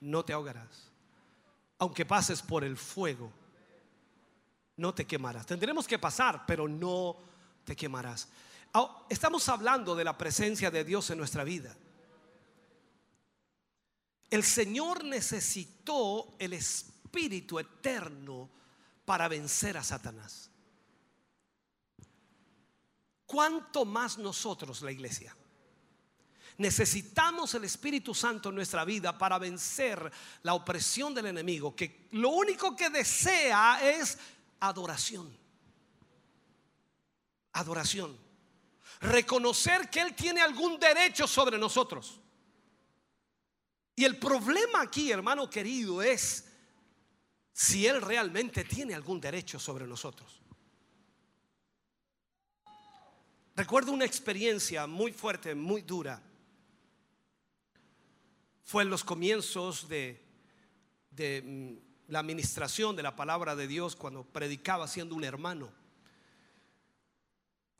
no 0.00 0.24
te 0.24 0.32
ahogarás. 0.32 0.90
Aunque 1.78 2.04
pases 2.04 2.42
por 2.42 2.64
el 2.64 2.76
fuego, 2.76 3.32
no 4.76 4.94
te 4.94 5.06
quemarás. 5.06 5.46
Tendremos 5.46 5.86
que 5.86 5.98
pasar, 5.98 6.44
pero 6.46 6.68
no 6.68 7.16
te 7.64 7.74
quemarás. 7.74 8.28
Estamos 9.08 9.48
hablando 9.48 9.94
de 9.94 10.04
la 10.04 10.16
presencia 10.18 10.70
de 10.70 10.84
Dios 10.84 11.10
en 11.10 11.18
nuestra 11.18 11.44
vida. 11.44 11.74
El 14.28 14.42
Señor 14.42 15.04
necesitó 15.04 16.34
el 16.38 16.52
Espíritu 16.52 17.58
eterno 17.58 18.50
para 19.04 19.28
vencer 19.28 19.76
a 19.76 19.84
Satanás. 19.84 20.50
¿Cuánto 23.24 23.84
más 23.84 24.18
nosotros, 24.18 24.82
la 24.82 24.92
iglesia? 24.92 25.34
Necesitamos 26.58 27.54
el 27.54 27.64
Espíritu 27.64 28.14
Santo 28.14 28.48
en 28.48 28.54
nuestra 28.54 28.84
vida 28.84 29.16
para 29.16 29.38
vencer 29.38 30.10
la 30.42 30.54
opresión 30.54 31.14
del 31.14 31.26
enemigo, 31.26 31.74
que 31.74 32.08
lo 32.12 32.30
único 32.30 32.74
que 32.74 32.90
desea 32.90 33.78
es 33.82 34.18
adoración. 34.68 35.36
Adoración. 37.52 38.16
Reconocer 39.00 39.90
que 39.90 40.00
Él 40.00 40.14
tiene 40.14 40.40
algún 40.40 40.78
derecho 40.78 41.26
sobre 41.26 41.58
nosotros. 41.58 42.20
Y 43.94 44.04
el 44.04 44.18
problema 44.18 44.82
aquí, 44.82 45.10
hermano 45.10 45.48
querido, 45.48 46.02
es 46.02 46.44
si 47.52 47.86
Él 47.86 48.02
realmente 48.02 48.64
tiene 48.64 48.94
algún 48.94 49.20
derecho 49.20 49.58
sobre 49.58 49.86
nosotros. 49.86 50.42
Recuerdo 53.54 53.92
una 53.92 54.04
experiencia 54.04 54.86
muy 54.86 55.12
fuerte, 55.12 55.54
muy 55.54 55.80
dura. 55.80 56.22
Fue 58.64 58.82
en 58.82 58.90
los 58.90 59.02
comienzos 59.02 59.88
de, 59.88 60.22
de 61.10 61.42
mm, 61.42 61.85
la 62.08 62.20
administración 62.20 62.96
de 62.96 63.02
la 63.02 63.16
palabra 63.16 63.56
de 63.56 63.66
Dios 63.66 63.96
cuando 63.96 64.24
predicaba 64.24 64.86
siendo 64.88 65.14
un 65.14 65.24
hermano. 65.24 65.70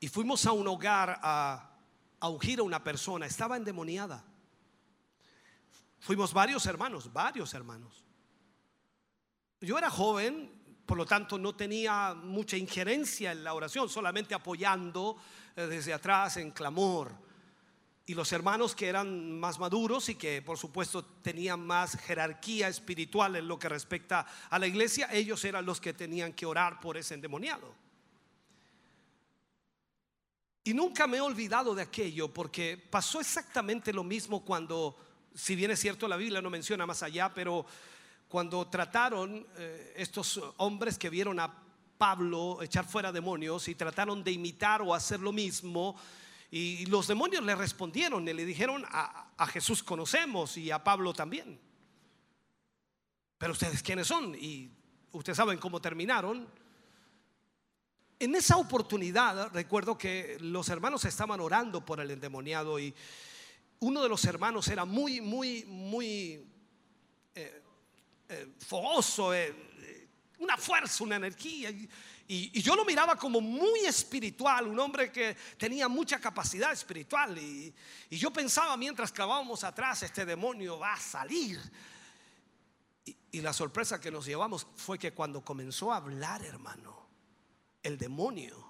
Y 0.01 0.09
fuimos 0.09 0.45
a 0.47 0.53
un 0.53 0.67
hogar 0.69 1.19
a, 1.23 1.71
a 2.21 2.29
ungir 2.29 2.61
a 2.61 2.63
una 2.63 2.83
persona, 2.83 3.27
estaba 3.27 3.57
endemoniada. 3.57 4.25
Fuimos 6.01 6.33
varios 6.33 6.67
hermanos, 6.67 7.13
varios 7.13 7.55
hermanos. 7.55 8.05
Yo 9.61 9.79
era 9.79 9.91
joven, 9.91 10.53
por 10.85 10.97
lo 10.97 11.07
tanto 11.07 11.39
no 11.39 11.55
tenía 11.55 12.15
mucha 12.15 12.57
injerencia 12.57 13.33
en 13.33 13.43
la 13.43 13.55
oración, 13.55 13.89
solamente 13.89 14.35
apoyando 14.35 15.17
eh, 15.57 15.63
desde 15.67 15.93
atrás 15.93 16.37
en 16.37 16.51
clamor. 16.51 17.26
Y 18.09 18.15
los 18.15 18.31
hermanos 18.33 18.77
que 18.77 18.87
eran 18.87 19.39
más 19.39 19.59
maduros 19.59 20.09
y 20.09 20.15
que 20.15 20.41
por 20.41 20.59
supuesto 20.59 21.05
tenían 21.05 21.67
más 21.67 21.99
jerarquía 21.99 22.69
espiritual 22.69 23.35
en 23.35 23.49
lo 23.49 23.59
que 23.59 23.69
respecta 23.69 24.27
a 24.49 24.59
la 24.61 24.69
iglesia, 24.69 25.09
ellos 25.13 25.45
eran 25.45 25.67
los 25.67 25.81
que 25.81 25.93
tenían 25.93 26.33
que 26.33 26.47
orar 26.47 26.79
por 26.79 26.97
ese 26.97 27.15
endemoniado. 27.15 27.75
Y 30.63 30.73
nunca 30.73 31.07
me 31.07 31.17
he 31.17 31.21
olvidado 31.21 31.75
de 31.75 31.83
aquello 31.83 32.33
porque 32.33 32.77
pasó 32.77 33.21
exactamente 33.21 33.93
lo 33.93 34.05
mismo 34.05 34.45
cuando, 34.45 34.97
si 35.35 35.57
bien 35.57 35.73
es 35.73 35.81
cierto 35.81 36.07
la 36.07 36.17
Biblia 36.17 36.41
no 36.41 36.51
menciona 36.51 36.87
más 36.87 37.03
allá, 37.03 37.33
pero 37.35 37.67
cuando 38.29 38.67
trataron 38.69 39.47
eh, 39.57 39.95
estos 39.97 40.41
hombres 40.59 40.99
que 40.99 41.11
vieron 41.11 41.39
a 41.41 41.53
Pablo 41.99 42.63
echar 42.63 42.85
fuera 42.85 43.11
demonios 43.11 43.69
y 43.69 43.75
trataron 43.75 44.23
de 44.23 44.33
imitar 44.33 44.83
o 44.83 44.95
hacer 44.95 45.21
lo 45.21 45.33
mismo, 45.33 45.97
y 46.51 46.87
los 46.87 47.07
demonios 47.07 47.43
le 47.43 47.55
respondieron 47.55 48.27
y 48.29 48.33
le 48.33 48.45
dijeron, 48.45 48.85
a, 48.89 49.47
Jesús 49.49 49.83
conocemos 49.83 50.57
y 50.57 50.71
a 50.71 50.83
Pablo 50.83 51.13
también. 51.13 51.61
Pero 53.39 53.53
ustedes 53.53 53.83
quiénes 53.83 54.07
son? 54.07 54.35
Y 54.35 54.71
ustedes 55.13 55.37
saben 55.37 55.59
cómo 55.59 55.81
terminaron. 55.81 56.49
En 58.19 58.35
esa 58.35 58.57
oportunidad 58.57 59.53
recuerdo 59.53 59.99
que 59.99 60.39
los 60.41 60.69
hermanos 60.69 61.05
estaban 61.05 61.41
orando 61.41 61.85
por 61.85 62.01
el 62.01 62.11
endemoniado 62.11 62.79
y 62.79 62.95
uno 63.81 64.03
de 64.03 64.09
los 64.09 64.25
hermanos 64.25 64.69
era 64.69 64.87
muy, 64.87 65.21
muy, 65.21 65.65
muy 65.67 66.47
eh, 67.35 67.63
eh, 68.29 68.49
fogoso, 68.59 69.33
eh, 69.33 69.55
eh, 69.83 70.09
una 70.41 70.57
fuerza, 70.57 71.05
una 71.05 71.17
energía. 71.17 71.71
Y- 72.29 72.61
yo 72.63 72.75
lo 72.75 72.85
miraba 72.85 73.17
como 73.17 73.41
muy 73.41 73.81
espiritual, 73.81 74.67
un 74.67 74.79
hombre 74.79 75.13
que 75.13 75.37
tenía 75.57 75.89
mucha 75.89 76.21
capacidad 76.21 76.73
espiritual. 76.73 77.37
Y, 77.39 77.75
y 78.11 78.17
yo 78.17 78.33
pensaba 78.33 78.77
mientras 78.77 79.13
clavábamos 79.13 79.65
atrás, 79.65 80.03
este 80.03 80.25
demonio 80.25 80.79
va 80.79 80.95
a 80.95 81.01
salir. 81.01 81.61
Y, 83.05 83.17
y 83.33 83.41
la 83.41 83.53
sorpresa 83.53 84.01
que 84.01 84.11
nos 84.11 84.27
llevamos 84.27 84.67
fue 84.77 84.99
que 84.99 85.13
cuando 85.13 85.45
comenzó 85.45 85.93
a 85.93 85.97
hablar, 85.97 86.45
hermano, 86.45 87.07
el 87.83 87.97
demonio 87.99 88.65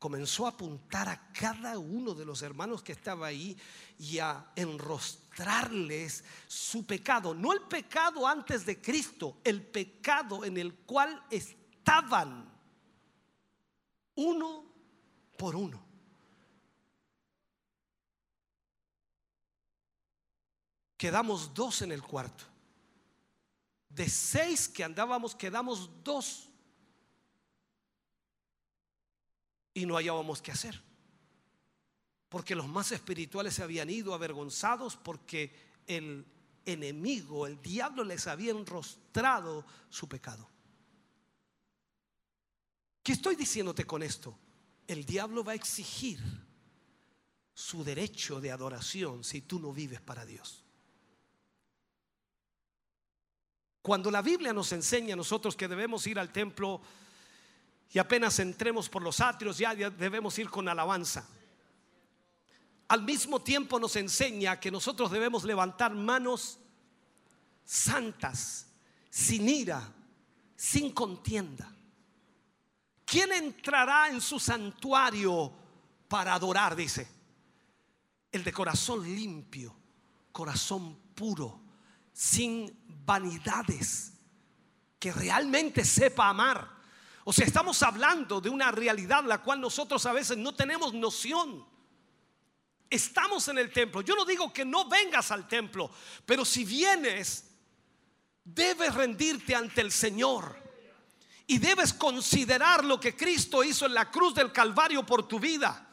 comenzó 0.00 0.46
a 0.46 0.50
apuntar 0.50 1.08
a 1.10 1.30
cada 1.32 1.78
uno 1.78 2.14
de 2.14 2.24
los 2.24 2.40
hermanos 2.40 2.82
que 2.82 2.92
estaba 2.92 3.26
ahí 3.26 3.54
y 3.98 4.18
a 4.18 4.50
enrostrarles 4.56 6.24
su 6.48 6.86
pecado. 6.86 7.34
No 7.34 7.52
el 7.52 7.60
pecado 7.60 8.26
antes 8.26 8.64
de 8.64 8.80
Cristo, 8.80 9.36
el 9.44 9.62
pecado 9.62 10.44
en 10.46 10.56
el 10.56 10.74
cual 10.74 11.22
estaban 11.80 12.48
uno 14.14 14.64
por 15.36 15.56
uno. 15.56 15.82
Quedamos 20.96 21.54
dos 21.54 21.80
en 21.82 21.92
el 21.92 22.02
cuarto. 22.02 22.44
De 23.88 24.08
seis 24.08 24.68
que 24.68 24.84
andábamos, 24.84 25.34
quedamos 25.34 25.90
dos. 26.04 26.48
Y 29.72 29.86
no 29.86 29.96
hallábamos 29.96 30.42
qué 30.42 30.52
hacer. 30.52 30.80
Porque 32.28 32.54
los 32.54 32.68
más 32.68 32.92
espirituales 32.92 33.54
se 33.54 33.62
habían 33.62 33.88
ido 33.88 34.14
avergonzados 34.14 34.96
porque 34.96 35.56
el 35.86 36.26
enemigo, 36.66 37.46
el 37.46 37.60
diablo 37.62 38.04
les 38.04 38.26
había 38.26 38.52
enrostrado 38.52 39.64
su 39.88 40.06
pecado. 40.08 40.46
¿Qué 43.02 43.12
estoy 43.12 43.36
diciéndote 43.36 43.86
con 43.86 44.02
esto? 44.02 44.38
El 44.86 45.04
diablo 45.04 45.42
va 45.42 45.52
a 45.52 45.56
exigir 45.56 46.20
su 47.54 47.84
derecho 47.84 48.40
de 48.40 48.50
adoración 48.50 49.24
si 49.24 49.42
tú 49.42 49.58
no 49.58 49.72
vives 49.72 50.00
para 50.00 50.24
Dios. 50.24 50.64
Cuando 53.82 54.10
la 54.10 54.20
Biblia 54.20 54.52
nos 54.52 54.72
enseña 54.72 55.14
a 55.14 55.16
nosotros 55.16 55.56
que 55.56 55.68
debemos 55.68 56.06
ir 56.06 56.18
al 56.18 56.32
templo 56.32 56.82
y 57.92 57.98
apenas 57.98 58.38
entremos 58.38 58.88
por 58.88 59.02
los 59.02 59.20
atrios 59.20 59.58
ya 59.58 59.74
debemos 59.74 60.38
ir 60.38 60.50
con 60.50 60.68
alabanza. 60.68 61.26
Al 62.88 63.02
mismo 63.02 63.40
tiempo 63.40 63.78
nos 63.80 63.96
enseña 63.96 64.60
que 64.60 64.70
nosotros 64.70 65.10
debemos 65.10 65.44
levantar 65.44 65.94
manos 65.94 66.58
santas, 67.64 68.66
sin 69.08 69.48
ira, 69.48 69.92
sin 70.56 70.92
contienda. 70.92 71.72
¿Quién 73.10 73.32
entrará 73.32 74.08
en 74.08 74.20
su 74.20 74.38
santuario 74.38 75.52
para 76.06 76.32
adorar? 76.32 76.76
Dice. 76.76 77.08
El 78.30 78.44
de 78.44 78.52
corazón 78.52 79.02
limpio, 79.02 79.74
corazón 80.30 80.96
puro, 81.12 81.60
sin 82.12 82.72
vanidades, 83.04 84.12
que 85.00 85.10
realmente 85.10 85.84
sepa 85.84 86.28
amar. 86.28 86.70
O 87.24 87.32
sea, 87.32 87.44
estamos 87.44 87.82
hablando 87.82 88.40
de 88.40 88.48
una 88.48 88.70
realidad 88.70 89.24
la 89.24 89.42
cual 89.42 89.60
nosotros 89.60 90.06
a 90.06 90.12
veces 90.12 90.38
no 90.38 90.54
tenemos 90.54 90.94
noción. 90.94 91.66
Estamos 92.88 93.48
en 93.48 93.58
el 93.58 93.72
templo. 93.72 94.02
Yo 94.02 94.14
no 94.14 94.24
digo 94.24 94.52
que 94.52 94.64
no 94.64 94.88
vengas 94.88 95.32
al 95.32 95.48
templo, 95.48 95.90
pero 96.24 96.44
si 96.44 96.64
vienes, 96.64 97.50
debes 98.44 98.94
rendirte 98.94 99.56
ante 99.56 99.80
el 99.80 99.90
Señor. 99.90 100.59
Y 101.50 101.58
debes 101.58 101.92
considerar 101.92 102.84
lo 102.84 103.00
que 103.00 103.16
Cristo 103.16 103.64
hizo 103.64 103.84
en 103.84 103.92
la 103.92 104.08
cruz 104.08 104.32
del 104.36 104.52
Calvario 104.52 105.04
por 105.04 105.26
tu 105.26 105.40
vida. 105.40 105.84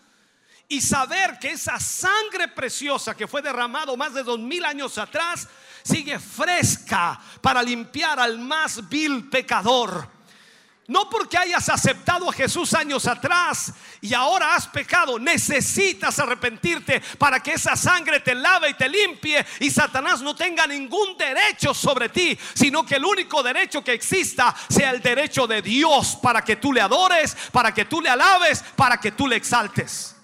Y 0.68 0.80
saber 0.80 1.40
que 1.40 1.50
esa 1.50 1.80
sangre 1.80 2.48
preciosa 2.50 3.18
que 3.18 3.28
fue 3.28 3.42
derramado 3.42 3.98
más 3.98 4.14
de 4.14 4.22
dos 4.22 4.38
mil 4.38 4.64
años 4.64 5.00
atrás 5.00 5.48
sigue 5.82 6.20
fresca 6.20 7.20
para 7.42 7.64
limpiar 7.64 8.20
al 8.20 8.38
más 8.38 8.88
vil 8.88 9.30
pecador. 9.30 10.17
No 10.88 11.10
porque 11.10 11.38
hayas 11.38 11.68
aceptado 11.68 12.30
a 12.30 12.34
Jesús 12.34 12.74
años 12.74 13.08
atrás 13.08 13.74
y 14.00 14.14
ahora 14.14 14.56
has 14.56 14.70
pecado, 14.70 15.20
necesitas 15.20 16.18
arrepentirte 16.18 17.02
para 17.18 17.44
que 17.44 17.56
esa 17.56 17.76
sangre 17.76 18.22
te 18.22 18.34
lave 18.34 18.70
y 18.70 18.74
te 18.74 18.88
limpie 18.88 19.46
y 19.60 19.70
Satanás 19.70 20.22
no 20.22 20.34
tenga 20.34 20.66
ningún 20.66 21.18
derecho 21.18 21.74
sobre 21.74 22.08
ti, 22.08 22.40
sino 22.54 22.86
que 22.86 22.96
el 22.96 23.04
único 23.04 23.44
derecho 23.44 23.84
que 23.84 23.92
exista 23.92 24.56
sea 24.70 24.92
el 24.92 25.02
derecho 25.02 25.46
de 25.46 25.62
Dios 25.62 26.18
para 26.22 26.42
que 26.42 26.56
tú 26.56 26.72
le 26.72 26.80
adores, 26.80 27.36
para 27.52 27.74
que 27.74 27.84
tú 27.84 28.00
le 28.00 28.10
alabes, 28.10 28.64
para 28.78 28.98
que 28.98 29.12
tú 29.12 29.28
le 29.28 29.36
exaltes. 29.36 30.16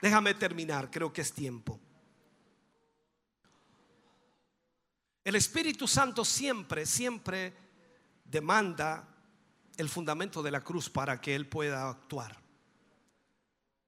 Déjame 0.00 0.34
terminar, 0.34 0.88
creo 0.88 1.12
que 1.12 1.22
es 1.22 1.32
tiempo. 1.32 1.80
El 5.26 5.34
Espíritu 5.34 5.88
Santo 5.88 6.24
siempre, 6.24 6.86
siempre 6.86 7.52
demanda 8.24 9.08
el 9.76 9.88
fundamento 9.88 10.40
de 10.40 10.52
la 10.52 10.60
cruz 10.60 10.88
para 10.88 11.20
que 11.20 11.34
Él 11.34 11.48
pueda 11.48 11.90
actuar. 11.90 12.40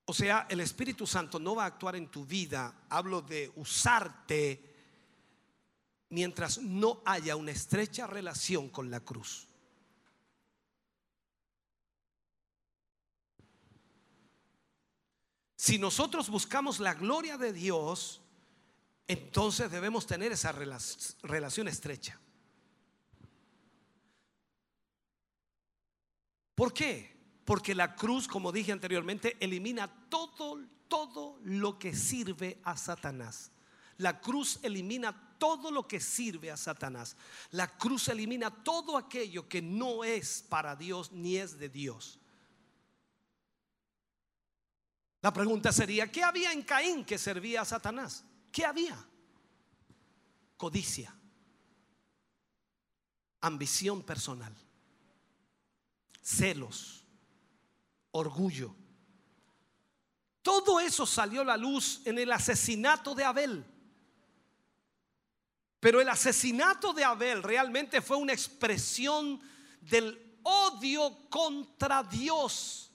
O 0.06 0.12
sea, 0.12 0.48
el 0.50 0.58
Espíritu 0.58 1.06
Santo 1.06 1.38
no 1.38 1.54
va 1.54 1.62
a 1.62 1.66
actuar 1.66 1.94
en 1.94 2.08
tu 2.10 2.26
vida, 2.26 2.74
hablo 2.88 3.22
de 3.22 3.52
usarte 3.54 4.74
mientras 6.08 6.58
no 6.58 7.02
haya 7.06 7.36
una 7.36 7.52
estrecha 7.52 8.08
relación 8.08 8.68
con 8.68 8.90
la 8.90 8.98
cruz. 8.98 9.46
Si 15.54 15.78
nosotros 15.78 16.30
buscamos 16.30 16.80
la 16.80 16.94
gloria 16.94 17.38
de 17.38 17.52
Dios, 17.52 18.22
entonces 19.08 19.70
debemos 19.70 20.06
tener 20.06 20.30
esa 20.32 20.52
relación 20.52 21.66
estrecha. 21.66 22.20
¿Por 26.54 26.74
qué? 26.74 27.16
Porque 27.46 27.74
la 27.74 27.96
cruz, 27.96 28.28
como 28.28 28.52
dije 28.52 28.70
anteriormente, 28.70 29.38
elimina 29.40 29.88
todo, 30.10 30.60
todo 30.88 31.38
lo 31.42 31.78
que 31.78 31.96
sirve 31.96 32.60
a 32.64 32.76
Satanás. 32.76 33.50
La 33.96 34.20
cruz 34.20 34.60
elimina 34.62 35.36
todo 35.38 35.70
lo 35.70 35.88
que 35.88 36.00
sirve 36.00 36.50
a 36.50 36.56
Satanás. 36.58 37.16
La 37.52 37.78
cruz 37.78 38.08
elimina 38.08 38.50
todo 38.50 38.98
aquello 38.98 39.48
que 39.48 39.62
no 39.62 40.04
es 40.04 40.44
para 40.46 40.76
Dios 40.76 41.12
ni 41.12 41.38
es 41.38 41.58
de 41.58 41.70
Dios. 41.70 42.18
La 45.22 45.32
pregunta 45.32 45.72
sería, 45.72 46.12
¿qué 46.12 46.22
había 46.22 46.52
en 46.52 46.62
Caín 46.62 47.04
que 47.04 47.16
servía 47.18 47.62
a 47.62 47.64
Satanás? 47.64 48.24
¿Qué 48.52 48.64
había? 48.64 48.96
Codicia, 50.56 51.14
ambición 53.40 54.02
personal, 54.02 54.54
celos, 56.20 57.04
orgullo. 58.10 58.74
Todo 60.42 60.80
eso 60.80 61.06
salió 61.06 61.42
a 61.42 61.44
la 61.44 61.56
luz 61.56 62.00
en 62.04 62.18
el 62.18 62.32
asesinato 62.32 63.14
de 63.14 63.24
Abel. 63.24 63.64
Pero 65.80 66.00
el 66.00 66.08
asesinato 66.08 66.92
de 66.92 67.04
Abel 67.04 67.42
realmente 67.42 68.02
fue 68.02 68.16
una 68.16 68.32
expresión 68.32 69.40
del 69.80 70.40
odio 70.42 71.28
contra 71.28 72.02
Dios. 72.02 72.87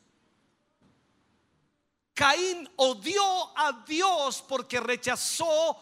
Caín 2.14 2.70
odió 2.76 3.58
a 3.58 3.84
Dios 3.88 4.44
porque 4.48 4.80
rechazó 4.80 5.78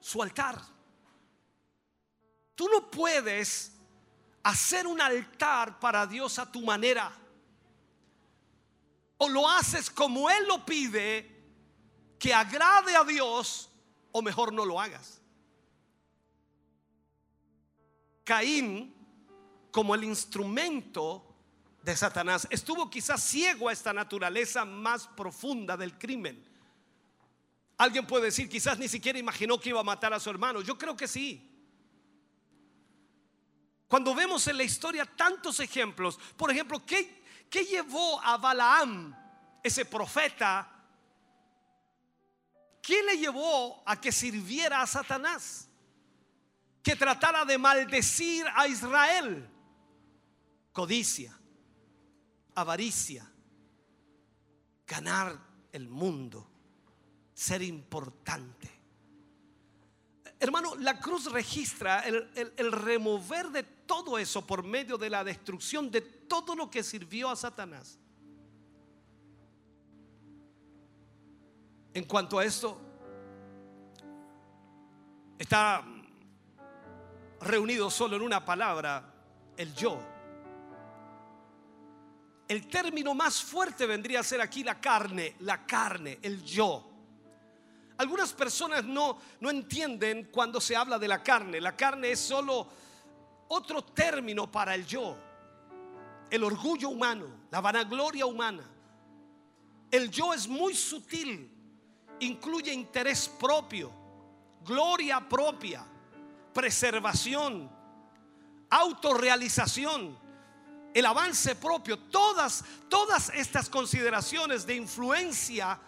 su 0.00 0.22
altar. 0.22 0.60
Tú 2.54 2.68
no 2.68 2.90
puedes 2.90 3.72
hacer 4.42 4.86
un 4.86 5.00
altar 5.00 5.78
para 5.78 6.06
Dios 6.06 6.38
a 6.38 6.50
tu 6.50 6.62
manera. 6.62 7.12
O 9.18 9.28
lo 9.28 9.48
haces 9.48 9.88
como 9.88 10.28
Él 10.28 10.46
lo 10.46 10.64
pide, 10.66 11.30
que 12.18 12.34
agrade 12.34 12.96
a 12.96 13.04
Dios, 13.04 13.70
o 14.12 14.20
mejor 14.20 14.52
no 14.52 14.64
lo 14.64 14.80
hagas. 14.80 15.20
Caín, 18.24 18.94
como 19.70 19.94
el 19.94 20.04
instrumento 20.04 21.33
de 21.84 21.94
Satanás. 21.94 22.48
Estuvo 22.50 22.88
quizás 22.88 23.22
ciego 23.22 23.68
a 23.68 23.72
esta 23.72 23.92
naturaleza 23.92 24.64
más 24.64 25.06
profunda 25.06 25.76
del 25.76 25.98
crimen. 25.98 26.42
Alguien 27.76 28.06
puede 28.06 28.26
decir, 28.26 28.48
quizás 28.48 28.78
ni 28.78 28.88
siquiera 28.88 29.18
imaginó 29.18 29.60
que 29.60 29.68
iba 29.68 29.80
a 29.80 29.84
matar 29.84 30.14
a 30.14 30.20
su 30.20 30.30
hermano. 30.30 30.62
Yo 30.62 30.78
creo 30.78 30.96
que 30.96 31.06
sí. 31.06 31.50
Cuando 33.86 34.14
vemos 34.14 34.46
en 34.48 34.56
la 34.56 34.62
historia 34.62 35.04
tantos 35.04 35.60
ejemplos, 35.60 36.18
por 36.36 36.50
ejemplo, 36.50 36.84
¿qué, 36.86 37.22
qué 37.50 37.64
llevó 37.64 38.18
a 38.22 38.38
Balaam, 38.38 39.14
ese 39.62 39.84
profeta? 39.84 40.70
¿Qué 42.80 43.02
le 43.02 43.18
llevó 43.18 43.82
a 43.84 44.00
que 44.00 44.10
sirviera 44.10 44.80
a 44.80 44.86
Satanás? 44.86 45.68
Que 46.82 46.96
tratara 46.96 47.44
de 47.44 47.58
maldecir 47.58 48.46
a 48.54 48.66
Israel. 48.68 49.50
Codicia 50.72 51.38
avaricia, 52.54 53.30
ganar 54.86 55.38
el 55.72 55.88
mundo, 55.88 56.46
ser 57.32 57.62
importante. 57.62 58.70
Hermano, 60.38 60.74
la 60.76 61.00
cruz 61.00 61.30
registra 61.32 62.00
el, 62.00 62.28
el- 62.56 62.72
remover 62.72 63.48
de 63.50 63.62
todo 63.62 64.18
eso 64.18 64.46
por 64.46 64.62
medio 64.62 64.98
de 64.98 65.08
la 65.08 65.24
destrucción 65.24 65.90
de 65.90 66.00
todo 66.00 66.54
lo 66.54 66.70
que 66.70 66.82
sirvió 66.82 67.30
a 67.30 67.36
Satanás. 67.36 67.98
En 71.94 72.04
cuanto 72.04 72.38
a 72.38 72.44
esto, 72.44 72.76
está 75.38 75.84
reunido 77.40 77.90
solo 77.90 78.16
en 78.16 78.22
una 78.22 78.44
palabra, 78.44 79.14
el 79.56 79.72
yo. 79.74 80.00
El 82.54 82.68
término 82.68 83.14
más 83.14 83.42
fuerte 83.42 83.84
vendría 83.84 84.20
a 84.20 84.22
ser 84.22 84.40
aquí 84.40 84.62
la 84.62 84.80
carne, 84.80 85.34
la 85.40 85.66
carne, 85.66 86.20
el 86.22 86.44
yo. 86.44 86.88
Algunas 87.98 88.32
personas 88.32 88.84
no, 88.84 89.18
no 89.40 89.50
entienden 89.50 90.28
cuando 90.30 90.60
se 90.60 90.76
habla 90.76 90.96
de 90.96 91.08
la 91.08 91.20
carne. 91.20 91.60
La 91.60 91.74
carne 91.74 92.12
es 92.12 92.20
solo 92.20 92.68
otro 93.48 93.82
término 93.82 94.52
para 94.52 94.76
el 94.76 94.86
yo. 94.86 95.16
El 96.30 96.44
orgullo 96.44 96.90
humano, 96.90 97.26
la 97.50 97.60
vanagloria 97.60 98.24
humana. 98.24 98.62
El 99.90 100.08
yo 100.08 100.32
es 100.32 100.46
muy 100.46 100.76
sutil, 100.76 101.50
incluye 102.20 102.72
interés 102.72 103.28
propio, 103.28 103.90
gloria 104.64 105.28
propia, 105.28 105.84
preservación, 106.52 107.68
autorrealización, 108.70 110.23
el 110.94 111.04
avance 111.04 111.56
propio, 111.56 111.98
todas, 111.98 112.64
todas 112.88 113.30
estas 113.34 113.68
consideraciones 113.68 114.64
de 114.64 114.76
influencia, 114.76 115.78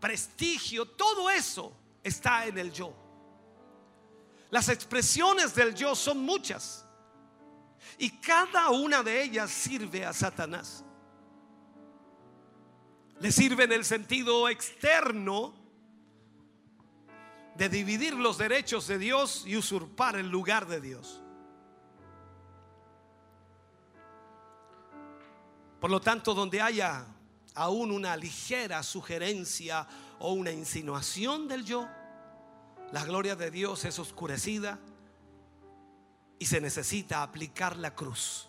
prestigio, 0.00 0.84
todo 0.84 1.30
eso 1.30 1.72
está 2.02 2.44
en 2.46 2.58
el 2.58 2.72
yo. 2.72 2.92
Las 4.50 4.68
expresiones 4.68 5.54
del 5.54 5.74
yo 5.74 5.94
son 5.94 6.18
muchas 6.18 6.84
y 7.98 8.10
cada 8.18 8.70
una 8.70 9.04
de 9.04 9.22
ellas 9.22 9.50
sirve 9.50 10.04
a 10.04 10.12
Satanás. 10.12 10.84
Le 13.20 13.30
sirve 13.30 13.64
en 13.64 13.72
el 13.72 13.84
sentido 13.84 14.48
externo 14.48 15.54
de 17.56 17.68
dividir 17.68 18.14
los 18.14 18.38
derechos 18.38 18.88
de 18.88 18.98
Dios 18.98 19.44
y 19.46 19.56
usurpar 19.56 20.16
el 20.16 20.28
lugar 20.28 20.66
de 20.66 20.80
Dios. 20.80 21.20
Por 25.80 25.90
lo 25.90 26.00
tanto, 26.00 26.34
donde 26.34 26.60
haya 26.60 27.06
aún 27.54 27.90
una 27.90 28.16
ligera 28.16 28.82
sugerencia 28.82 29.86
o 30.18 30.32
una 30.32 30.50
insinuación 30.50 31.48
del 31.48 31.64
yo, 31.64 31.88
la 32.92 33.04
gloria 33.04 33.36
de 33.36 33.50
Dios 33.50 33.84
es 33.84 33.98
oscurecida 33.98 34.78
y 36.38 36.46
se 36.46 36.60
necesita 36.60 37.22
aplicar 37.22 37.76
la 37.76 37.94
cruz. 37.94 38.48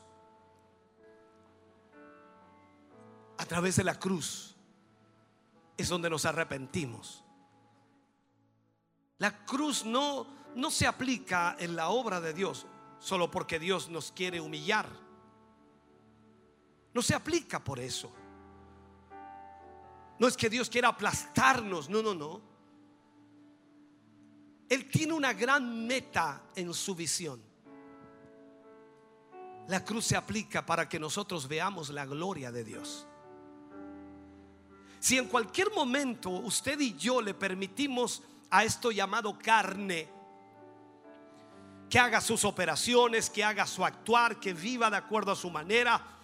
A 3.38 3.45
través 3.45 3.75
de 3.75 3.83
la 3.83 3.98
cruz 3.98 4.56
es 5.77 5.90
donde 5.90 6.09
nos 6.09 6.25
arrepentimos. 6.25 7.24
La 9.17 9.45
cruz 9.45 9.85
no, 9.85 10.27
no 10.56 10.72
se 10.72 10.88
aplica 10.88 11.56
en 11.59 11.75
la 11.75 11.90
obra 11.90 12.22
de 12.22 12.33
Dios 12.33 12.66
solo 12.99 13.32
porque 13.32 13.59
Dios 13.59 13.90
nos 13.90 14.11
quiere 14.11 14.41
humillar. 14.41 14.88
No 16.93 17.01
se 17.01 17.14
aplica 17.14 17.64
por 17.64 17.80
eso. 17.80 18.11
No 20.19 20.27
es 20.27 20.35
que 20.35 20.50
Dios 20.50 20.69
quiera 20.69 20.90
aplastarnos, 20.90 21.90
no, 21.90 22.01
no, 22.01 22.14
no. 22.14 22.42
Él 24.68 24.90
tiene 24.90 25.14
una 25.14 25.34
gran 25.34 25.88
meta 25.88 26.43
en 26.56 26.74
su 26.74 26.93
visión. 26.93 27.42
La 29.68 29.84
cruz 29.85 30.06
se 30.06 30.18
aplica 30.18 30.66
para 30.66 30.90
que 30.90 31.00
nosotros 31.00 31.48
veamos 31.48 31.90
la 31.90 32.06
gloria 32.06 32.51
de 32.51 32.64
Dios. 32.64 33.08
Si 35.00 35.18
en 35.18 35.27
cualquier 35.27 35.72
momento 35.72 36.30
usted 36.30 36.80
y 36.80 36.95
yo 36.98 37.22
le 37.22 37.34
permitimos 37.34 38.22
a 38.50 38.64
esto 38.64 38.92
llamado 38.92 39.38
carne 39.38 40.09
que 41.90 41.98
haga 41.98 42.22
sus 42.22 42.45
operaciones, 42.45 43.30
que 43.30 43.43
haga 43.43 43.66
su 43.66 43.84
actuar, 43.85 44.40
que 44.40 44.53
viva 44.53 44.90
de 44.90 44.98
acuerdo 44.98 45.32
a 45.32 45.35
su 45.35 45.50
manera, 45.50 46.18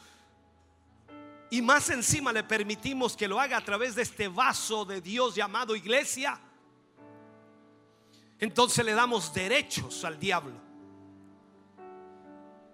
y 1.49 1.61
más 1.61 1.89
encima 1.89 2.33
le 2.33 2.43
permitimos 2.43 3.15
que 3.15 3.27
lo 3.27 3.39
haga 3.39 3.57
a 3.57 3.63
través 3.63 3.95
de 3.95 4.01
este 4.01 4.27
vaso 4.27 4.85
de 4.85 5.01
Dios 5.01 5.35
llamado 5.35 5.75
iglesia, 5.75 6.39
entonces 8.39 8.83
le 8.83 8.93
damos 8.93 9.33
derechos 9.33 10.03
al 10.03 10.19
diablo. 10.19 10.65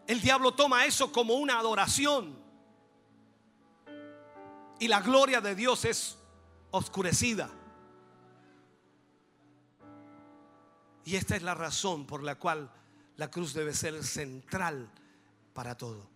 El 0.08 0.20
diablo 0.22 0.54
toma 0.54 0.86
eso 0.86 1.12
como 1.12 1.36
una 1.36 1.60
adoración. 1.60 2.36
Y 4.80 4.88
la 4.88 5.00
gloria 5.00 5.40
de 5.42 5.56
Dios 5.56 5.86
es 5.86 6.18
oscurecida. 6.72 7.50
Y 11.06 11.16
esta 11.16 11.36
es 11.36 11.44
la 11.44 11.54
razón 11.54 12.06
por 12.06 12.24
la 12.24 12.36
cual 12.36 12.72
la 13.16 13.30
cruz 13.30 13.54
debe 13.54 13.74
ser 13.74 14.04
central 14.04 14.92
para 15.54 15.78
todo. 15.78 16.11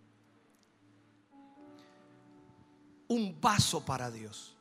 Un 3.07 3.39
vaso 3.39 3.83
para 3.85 4.09
Dios. 4.11 4.55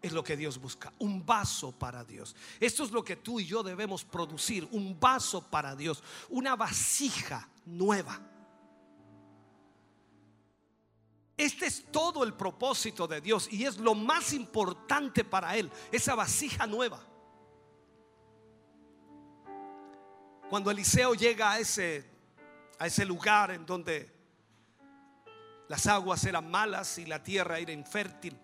Es 0.00 0.12
lo 0.12 0.22
que 0.22 0.36
Dios 0.36 0.60
busca, 0.60 0.92
un 1.00 1.26
vaso 1.26 1.72
para 1.72 2.04
Dios. 2.04 2.36
Esto 2.60 2.84
es 2.84 2.92
lo 2.92 3.02
que 3.02 3.16
tú 3.16 3.40
y 3.40 3.46
yo 3.46 3.64
debemos 3.64 4.04
producir, 4.04 4.68
un 4.70 4.98
vaso 4.98 5.42
para 5.42 5.74
Dios, 5.74 6.04
una 6.28 6.54
vasija 6.54 7.48
nueva. 7.66 8.20
Este 11.36 11.66
es 11.66 11.84
todo 11.90 12.24
el 12.24 12.34
propósito 12.34 13.06
de 13.06 13.20
Dios 13.20 13.48
y 13.50 13.64
es 13.64 13.78
lo 13.78 13.94
más 13.94 14.32
importante 14.32 15.24
para 15.24 15.56
Él, 15.56 15.70
esa 15.90 16.14
vasija 16.14 16.66
nueva. 16.66 17.00
Cuando 20.48 20.70
Eliseo 20.70 21.14
llega 21.14 21.52
a 21.52 21.58
ese, 21.60 22.04
a 22.78 22.86
ese 22.86 23.04
lugar 23.04 23.50
en 23.50 23.66
donde 23.66 24.17
las 25.68 25.86
aguas 25.86 26.24
eran 26.24 26.50
malas 26.50 26.98
y 26.98 27.06
la 27.06 27.22
tierra 27.22 27.58
era 27.58 27.72
infértil, 27.72 28.36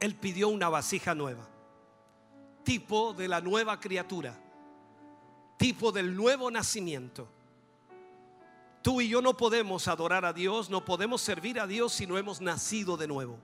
él 0.00 0.14
pidió 0.16 0.48
una 0.48 0.68
vasija 0.68 1.14
nueva, 1.14 1.48
tipo 2.64 3.14
de 3.14 3.28
la 3.28 3.40
nueva 3.40 3.80
criatura, 3.80 4.38
tipo 5.56 5.92
del 5.92 6.14
nuevo 6.14 6.50
nacimiento. 6.50 7.28
Tú 8.82 9.00
y 9.00 9.08
yo 9.08 9.22
no 9.22 9.36
podemos 9.36 9.88
adorar 9.88 10.24
a 10.24 10.32
Dios, 10.32 10.70
no 10.70 10.84
podemos 10.84 11.20
servir 11.22 11.58
a 11.58 11.66
Dios 11.66 11.92
si 11.92 12.06
no 12.06 12.18
hemos 12.18 12.40
nacido 12.40 12.96
de 12.96 13.08
nuevo. 13.08 13.38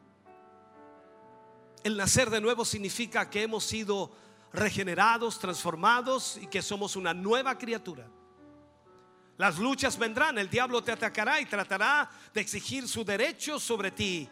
El 1.83 1.97
nacer 1.97 2.31
de 2.31 2.41
nuevo 2.41 2.65
significa 2.65 3.29
que 3.29 3.43
hemos 3.43 3.65
sido 3.65 4.13
regenerados, 4.53 5.39
transformados 5.39 6.39
y 6.41 6.47
que 6.47 6.63
somos 6.63 6.95
una 6.95 7.15
nueva 7.15 7.59
criatura. 7.59 8.07
Las 9.43 9.59
luchas 9.59 9.99
vendrán, 9.99 10.39
el 10.39 10.49
diablo 10.49 10.85
te 10.85 10.93
atacará 10.93 11.41
y 11.41 11.47
tratará 11.47 12.09
de 12.33 12.41
exigir 12.41 12.87
su 12.87 13.05
derecho 13.05 13.59
sobre 13.59 13.91
ti. 13.91 14.29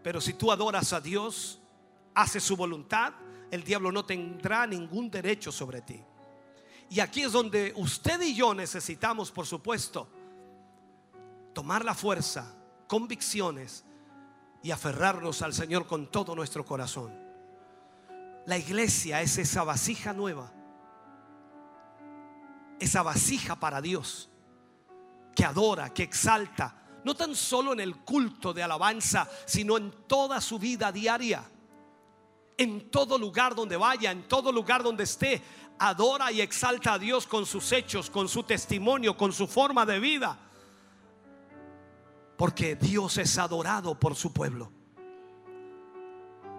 Pero 0.00 0.20
si 0.20 0.34
tú 0.34 0.52
adoras 0.52 0.92
a 0.92 1.00
Dios, 1.00 1.60
haces 2.14 2.44
su 2.44 2.56
voluntad, 2.56 3.12
el 3.50 3.64
diablo 3.64 3.90
no 3.90 4.04
tendrá 4.04 4.64
ningún 4.64 5.10
derecho 5.10 5.50
sobre 5.50 5.80
ti. 5.80 6.00
Y 6.88 7.00
aquí 7.00 7.22
es 7.22 7.32
donde 7.32 7.72
usted 7.74 8.20
y 8.20 8.32
yo 8.32 8.54
necesitamos, 8.54 9.32
por 9.32 9.44
supuesto, 9.44 10.08
tomar 11.52 11.84
la 11.84 11.96
fuerza, 11.96 12.54
convicciones 12.86 13.84
y 14.62 14.70
aferrarnos 14.70 15.42
al 15.42 15.52
Señor 15.52 15.88
con 15.88 16.12
todo 16.12 16.36
nuestro 16.36 16.64
corazón. 16.64 17.12
La 18.46 18.56
iglesia 18.56 19.20
es 19.20 19.36
esa 19.36 19.64
vasija 19.64 20.12
nueva, 20.12 20.52
esa 22.80 23.02
vasija 23.02 23.60
para 23.60 23.80
Dios, 23.80 24.28
que 25.36 25.44
adora, 25.44 25.92
que 25.94 26.02
exalta, 26.02 26.80
no 27.04 27.14
tan 27.14 27.34
solo 27.36 27.72
en 27.72 27.80
el 27.80 27.96
culto 27.96 28.52
de 28.52 28.62
alabanza, 28.62 29.28
sino 29.46 29.76
en 29.76 29.92
toda 30.06 30.40
su 30.40 30.58
vida 30.58 30.90
diaria. 30.90 31.44
En 32.56 32.90
todo 32.90 33.16
lugar 33.18 33.54
donde 33.54 33.76
vaya, 33.76 34.10
en 34.10 34.28
todo 34.28 34.52
lugar 34.52 34.82
donde 34.82 35.04
esté, 35.04 35.42
adora 35.78 36.30
y 36.30 36.40
exalta 36.40 36.94
a 36.94 36.98
Dios 36.98 37.26
con 37.26 37.46
sus 37.46 37.72
hechos, 37.72 38.10
con 38.10 38.28
su 38.28 38.42
testimonio, 38.42 39.16
con 39.16 39.32
su 39.32 39.46
forma 39.46 39.86
de 39.86 39.98
vida. 39.98 40.38
Porque 42.36 42.76
Dios 42.76 43.16
es 43.18 43.38
adorado 43.38 43.98
por 43.98 44.14
su 44.14 44.32
pueblo. 44.32 44.72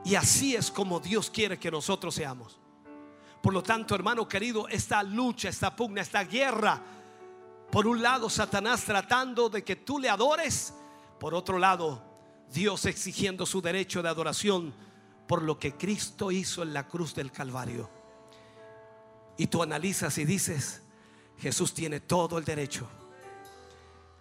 Y 0.04 0.16
así 0.16 0.56
es 0.56 0.72
como 0.72 1.00
Dios 1.00 1.30
quiere 1.30 1.60
que 1.60 1.70
nosotros 1.70 2.16
seamos. 2.16 2.61
Por 3.42 3.54
lo 3.54 3.64
tanto, 3.64 3.96
hermano 3.96 4.28
querido, 4.28 4.68
esta 4.68 5.02
lucha, 5.04 5.50
esta 5.50 5.76
pugna, 5.76 6.02
esta 6.02 6.24
guerra, 6.24 6.82
por 7.72 7.88
un 7.88 8.02
lado 8.02 8.30
Satanás 8.30 8.84
tratando 8.84 9.50
de 9.50 9.64
que 9.64 9.78
tú 9.78 9.98
le 9.98 10.10
adores, 10.10 10.74
por 11.20 11.34
otro 11.34 11.58
lado 11.58 12.04
Dios 12.52 12.86
exigiendo 12.86 13.46
su 13.46 13.62
derecho 13.62 14.04
de 14.04 14.10
adoración 14.10 14.74
por 15.28 15.42
lo 15.42 15.58
que 15.58 15.76
Cristo 15.76 16.32
hizo 16.32 16.62
en 16.64 16.74
la 16.74 16.88
cruz 16.88 17.16
del 17.16 17.32
Calvario. 17.32 17.90
y 19.38 19.48
tú 19.48 19.64
analizas 19.64 20.18
y 20.18 20.26
dices, 20.26 20.84
Jesús 21.40 21.74
tiene 21.74 22.00
todo 22.00 22.38
el 22.38 22.44
derecho. 22.44 22.88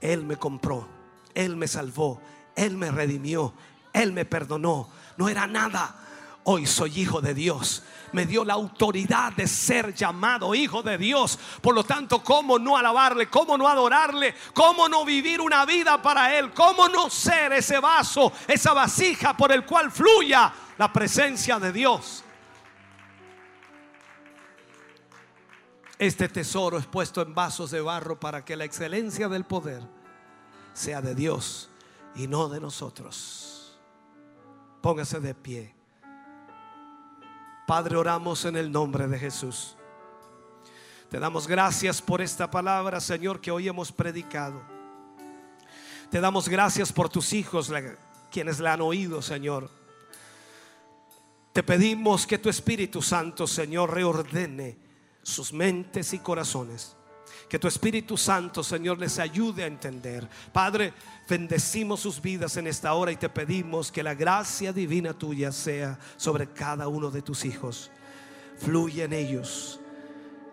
Él 0.00 0.24
me 0.24 0.36
compró, 0.36 0.88
Él 1.34 1.56
me 1.56 1.68
salvó, 1.68 2.22
Él 2.56 2.76
me 2.76 2.90
redimió, 2.90 3.52
Él 3.92 4.12
me 4.12 4.24
perdonó. 4.24 4.88
No 5.18 5.28
era 5.28 5.46
nada. 5.46 6.09
Hoy 6.44 6.66
soy 6.66 7.00
hijo 7.00 7.20
de 7.20 7.34
Dios. 7.34 7.82
Me 8.12 8.26
dio 8.26 8.44
la 8.44 8.54
autoridad 8.54 9.32
de 9.34 9.46
ser 9.46 9.94
llamado 9.94 10.54
hijo 10.54 10.82
de 10.82 10.96
Dios. 10.96 11.38
Por 11.60 11.74
lo 11.74 11.84
tanto, 11.84 12.24
¿cómo 12.24 12.58
no 12.58 12.76
alabarle? 12.76 13.28
¿Cómo 13.28 13.58
no 13.58 13.68
adorarle? 13.68 14.34
¿Cómo 14.54 14.88
no 14.88 15.04
vivir 15.04 15.40
una 15.40 15.64
vida 15.66 16.00
para 16.00 16.36
Él? 16.36 16.52
¿Cómo 16.52 16.88
no 16.88 17.10
ser 17.10 17.52
ese 17.52 17.78
vaso, 17.78 18.32
esa 18.48 18.72
vasija 18.72 19.36
por 19.36 19.52
el 19.52 19.64
cual 19.64 19.90
fluya 19.90 20.52
la 20.78 20.92
presencia 20.92 21.58
de 21.58 21.72
Dios? 21.72 22.24
Este 25.98 26.30
tesoro 26.30 26.78
es 26.78 26.86
puesto 26.86 27.20
en 27.20 27.34
vasos 27.34 27.70
de 27.70 27.82
barro 27.82 28.18
para 28.18 28.42
que 28.42 28.56
la 28.56 28.64
excelencia 28.64 29.28
del 29.28 29.44
poder 29.44 29.82
sea 30.72 31.02
de 31.02 31.14
Dios 31.14 31.68
y 32.14 32.26
no 32.26 32.48
de 32.48 32.58
nosotros. 32.58 33.78
Póngase 34.80 35.20
de 35.20 35.34
pie. 35.34 35.79
Padre, 37.70 37.94
oramos 37.94 38.44
en 38.46 38.56
el 38.56 38.72
nombre 38.72 39.06
de 39.06 39.16
Jesús. 39.16 39.76
Te 41.08 41.20
damos 41.20 41.46
gracias 41.46 42.02
por 42.02 42.20
esta 42.20 42.50
palabra, 42.50 42.98
Señor, 42.98 43.40
que 43.40 43.52
hoy 43.52 43.68
hemos 43.68 43.92
predicado. 43.92 44.60
Te 46.10 46.20
damos 46.20 46.48
gracias 46.48 46.92
por 46.92 47.08
tus 47.08 47.32
hijos, 47.32 47.72
quienes 48.28 48.58
la 48.58 48.72
han 48.72 48.80
oído, 48.80 49.22
Señor. 49.22 49.70
Te 51.52 51.62
pedimos 51.62 52.26
que 52.26 52.38
tu 52.38 52.48
Espíritu 52.48 53.02
Santo, 53.02 53.46
Señor, 53.46 53.94
reordene 53.94 54.76
sus 55.22 55.52
mentes 55.52 56.12
y 56.12 56.18
corazones. 56.18 56.96
Que 57.50 57.58
tu 57.58 57.66
Espíritu 57.66 58.16
Santo, 58.16 58.62
Señor, 58.62 59.00
les 59.00 59.18
ayude 59.18 59.64
a 59.64 59.66
entender. 59.66 60.24
Padre, 60.52 60.94
bendecimos 61.28 61.98
sus 61.98 62.22
vidas 62.22 62.56
en 62.56 62.68
esta 62.68 62.94
hora 62.94 63.10
y 63.10 63.16
te 63.16 63.28
pedimos 63.28 63.90
que 63.90 64.04
la 64.04 64.14
gracia 64.14 64.72
divina 64.72 65.14
tuya 65.14 65.50
sea 65.50 65.98
sobre 66.16 66.46
cada 66.46 66.86
uno 66.86 67.10
de 67.10 67.22
tus 67.22 67.44
hijos. 67.44 67.90
Fluye 68.56 69.02
en 69.02 69.12
ellos. 69.12 69.80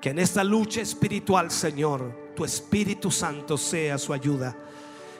Que 0.01 0.09
en 0.09 0.17
esta 0.17 0.43
lucha 0.43 0.82
espiritual, 0.82 1.51
Señor, 1.51 2.32
tu 2.35 2.43
Espíritu 2.43 3.11
Santo 3.11 3.59
sea 3.59 4.00
su 4.00 4.11
ayuda. 4.11 4.58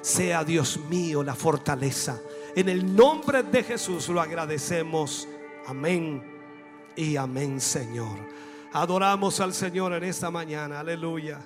Sea 0.02 0.44
Dios 0.44 0.80
mío 0.90 1.22
la 1.22 1.36
fortaleza. 1.36 2.20
En 2.56 2.70
el 2.70 2.96
nombre 2.96 3.44
de 3.44 3.62
Jesús 3.62 4.10
lo 4.10 4.20
agradecemos. 4.20 5.28
Amén 5.68 6.24
y 6.96 7.18
amén, 7.18 7.62
Señor. 7.62 8.18
Adoramos 8.74 9.40
al 9.40 9.54
Señor 9.54 9.94
en 9.94 10.06
esta 10.06 10.32
mañana. 10.32 10.80
Aleluya. 10.80 11.40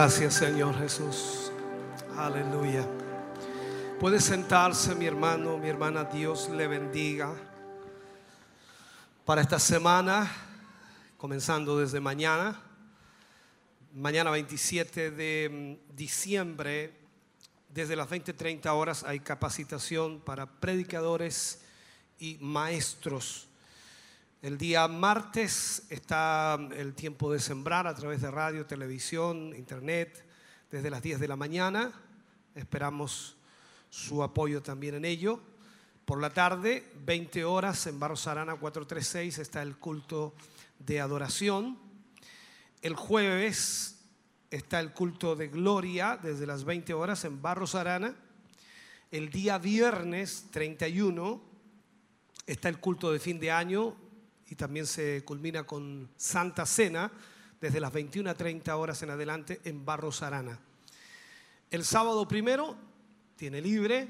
Gracias 0.00 0.34
Señor 0.34 0.78
Jesús. 0.78 1.50
Aleluya. 2.16 2.86
Puede 3.98 4.20
sentarse 4.20 4.94
mi 4.94 5.06
hermano, 5.06 5.58
mi 5.58 5.68
hermana. 5.68 6.04
Dios 6.04 6.48
le 6.50 6.68
bendiga. 6.68 7.34
Para 9.24 9.40
esta 9.40 9.58
semana, 9.58 10.30
comenzando 11.16 11.80
desde 11.80 11.98
mañana, 11.98 12.62
mañana 13.92 14.30
27 14.30 15.10
de 15.10 15.80
diciembre, 15.96 16.92
desde 17.68 17.96
las 17.96 18.08
20-30 18.08 18.68
horas 18.68 19.02
hay 19.02 19.18
capacitación 19.18 20.20
para 20.20 20.46
predicadores 20.46 21.62
y 22.20 22.38
maestros. 22.40 23.48
El 24.40 24.56
día 24.56 24.86
martes 24.86 25.82
está 25.90 26.56
el 26.76 26.94
tiempo 26.94 27.32
de 27.32 27.40
sembrar 27.40 27.88
a 27.88 27.94
través 27.96 28.22
de 28.22 28.30
radio, 28.30 28.66
televisión, 28.66 29.52
internet, 29.56 30.24
desde 30.70 30.90
las 30.90 31.02
10 31.02 31.18
de 31.18 31.26
la 31.26 31.34
mañana. 31.34 31.92
Esperamos 32.54 33.36
su 33.90 34.22
apoyo 34.22 34.62
también 34.62 34.94
en 34.94 35.04
ello. 35.04 35.40
Por 36.04 36.20
la 36.20 36.30
tarde, 36.30 36.88
20 37.04 37.44
horas 37.44 37.84
en 37.88 37.98
Barros 37.98 38.28
Arana 38.28 38.54
436 38.54 39.38
está 39.38 39.60
el 39.60 39.76
culto 39.76 40.34
de 40.78 41.00
adoración. 41.00 41.76
El 42.80 42.94
jueves 42.94 43.98
está 44.52 44.78
el 44.78 44.92
culto 44.92 45.34
de 45.34 45.48
gloria 45.48 46.16
desde 46.16 46.46
las 46.46 46.62
20 46.62 46.94
horas 46.94 47.24
en 47.24 47.42
Barros 47.42 47.74
Arana. 47.74 48.14
El 49.10 49.30
día 49.30 49.58
viernes 49.58 50.46
31 50.52 51.42
está 52.46 52.68
el 52.68 52.78
culto 52.78 53.10
de 53.10 53.18
fin 53.18 53.40
de 53.40 53.50
año 53.50 53.96
y 54.50 54.54
también 54.54 54.86
se 54.86 55.24
culmina 55.24 55.64
con 55.64 56.08
Santa 56.16 56.64
Cena 56.64 57.10
desde 57.60 57.80
las 57.80 57.92
21 57.92 58.30
a 58.30 58.34
30 58.34 58.76
horas 58.76 59.02
en 59.02 59.10
adelante 59.10 59.60
en 59.64 59.84
Barros 59.84 60.22
Arana. 60.22 60.58
El 61.70 61.84
sábado 61.84 62.26
primero 62.26 62.76
tiene 63.36 63.60
libre, 63.60 64.08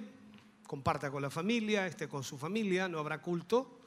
comparta 0.66 1.10
con 1.10 1.22
la 1.22 1.30
familia, 1.30 1.86
esté 1.86 2.08
con 2.08 2.22
su 2.22 2.38
familia, 2.38 2.88
no 2.88 2.98
habrá 2.98 3.20
culto. 3.20 3.80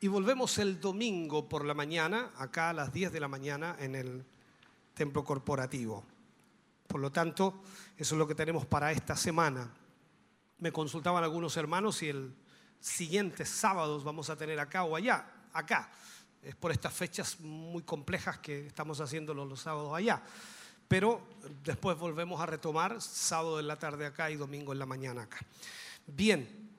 Y 0.00 0.08
volvemos 0.08 0.58
el 0.58 0.78
domingo 0.78 1.48
por 1.48 1.64
la 1.64 1.72
mañana, 1.72 2.32
acá 2.36 2.70
a 2.70 2.74
las 2.74 2.92
10 2.92 3.12
de 3.12 3.20
la 3.20 3.28
mañana 3.28 3.76
en 3.78 3.94
el 3.94 4.24
templo 4.92 5.24
corporativo. 5.24 6.04
Por 6.86 7.00
lo 7.00 7.10
tanto, 7.10 7.62
eso 7.96 8.14
es 8.14 8.18
lo 8.18 8.28
que 8.28 8.34
tenemos 8.34 8.66
para 8.66 8.92
esta 8.92 9.16
semana. 9.16 9.70
Me 10.58 10.72
consultaban 10.72 11.24
algunos 11.24 11.56
hermanos 11.56 11.96
si 11.96 12.08
el 12.10 12.34
siguiente 12.80 13.44
sábados 13.46 14.04
vamos 14.04 14.28
a 14.28 14.36
tener 14.36 14.60
acá 14.60 14.84
o 14.84 14.94
allá. 14.94 15.35
Acá. 15.56 15.90
Es 16.42 16.54
por 16.54 16.70
estas 16.70 16.92
fechas 16.92 17.40
muy 17.40 17.82
complejas 17.82 18.38
que 18.38 18.66
estamos 18.66 19.00
haciéndolo 19.00 19.44
los 19.44 19.60
sábados 19.60 19.92
allá. 19.94 20.22
Pero 20.88 21.26
después 21.64 21.98
volvemos 21.98 22.40
a 22.40 22.46
retomar 22.46 23.00
sábado 23.00 23.58
en 23.58 23.66
la 23.66 23.76
tarde 23.76 24.06
acá 24.06 24.30
y 24.30 24.36
domingo 24.36 24.72
en 24.72 24.78
la 24.78 24.86
mañana 24.86 25.22
acá. 25.22 25.38
Bien, 26.06 26.70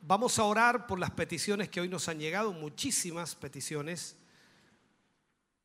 vamos 0.00 0.38
a 0.38 0.44
orar 0.44 0.86
por 0.86 0.98
las 0.98 1.10
peticiones 1.10 1.68
que 1.68 1.80
hoy 1.80 1.88
nos 1.88 2.08
han 2.08 2.18
llegado, 2.18 2.52
muchísimas 2.52 3.34
peticiones, 3.34 4.16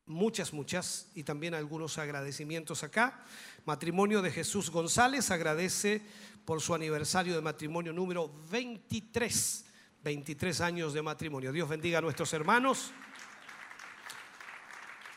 muchas, 0.05 0.53
muchas, 0.53 1.07
y 1.15 1.23
también 1.23 1.53
algunos 1.53 1.97
agradecimientos 1.97 2.83
acá. 2.83 3.23
Matrimonio 3.65 4.21
de 4.21 4.31
Jesús 4.31 4.69
González 4.69 5.31
agradece 5.31 6.01
por 6.43 6.61
su 6.61 6.75
aniversario 6.75 7.35
de 7.35 7.41
matrimonio 7.41 7.93
número 7.93 8.31
23. 8.51 9.64
23 10.05 10.61
años 10.61 10.93
de 10.93 11.01
matrimonio. 11.01 11.51
Dios 11.51 11.67
bendiga 11.67 11.97
a 11.97 12.01
nuestros 12.01 12.31
hermanos 12.31 12.91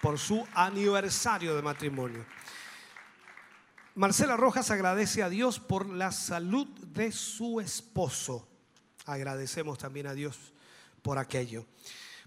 por 0.00 0.18
su 0.18 0.48
aniversario 0.54 1.54
de 1.54 1.60
matrimonio. 1.60 2.24
Marcela 3.96 4.34
Rojas 4.38 4.70
agradece 4.70 5.22
a 5.22 5.28
Dios 5.28 5.60
por 5.60 5.86
la 5.86 6.10
salud 6.10 6.66
de 6.86 7.12
su 7.12 7.60
esposo. 7.60 8.48
Agradecemos 9.04 9.76
también 9.76 10.06
a 10.06 10.14
Dios 10.14 10.54
por 11.02 11.18
aquello. 11.18 11.66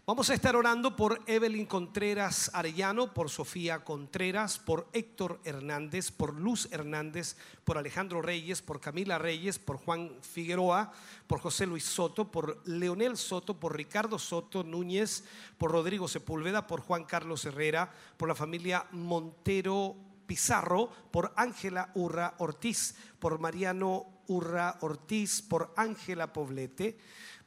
Vamos 0.03 0.31
a 0.31 0.33
estar 0.33 0.55
orando 0.55 0.95
por 0.95 1.21
Evelyn 1.27 1.67
Contreras 1.67 2.49
Arellano, 2.55 3.13
por 3.13 3.29
Sofía 3.29 3.83
Contreras, 3.83 4.57
por 4.57 4.87
Héctor 4.93 5.39
Hernández, 5.43 6.09
por 6.09 6.33
Luz 6.33 6.67
Hernández, 6.71 7.37
por 7.63 7.77
Alejandro 7.77 8.19
Reyes, 8.19 8.63
por 8.63 8.81
Camila 8.81 9.19
Reyes, 9.19 9.59
por 9.59 9.77
Juan 9.77 10.11
Figueroa, 10.21 10.91
por 11.27 11.39
José 11.39 11.67
Luis 11.67 11.85
Soto, 11.85 12.31
por 12.31 12.67
Leonel 12.67 13.15
Soto, 13.15 13.59
por 13.59 13.77
Ricardo 13.77 14.17
Soto 14.17 14.63
Núñez, 14.63 15.23
por 15.59 15.71
Rodrigo 15.71 16.07
Sepúlveda, 16.07 16.65
por 16.65 16.81
Juan 16.81 17.05
Carlos 17.05 17.45
Herrera, 17.45 17.93
por 18.17 18.27
la 18.27 18.35
familia 18.35 18.87
Montero 18.93 19.95
Pizarro, 20.25 20.89
por 21.11 21.31
Ángela 21.35 21.91
Urra 21.93 22.33
Ortiz, 22.39 22.95
por 23.19 23.37
Mariano 23.37 24.07
Urra 24.27 24.79
Ortiz, 24.81 25.43
por 25.43 25.73
Ángela 25.75 26.33
Poblete, 26.33 26.97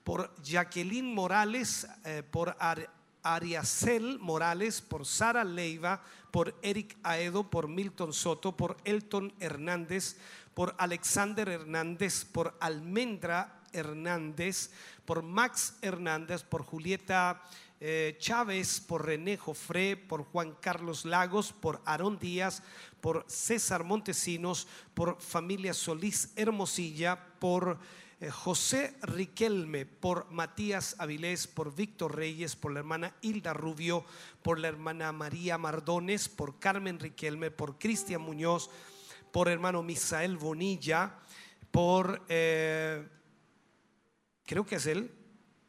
por 0.05 0.35
Jacqueline 0.43 1.13
Morales, 1.15 1.87
eh, 2.05 2.23
por 2.31 2.57
Ar- 2.61 2.91
Ariacel 3.23 4.19
Morales, 4.19 4.83
por 4.83 5.07
Sara 5.07 5.45
Leiva, 5.45 6.03
por 6.31 6.55
Eric 6.63 6.97
Aedo, 7.03 7.49
por 7.51 7.69
Milton 7.69 8.13
Soto, 8.13 8.57
por 8.57 8.77
Elton 8.85 9.33
Hernández, 9.41 10.17
por 10.53 10.75
Alexander 10.79 11.49
Hernández, 11.49 12.25
por 12.27 12.55
Almendra 12.61 13.61
Hernández, 13.73 14.71
por 15.07 15.23
Max 15.23 15.77
Hernández, 15.81 16.43
por 16.45 16.63
Julieta 16.65 17.43
eh, 17.81 18.17
Chávez, 18.21 18.81
por 18.81 19.05
René 19.07 19.37
Jofré, 19.37 19.97
por 19.97 20.25
Juan 20.25 20.55
Carlos 20.61 21.05
Lagos, 21.05 21.53
por 21.53 21.81
Aarón 21.85 22.19
Díaz, 22.19 22.63
por 23.01 23.25
César 23.27 23.85
Montesinos, 23.85 24.67
por 24.95 25.21
familia 25.21 25.75
Solís 25.75 26.33
Hermosilla, 26.37 27.19
por 27.39 27.79
José 28.31 28.97
Riquelme, 29.03 29.87
por 29.87 30.31
Matías 30.31 30.97
Avilés, 30.99 31.47
por 31.47 31.75
Víctor 31.75 32.17
Reyes, 32.17 32.57
por 32.57 32.73
la 32.73 32.81
hermana 32.81 33.15
Hilda 33.23 33.53
Rubio, 33.53 34.05
por 34.43 34.59
la 34.59 34.69
hermana 34.69 35.13
María 35.13 35.59
Mardones, 35.59 36.29
por 36.29 36.59
Carmen 36.59 36.99
Riquelme, 36.99 37.51
por 37.51 37.79
Cristian 37.79 38.23
Muñoz, 38.23 38.71
por 39.33 39.49
hermano 39.49 39.83
Misael 39.83 40.37
Bonilla, 40.37 41.19
por, 41.71 42.25
eh, 42.29 43.07
creo 44.45 44.65
que 44.65 44.77
es 44.77 44.87
él, 44.87 45.11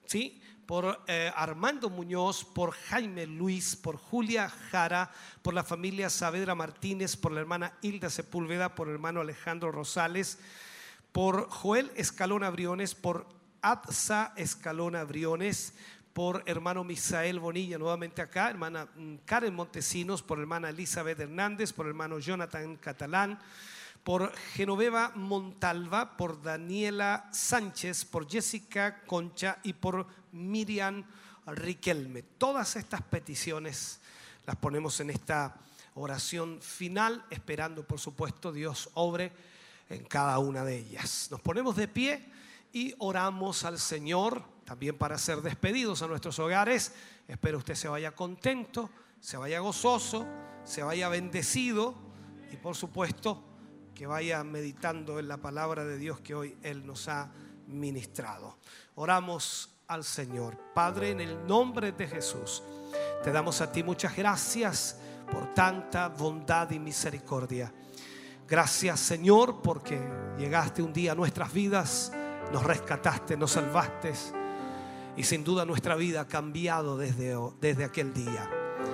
¿sí? 0.06 0.42
Por 0.66 1.03
eh, 1.08 1.32
Armando 1.35 1.90
Muñoz, 1.90 2.43
por 2.43 2.72
Jaime 2.72 3.25
Luis, 3.25 3.75
por 3.75 3.98
Julia 3.98 4.50
Jara, 4.50 5.11
por 5.42 5.53
la 5.53 5.64
familia 5.64 6.09
Saavedra 6.09 6.53
Martínez, 6.53 7.16
por 7.16 7.32
la 7.32 7.40
hermana 7.40 7.77
Hilda 7.82 8.09
Sepúlveda, 8.09 8.75
por 8.75 8.90
hermano 8.90 9.22
Alejandro 9.22 9.72
Rosales, 9.72 10.40
por 11.16 11.50
Joel 11.50 11.94
Escalona 11.95 12.50
Briones, 12.50 12.94
por 12.94 13.26
Adsa 13.61 14.34
Escalona 14.35 15.06
Briones, 15.06 15.74
por 16.11 16.44
hermano 16.45 16.84
Misael 16.84 17.40
Bonilla, 17.40 17.77
nuevamente 17.77 18.22
acá, 18.22 18.50
hermana 18.50 18.90
mm, 18.94 19.19
Karen 19.24 19.56
Montesinos, 19.56 20.22
por 20.22 20.40
hermana 20.40 20.72
Elizabeth 20.72 21.18
Hernández, 21.18 21.72
por 21.72 21.88
hermano 21.88 22.19
Jonathan 22.19 22.76
Catalán, 22.76 23.40
por 24.03 24.35
Genoveva 24.56 25.14
Montalva, 25.16 26.18
por 26.18 26.42
Daniela 26.42 27.30
Sánchez, 27.32 28.03
por 28.03 28.30
Jessica 28.30 29.02
Concha 29.06 29.60
y 29.64 29.72
por 29.72 30.08
Miriam 30.34 31.06
Riquelme. 31.45 32.24
Todas 32.24 32.76
estas 32.76 33.02
peticiones 33.02 34.02
las 34.45 34.58
ponemos 34.58 35.00
en 35.00 35.11
esta 35.11 35.56
oración 35.94 36.61
final, 36.61 37.26
esperando 37.30 37.88
por 37.88 38.02
supuesto 38.02 38.52
Dios 38.52 38.90
obre 38.95 39.55
en 39.89 40.03
cada 40.05 40.39
una 40.39 40.64
de 40.64 40.77
ellas. 40.77 41.27
Nos 41.31 41.41
ponemos 41.41 41.75
de 41.75 41.88
pie 41.88 42.25
y 42.73 42.93
oramos 42.99 43.64
al 43.64 43.80
Señor 43.80 44.43
también 44.65 44.97
para 44.97 45.17
ser 45.17 45.41
despedidos 45.41 46.01
a 46.01 46.07
nuestros 46.07 46.38
hogares. 46.39 46.93
Espero 47.27 47.57
usted 47.57 47.75
se 47.75 47.88
vaya 47.88 48.11
contento, 48.11 48.89
se 49.19 49.38
vaya 49.38 49.59
gozoso, 49.59 50.25
se 50.64 50.83
vaya 50.83 51.07
bendecido 51.07 51.95
y 52.51 52.57
por 52.57 52.75
supuesto 52.75 53.43
que 53.93 54.07
vaya 54.07 54.43
meditando 54.43 55.19
en 55.19 55.27
la 55.27 55.38
palabra 55.38 55.85
de 55.85 55.97
Dios 55.97 56.19
que 56.19 56.35
hoy 56.35 56.57
Él 56.64 56.85
nos 56.85 57.07
ha 57.07 57.31
ministrado. 57.67 58.57
Oramos 58.95 59.69
al 59.88 60.03
Señor. 60.03 60.57
Padre, 60.73 61.11
en 61.11 61.22
el 61.22 61.47
nombre 61.47 61.91
de 61.91 62.07
Jesús, 62.07 62.64
te 63.23 63.31
damos 63.31 63.61
a 63.61 63.72
ti 63.72 63.83
muchas 63.83 64.15
gracias 64.15 64.99
por 65.31 65.53
tanta 65.53 66.09
bondad 66.09 66.69
y 66.72 66.80
misericordia. 66.80 67.72
Gracias 68.48 68.99
Señor 68.99 69.61
porque 69.61 69.99
llegaste 70.38 70.82
un 70.83 70.93
día 70.93 71.14
a 71.14 71.15
nuestras 71.15 71.51
vidas, 71.51 72.11
nos 72.51 72.64
rescataste, 72.64 73.35
nos 73.38 73.51
salvaste 73.51 74.14
y 75.17 75.24
sin 75.24 75.43
duda 75.43 75.65
nuestra 75.65 75.95
vida 75.95 76.22
ha 76.22 76.27
cambiado 76.27 76.98
desde, 76.98 77.35
desde 77.59 77.83
aquel 77.85 78.14
día. 78.14 78.49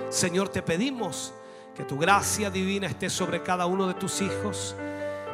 Señor, 0.08 0.48
te 0.48 0.62
pedimos 0.62 1.34
que 1.74 1.84
tu 1.84 1.98
gracia 1.98 2.50
divina 2.50 2.86
esté 2.86 3.10
sobre 3.10 3.42
cada 3.42 3.66
uno 3.66 3.86
de 3.88 3.94
tus 3.94 4.20
hijos, 4.20 4.76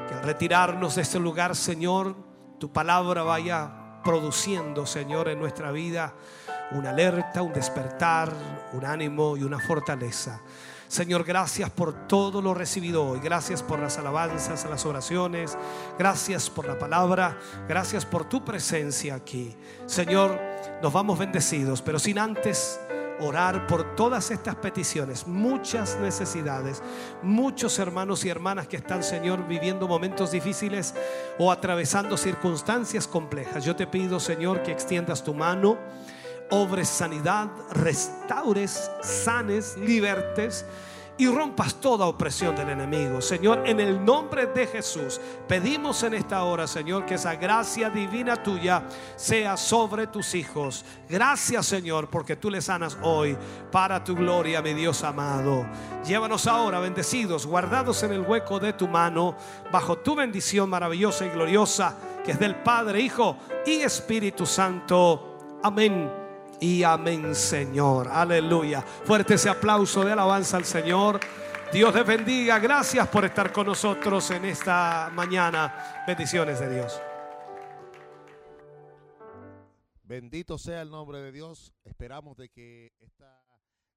que 0.08 0.14
al 0.14 0.22
retirarnos 0.22 0.96
de 0.96 1.02
este 1.02 1.18
lugar, 1.18 1.54
Señor, 1.54 2.16
tu 2.58 2.72
palabra 2.72 3.22
vaya 3.22 4.00
produciendo, 4.02 4.86
Señor, 4.86 5.28
en 5.28 5.38
nuestra 5.38 5.70
vida 5.70 6.14
una 6.70 6.90
alerta, 6.90 7.42
un 7.42 7.52
despertar, 7.52 8.32
un 8.72 8.84
ánimo 8.84 9.36
y 9.36 9.42
una 9.42 9.58
fortaleza. 9.58 10.40
Señor, 10.88 11.22
gracias 11.22 11.68
por 11.68 12.08
todo 12.08 12.40
lo 12.40 12.54
recibido 12.54 13.06
hoy. 13.06 13.20
Gracias 13.22 13.62
por 13.62 13.78
las 13.78 13.98
alabanzas, 13.98 14.66
las 14.68 14.86
oraciones. 14.86 15.56
Gracias 15.98 16.48
por 16.48 16.66
la 16.66 16.78
palabra. 16.78 17.38
Gracias 17.68 18.06
por 18.06 18.26
tu 18.26 18.42
presencia 18.42 19.14
aquí. 19.14 19.54
Señor, 19.84 20.40
nos 20.82 20.92
vamos 20.92 21.18
bendecidos, 21.18 21.82
pero 21.82 21.98
sin 21.98 22.18
antes 22.18 22.80
orar 23.20 23.66
por 23.66 23.96
todas 23.96 24.30
estas 24.30 24.54
peticiones, 24.56 25.26
muchas 25.26 25.98
necesidades, 25.98 26.82
muchos 27.22 27.78
hermanos 27.78 28.24
y 28.24 28.28
hermanas 28.28 28.68
que 28.68 28.76
están, 28.76 29.02
Señor, 29.02 29.46
viviendo 29.46 29.88
momentos 29.88 30.30
difíciles 30.30 30.94
o 31.38 31.52
atravesando 31.52 32.16
circunstancias 32.16 33.06
complejas. 33.06 33.64
Yo 33.64 33.76
te 33.76 33.86
pido, 33.86 34.20
Señor, 34.20 34.62
que 34.62 34.72
extiendas 34.72 35.22
tu 35.22 35.34
mano 35.34 35.78
obres 36.50 36.88
sanidad, 36.88 37.48
restaures, 37.72 38.90
sanes, 39.02 39.76
libertes 39.76 40.64
y 41.18 41.26
rompas 41.26 41.74
toda 41.74 42.06
opresión 42.06 42.54
del 42.54 42.70
enemigo. 42.70 43.20
Señor, 43.20 43.64
en 43.66 43.80
el 43.80 44.02
nombre 44.04 44.46
de 44.46 44.68
Jesús, 44.68 45.20
pedimos 45.48 46.04
en 46.04 46.14
esta 46.14 46.44
hora, 46.44 46.68
Señor, 46.68 47.04
que 47.04 47.14
esa 47.14 47.34
gracia 47.34 47.90
divina 47.90 48.40
tuya 48.40 48.84
sea 49.16 49.56
sobre 49.56 50.06
tus 50.06 50.36
hijos. 50.36 50.84
Gracias, 51.08 51.66
Señor, 51.66 52.08
porque 52.08 52.36
tú 52.36 52.50
les 52.50 52.66
sanas 52.66 52.96
hoy 53.02 53.36
para 53.72 54.02
tu 54.02 54.14
gloria, 54.14 54.62
mi 54.62 54.74
Dios 54.74 55.02
amado. 55.02 55.66
Llévanos 56.06 56.46
ahora, 56.46 56.78
bendecidos, 56.78 57.46
guardados 57.46 58.04
en 58.04 58.12
el 58.12 58.20
hueco 58.20 58.60
de 58.60 58.72
tu 58.72 58.86
mano, 58.86 59.36
bajo 59.72 59.98
tu 59.98 60.14
bendición 60.14 60.70
maravillosa 60.70 61.26
y 61.26 61.30
gloriosa, 61.30 61.96
que 62.24 62.30
es 62.30 62.38
del 62.38 62.54
Padre, 62.54 63.00
Hijo 63.00 63.36
y 63.66 63.80
Espíritu 63.80 64.46
Santo. 64.46 65.58
Amén 65.64 66.27
y 66.60 66.82
amén, 66.82 67.34
Señor. 67.34 68.08
Aleluya. 68.08 68.82
Fuerte 68.82 69.34
ese 69.34 69.48
aplauso 69.48 70.04
de 70.04 70.12
alabanza 70.12 70.56
al 70.56 70.64
Señor. 70.64 71.20
Dios 71.72 71.94
les 71.94 72.06
bendiga. 72.06 72.58
Gracias 72.58 73.06
por 73.08 73.24
estar 73.24 73.52
con 73.52 73.66
nosotros 73.66 74.30
en 74.30 74.46
esta 74.46 75.10
mañana. 75.12 76.04
Bendiciones 76.06 76.58
de 76.60 76.74
Dios. 76.74 77.00
Bendito 80.02 80.56
sea 80.56 80.82
el 80.82 80.90
nombre 80.90 81.20
de 81.20 81.30
Dios. 81.30 81.72
Esperamos 81.84 82.36
de 82.38 82.48
que 82.48 82.94
esta, 83.00 83.42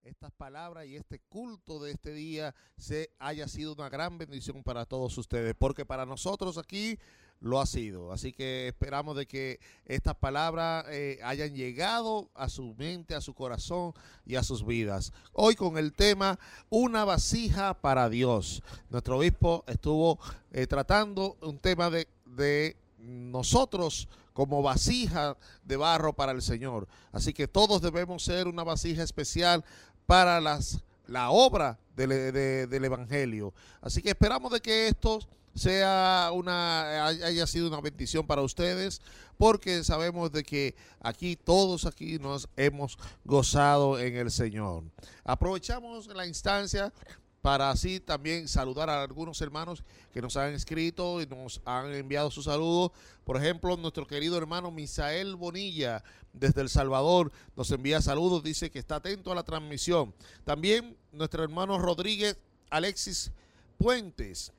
estas 0.03 0.31
palabras 0.33 0.85
y 0.85 0.97
este 0.97 1.19
culto 1.19 1.81
de 1.81 1.91
este 1.91 2.11
día 2.11 2.53
se 2.77 3.11
haya 3.17 3.47
sido 3.47 3.73
una 3.73 3.89
gran 3.89 4.17
bendición 4.17 4.61
para 4.61 4.85
todos 4.85 5.17
ustedes, 5.17 5.55
porque 5.57 5.85
para 5.85 6.05
nosotros 6.05 6.57
aquí 6.57 6.99
lo 7.41 7.59
ha 7.59 7.65
sido. 7.65 8.11
Así 8.13 8.31
que 8.31 8.67
esperamos 8.67 9.17
de 9.17 9.25
que 9.25 9.59
estas 9.85 10.15
palabras 10.15 10.85
eh, 10.89 11.19
hayan 11.23 11.53
llegado 11.55 12.29
a 12.35 12.47
su 12.49 12.75
mente, 12.75 13.15
a 13.15 13.21
su 13.21 13.33
corazón 13.33 13.93
y 14.25 14.35
a 14.35 14.43
sus 14.43 14.65
vidas. 14.65 15.11
Hoy 15.33 15.55
con 15.55 15.77
el 15.77 15.91
tema 15.91 16.39
Una 16.69 17.03
vasija 17.03 17.73
para 17.73 18.09
Dios. 18.09 18.61
Nuestro 18.89 19.17
obispo 19.17 19.63
estuvo 19.67 20.19
eh, 20.51 20.67
tratando 20.67 21.35
un 21.41 21.57
tema 21.57 21.89
de, 21.89 22.07
de 22.25 22.77
nosotros 22.99 24.07
como 24.33 24.61
vasija 24.61 25.35
de 25.63 25.75
barro 25.77 26.13
para 26.13 26.31
el 26.31 26.41
Señor. 26.41 26.87
Así 27.11 27.33
que 27.33 27.47
todos 27.47 27.81
debemos 27.81 28.23
ser 28.23 28.47
una 28.47 28.63
vasija 28.63 29.03
especial 29.03 29.65
para 30.05 30.39
las, 30.39 30.83
la 31.07 31.31
obra 31.31 31.79
del, 31.95 32.09
de- 32.09 32.67
del 32.67 32.85
Evangelio. 32.85 33.53
Así 33.81 34.01
que 34.01 34.09
esperamos 34.11 34.51
de 34.51 34.61
que 34.61 34.87
esto 34.87 35.19
sea 35.53 36.29
una 36.33 37.07
haya 37.07 37.45
sido 37.47 37.67
una 37.67 37.81
bendición 37.81 38.25
para 38.25 38.41
ustedes 38.41 39.01
porque 39.37 39.83
sabemos 39.83 40.31
de 40.31 40.43
que 40.43 40.75
aquí 41.01 41.35
todos 41.35 41.85
aquí 41.85 42.19
nos 42.19 42.47
hemos 42.55 42.97
gozado 43.23 43.99
en 43.99 44.15
el 44.15 44.31
Señor. 44.31 44.83
Aprovechamos 45.23 46.07
la 46.07 46.27
instancia 46.27 46.93
para 47.41 47.71
así 47.71 47.99
también 47.99 48.47
saludar 48.47 48.89
a 48.89 49.01
algunos 49.01 49.41
hermanos 49.41 49.83
que 50.13 50.21
nos 50.21 50.37
han 50.37 50.53
escrito 50.53 51.21
y 51.21 51.25
nos 51.25 51.59
han 51.65 51.93
enviado 51.93 52.29
sus 52.29 52.45
saludos. 52.45 52.91
Por 53.23 53.37
ejemplo, 53.37 53.75
nuestro 53.77 54.05
querido 54.05 54.37
hermano 54.37 54.69
Misael 54.69 55.35
Bonilla 55.35 56.03
desde 56.33 56.61
El 56.61 56.69
Salvador 56.69 57.31
nos 57.55 57.71
envía 57.71 58.01
saludos, 58.01 58.43
dice 58.43 58.69
que 58.69 58.79
está 58.79 58.97
atento 58.97 59.31
a 59.31 59.35
la 59.35 59.43
transmisión. 59.43 60.13
También 60.45 60.95
nuestro 61.11 61.43
hermano 61.43 61.79
Rodríguez 61.79 62.37
Alexis 62.69 63.31
Puentes 63.77 64.53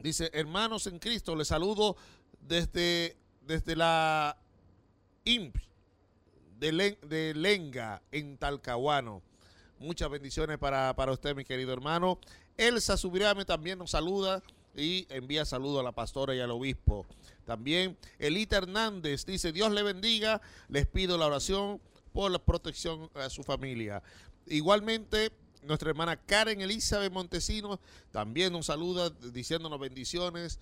dice, 0.00 0.30
hermanos 0.32 0.86
en 0.86 0.98
Cristo, 0.98 1.34
les 1.36 1.48
saludo 1.48 1.96
desde, 2.40 3.16
desde 3.42 3.76
la 3.76 4.36
IMP 5.24 5.56
de, 6.58 6.72
Len- 6.72 6.98
de 7.08 7.34
Lenga 7.34 8.02
en 8.10 8.36
Talcahuano. 8.38 9.22
Muchas 9.78 10.10
bendiciones 10.10 10.58
para, 10.58 10.94
para 10.96 11.12
usted, 11.12 11.34
mi 11.36 11.44
querido 11.44 11.72
hermano. 11.72 12.18
Elsa 12.56 12.96
Subirame 12.96 13.44
también 13.44 13.78
nos 13.78 13.92
saluda 13.92 14.42
y 14.74 15.06
envía 15.10 15.44
saludos 15.44 15.80
a 15.80 15.84
la 15.84 15.92
pastora 15.92 16.34
y 16.34 16.40
al 16.40 16.50
obispo. 16.50 17.06
También 17.44 17.96
Elita 18.18 18.56
Hernández 18.56 19.24
dice, 19.24 19.52
Dios 19.52 19.72
le 19.72 19.82
bendiga, 19.82 20.40
les 20.68 20.86
pido 20.86 21.16
la 21.16 21.26
oración 21.26 21.80
por 22.12 22.30
la 22.30 22.38
protección 22.40 23.08
a 23.14 23.30
su 23.30 23.42
familia. 23.44 24.02
Igualmente, 24.46 25.30
nuestra 25.68 25.90
hermana 25.90 26.16
Karen 26.16 26.60
Elizabeth 26.60 27.12
Montesinos 27.12 27.78
también 28.10 28.52
nos 28.52 28.66
saluda 28.66 29.10
diciéndonos 29.10 29.78
bendiciones 29.78 30.58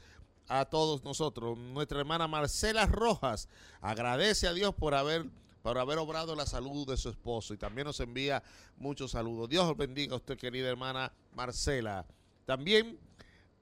a 0.49 0.65
todos 0.67 1.03
nosotros. 1.05 1.57
Nuestra 1.57 2.01
hermana 2.01 2.29
Marcela 2.29 2.87
Rojas 2.87 3.49
agradece 3.81 4.47
a 4.47 4.53
Dios 4.53 4.75
por 4.75 4.95
haber 4.95 5.27
por 5.63 5.79
haber 5.79 5.99
obrado 5.99 6.37
la 6.37 6.47
salud 6.47 6.87
de 6.87 6.97
su 6.97 7.09
esposo 7.09 7.53
y 7.53 7.57
también 7.57 7.89
nos 7.89 7.99
envía 7.99 8.41
muchos 8.77 9.11
saludos. 9.11 9.49
Dios 9.49 9.65
os 9.65 9.77
bendiga 9.77 10.13
a 10.13 10.17
usted, 10.17 10.39
querida 10.39 10.69
hermana 10.69 11.13
Marcela. 11.35 12.07
También 12.45 13.01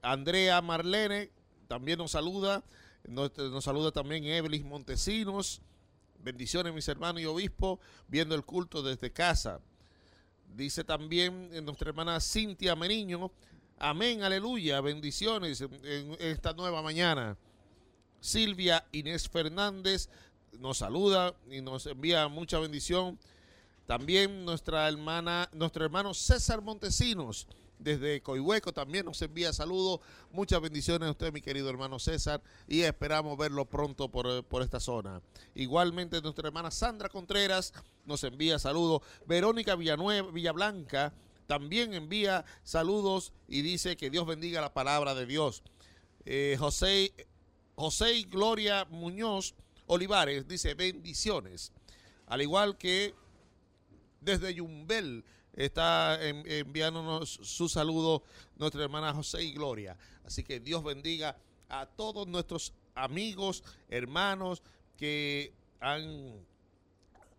Andrea 0.03 0.61
Marlene 0.61 1.31
también 1.67 1.99
nos 1.99 2.11
saluda. 2.11 2.63
Nos, 3.09 3.35
nos 3.39 3.65
saluda 3.65 3.91
también 3.91 4.25
Evelyn 4.25 4.69
Montesinos. 4.69 5.63
Bendiciones, 6.23 6.75
mis 6.75 6.89
hermanos 6.89 7.23
y 7.23 7.25
obispo, 7.25 7.81
viendo 8.09 8.35
el 8.35 8.45
culto 8.45 8.83
desde 8.83 9.11
casa. 9.11 9.61
Dice 10.55 10.85
también 10.85 11.51
eh, 11.53 11.61
nuestra 11.61 11.89
hermana 11.89 12.21
Cintia 12.21 12.77
Meriño. 12.77 13.33
Amén, 13.77 14.23
aleluya, 14.23 14.81
bendiciones 14.81 15.61
en, 15.61 15.73
en 15.83 16.17
esta 16.21 16.53
nueva 16.53 16.81
mañana. 16.81 17.37
Silvia 18.21 18.87
Inés 18.93 19.29
Fernández 19.29 20.09
nos 20.61 20.79
saluda 20.79 21.35
y 21.51 21.61
nos 21.61 21.87
envía 21.87 22.29
mucha 22.29 22.61
bendición. 22.61 23.19
También 23.87 24.45
nuestra 24.45 24.89
hermana, 24.89 25.51
nuestro 25.53 25.85
hermano 25.85 26.15
César 26.15 26.63
Montesinos, 26.63 27.49
desde 27.85 28.23
Coihueco, 28.23 28.73
también 28.73 29.05
nos 29.05 29.21
envía 29.21 29.53
saludos. 29.53 30.01
Muchas 30.33 30.61
bendiciones 30.61 31.07
a 31.07 31.13
usted, 31.13 31.33
mi 31.33 31.43
querido 31.43 31.69
hermano 31.69 31.99
César, 31.99 32.43
y 32.67 32.81
esperamos 32.81 33.37
verlo 33.37 33.67
pronto 33.67 34.11
por, 34.11 34.27
eh, 34.27 34.43
por 34.43 34.63
esta 34.63 34.81
zona. 34.81 35.21
Igualmente, 35.55 36.21
nuestra 36.23 36.49
hermana 36.49 36.71
Sandra 36.71 37.11
Contreras 37.11 37.75
nos 38.07 38.25
envía 38.25 38.59
saludos. 38.59 39.03
Verónica 39.27 39.77
Villanueva, 39.77 40.31
Villablanca 40.31 41.13
también 41.47 41.93
envía 41.93 42.47
saludos 42.63 43.33
y 43.49 43.61
dice 43.61 43.97
que 43.97 44.09
Dios 44.09 44.27
bendiga 44.27 44.63
la 44.63 44.73
palabra 44.73 45.15
de 45.15 45.27
Dios. 45.27 45.63
Eh, 46.25 46.57
José, 46.59 47.13
José 47.75 48.15
y 48.15 48.25
Gloria 48.25 48.87
Muñoz 48.87 49.55
Olivares 49.87 50.49
dice 50.49 50.73
bendiciones. 50.73 51.71
Al 52.27 52.41
igual 52.41 52.79
que 52.79 53.15
desde 54.23 54.55
Yumbel 54.55 55.23
está 55.57 56.23
en- 56.27 56.45
enviándonos 56.47 57.31
su 57.43 57.69
saludo 57.69 58.23
nuestra 58.57 58.83
hermana 58.85 59.13
José 59.13 59.43
y 59.43 59.53
Gloria. 59.53 59.97
Así 60.25 60.43
que 60.43 60.61
Dios 60.61 60.83
bendiga 60.85 61.37
a 61.69 61.87
todos 61.87 62.27
nuestros 62.27 62.73
amigos, 62.95 63.63
hermanos 63.89 64.63
que 64.97 65.53
han, 65.81 66.35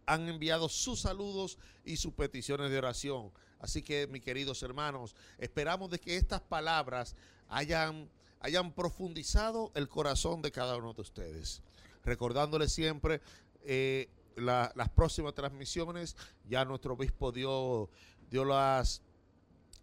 han 0.05 0.29
enviado 0.29 0.69
sus 0.69 0.99
saludos 1.01 1.57
y 1.83 1.97
sus 1.97 2.13
peticiones 2.13 2.69
de 2.69 2.77
oración. 2.77 3.31
Así 3.59 3.81
que, 3.81 4.05
mis 4.07 4.21
queridos 4.21 4.61
hermanos, 4.63 5.15
esperamos 5.39 5.89
de 5.89 5.99
que 5.99 6.17
estas 6.17 6.41
palabras 6.41 7.15
hayan, 7.47 8.09
hayan 8.41 8.71
profundizado 8.73 9.71
el 9.73 9.87
corazón 9.87 10.41
de 10.41 10.51
cada 10.51 10.75
uno 10.77 10.93
de 10.93 11.01
ustedes. 11.01 11.61
Recordándoles 12.03 12.71
siempre 12.71 13.21
eh, 13.63 14.09
la- 14.35 14.71
las 14.75 14.89
próximas 14.89 15.33
transmisiones, 15.33 16.15
ya 16.47 16.65
nuestro 16.65 16.93
obispo 16.93 17.31
dio, 17.31 17.89
dio 18.29 18.45
las, 18.45 19.01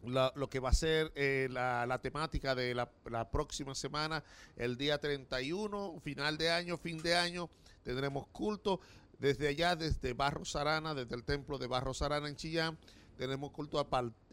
la- 0.04 0.32
lo 0.36 0.48
que 0.50 0.60
va 0.60 0.70
a 0.70 0.74
ser 0.74 1.12
eh, 1.14 1.48
la, 1.50 1.86
la 1.86 2.00
temática 2.00 2.54
de 2.54 2.74
la, 2.74 2.90
la 3.10 3.30
próxima 3.30 3.74
semana, 3.74 4.24
el 4.56 4.76
día 4.76 4.98
31, 4.98 6.00
final 6.00 6.36
de 6.38 6.50
año, 6.50 6.76
fin 6.78 7.02
de 7.02 7.14
año, 7.16 7.48
tendremos 7.82 8.26
culto 8.28 8.80
desde 9.18 9.48
allá, 9.48 9.76
desde 9.76 10.12
Barro 10.14 10.44
Sarana, 10.44 10.94
desde 10.94 11.14
el 11.14 11.24
templo 11.24 11.58
de 11.58 11.66
Barro 11.68 11.94
Sarana 11.94 12.28
en 12.28 12.36
Chillán. 12.36 12.76
Tenemos 13.16 13.52
culto 13.52 13.78
a, 13.78 13.86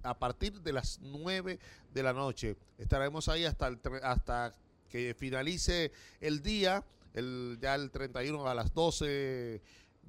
a 0.03 0.17
partir 0.17 0.61
de 0.61 0.73
las 0.73 0.99
9 1.01 1.59
de 1.93 2.03
la 2.03 2.13
noche. 2.13 2.55
Estaremos 2.79 3.27
ahí 3.27 3.45
hasta, 3.45 3.67
el, 3.67 3.79
hasta 4.01 4.55
que 4.87 5.13
finalice 5.13 5.91
el 6.21 6.41
día, 6.41 6.83
el, 7.13 7.59
ya 7.61 7.75
el 7.75 7.91
31 7.91 8.47
a 8.47 8.55
las 8.55 8.73
12 8.73 9.61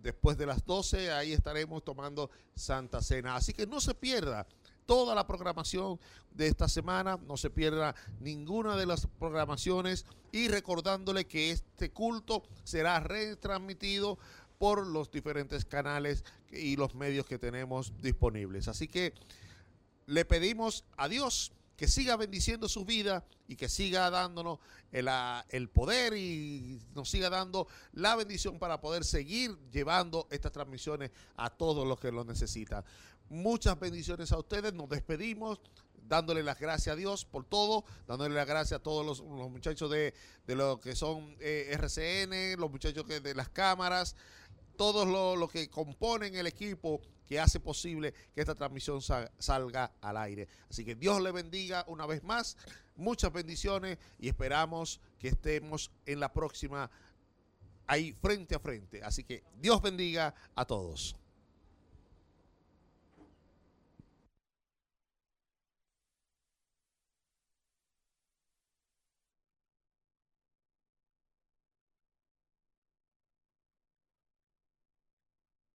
después 0.02 0.36
de 0.36 0.46
las 0.46 0.64
12, 0.64 1.12
ahí 1.12 1.32
estaremos 1.32 1.84
tomando 1.84 2.30
Santa 2.54 3.02
Cena. 3.02 3.36
Así 3.36 3.52
que 3.52 3.66
no 3.66 3.80
se 3.80 3.94
pierda 3.94 4.46
toda 4.86 5.14
la 5.14 5.26
programación 5.26 6.00
de 6.32 6.48
esta 6.48 6.68
semana, 6.68 7.18
no 7.26 7.36
se 7.36 7.50
pierda 7.50 7.94
ninguna 8.18 8.76
de 8.76 8.86
las 8.86 9.06
programaciones 9.06 10.04
y 10.32 10.48
recordándole 10.48 11.26
que 11.26 11.52
este 11.52 11.90
culto 11.90 12.42
será 12.64 12.98
retransmitido 13.00 14.18
por 14.58 14.86
los 14.86 15.10
diferentes 15.10 15.64
canales 15.64 16.24
y 16.50 16.76
los 16.76 16.94
medios 16.94 17.24
que 17.24 17.38
tenemos 17.38 17.92
disponibles. 18.02 18.68
Así 18.68 18.88
que 18.88 19.14
le 20.06 20.24
pedimos 20.24 20.84
a 20.96 21.08
Dios 21.08 21.52
que 21.81 21.89
siga 21.89 22.15
bendiciendo 22.17 22.68
su 22.68 22.84
vida 22.84 23.25
y 23.49 23.57
que 23.57 23.67
siga 23.67 24.10
dándonos 24.10 24.59
el, 24.92 25.09
ah, 25.09 25.47
el 25.49 25.70
poder 25.70 26.12
y 26.15 26.78
nos 26.94 27.09
siga 27.09 27.31
dando 27.31 27.68
la 27.92 28.17
bendición 28.17 28.59
para 28.59 28.83
poder 28.83 29.02
seguir 29.02 29.57
llevando 29.73 30.28
estas 30.31 30.52
transmisiones 30.52 31.10
a 31.39 31.49
todos 31.49 31.89
los 31.89 31.99
que 31.99 32.12
lo 32.12 32.23
necesitan. 32.23 32.84
Muchas 33.31 33.81
bendiciones 33.81 34.31
a 34.31 34.36
ustedes, 34.36 34.75
nos 34.75 34.91
despedimos 34.91 35.59
dándole 36.07 36.42
las 36.42 36.59
gracias 36.60 36.92
a 36.92 36.97
Dios 36.97 37.25
por 37.25 37.47
todo, 37.47 37.86
dándole 38.07 38.34
las 38.34 38.47
gracias 38.47 38.81
a 38.81 38.83
todos 38.83 39.07
los, 39.07 39.20
los 39.20 39.50
muchachos 39.50 39.91
de, 39.91 40.12
de 40.47 40.57
lo 40.57 40.81
que 40.81 40.94
son 40.94 41.34
eh, 41.41 41.70
RCN, 41.73 42.60
los 42.60 42.70
muchachos 42.70 43.07
que 43.07 43.20
de 43.20 43.34
las 43.34 43.49
cámaras, 43.49 44.17
todos 44.81 45.07
los 45.07 45.36
lo 45.36 45.47
que 45.47 45.68
componen 45.68 46.34
el 46.36 46.47
equipo 46.47 47.02
que 47.28 47.39
hace 47.39 47.60
posible 47.60 48.15
que 48.34 48.41
esta 48.41 48.55
transmisión 48.55 49.02
sa- 49.02 49.31
salga 49.39 49.92
al 50.00 50.17
aire. 50.17 50.49
Así 50.70 50.86
que 50.86 50.94
Dios 50.94 51.20
le 51.20 51.33
bendiga 51.33 51.84
una 51.86 52.07
vez 52.07 52.23
más, 52.25 52.57
muchas 52.97 53.31
bendiciones 53.31 53.99
y 54.18 54.28
esperamos 54.28 54.99
que 55.18 55.28
estemos 55.28 55.91
en 56.07 56.18
la 56.18 56.33
próxima 56.33 56.91
ahí 57.86 58.15
frente 58.23 58.55
a 58.55 58.59
frente. 58.59 59.02
Así 59.05 59.23
que 59.23 59.42
Dios 59.60 59.83
bendiga 59.83 60.34
a 60.55 60.65
todos. 60.65 61.15